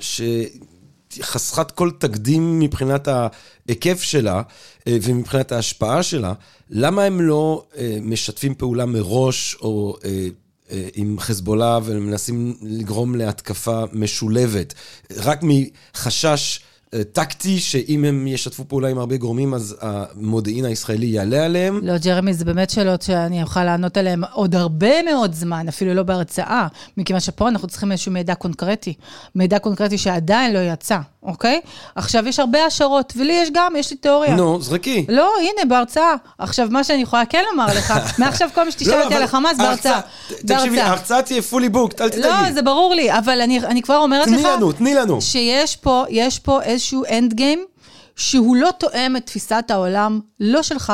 חסכת 1.21 1.71
כל 1.71 1.91
תקדים 1.97 2.59
מבחינת 2.59 3.07
ההיקף 3.07 4.01
שלה 4.01 4.41
אה, 4.87 4.97
ומבחינת 5.01 5.51
ההשפעה 5.51 6.03
שלה, 6.03 6.33
למה 6.69 7.03
הם 7.03 7.21
לא 7.21 7.63
אה, 7.77 7.97
משתפים 8.01 8.55
פעולה 8.55 8.85
מראש 8.85 9.55
או 9.61 9.97
אה, 10.05 10.27
עם 10.93 11.15
חזבאללה 11.19 11.79
ומנסים 11.83 12.55
לגרום 12.61 13.15
להתקפה 13.15 13.83
משולבת? 13.93 14.73
רק 15.17 15.41
מחשש... 15.43 16.59
טקטי, 17.13 17.59
שאם 17.59 18.05
הם 18.05 18.27
ישתפו 18.27 18.67
פעולה 18.67 18.89
עם 18.89 18.97
הרבה 18.97 19.17
גורמים, 19.17 19.53
אז 19.53 19.75
המודיעין 19.81 20.65
הישראלי 20.65 21.05
יעלה 21.05 21.45
עליהם? 21.45 21.79
לא, 21.83 21.97
ג'רמי, 21.97 22.33
זה 22.33 22.45
באמת 22.45 22.69
שאלות 22.69 23.01
שאני 23.01 23.43
אוכל 23.43 23.63
לענות 23.63 23.97
עליהן 23.97 24.21
עוד 24.33 24.55
הרבה 24.55 25.03
מאוד 25.03 25.33
זמן, 25.33 25.67
אפילו 25.67 25.93
לא 25.93 26.03
בהרצאה, 26.03 26.67
מכיוון 26.97 27.19
שפה 27.19 27.47
אנחנו 27.47 27.67
צריכים 27.67 27.91
איזשהו 27.91 28.11
מידע 28.11 28.35
קונקרטי. 28.35 28.93
מידע 29.35 29.59
קונקרטי 29.59 29.97
שעדיין 29.97 30.53
לא 30.53 30.59
יצא. 30.59 30.99
אוקיי? 31.23 31.61
עכשיו, 31.95 32.27
יש 32.27 32.39
הרבה 32.39 32.65
השערות, 32.65 33.13
ולי 33.15 33.33
יש 33.33 33.49
גם, 33.53 33.75
יש 33.75 33.91
לי 33.91 33.97
תיאוריה. 33.97 34.35
נו, 34.35 34.61
זרקי. 34.61 35.05
לא, 35.09 35.31
הנה, 35.39 35.65
בהרצאה. 35.67 36.15
עכשיו, 36.37 36.67
מה 36.71 36.83
שאני 36.83 37.01
יכולה 37.01 37.25
כן 37.25 37.43
לומר 37.51 37.65
לך, 37.67 37.93
מעכשיו 38.19 38.49
כל 38.53 38.63
מה 38.63 38.71
שתשאל 38.71 38.97
לא, 38.97 39.03
אותי 39.03 39.15
על 39.15 39.23
החמאס, 39.23 39.57
בהרצאה. 39.57 39.99
תקשיבי, 40.47 40.79
ההרצאה 40.79 41.21
תהיה 41.21 41.41
fully 41.41 41.69
booked, 41.69 42.01
אל 42.01 42.09
תדאגי. 42.09 42.27
לא, 42.27 42.51
זה 42.51 42.61
ברור 42.61 42.95
לי, 42.95 43.17
אבל 43.17 43.41
אני 43.41 43.81
כבר 43.81 43.97
אומרת 43.97 44.27
לך... 44.27 44.33
תני 44.33 44.43
לנו, 44.43 44.71
תני 44.71 44.93
לנו. 44.93 45.21
שיש 45.21 45.75
פה, 45.75 46.05
יש 46.09 46.39
פה 46.39 46.61
איזשהו 46.61 47.03
end 47.11 47.33
game, 47.33 47.65
שהוא 48.15 48.55
לא 48.55 48.69
תואם 48.77 49.15
את 49.17 49.25
תפיסת 49.25 49.65
העולם, 49.69 50.19
לא 50.39 50.63
שלך 50.63 50.93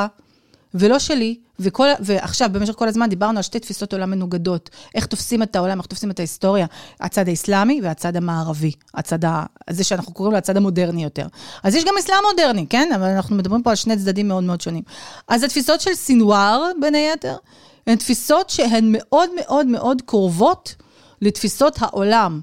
ולא 0.80 1.00
שלי, 1.00 1.36
וכל, 1.60 1.88
ועכשיו, 2.00 2.50
במשך 2.52 2.74
כל 2.74 2.88
הזמן 2.88 3.10
דיברנו 3.10 3.38
על 3.38 3.44
שתי 3.44 3.60
תפיסות 3.60 3.94
עולם 3.94 4.12
מנוגדות. 4.12 4.70
איך 4.96 5.06
תופסים 5.06 5.44
את 5.44 5.56
העולם, 5.56 5.78
איך 5.78 5.86
תופסים 5.86 6.12
את 6.12 6.20
ההיסטוריה. 6.20 6.66
הצד 7.00 7.28
האסלאמי 7.30 7.82
והצד 7.84 8.16
המערבי. 8.16 8.72
הצד 8.94 9.26
ה... 9.26 9.44
זה 9.70 9.84
שאנחנו 9.84 10.14
קוראים 10.14 10.32
לו 10.32 10.38
הצד 10.38 10.58
המודרני 10.58 11.04
יותר. 11.04 11.28
אז 11.64 11.76
יש 11.76 11.86
גם 11.86 11.94
אסלאם 12.00 12.18
מודרני, 12.32 12.66
כן? 12.70 12.90
אבל 12.96 13.08
אנחנו 13.08 13.36
מדברים 13.36 13.64
פה 13.64 13.70
על 13.70 13.76
שני 13.76 13.98
צדדים 13.98 14.28
מאוד 14.28 14.44
מאוד 14.44 14.62
שונים. 14.62 14.84
אז 15.28 15.44
התפיסות 15.44 15.82
של 15.82 15.94
סינואר, 15.94 16.72
בין 16.82 16.96
היתר, 16.96 17.36
הן 17.88 17.96
תפיסות 17.96 18.50
שהן 18.50 18.86
מאוד 18.92 19.30
מאוד 19.36 19.68
מאוד 19.68 20.02
קרובות 20.06 20.76
לתפיסות 21.22 21.78
העולם. 21.82 22.40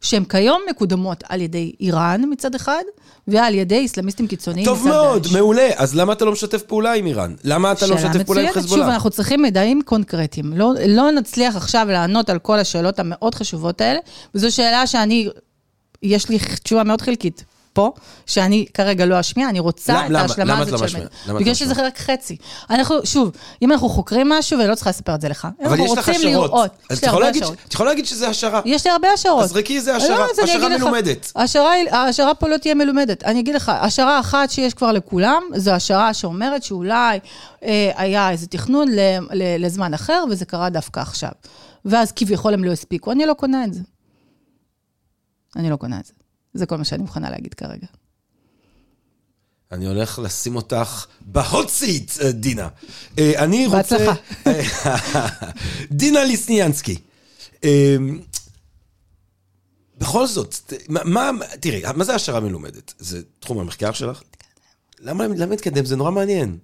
שהן 0.00 0.24
כיום 0.24 0.60
מקודמות 0.70 1.24
על 1.28 1.40
ידי 1.40 1.72
איראן 1.80 2.22
מצד 2.30 2.54
אחד, 2.54 2.82
ועל 3.28 3.54
ידי 3.54 3.86
אסלאמיסטים 3.86 4.26
קיצוניים 4.26 4.62
מצד 4.62 4.72
דאעש. 4.72 4.84
טוב 4.84 4.88
מאוד, 4.88 5.26
מעולה. 5.32 5.68
אז 5.76 5.94
למה 5.94 6.12
אתה 6.12 6.24
לא 6.24 6.32
משתף 6.32 6.62
פעולה 6.62 6.92
עם 6.92 7.06
איראן? 7.06 7.34
למה 7.44 7.72
אתה 7.72 7.86
לא 7.86 7.94
משתף 7.94 8.22
פעולה 8.22 8.40
עם 8.40 8.52
חזבאללה? 8.52 8.84
שוב, 8.84 8.92
אנחנו 8.92 9.10
צריכים 9.10 9.42
מידעים 9.42 9.82
קונקרטיים. 9.82 10.52
לא, 10.56 10.72
לא 10.88 11.10
נצליח 11.10 11.56
עכשיו 11.56 11.86
לענות 11.90 12.30
על 12.30 12.38
כל 12.38 12.58
השאלות 12.58 12.98
המאוד 12.98 13.34
חשובות 13.34 13.80
האלה, 13.80 13.98
וזו 14.34 14.54
שאלה 14.54 14.86
שאני, 14.86 15.28
יש 16.02 16.28
לי 16.28 16.38
תשובה 16.62 16.84
מאוד 16.84 17.00
חלקית. 17.00 17.44
פה, 17.78 17.92
שאני 18.26 18.66
כרגע 18.74 19.06
לא 19.06 19.20
אשמיע, 19.20 19.48
אני 19.48 19.60
רוצה 19.60 19.92
למה, 19.92 20.24
את 20.24 20.30
ההשלמה 20.30 20.58
הזאת 20.58 20.88
של... 20.88 20.98
למה 20.98 21.06
את 21.06 21.28
לא? 21.28 21.38
בגלל 21.38 21.54
שזה 21.54 21.86
רק 21.86 21.98
חצי. 21.98 22.36
אנחנו, 22.70 23.06
שוב, 23.06 23.30
אם 23.62 23.72
אנחנו 23.72 23.88
חוקרים 23.88 24.28
משהו, 24.28 24.58
ואני 24.58 24.70
לא 24.70 24.74
צריכה 24.74 24.90
לספר 24.90 25.14
את 25.14 25.20
זה 25.20 25.28
לך, 25.28 25.48
אבל 25.64 25.80
יש 25.80 25.92
לך 25.92 26.08
השערות. 26.08 26.70
יש 26.90 27.02
לי 27.02 27.08
הרבה 27.08 27.28
השערות. 27.28 27.56
את 27.66 27.74
יכולה 27.74 27.90
להגיד 27.90 28.06
שזה 28.06 28.28
השערה. 28.28 28.60
יש 28.64 28.86
לי 28.86 28.92
הרבה 28.92 29.08
השערות. 29.08 29.44
אז 29.44 29.52
ריקי 29.52 29.80
זה 29.80 29.96
השערה, 29.96 30.26
לא, 30.38 30.42
השערה 30.42 30.68
מלומדת. 30.68 31.32
השערה 31.94 32.34
פה 32.34 32.48
לא 32.48 32.56
תהיה 32.56 32.74
מלומדת. 32.74 33.24
אני 33.24 33.40
אגיד 33.40 33.54
לך, 33.54 33.72
השערה 33.74 34.20
אחת 34.20 34.50
שיש 34.50 34.74
כבר 34.74 34.92
לכולם, 34.92 35.42
זו 35.56 35.70
השערה 35.70 36.14
שאומרת 36.14 36.62
שאולי 36.62 37.18
אה, 37.62 37.90
היה 37.96 38.30
איזה 38.30 38.46
תכנון 38.46 38.88
ל, 38.88 39.00
ל, 39.32 39.64
לזמן 39.64 39.94
אחר, 39.94 40.24
וזה 40.30 40.44
קרה 40.44 40.70
דווקא 40.70 41.00
עכשיו. 41.00 41.30
ואז 41.84 42.12
כביכול 42.12 42.54
הם 42.54 42.64
לא 42.64 42.72
הספיקו. 42.72 43.12
אני 43.12 43.26
לא 43.26 43.34
קונה 43.34 43.64
את 43.64 43.74
זה. 43.74 43.80
אני 45.56 45.70
לא 45.70 45.76
קונה 45.76 46.00
את 46.00 46.06
זה. 46.06 46.17
זה 46.58 46.66
כל 46.66 46.76
מה 46.76 46.84
שאני 46.84 47.02
מוכנה 47.02 47.30
להגיד 47.30 47.54
כרגע. 47.54 47.86
אני 49.72 49.86
הולך 49.86 50.18
לשים 50.22 50.56
אותך 50.56 51.06
בהוט 51.20 51.68
סיט, 51.68 52.12
אה, 52.20 52.32
דינה. 52.32 52.68
אה, 53.18 53.44
אני 53.44 53.66
רוצה... 53.66 53.98
בהצלחה. 53.98 55.24
דינה 55.90 56.24
ליסניאנסקי. 56.24 56.96
אה, 57.64 57.96
בכל 59.98 60.26
זאת, 60.26 60.54
מה, 60.88 61.30
תראי, 61.60 61.82
מה 61.96 62.04
זה 62.04 62.14
השערה 62.14 62.40
מלומדת? 62.40 62.94
זה 62.98 63.22
תחום 63.40 63.58
המחקר 63.58 63.92
שלך? 63.92 64.22
למה, 65.00 65.26
למה 65.26 65.50
להתקדם? 65.50 65.84
זה 65.84 65.96
נורא 65.96 66.10
מעניין. 66.10 66.58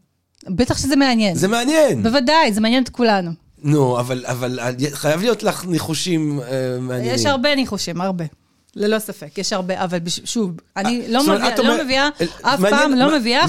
בטח 0.49 0.79
שזה 0.79 0.97
מעניין. 0.97 1.37
זה 1.37 1.49
מעניין. 1.49 2.03
בוודאי, 2.03 2.53
זה 2.53 2.61
מעניין 2.61 2.83
את 2.83 2.89
כולנו. 2.89 3.31
נו, 3.59 4.01
אבל, 4.01 4.25
אבל 4.27 4.59
חייב 4.93 5.21
להיות 5.21 5.43
לך 5.43 5.65
ניחושים 5.65 6.41
מעניינים. 6.81 7.15
יש 7.15 7.27
הרבה 7.27 7.55
ניחושים, 7.55 8.01
הרבה. 8.01 8.25
ללא 8.77 8.99
ספק, 8.99 9.39
יש 9.39 9.53
הרבה, 9.53 9.85
אבל 9.85 9.99
שוב, 10.25 10.53
אני 10.77 11.01
אה, 11.01 11.07
לא 11.09 11.23
מביאה, 11.23 11.63
לא 11.63 11.85
מביאה, 11.85 12.09
אף 12.43 12.61
פעם 12.61 12.93
לא 12.93 13.19
מביאה 13.19 13.47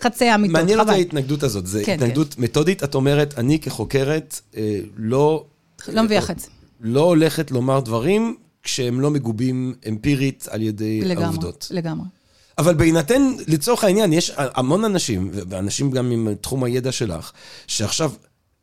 חצי 0.00 0.34
אמיתות, 0.34 0.56
חבל. 0.56 0.62
מעניין 0.62 0.80
אותי 0.80 0.90
ההתנגדות 0.90 1.42
הזאת, 1.42 1.66
זו 1.66 1.78
כן, 1.84 1.92
התנגדות 1.92 2.34
כן. 2.34 2.42
מתודית, 2.42 2.84
את 2.84 2.94
אומרת, 2.94 3.38
אני 3.38 3.58
כחוקרת 3.58 4.40
אה, 4.56 4.80
לא... 4.96 5.44
לא 5.88 6.02
מביאה 6.02 6.20
חצי. 6.20 6.46
לא 6.80 7.00
הולכת 7.00 7.50
לומר 7.50 7.80
דברים 7.80 8.36
כשהם 8.62 9.00
לא 9.00 9.10
מגובים 9.10 9.74
אמפירית 9.88 10.46
על 10.50 10.62
ידי 10.62 11.00
העובדות. 11.16 11.68
לגמרי, 11.70 11.82
לגמרי. 11.82 12.06
אבל 12.58 12.74
בהינתן, 12.74 13.32
לצורך 13.46 13.84
העניין, 13.84 14.12
יש 14.12 14.32
המון 14.36 14.84
אנשים, 14.84 15.30
ואנשים 15.32 15.90
גם 15.90 16.10
עם 16.10 16.34
תחום 16.40 16.64
הידע 16.64 16.92
שלך, 16.92 17.32
שעכשיו 17.66 18.12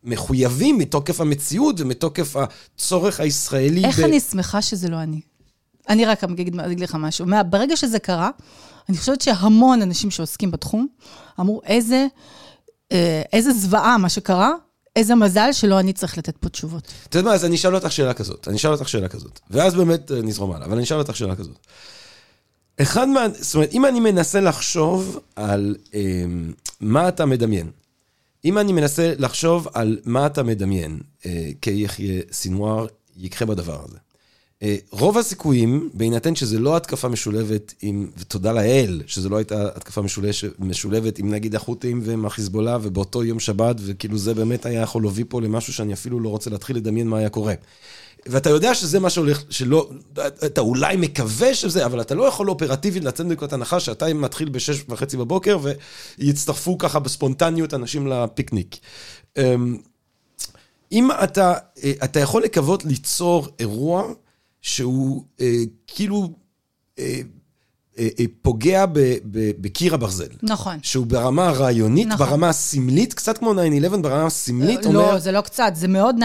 מחויבים 0.04 0.78
מתוקף 0.78 1.22
המציאות 1.22 1.80
ומתוקף 1.80 2.36
הצורך 2.36 3.20
הישראלי. 3.20 3.86
איך 3.86 4.00
ב... 4.00 4.04
אני 4.04 4.20
שמחה 4.20 4.62
שזה 4.62 4.90
לא 4.90 5.02
אני. 5.02 5.20
אני 5.90 6.06
רק 6.06 6.24
אגיד, 6.24 6.82
לך 6.82 6.96
משהו. 7.00 7.26
ברגע 7.50 7.78
שזה 7.78 8.00
קרה, 8.00 8.30
אני 8.90 8.98
חושבת 8.98 9.22
שהמון 9.22 9.82
אנשים 9.82 10.12
שעוסקים 10.12 10.52
בתחום 10.52 10.88
אמרו, 11.40 11.62
איזה, 11.66 12.08
אה, 12.92 13.22
איזה 13.34 13.54
זוועה 13.54 13.98
מה 13.98 14.10
שקרה, 14.10 14.52
איזה 14.96 15.16
מזל 15.16 15.52
שלא 15.52 15.80
אני 15.80 15.94
צריך 15.94 16.18
לתת 16.18 16.38
פה 16.38 16.50
תשובות. 16.50 16.92
את 17.10 17.16
יודעת 17.16 17.30
מה, 17.30 17.36
אז 17.36 17.46
אני 17.46 17.56
אשאל 17.56 17.76
אותך 17.76 17.92
שאלה 17.92 18.14
כזאת. 18.14 18.48
אני 18.48 18.56
אשאל 18.56 18.72
אותך 18.72 18.90
שאלה 18.90 19.08
כזאת. 19.08 19.40
ואז 19.50 19.76
באמת 19.76 20.12
אה, 20.12 20.22
נזרום 20.22 20.52
הלאה, 20.52 20.66
אבל 20.66 20.76
אני 20.76 20.84
אשאל 20.84 20.98
אותך 20.98 21.16
שאלה 21.16 21.36
כזאת. 21.36 21.58
אחד 22.82 23.08
מה... 23.08 23.26
זאת 23.40 23.56
אומרת, 23.56 23.74
אם 23.74 23.86
אני 23.86 24.00
מנסה 24.00 24.40
לחשוב 24.40 25.20
על 25.36 25.76
אה, 25.94 26.26
מה 26.80 27.08
אתה 27.08 27.26
מדמיין, 27.26 27.72
אם 28.46 28.58
אני 28.58 28.74
מנסה 28.74 29.14
לחשוב 29.18 29.68
על 29.74 30.00
מה 30.06 30.26
אתה 30.26 30.44
מדמיין, 30.44 31.00
אה, 31.26 31.50
כיחיה 31.62 32.22
סינואר 32.32 32.88
יקחה 33.18 33.46
בדבר 33.46 33.84
הזה. 33.88 33.98
אה, 34.66 34.76
רוב 34.92 35.18
הסיכויים, 35.18 35.90
בהינתן 35.94 36.36
שזה 36.36 36.60
לא 36.60 36.78
התקפה 36.78 37.08
משולבת 37.08 37.74
עם, 37.82 38.08
ותודה 38.18 38.52
לאל, 38.52 39.02
שזה 39.08 39.30
לא 39.30 39.38
הייתה 39.38 39.68
התקפה 39.76 40.02
משולש, 40.02 40.46
משולבת 40.60 41.20
עם 41.20 41.30
נגיד 41.30 41.56
החות'ים 41.56 42.02
ועם 42.04 42.26
החיזבאללה, 42.26 42.78
ובאותו 42.82 43.24
יום 43.24 43.40
שבת, 43.40 43.76
וכאילו 43.80 44.18
זה 44.18 44.34
באמת 44.34 44.66
היה 44.66 44.82
יכול 44.82 45.04
להביא 45.04 45.26
פה 45.30 45.42
למשהו 45.42 45.74
שאני 45.74 45.94
אפילו 45.94 46.20
לא 46.20 46.30
רוצה 46.30 46.50
להתחיל 46.50 46.76
לדמיין 46.76 47.08
מה 47.08 47.18
היה 47.18 47.30
קורה. 47.30 47.54
ואתה 48.26 48.50
יודע 48.50 48.76
שזה 48.76 49.00
מה 49.00 49.10
שהולך, 49.10 49.44
שלא, 49.50 49.90
אתה 50.46 50.62
אולי 50.62 50.98
מקווה 50.98 51.54
שזה, 51.54 51.86
אבל 51.86 52.02
אתה 52.02 52.16
לא 52.16 52.24
יכול 52.24 52.50
אופרטיבית 52.50 53.04
לצאת 53.04 53.26
מנקודת 53.26 53.54
הנחה 53.54 53.80
שאתה 53.80 54.14
מתחיל 54.14 54.50
בשש 54.50 54.84
וחצי 54.90 55.18
בבוקר, 55.18 55.58
ויצטרפו 56.20 56.78
ככה 56.78 57.00
בספונטניות 57.00 57.74
אנשים 57.74 58.08
לפיקניק. 58.08 58.78
אמ, 59.38 59.78
אם 60.92 61.12
אתה, 61.24 61.54
אה, 61.84 61.92
אתה 62.04 62.20
יכול 62.20 62.44
לקוות 62.44 62.86
ליצור 62.86 63.48
אירוע, 63.60 64.04
שהוא 64.66 65.24
אה, 65.42 65.64
כאילו 65.88 66.30
אה, 67.00 67.20
אה, 68.00 68.08
אה, 68.20 68.26
פוגע 68.42 68.86
ב, 68.86 69.00
ב, 69.32 69.52
בקיר 69.62 69.94
הברזל. 69.94 70.28
נכון. 70.44 70.78
שהוא 70.82 71.06
ברמה 71.06 71.48
הרעיונית, 71.48 72.08
נכון. 72.08 72.28
ברמה 72.28 72.50
הסמלית, 72.50 73.14
קצת 73.14 73.38
כמו 73.38 73.54
9-11, 73.54 73.56
ברמה 73.98 74.26
הסמלית 74.26 74.86
לא, 74.86 74.90
אומר... 74.90 75.14
לא, 75.14 75.20
זה 75.20 75.32
לא 75.32 75.42
קצת, 75.42 75.72
זה 75.76 75.88
מאוד 75.88 76.16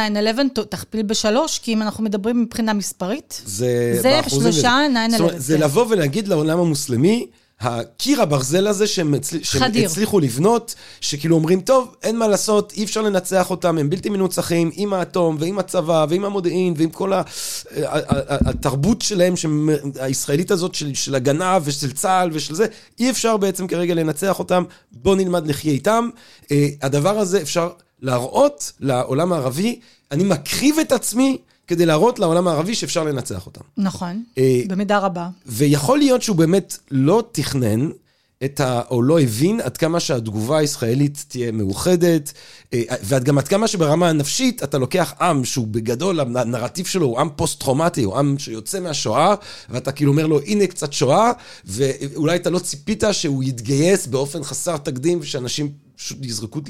9-11, 0.58 0.62
תכפיל 0.68 1.02
בשלוש, 1.02 1.58
כי 1.58 1.72
אם 1.72 1.82
אנחנו 1.82 2.04
מדברים 2.04 2.42
מבחינה 2.42 2.72
מספרית, 2.72 3.42
זה... 3.46 3.98
זה 4.02 4.20
שלושה 4.28 4.86
9-11. 5.08 5.10
זאת 5.10 5.20
אומרת, 5.20 5.34
זה 5.40 5.56
כן. 5.56 5.62
לבוא 5.62 5.86
ולהגיד 5.88 6.28
לעולם 6.28 6.58
המוסלמי, 6.58 7.26
הקיר 7.60 8.22
הברזל 8.22 8.66
הזה 8.66 8.86
שהם, 8.86 9.14
הצל... 9.14 9.42
שהם 9.42 9.72
הצליחו 9.84 10.20
לבנות, 10.20 10.74
שכאילו 11.00 11.36
אומרים, 11.36 11.60
טוב, 11.60 11.94
אין 12.02 12.18
מה 12.18 12.28
לעשות, 12.28 12.72
אי 12.76 12.84
אפשר 12.84 13.02
לנצח 13.02 13.50
אותם, 13.50 13.78
הם 13.78 13.90
בלתי 13.90 14.08
מנוצחים, 14.10 14.70
עם 14.74 14.92
האטום, 14.92 15.36
ועם 15.40 15.58
הצבא, 15.58 16.06
ועם 16.08 16.24
המודיעין, 16.24 16.74
ועם 16.76 16.90
כל 16.90 17.12
התרבות 18.30 19.02
שלהם, 19.02 19.34
הישראלית 20.00 20.50
הזאת 20.50 20.74
של, 20.74 20.94
של 20.94 21.14
הגנה 21.14 21.58
ושל 21.64 21.92
צה"ל 21.92 22.30
ושל 22.32 22.54
זה, 22.54 22.66
אי 22.98 23.10
אפשר 23.10 23.36
בעצם 23.36 23.66
כרגע 23.66 23.94
לנצח 23.94 24.38
אותם, 24.38 24.64
בואו 24.92 25.14
נלמד 25.14 25.46
לחיה 25.46 25.72
איתם. 25.72 26.08
אה, 26.52 26.68
הדבר 26.82 27.18
הזה 27.18 27.42
אפשר 27.42 27.70
להראות 28.02 28.72
לעולם 28.80 29.32
הערבי, 29.32 29.80
אני 30.10 30.24
מקריב 30.24 30.78
את 30.78 30.92
עצמי 30.92 31.38
כדי 31.70 31.86
להראות 31.86 32.18
לעולם 32.18 32.48
הערבי 32.48 32.74
שאפשר 32.74 33.04
לנצח 33.04 33.46
אותם. 33.46 33.60
נכון, 33.76 34.22
אה, 34.38 34.62
במידה 34.68 34.98
רבה. 34.98 35.28
ויכול 35.46 35.98
להיות 35.98 36.22
שהוא 36.22 36.36
באמת 36.36 36.78
לא 36.90 37.22
תכנן 37.32 37.88
את 38.44 38.60
ה... 38.60 38.82
או 38.90 39.02
לא 39.02 39.20
הבין 39.20 39.60
עד 39.60 39.76
כמה 39.76 40.00
שהתגובה 40.00 40.58
הישראלית 40.58 41.24
תהיה 41.28 41.52
מאוחדת, 41.52 42.32
אה, 42.72 42.82
ועד 43.02 43.24
גם 43.24 43.38
עד 43.38 43.48
כמה 43.48 43.68
שברמה 43.68 44.08
הנפשית 44.08 44.62
אתה 44.62 44.78
לוקח 44.78 45.14
עם 45.20 45.44
שהוא 45.44 45.66
בגדול, 45.66 46.20
הנרטיב 46.20 46.86
שלו 46.86 47.06
הוא 47.06 47.20
עם 47.20 47.28
פוסט-טראומטי, 47.36 48.02
הוא 48.02 48.18
עם 48.18 48.38
שיוצא 48.38 48.80
מהשואה, 48.80 49.34
ואתה 49.70 49.92
כאילו 49.92 50.12
אומר 50.12 50.26
לו, 50.26 50.40
הנה 50.40 50.66
קצת 50.66 50.92
שואה, 50.92 51.32
ואולי 51.64 52.36
אתה 52.36 52.50
לא 52.50 52.58
ציפית 52.58 53.04
שהוא 53.12 53.44
יתגייס 53.44 54.06
באופן 54.06 54.44
חסר 54.44 54.76
תקדים, 54.76 55.18
ושאנשים 55.20 55.72
פשוט 55.96 56.18
יזרקו 56.22 56.60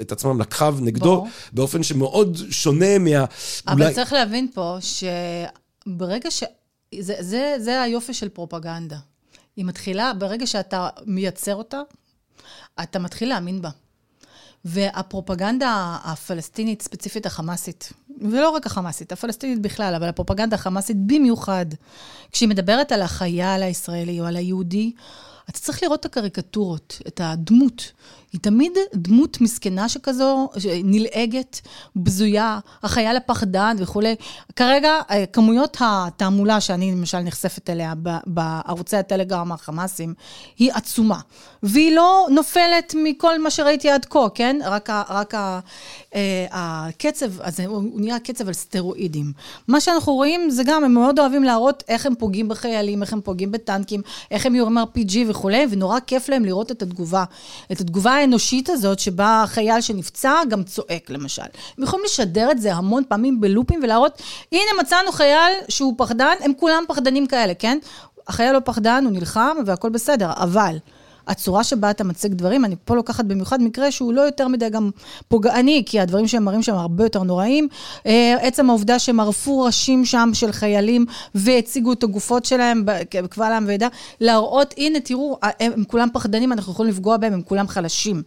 את 0.00 0.12
עצמם 0.12 0.40
לקרב 0.40 0.80
נגדו, 0.82 1.16
בוא. 1.16 1.28
באופן 1.52 1.82
שמאוד 1.82 2.38
שונה 2.50 2.98
מה... 2.98 3.24
אבל 3.66 3.82
אולי... 3.82 3.94
צריך 3.94 4.12
להבין 4.12 4.48
פה 4.54 4.76
שברגע 4.80 6.30
ש... 6.30 6.44
זה, 7.00 7.14
זה, 7.20 7.56
זה 7.58 7.82
היופי 7.82 8.14
של 8.14 8.28
פרופגנדה. 8.28 8.96
היא 9.58 9.64
מתחילה, 9.64 10.12
ברגע 10.14 10.46
שאתה 10.46 10.88
מייצר 11.06 11.54
אותה, 11.54 11.80
אתה 12.82 12.98
מתחיל 12.98 13.28
להאמין 13.28 13.62
בה. 13.62 13.70
והפרופגנדה 14.64 15.98
הפלסטינית, 16.04 16.82
ספציפית 16.82 17.26
החמאסית, 17.26 17.92
ולא 18.20 18.50
רק 18.50 18.66
החמאסית, 18.66 19.12
הפלסטינית 19.12 19.62
בכלל, 19.62 19.94
אבל 19.94 20.08
הפרופגנדה 20.08 20.56
החמאסית 20.56 20.96
במיוחד, 21.06 21.66
כשהיא 22.32 22.48
מדברת 22.48 22.92
על 22.92 23.02
החייל 23.02 23.62
הישראלי 23.62 24.20
או 24.20 24.26
על 24.26 24.36
היהודי, 24.36 24.92
אתה 25.50 25.58
צריך 25.58 25.82
לראות 25.82 26.00
את 26.00 26.04
הקריקטורות, 26.04 26.98
את 27.06 27.20
הדמות. 27.24 27.92
היא 28.32 28.40
תמיד 28.40 28.72
דמות 28.94 29.40
מסכנה 29.40 29.88
שכזו, 29.88 30.48
נלעגת, 30.84 31.60
בזויה, 31.96 32.58
החייל 32.82 33.16
הפחדן 33.16 33.76
וכולי. 33.78 34.14
כרגע, 34.56 34.92
אה, 35.10 35.24
כמויות 35.26 35.76
התעמולה 35.80 36.60
שאני 36.60 36.92
למשל 36.92 37.20
נחשפת 37.20 37.70
אליה 37.70 37.92
בערוצי 38.26 38.96
הטלגרם 38.96 39.52
החמאסים, 39.52 40.14
היא 40.58 40.72
עצומה. 40.72 41.20
והיא 41.62 41.96
לא 41.96 42.26
נופלת 42.30 42.94
מכל 43.04 43.38
מה 43.38 43.50
שראיתי 43.50 43.90
עד 43.90 44.04
כה, 44.04 44.26
כן? 44.34 44.58
רק, 44.64 44.90
רק 44.90 45.34
אה, 46.14 46.46
הקצב 46.50 47.40
הזה, 47.40 47.66
הוא 47.66 48.00
נהיה 48.00 48.18
קצב 48.18 48.48
על 48.48 48.54
סטרואידים. 48.54 49.32
מה 49.68 49.80
שאנחנו 49.80 50.14
רואים 50.14 50.50
זה 50.50 50.62
גם, 50.64 50.84
הם 50.84 50.94
מאוד 50.94 51.18
אוהבים 51.18 51.44
להראות 51.44 51.84
איך 51.88 52.06
הם 52.06 52.14
פוגעים 52.14 52.48
בחיילים, 52.48 53.02
איך 53.02 53.12
הם 53.12 53.20
פוגעים 53.20 53.52
בטנקים, 53.52 54.02
איך 54.30 54.46
הם 54.46 54.54
יורים 54.54 54.78
RPG 54.78 55.16
וכולי, 55.28 55.66
ונורא 55.70 56.00
כיף 56.00 56.28
להם 56.28 56.44
לראות 56.44 56.70
את 56.70 56.82
התגובה. 56.82 57.24
את 57.72 57.80
התגובה 57.80 58.17
האנושית 58.18 58.68
הזאת, 58.70 58.98
שבה 58.98 59.44
חייל 59.46 59.80
שנפצע 59.80 60.34
גם 60.48 60.62
צועק, 60.62 61.10
למשל. 61.10 61.42
הם 61.78 61.84
יכולים 61.84 62.04
לשדר 62.04 62.50
את 62.50 62.60
זה 62.60 62.74
המון 62.74 63.02
פעמים 63.08 63.40
בלופים 63.40 63.80
ולהראות, 63.82 64.22
הנה 64.52 64.62
מצאנו 64.80 65.12
חייל 65.12 65.52
שהוא 65.68 65.94
פחדן, 65.96 66.34
הם 66.40 66.52
כולם 66.56 66.84
פחדנים 66.88 67.26
כאלה, 67.26 67.54
כן? 67.54 67.78
החייל 68.28 68.52
לא 68.52 68.60
פחדן, 68.64 69.04
הוא 69.04 69.12
נלחם 69.12 69.56
והכל 69.66 69.88
בסדר, 69.88 70.30
אבל... 70.36 70.76
הצורה 71.28 71.64
שבה 71.64 71.90
אתה 71.90 72.04
מציג 72.04 72.34
דברים, 72.34 72.64
אני 72.64 72.76
פה 72.84 72.96
לוקחת 72.96 73.24
במיוחד 73.24 73.62
מקרה 73.62 73.90
שהוא 73.90 74.12
לא 74.12 74.20
יותר 74.20 74.48
מדי 74.48 74.70
גם 74.70 74.90
פוגעני, 75.28 75.82
כי 75.86 76.00
הדברים 76.00 76.28
שהם 76.28 76.44
מראים 76.44 76.62
שם 76.62 76.74
הרבה 76.74 77.04
יותר 77.04 77.22
נוראים. 77.22 77.68
אה, 78.06 78.36
עצם 78.40 78.70
העובדה 78.70 78.98
שהם 78.98 79.20
ערפו 79.20 79.60
ראשים 79.60 80.04
שם 80.04 80.30
של 80.32 80.52
חיילים 80.52 81.06
והציגו 81.34 81.92
את 81.92 82.02
הגופות 82.02 82.44
שלהם 82.44 82.82
בקבל 82.84 83.52
עם 83.52 83.64
ועדה, 83.68 83.88
להראות, 84.20 84.74
הנה, 84.76 85.00
תראו, 85.00 85.38
הם, 85.42 85.72
הם 85.72 85.84
כולם 85.84 86.08
פחדנים, 86.12 86.52
אנחנו 86.52 86.72
יכולים 86.72 86.92
לפגוע 86.92 87.16
בהם, 87.16 87.32
הם 87.32 87.42
כולם 87.42 87.68
חלשים. 87.68 88.22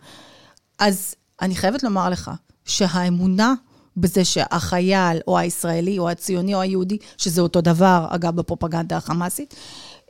אז 0.79 1.15
אני 1.41 1.55
חייבת 1.55 1.83
לומר 1.83 2.09
לך 2.09 2.31
שהאמונה... 2.65 3.53
בזה 3.97 4.25
שהחייל, 4.25 5.17
או 5.27 5.37
הישראלי, 5.37 5.99
או 5.99 6.09
הציוני, 6.09 6.55
או 6.55 6.61
היהודי, 6.61 6.97
שזה 7.17 7.41
אותו 7.41 7.61
דבר, 7.61 8.07
אגב, 8.09 8.35
בפרופגנדה 8.35 8.97
החמאסית, 8.97 9.55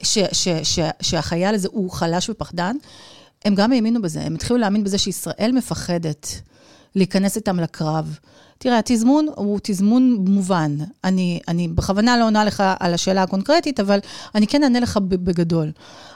ש, 0.03 0.17
ש, 0.31 0.47
ש, 0.63 0.79
שהחייל 1.01 1.55
הזה 1.55 1.67
הוא 1.71 1.91
חלש 1.91 2.29
ופחדן, 2.29 2.75
הם 3.45 3.55
גם 3.55 3.71
האמינו 3.71 4.01
בזה, 4.01 4.21
הם 4.21 4.35
התחילו 4.35 4.59
להאמין 4.59 4.83
בזה 4.83 4.97
שישראל 4.97 5.51
מפחדת 5.53 6.27
להיכנס 6.95 7.35
איתם 7.35 7.59
לקרב. 7.59 8.17
תראה, 8.57 8.77
התזמון 8.77 9.27
הוא 9.35 9.59
תזמון 9.63 10.25
מובן. 10.27 10.77
אני, 11.03 11.39
אני 11.47 11.67
בכוונה 11.67 12.17
לא 12.17 12.25
עונה 12.25 12.45
לך 12.45 12.63
על 12.79 12.93
השאלה 12.93 13.23
הקונקרטית, 13.23 13.79
אבל 13.79 13.99
אני 14.35 14.47
כן 14.47 14.63
אענה 14.63 14.79
לך 14.79 14.97
בגדול. 14.97 15.71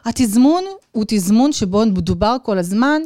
התזמון 0.06 0.64
הוא 0.92 1.06
תזמון 1.08 1.52
שבו 1.52 1.86
מדובר 1.86 2.36
כל 2.44 2.58
הזמן 2.58 3.02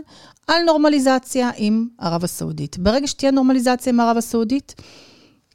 על 0.47 0.63
נורמליזציה 0.63 1.51
עם 1.57 1.87
ערב 1.99 2.23
הסעודית. 2.23 2.77
ברגע 2.77 3.07
שתהיה 3.07 3.31
נורמליזציה 3.31 3.93
עם 3.93 3.99
ערב 3.99 4.17
הסעודית, 4.17 4.75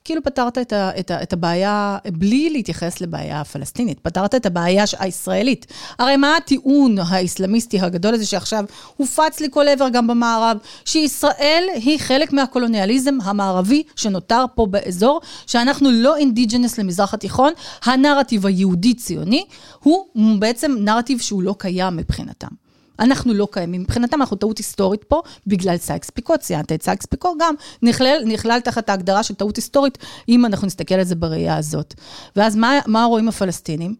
כאילו 0.04 0.22
פתרת 0.22 0.58
את, 0.58 0.72
ה, 0.72 0.90
את, 1.00 1.10
ה, 1.10 1.22
את 1.22 1.32
הבעיה, 1.32 1.98
בלי 2.12 2.50
להתייחס 2.50 3.00
לבעיה 3.00 3.40
הפלסטינית, 3.40 4.00
פתרת 4.00 4.34
את 4.34 4.46
הבעיה 4.46 4.84
הישראלית. 4.98 5.66
הרי 5.98 6.16
מה 6.16 6.36
הטיעון 6.36 6.98
האסלאמיסטי 6.98 7.80
הגדול 7.80 8.14
הזה 8.14 8.26
שעכשיו 8.26 8.64
הופץ 8.96 9.40
לכל 9.40 9.68
עבר 9.68 9.88
גם 9.88 10.06
במערב, 10.06 10.58
שישראל 10.84 11.64
היא 11.74 11.98
חלק 11.98 12.32
מהקולוניאליזם 12.32 13.18
המערבי 13.22 13.82
שנותר 13.96 14.44
פה 14.54 14.66
באזור, 14.66 15.20
שאנחנו 15.46 15.90
לא 15.90 16.16
indigenous 16.16 16.78
למזרח 16.78 17.14
התיכון, 17.14 17.52
הנרטיב 17.84 18.46
היהודי-ציוני 18.46 19.44
הוא 19.82 20.06
בעצם 20.38 20.76
נרטיב 20.80 21.20
שהוא 21.20 21.42
לא 21.42 21.54
קיים 21.58 21.96
מבחינתם. 21.96 22.63
אנחנו 23.00 23.34
לא 23.34 23.48
קיימים. 23.50 23.80
מבחינתם 23.80 24.20
אנחנו 24.20 24.36
טעות 24.36 24.58
היסטורית 24.58 25.04
פה, 25.04 25.20
בגלל 25.46 25.76
סייקס 25.76 26.10
פיקו, 26.10 26.38
ציינת 26.38 26.72
את 26.72 26.82
סייקס 26.82 27.06
פיקו, 27.06 27.34
גם 27.40 27.54
נכלל, 27.82 28.22
נכלל 28.26 28.60
תחת 28.60 28.88
ההגדרה 28.88 29.22
של 29.22 29.34
טעות 29.34 29.56
היסטורית, 29.56 29.98
אם 30.28 30.46
אנחנו 30.46 30.66
נסתכל 30.66 30.94
על 30.94 31.04
זה 31.04 31.14
בראייה 31.14 31.56
הזאת. 31.56 31.94
ואז 32.36 32.56
מה, 32.56 32.80
מה 32.86 33.04
רואים 33.04 33.28
הפלסטינים? 33.28 33.94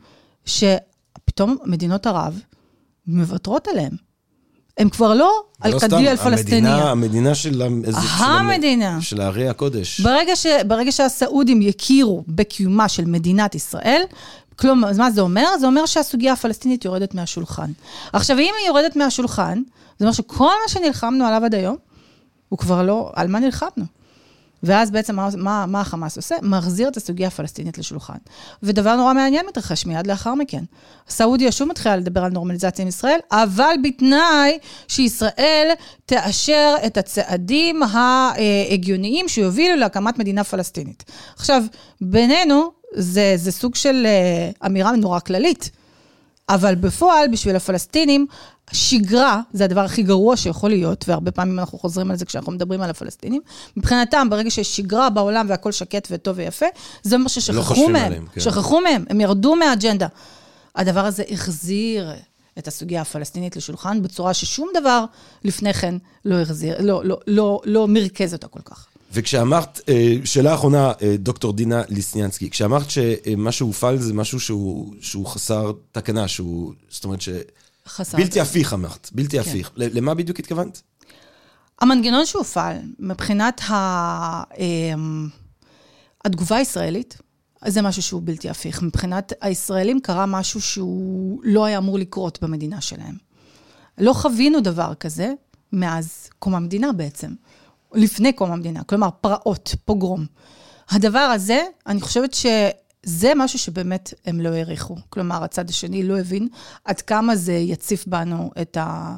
שפתאום 0.45 1.57
מדינות 1.65 2.07
ערב 2.07 2.41
מוותרות 3.07 3.69
עליהם. 3.69 4.05
הם 4.79 4.89
כבר 4.89 5.15
לא 5.15 5.43
על 5.61 5.81
קדיל 5.81 6.09
על 6.09 6.17
פלסטיניה. 6.17 6.91
המדינה, 6.91 7.35
של, 7.35 7.63
המדינה. 7.63 9.01
של, 9.01 9.21
הערי 9.21 9.49
הקודש. 9.49 10.01
ברגע, 10.01 10.37
ש, 10.37 10.47
ברגע 10.67 10.93
שהסעודים 10.93 11.63
יכירו 11.63 12.25
בקיומה 12.29 12.89
של 12.89 13.05
מדינת 13.05 13.55
ישראל, 13.55 14.03
כלומר, 14.57 14.91
מה 14.99 15.11
זה 15.11 15.21
אומר? 15.21 15.49
זה 15.61 15.67
אומר 15.67 15.87
שהסוגיה 15.87 16.33
הפלסטינית 16.33 16.85
יורדת 16.85 17.15
מהשולחן. 17.15 17.71
עכשיו, 18.13 18.39
אם 18.39 18.53
היא 18.59 18.67
יורדת 18.67 18.97
מהשולחן, 18.97 19.63
זה 19.99 20.05
אומר 20.05 20.13
שכל 20.13 20.45
מה 20.45 20.69
שנלחמנו 20.69 21.25
עליו 21.27 21.45
עד 21.45 21.55
היום, 21.55 21.77
הוא 22.49 22.59
כבר 22.59 22.83
לא, 22.83 23.13
על 23.15 23.29
מה 23.29 23.39
נלחמנו? 23.39 23.85
ואז 24.65 24.91
בעצם 24.91 25.17
מה, 25.17 25.29
מה, 25.37 25.67
מה 25.67 25.81
החמאס 25.81 26.17
עושה? 26.17 26.35
מחזיר 26.43 26.89
את 26.89 26.97
הסוגיה 26.97 27.29
הפלסטינית 27.29 27.79
לשולחן. 27.79 28.17
ודבר 28.63 28.97
נורא 28.97 29.13
מעניין 29.13 29.47
מתרחש 29.47 29.87
מיד 29.87 30.07
לאחר 30.07 30.35
מכן. 30.35 30.65
סעודיה 31.09 31.53
שוב 31.53 31.69
מתחילה 31.69 31.97
לדבר 31.97 32.25
על 32.25 32.33
נורמליזציה 32.33 32.83
עם 32.83 32.89
ישראל, 32.89 33.19
אבל 33.33 33.75
בתנאי 33.85 34.59
שישראל 34.89 35.69
תאשר 36.07 36.75
את 36.87 36.97
הצעדים 36.97 37.83
ההגיוניים 37.83 39.29
שיובילו 39.29 39.77
להקמת 39.77 40.19
מדינה 40.19 40.45
פלסטינית. 40.45 41.05
עכשיו, 41.37 41.63
בינינו, 42.01 42.73
זה, 42.95 43.33
זה 43.37 43.53
סוג 43.53 43.75
של 43.75 44.07
uh, 44.07 44.67
אמירה 44.67 44.93
נורא 44.93 45.21
כללית. 45.21 45.71
אבל 46.49 46.75
בפועל, 46.75 47.29
בשביל 47.29 47.57
הפלסטינים, 47.57 48.27
שגרה 48.73 49.41
זה 49.53 49.65
הדבר 49.65 49.81
הכי 49.81 50.03
גרוע 50.03 50.37
שיכול 50.37 50.71
להיות, 50.71 51.05
והרבה 51.09 51.31
פעמים 51.31 51.59
אנחנו 51.59 51.79
חוזרים 51.79 52.11
על 52.11 52.17
זה 52.17 52.25
כשאנחנו 52.25 52.53
מדברים 52.53 52.81
על 52.81 52.91
הפלסטינים. 52.91 53.43
מבחינתם, 53.77 54.31
ברגע 54.31 54.51
שיש 54.51 54.77
שגרה 54.77 55.11
בעולם 55.11 55.47
והכל 55.49 55.73
שקט 55.73 56.09
וטוב 56.11 56.39
ויפה, 56.39 56.67
זה 57.03 57.17
אומר 57.17 57.29
ששכחו 57.29 57.75
לא 57.75 57.89
מהם. 57.89 58.07
עליהם, 58.07 58.27
כן. 58.33 58.41
שכחו 58.41 58.81
מהם, 58.81 59.05
הם 59.11 59.21
ירדו 59.21 59.57
מהאג'נדה. 59.57 60.07
הדבר 60.77 61.07
הזה 61.07 61.23
החזיר 61.31 62.13
את 62.59 62.69
הסוגיה 62.69 63.01
הפלסטינית 63.01 63.57
לשולחן 63.57 64.03
בצורה 64.03 64.35
ששום 64.35 64.69
דבר 64.81 65.05
לפני 65.45 65.75
כן 65.75 65.95
לא 66.25 66.41
החזיר, 66.41 66.77
לא, 66.81 67.05
לא, 67.05 67.19
לא, 67.27 67.61
לא 67.65 67.89
מרכז 67.89 68.33
אותה 68.33 68.49
כל 68.49 68.61
כך. 68.65 68.87
וכשאמרת, 69.15 69.81
אה, 69.89 70.15
שאלה 70.25 70.55
אחרונה, 70.55 70.93
אה, 71.03 71.17
דוקטור 71.19 71.53
דינה 71.53 71.83
ליסניאנסקי, 71.89 72.51
כשאמרת 72.51 72.91
שמה 72.91 73.53
שהופעל 73.53 73.99
זה 73.99 74.15
משהו 74.15 74.41
שהוא, 74.41 74.95
שהוא 75.01 75.27
חסר 75.27 75.73
תקנה, 75.93 76.29
שהוא, 76.29 76.73
זאת 76.89 77.05
אומרת 77.05 77.21
ש... 77.21 77.29
חסר... 77.87 78.19
בלתי 78.19 78.41
הפיך 78.41 78.73
אמרת, 78.73 79.11
בלתי 79.13 79.43
כן. 79.43 79.51
הפיך. 79.51 79.71
למה 79.77 80.15
בדיוק 80.15 80.39
התכוונת? 80.39 80.83
המנגנון 81.81 82.27
שהופעל, 82.27 82.77
מבחינת 82.99 83.61
ה... 83.61 84.43
אמ, 84.59 85.29
התגובה 86.25 86.57
הישראלית, 86.57 87.19
זה 87.67 87.83
משהו 87.83 88.03
שהוא 88.03 88.23
בלתי 88.25 88.51
הפיך. 88.51 88.83
מבחינת 88.83 89.33
הישראלים 89.41 90.01
קרה 90.01 90.27
משהו 90.27 90.61
שהוא 90.61 91.41
לא 91.45 91.65
היה 91.65 91.79
אמור 91.79 91.99
לקרות 91.99 92.39
במדינה 92.43 92.81
שלהם. 92.81 93.15
לא 93.99 94.13
חווינו 94.13 94.61
דבר 94.61 94.95
כזה 94.95 95.33
מאז 95.73 96.29
קום 96.39 96.55
המדינה 96.55 96.93
בעצם. 96.93 97.29
לפני 97.95 98.33
קום 98.33 98.53
המדינה, 98.53 98.85
כלומר 98.85 99.09
פרעות, 99.21 99.75
פוגרום. 99.85 100.27
הדבר 100.91 101.19
הזה, 101.19 101.63
אני 101.87 102.01
חושבת 102.01 102.35
שזה 102.35 103.33
משהו 103.37 103.59
שבאמת 103.59 104.15
הם 104.27 104.41
לא 104.41 104.49
העריכו. 104.49 104.97
כלומר, 105.11 105.45
הצד 105.45 105.71
השני 105.71 106.03
לא 106.03 106.19
הבין 106.19 106.49
עד 106.85 107.01
כמה 107.01 107.37
זה 107.37 107.53
יציף 107.53 108.07
בנו 108.07 108.51
את 108.63 108.77
ה... 108.77 109.17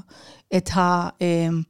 את 0.56 0.70
ה 0.76 1.08
אמ, 1.20 1.62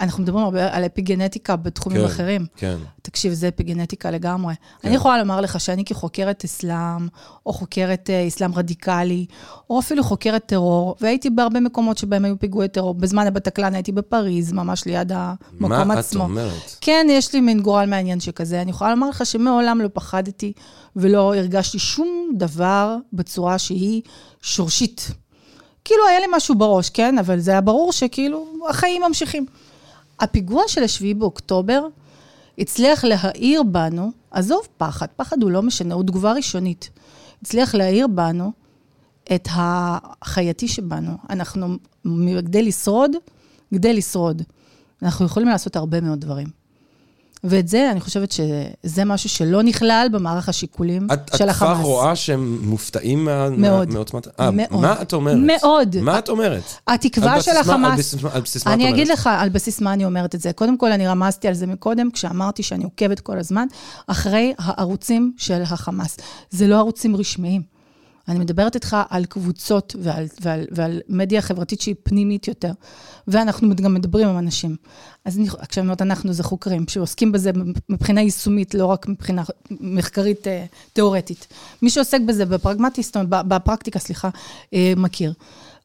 אנחנו 0.00 0.22
מדברים 0.22 0.44
הרבה 0.44 0.76
על 0.76 0.86
אפיגנטיקה 0.86 1.56
בתחומים 1.56 2.00
כן, 2.00 2.04
אחרים. 2.04 2.46
כן. 2.56 2.76
תקשיב, 3.02 3.32
זה 3.32 3.48
אפיגנטיקה 3.48 4.10
לגמרי. 4.10 4.54
כן. 4.54 4.88
אני 4.88 4.96
יכולה 4.96 5.18
לומר 5.18 5.40
לך 5.40 5.60
שאני 5.60 5.84
כחוקרת 5.84 6.44
אסלאם, 6.44 7.08
או 7.46 7.52
חוקרת 7.52 8.10
אה, 8.10 8.28
אסלאם 8.28 8.54
רדיקלי, 8.54 9.26
או 9.70 9.78
אפילו 9.78 10.04
חוקרת 10.04 10.46
טרור, 10.46 10.96
והייתי 11.00 11.30
בהרבה 11.30 11.60
מקומות 11.60 11.98
שבהם 11.98 12.24
היו 12.24 12.38
פיגועי 12.38 12.68
טרור. 12.68 12.94
בזמן 12.94 13.26
הבטקלן 13.26 13.74
הייתי 13.74 13.92
בפריז, 13.92 14.52
ממש 14.52 14.86
ליד 14.86 15.12
המקום 15.14 15.88
מה 15.88 15.94
את 15.94 15.98
עצמו. 15.98 16.22
אומרת? 16.24 16.76
כן, 16.80 17.06
יש 17.10 17.32
לי 17.34 17.40
מין 17.40 17.60
גורל 17.60 17.86
מעניין 17.86 18.20
שכזה. 18.20 18.62
אני 18.62 18.70
יכולה 18.70 18.90
לומר 18.90 19.08
לך 19.08 19.26
שמעולם 19.26 19.80
לא 19.80 19.88
פחדתי 19.92 20.52
ולא 20.96 21.34
הרגשתי 21.34 21.78
שום 21.78 22.30
דבר 22.34 22.96
בצורה 23.12 23.58
שהיא 23.58 24.02
שורשית. 24.42 25.10
כאילו 25.84 26.06
היה 26.08 26.20
לי 26.20 26.26
משהו 26.32 26.54
בראש, 26.54 26.90
כן? 26.90 27.18
אבל 27.18 27.38
זה 27.38 27.50
היה 27.50 27.60
ברור 27.60 27.92
שכאילו 27.92 28.46
החיים 28.68 29.02
ממשיכים. 29.08 29.46
הפיגוע 30.20 30.62
של 30.66 30.82
השביעי 30.82 31.14
באוקטובר 31.14 31.86
הצליח 32.58 33.04
להאיר 33.04 33.62
בנו, 33.62 34.10
עזוב 34.30 34.60
פחד, 34.76 35.06
פחד 35.16 35.42
הוא 35.42 35.50
לא 35.50 35.62
משנה, 35.62 35.94
הוא 35.94 36.02
תגובה 36.02 36.32
ראשונית. 36.32 36.90
הצליח 37.42 37.74
להאיר 37.74 38.06
בנו 38.06 38.52
את 39.34 39.48
החייתי 39.50 40.68
שבנו. 40.68 41.12
אנחנו, 41.30 41.76
כדי 42.44 42.62
לשרוד, 42.62 43.10
כדי 43.74 43.94
לשרוד, 43.94 44.42
אנחנו 45.02 45.26
יכולים 45.26 45.48
לעשות 45.48 45.76
הרבה 45.76 46.00
מאוד 46.00 46.20
דברים. 46.20 46.59
ואת 47.44 47.68
זה, 47.68 47.90
אני 47.90 48.00
חושבת 48.00 48.32
שזה 48.32 49.04
משהו 49.04 49.28
שלא 49.28 49.62
נכלל 49.62 50.08
במערך 50.12 50.48
השיקולים 50.48 51.06
את, 51.12 51.30
של 51.36 51.44
את 51.44 51.48
החמאס. 51.48 51.78
כבר 51.78 51.86
רואה 51.86 52.16
שהם 52.16 52.58
מופתעים 52.62 53.24
מה, 53.24 53.50
מאוד. 53.50 53.88
מה, 53.88 53.94
מעוצמת... 53.94 54.40
אה, 54.40 54.50
מאוד. 54.50 54.80
מה 54.80 55.02
את 55.02 55.12
אומרת? 55.12 55.36
מאוד. 55.36 55.96
מה 56.00 56.18
את 56.18 56.28
אומרת? 56.28 56.62
התקווה 56.88 57.42
של 57.42 57.56
החמאס... 57.56 57.92
על 57.92 57.98
בסיס, 57.98 58.24
על 58.32 58.40
בסיס 58.40 58.66
מה 58.66 58.72
את 58.72 58.74
אני 58.74 58.84
אומרת? 58.84 58.94
אגיד 58.94 59.08
לך 59.08 59.30
על 59.32 59.48
בסיס 59.48 59.80
מה 59.80 59.92
אני 59.92 60.04
אומרת 60.04 60.34
את 60.34 60.40
זה. 60.40 60.52
קודם 60.52 60.78
כל, 60.78 60.92
אני 60.92 61.06
רמזתי 61.06 61.48
על 61.48 61.54
זה 61.54 61.66
מקודם, 61.66 62.10
כשאמרתי 62.10 62.62
שאני 62.62 62.84
עוקבת 62.84 63.20
כל 63.20 63.38
הזמן 63.38 63.66
אחרי 64.06 64.54
הערוצים 64.58 65.32
של 65.36 65.62
החמאס. 65.62 66.16
זה 66.50 66.66
לא 66.66 66.78
ערוצים 66.78 67.16
רשמיים. 67.16 67.79
אני 68.30 68.38
מדברת 68.38 68.74
איתך 68.74 68.96
על 69.10 69.24
קבוצות 69.24 69.96
ועל, 70.02 70.26
ועל, 70.40 70.64
ועל 70.70 71.00
מדיה 71.08 71.42
חברתית 71.42 71.80
שהיא 71.80 71.94
פנימית 72.02 72.48
יותר. 72.48 72.72
ואנחנו 73.28 73.76
גם 73.76 73.94
מדברים 73.94 74.28
עם 74.28 74.38
אנשים. 74.38 74.76
אז 75.24 75.38
אני, 75.38 75.48
כשאני 75.68 75.84
אומרת 75.84 76.02
אנחנו, 76.02 76.32
זה 76.32 76.42
חוקרים 76.42 76.88
שעוסקים 76.88 77.32
בזה 77.32 77.50
מבחינה 77.88 78.20
יישומית, 78.20 78.74
לא 78.74 78.86
רק 78.86 79.08
מבחינה 79.08 79.42
מחקרית 79.70 80.48
אה, 80.48 80.64
תיאורטית. 80.92 81.46
מי 81.82 81.90
שעוסק 81.90 82.20
בזה 82.26 82.46
בפרגמטי, 82.46 83.02
זאת 83.02 83.16
אומרת, 83.16 83.46
בפרקטיקה, 83.48 83.98
סליחה, 83.98 84.28
אה, 84.74 84.92
מכיר. 84.96 85.32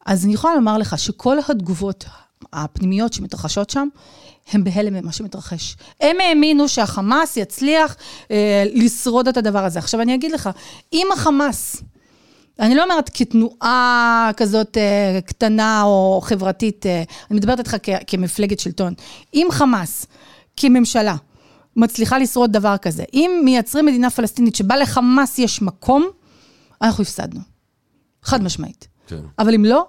אז 0.06 0.26
אני 0.26 0.34
יכולה 0.34 0.56
לומר 0.56 0.78
לך 0.78 1.00
שכל 1.00 1.38
התגובות 1.50 2.06
הפנימיות 2.54 3.14
שמתרחשות 3.14 3.70
שם, 3.70 3.88
הם 4.52 4.64
בהלם 4.64 4.94
ממה 4.94 5.12
שמתרחש. 5.12 5.76
הם 6.02 6.18
האמינו 6.20 6.68
שהחמאס 6.70 7.38
יצליח 7.38 7.96
אה, 8.32 8.64
לשרוד 8.74 9.28
את 9.28 9.38
הדבר 9.38 9.66
הזה. 9.66 9.80
עכשיו, 9.80 10.02
אני 10.02 10.16
אגיד 10.16 10.32
לך, 10.32 10.50
אם 10.94 11.08
החמאס, 11.14 11.84
אני 12.60 12.76
לא 12.76 12.84
אומרת 12.84 13.10
כתנועה 13.14 14.32
כזאת 14.38 14.78
אה, 14.78 15.20
קטנה 15.26 15.84
או 15.84 16.20
חברתית, 16.24 16.86
אה, 16.86 17.04
אני 17.32 17.38
מדברת 17.40 17.60
איתך 17.60 17.78
כ- 17.84 17.90
כמפלגת 18.08 18.60
שלטון. 18.60 18.94
אם 19.34 19.48
חמאס, 19.52 20.06
כממשלה, 20.58 21.16
מצליחה 21.76 22.18
לשרוד 22.18 22.52
דבר 22.52 22.78
כזה, 22.78 23.04
אם 23.14 23.42
מייצרים 23.44 23.86
מדינה 23.86 24.10
פלסטינית 24.10 24.56
שבה 24.56 24.78
לחמאס 24.78 25.40
יש 25.40 25.62
מקום, 25.62 26.06
אנחנו 26.82 27.02
הפסדנו. 27.02 27.40
חד 28.24 28.44
משמעית. 28.44 28.88
כן. 29.08 29.20
אבל 29.40 29.54
אם 29.56 29.66
לא, 29.66 29.88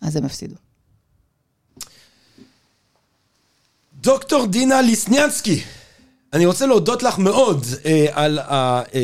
אז 0.00 0.16
הם 0.16 0.24
הפסידו. 0.24 0.54
דוקטור 3.94 4.46
דינה 4.46 4.80
ליסניאנסקי, 4.82 5.62
אני 6.34 6.46
רוצה 6.46 6.66
להודות 6.66 7.02
לך 7.02 7.18
מאוד 7.18 7.64
אה, 7.84 8.06
על 8.12 8.38
ה, 8.38 8.82
אה, 8.94 9.00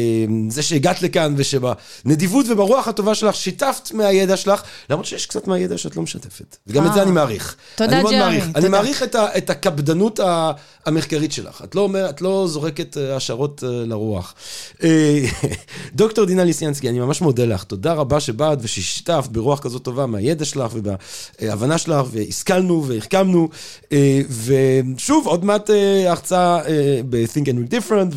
זה 0.48 0.62
שהגעת 0.62 1.02
לכאן 1.02 1.34
ושבנדיבות 1.36 2.46
וברוח 2.48 2.88
הטובה 2.88 3.14
שלך 3.14 3.34
שיתפת 3.34 3.92
מהידע 3.92 4.36
שלך, 4.36 4.62
למרות 4.90 5.06
שיש 5.06 5.26
קצת 5.26 5.46
מהידע 5.46 5.78
שאת 5.78 5.96
לא 5.96 6.02
משתפת. 6.02 6.56
וגם 6.66 6.86
את 6.86 6.92
זה 6.92 6.98
אה. 6.98 7.04
אני 7.04 7.10
מעריך. 7.10 7.56
תודה, 7.74 7.92
אני 7.92 8.02
מאוד 8.02 8.14
מעריך. 8.14 8.44
אני 8.44 8.52
תודה. 8.52 8.68
מעריך 8.68 9.02
את, 9.02 9.14
ה, 9.14 9.38
את 9.38 9.50
הקפדנות 9.50 10.20
ה- 10.20 10.52
המחקרית 10.86 11.32
שלך. 11.32 11.62
את 11.64 11.74
לא, 11.74 11.80
אומר, 11.80 12.10
את 12.10 12.20
לא 12.20 12.46
זורקת 12.48 12.96
אה, 12.96 13.16
השערות 13.16 13.64
אה, 13.64 13.68
לרוח. 13.70 14.34
אה, 14.82 15.24
דוקטור 15.94 16.24
דינה 16.24 16.44
ליסניאנסקי, 16.44 16.88
אני 16.88 16.98
ממש 16.98 17.20
מודה 17.20 17.44
לך. 17.44 17.64
תודה 17.64 17.92
רבה 17.92 18.20
שבאת 18.20 18.58
ושיתפת 18.62 19.28
ברוח 19.28 19.60
כזאת 19.60 19.82
טובה 19.82 20.06
מהידע 20.06 20.44
שלך 20.44 20.72
ובהבנה 20.74 21.78
שלך, 21.78 22.06
והשכלנו 22.10 22.84
והחכמנו. 22.86 23.48
אה, 23.92 24.20
ושוב, 24.44 25.26
עוד 25.26 25.44
מעט 25.44 25.70
אה, 25.70 26.10
הרצאה 26.10 26.66
אה, 26.66 27.00
ב-Think 27.22 27.46
and 27.46 27.72
Different, 27.72 28.14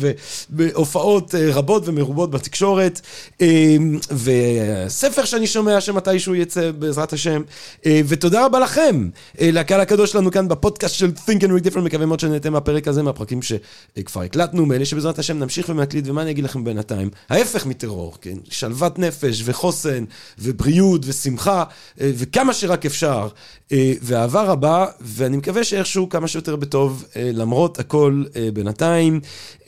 ובהופעות 0.50 1.34
אה, 1.34 1.48
רבות 1.52 1.88
ומרובות 1.88 2.30
בתקשורת, 2.30 3.00
אה, 3.40 3.76
וספר 4.10 5.24
שאני 5.24 5.46
שומע 5.46 5.80
שמתישהו 5.80 6.34
יצא 6.34 6.70
בעזרת 6.70 7.12
השם, 7.12 7.42
אה, 7.86 8.00
ותודה 8.08 8.46
רבה 8.46 8.58
לכם, 8.58 9.08
אה, 9.40 9.50
לקהל 9.52 9.80
הקדוש 9.80 10.12
שלנו 10.12 10.30
כאן 10.30 10.48
בפודקאסט 10.48 10.94
של 10.94 11.12
Think 11.26 11.40
and 11.40 11.66
Different, 11.66 11.80
מקווה 11.80 12.06
מאוד 12.06 12.20
שנהנתם 12.20 12.52
מהפרק 12.52 12.88
הזה, 12.88 13.02
מהפרקים 13.02 13.40
שכבר 13.42 14.22
הקלטנו, 14.22 14.66
מאלה 14.66 14.84
שבעזרת 14.84 15.18
השם 15.18 15.38
נמשיך 15.38 15.68
ונקליט, 15.68 16.04
ומה 16.08 16.22
אני 16.22 16.30
אגיד 16.30 16.44
לכם 16.44 16.64
בינתיים? 16.64 17.10
ההפך 17.30 17.66
מטרור, 17.66 18.14
כן? 18.20 18.36
שלוות 18.50 18.98
נפש 18.98 19.42
וחוסן 19.44 20.04
ובריאות 20.38 21.00
ושמחה, 21.04 21.64
וכמה 21.98 22.52
שרק 22.52 22.86
אפשר, 22.86 23.28
אה, 23.72 23.92
ואהבה 24.02 24.42
רבה, 24.42 24.86
ואני 25.00 25.36
מקווה 25.36 25.64
שאיכשהו 25.64 26.08
כמה 26.08 26.28
שיותר 26.28 26.56
בטוב, 26.56 27.04
למרות 27.16 27.78
הכל 27.78 28.24
אה, 28.36 28.48
בינתיים. 28.94 29.20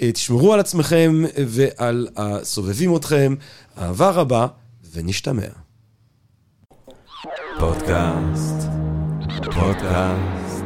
אה, 0.02 0.12
תשמרו 0.12 0.54
על 0.54 0.60
עצמכם 0.60 1.22
ועל 1.46 2.08
הסובבים 2.16 2.96
אתכם. 2.96 3.34
אהבה 3.78 4.10
רבה, 4.10 4.46
ונשתמע. 4.92 5.42
פודקאסט, 7.58 8.68
פודקאסט, 9.54 10.64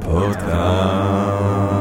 פודקאסט. 0.00 1.75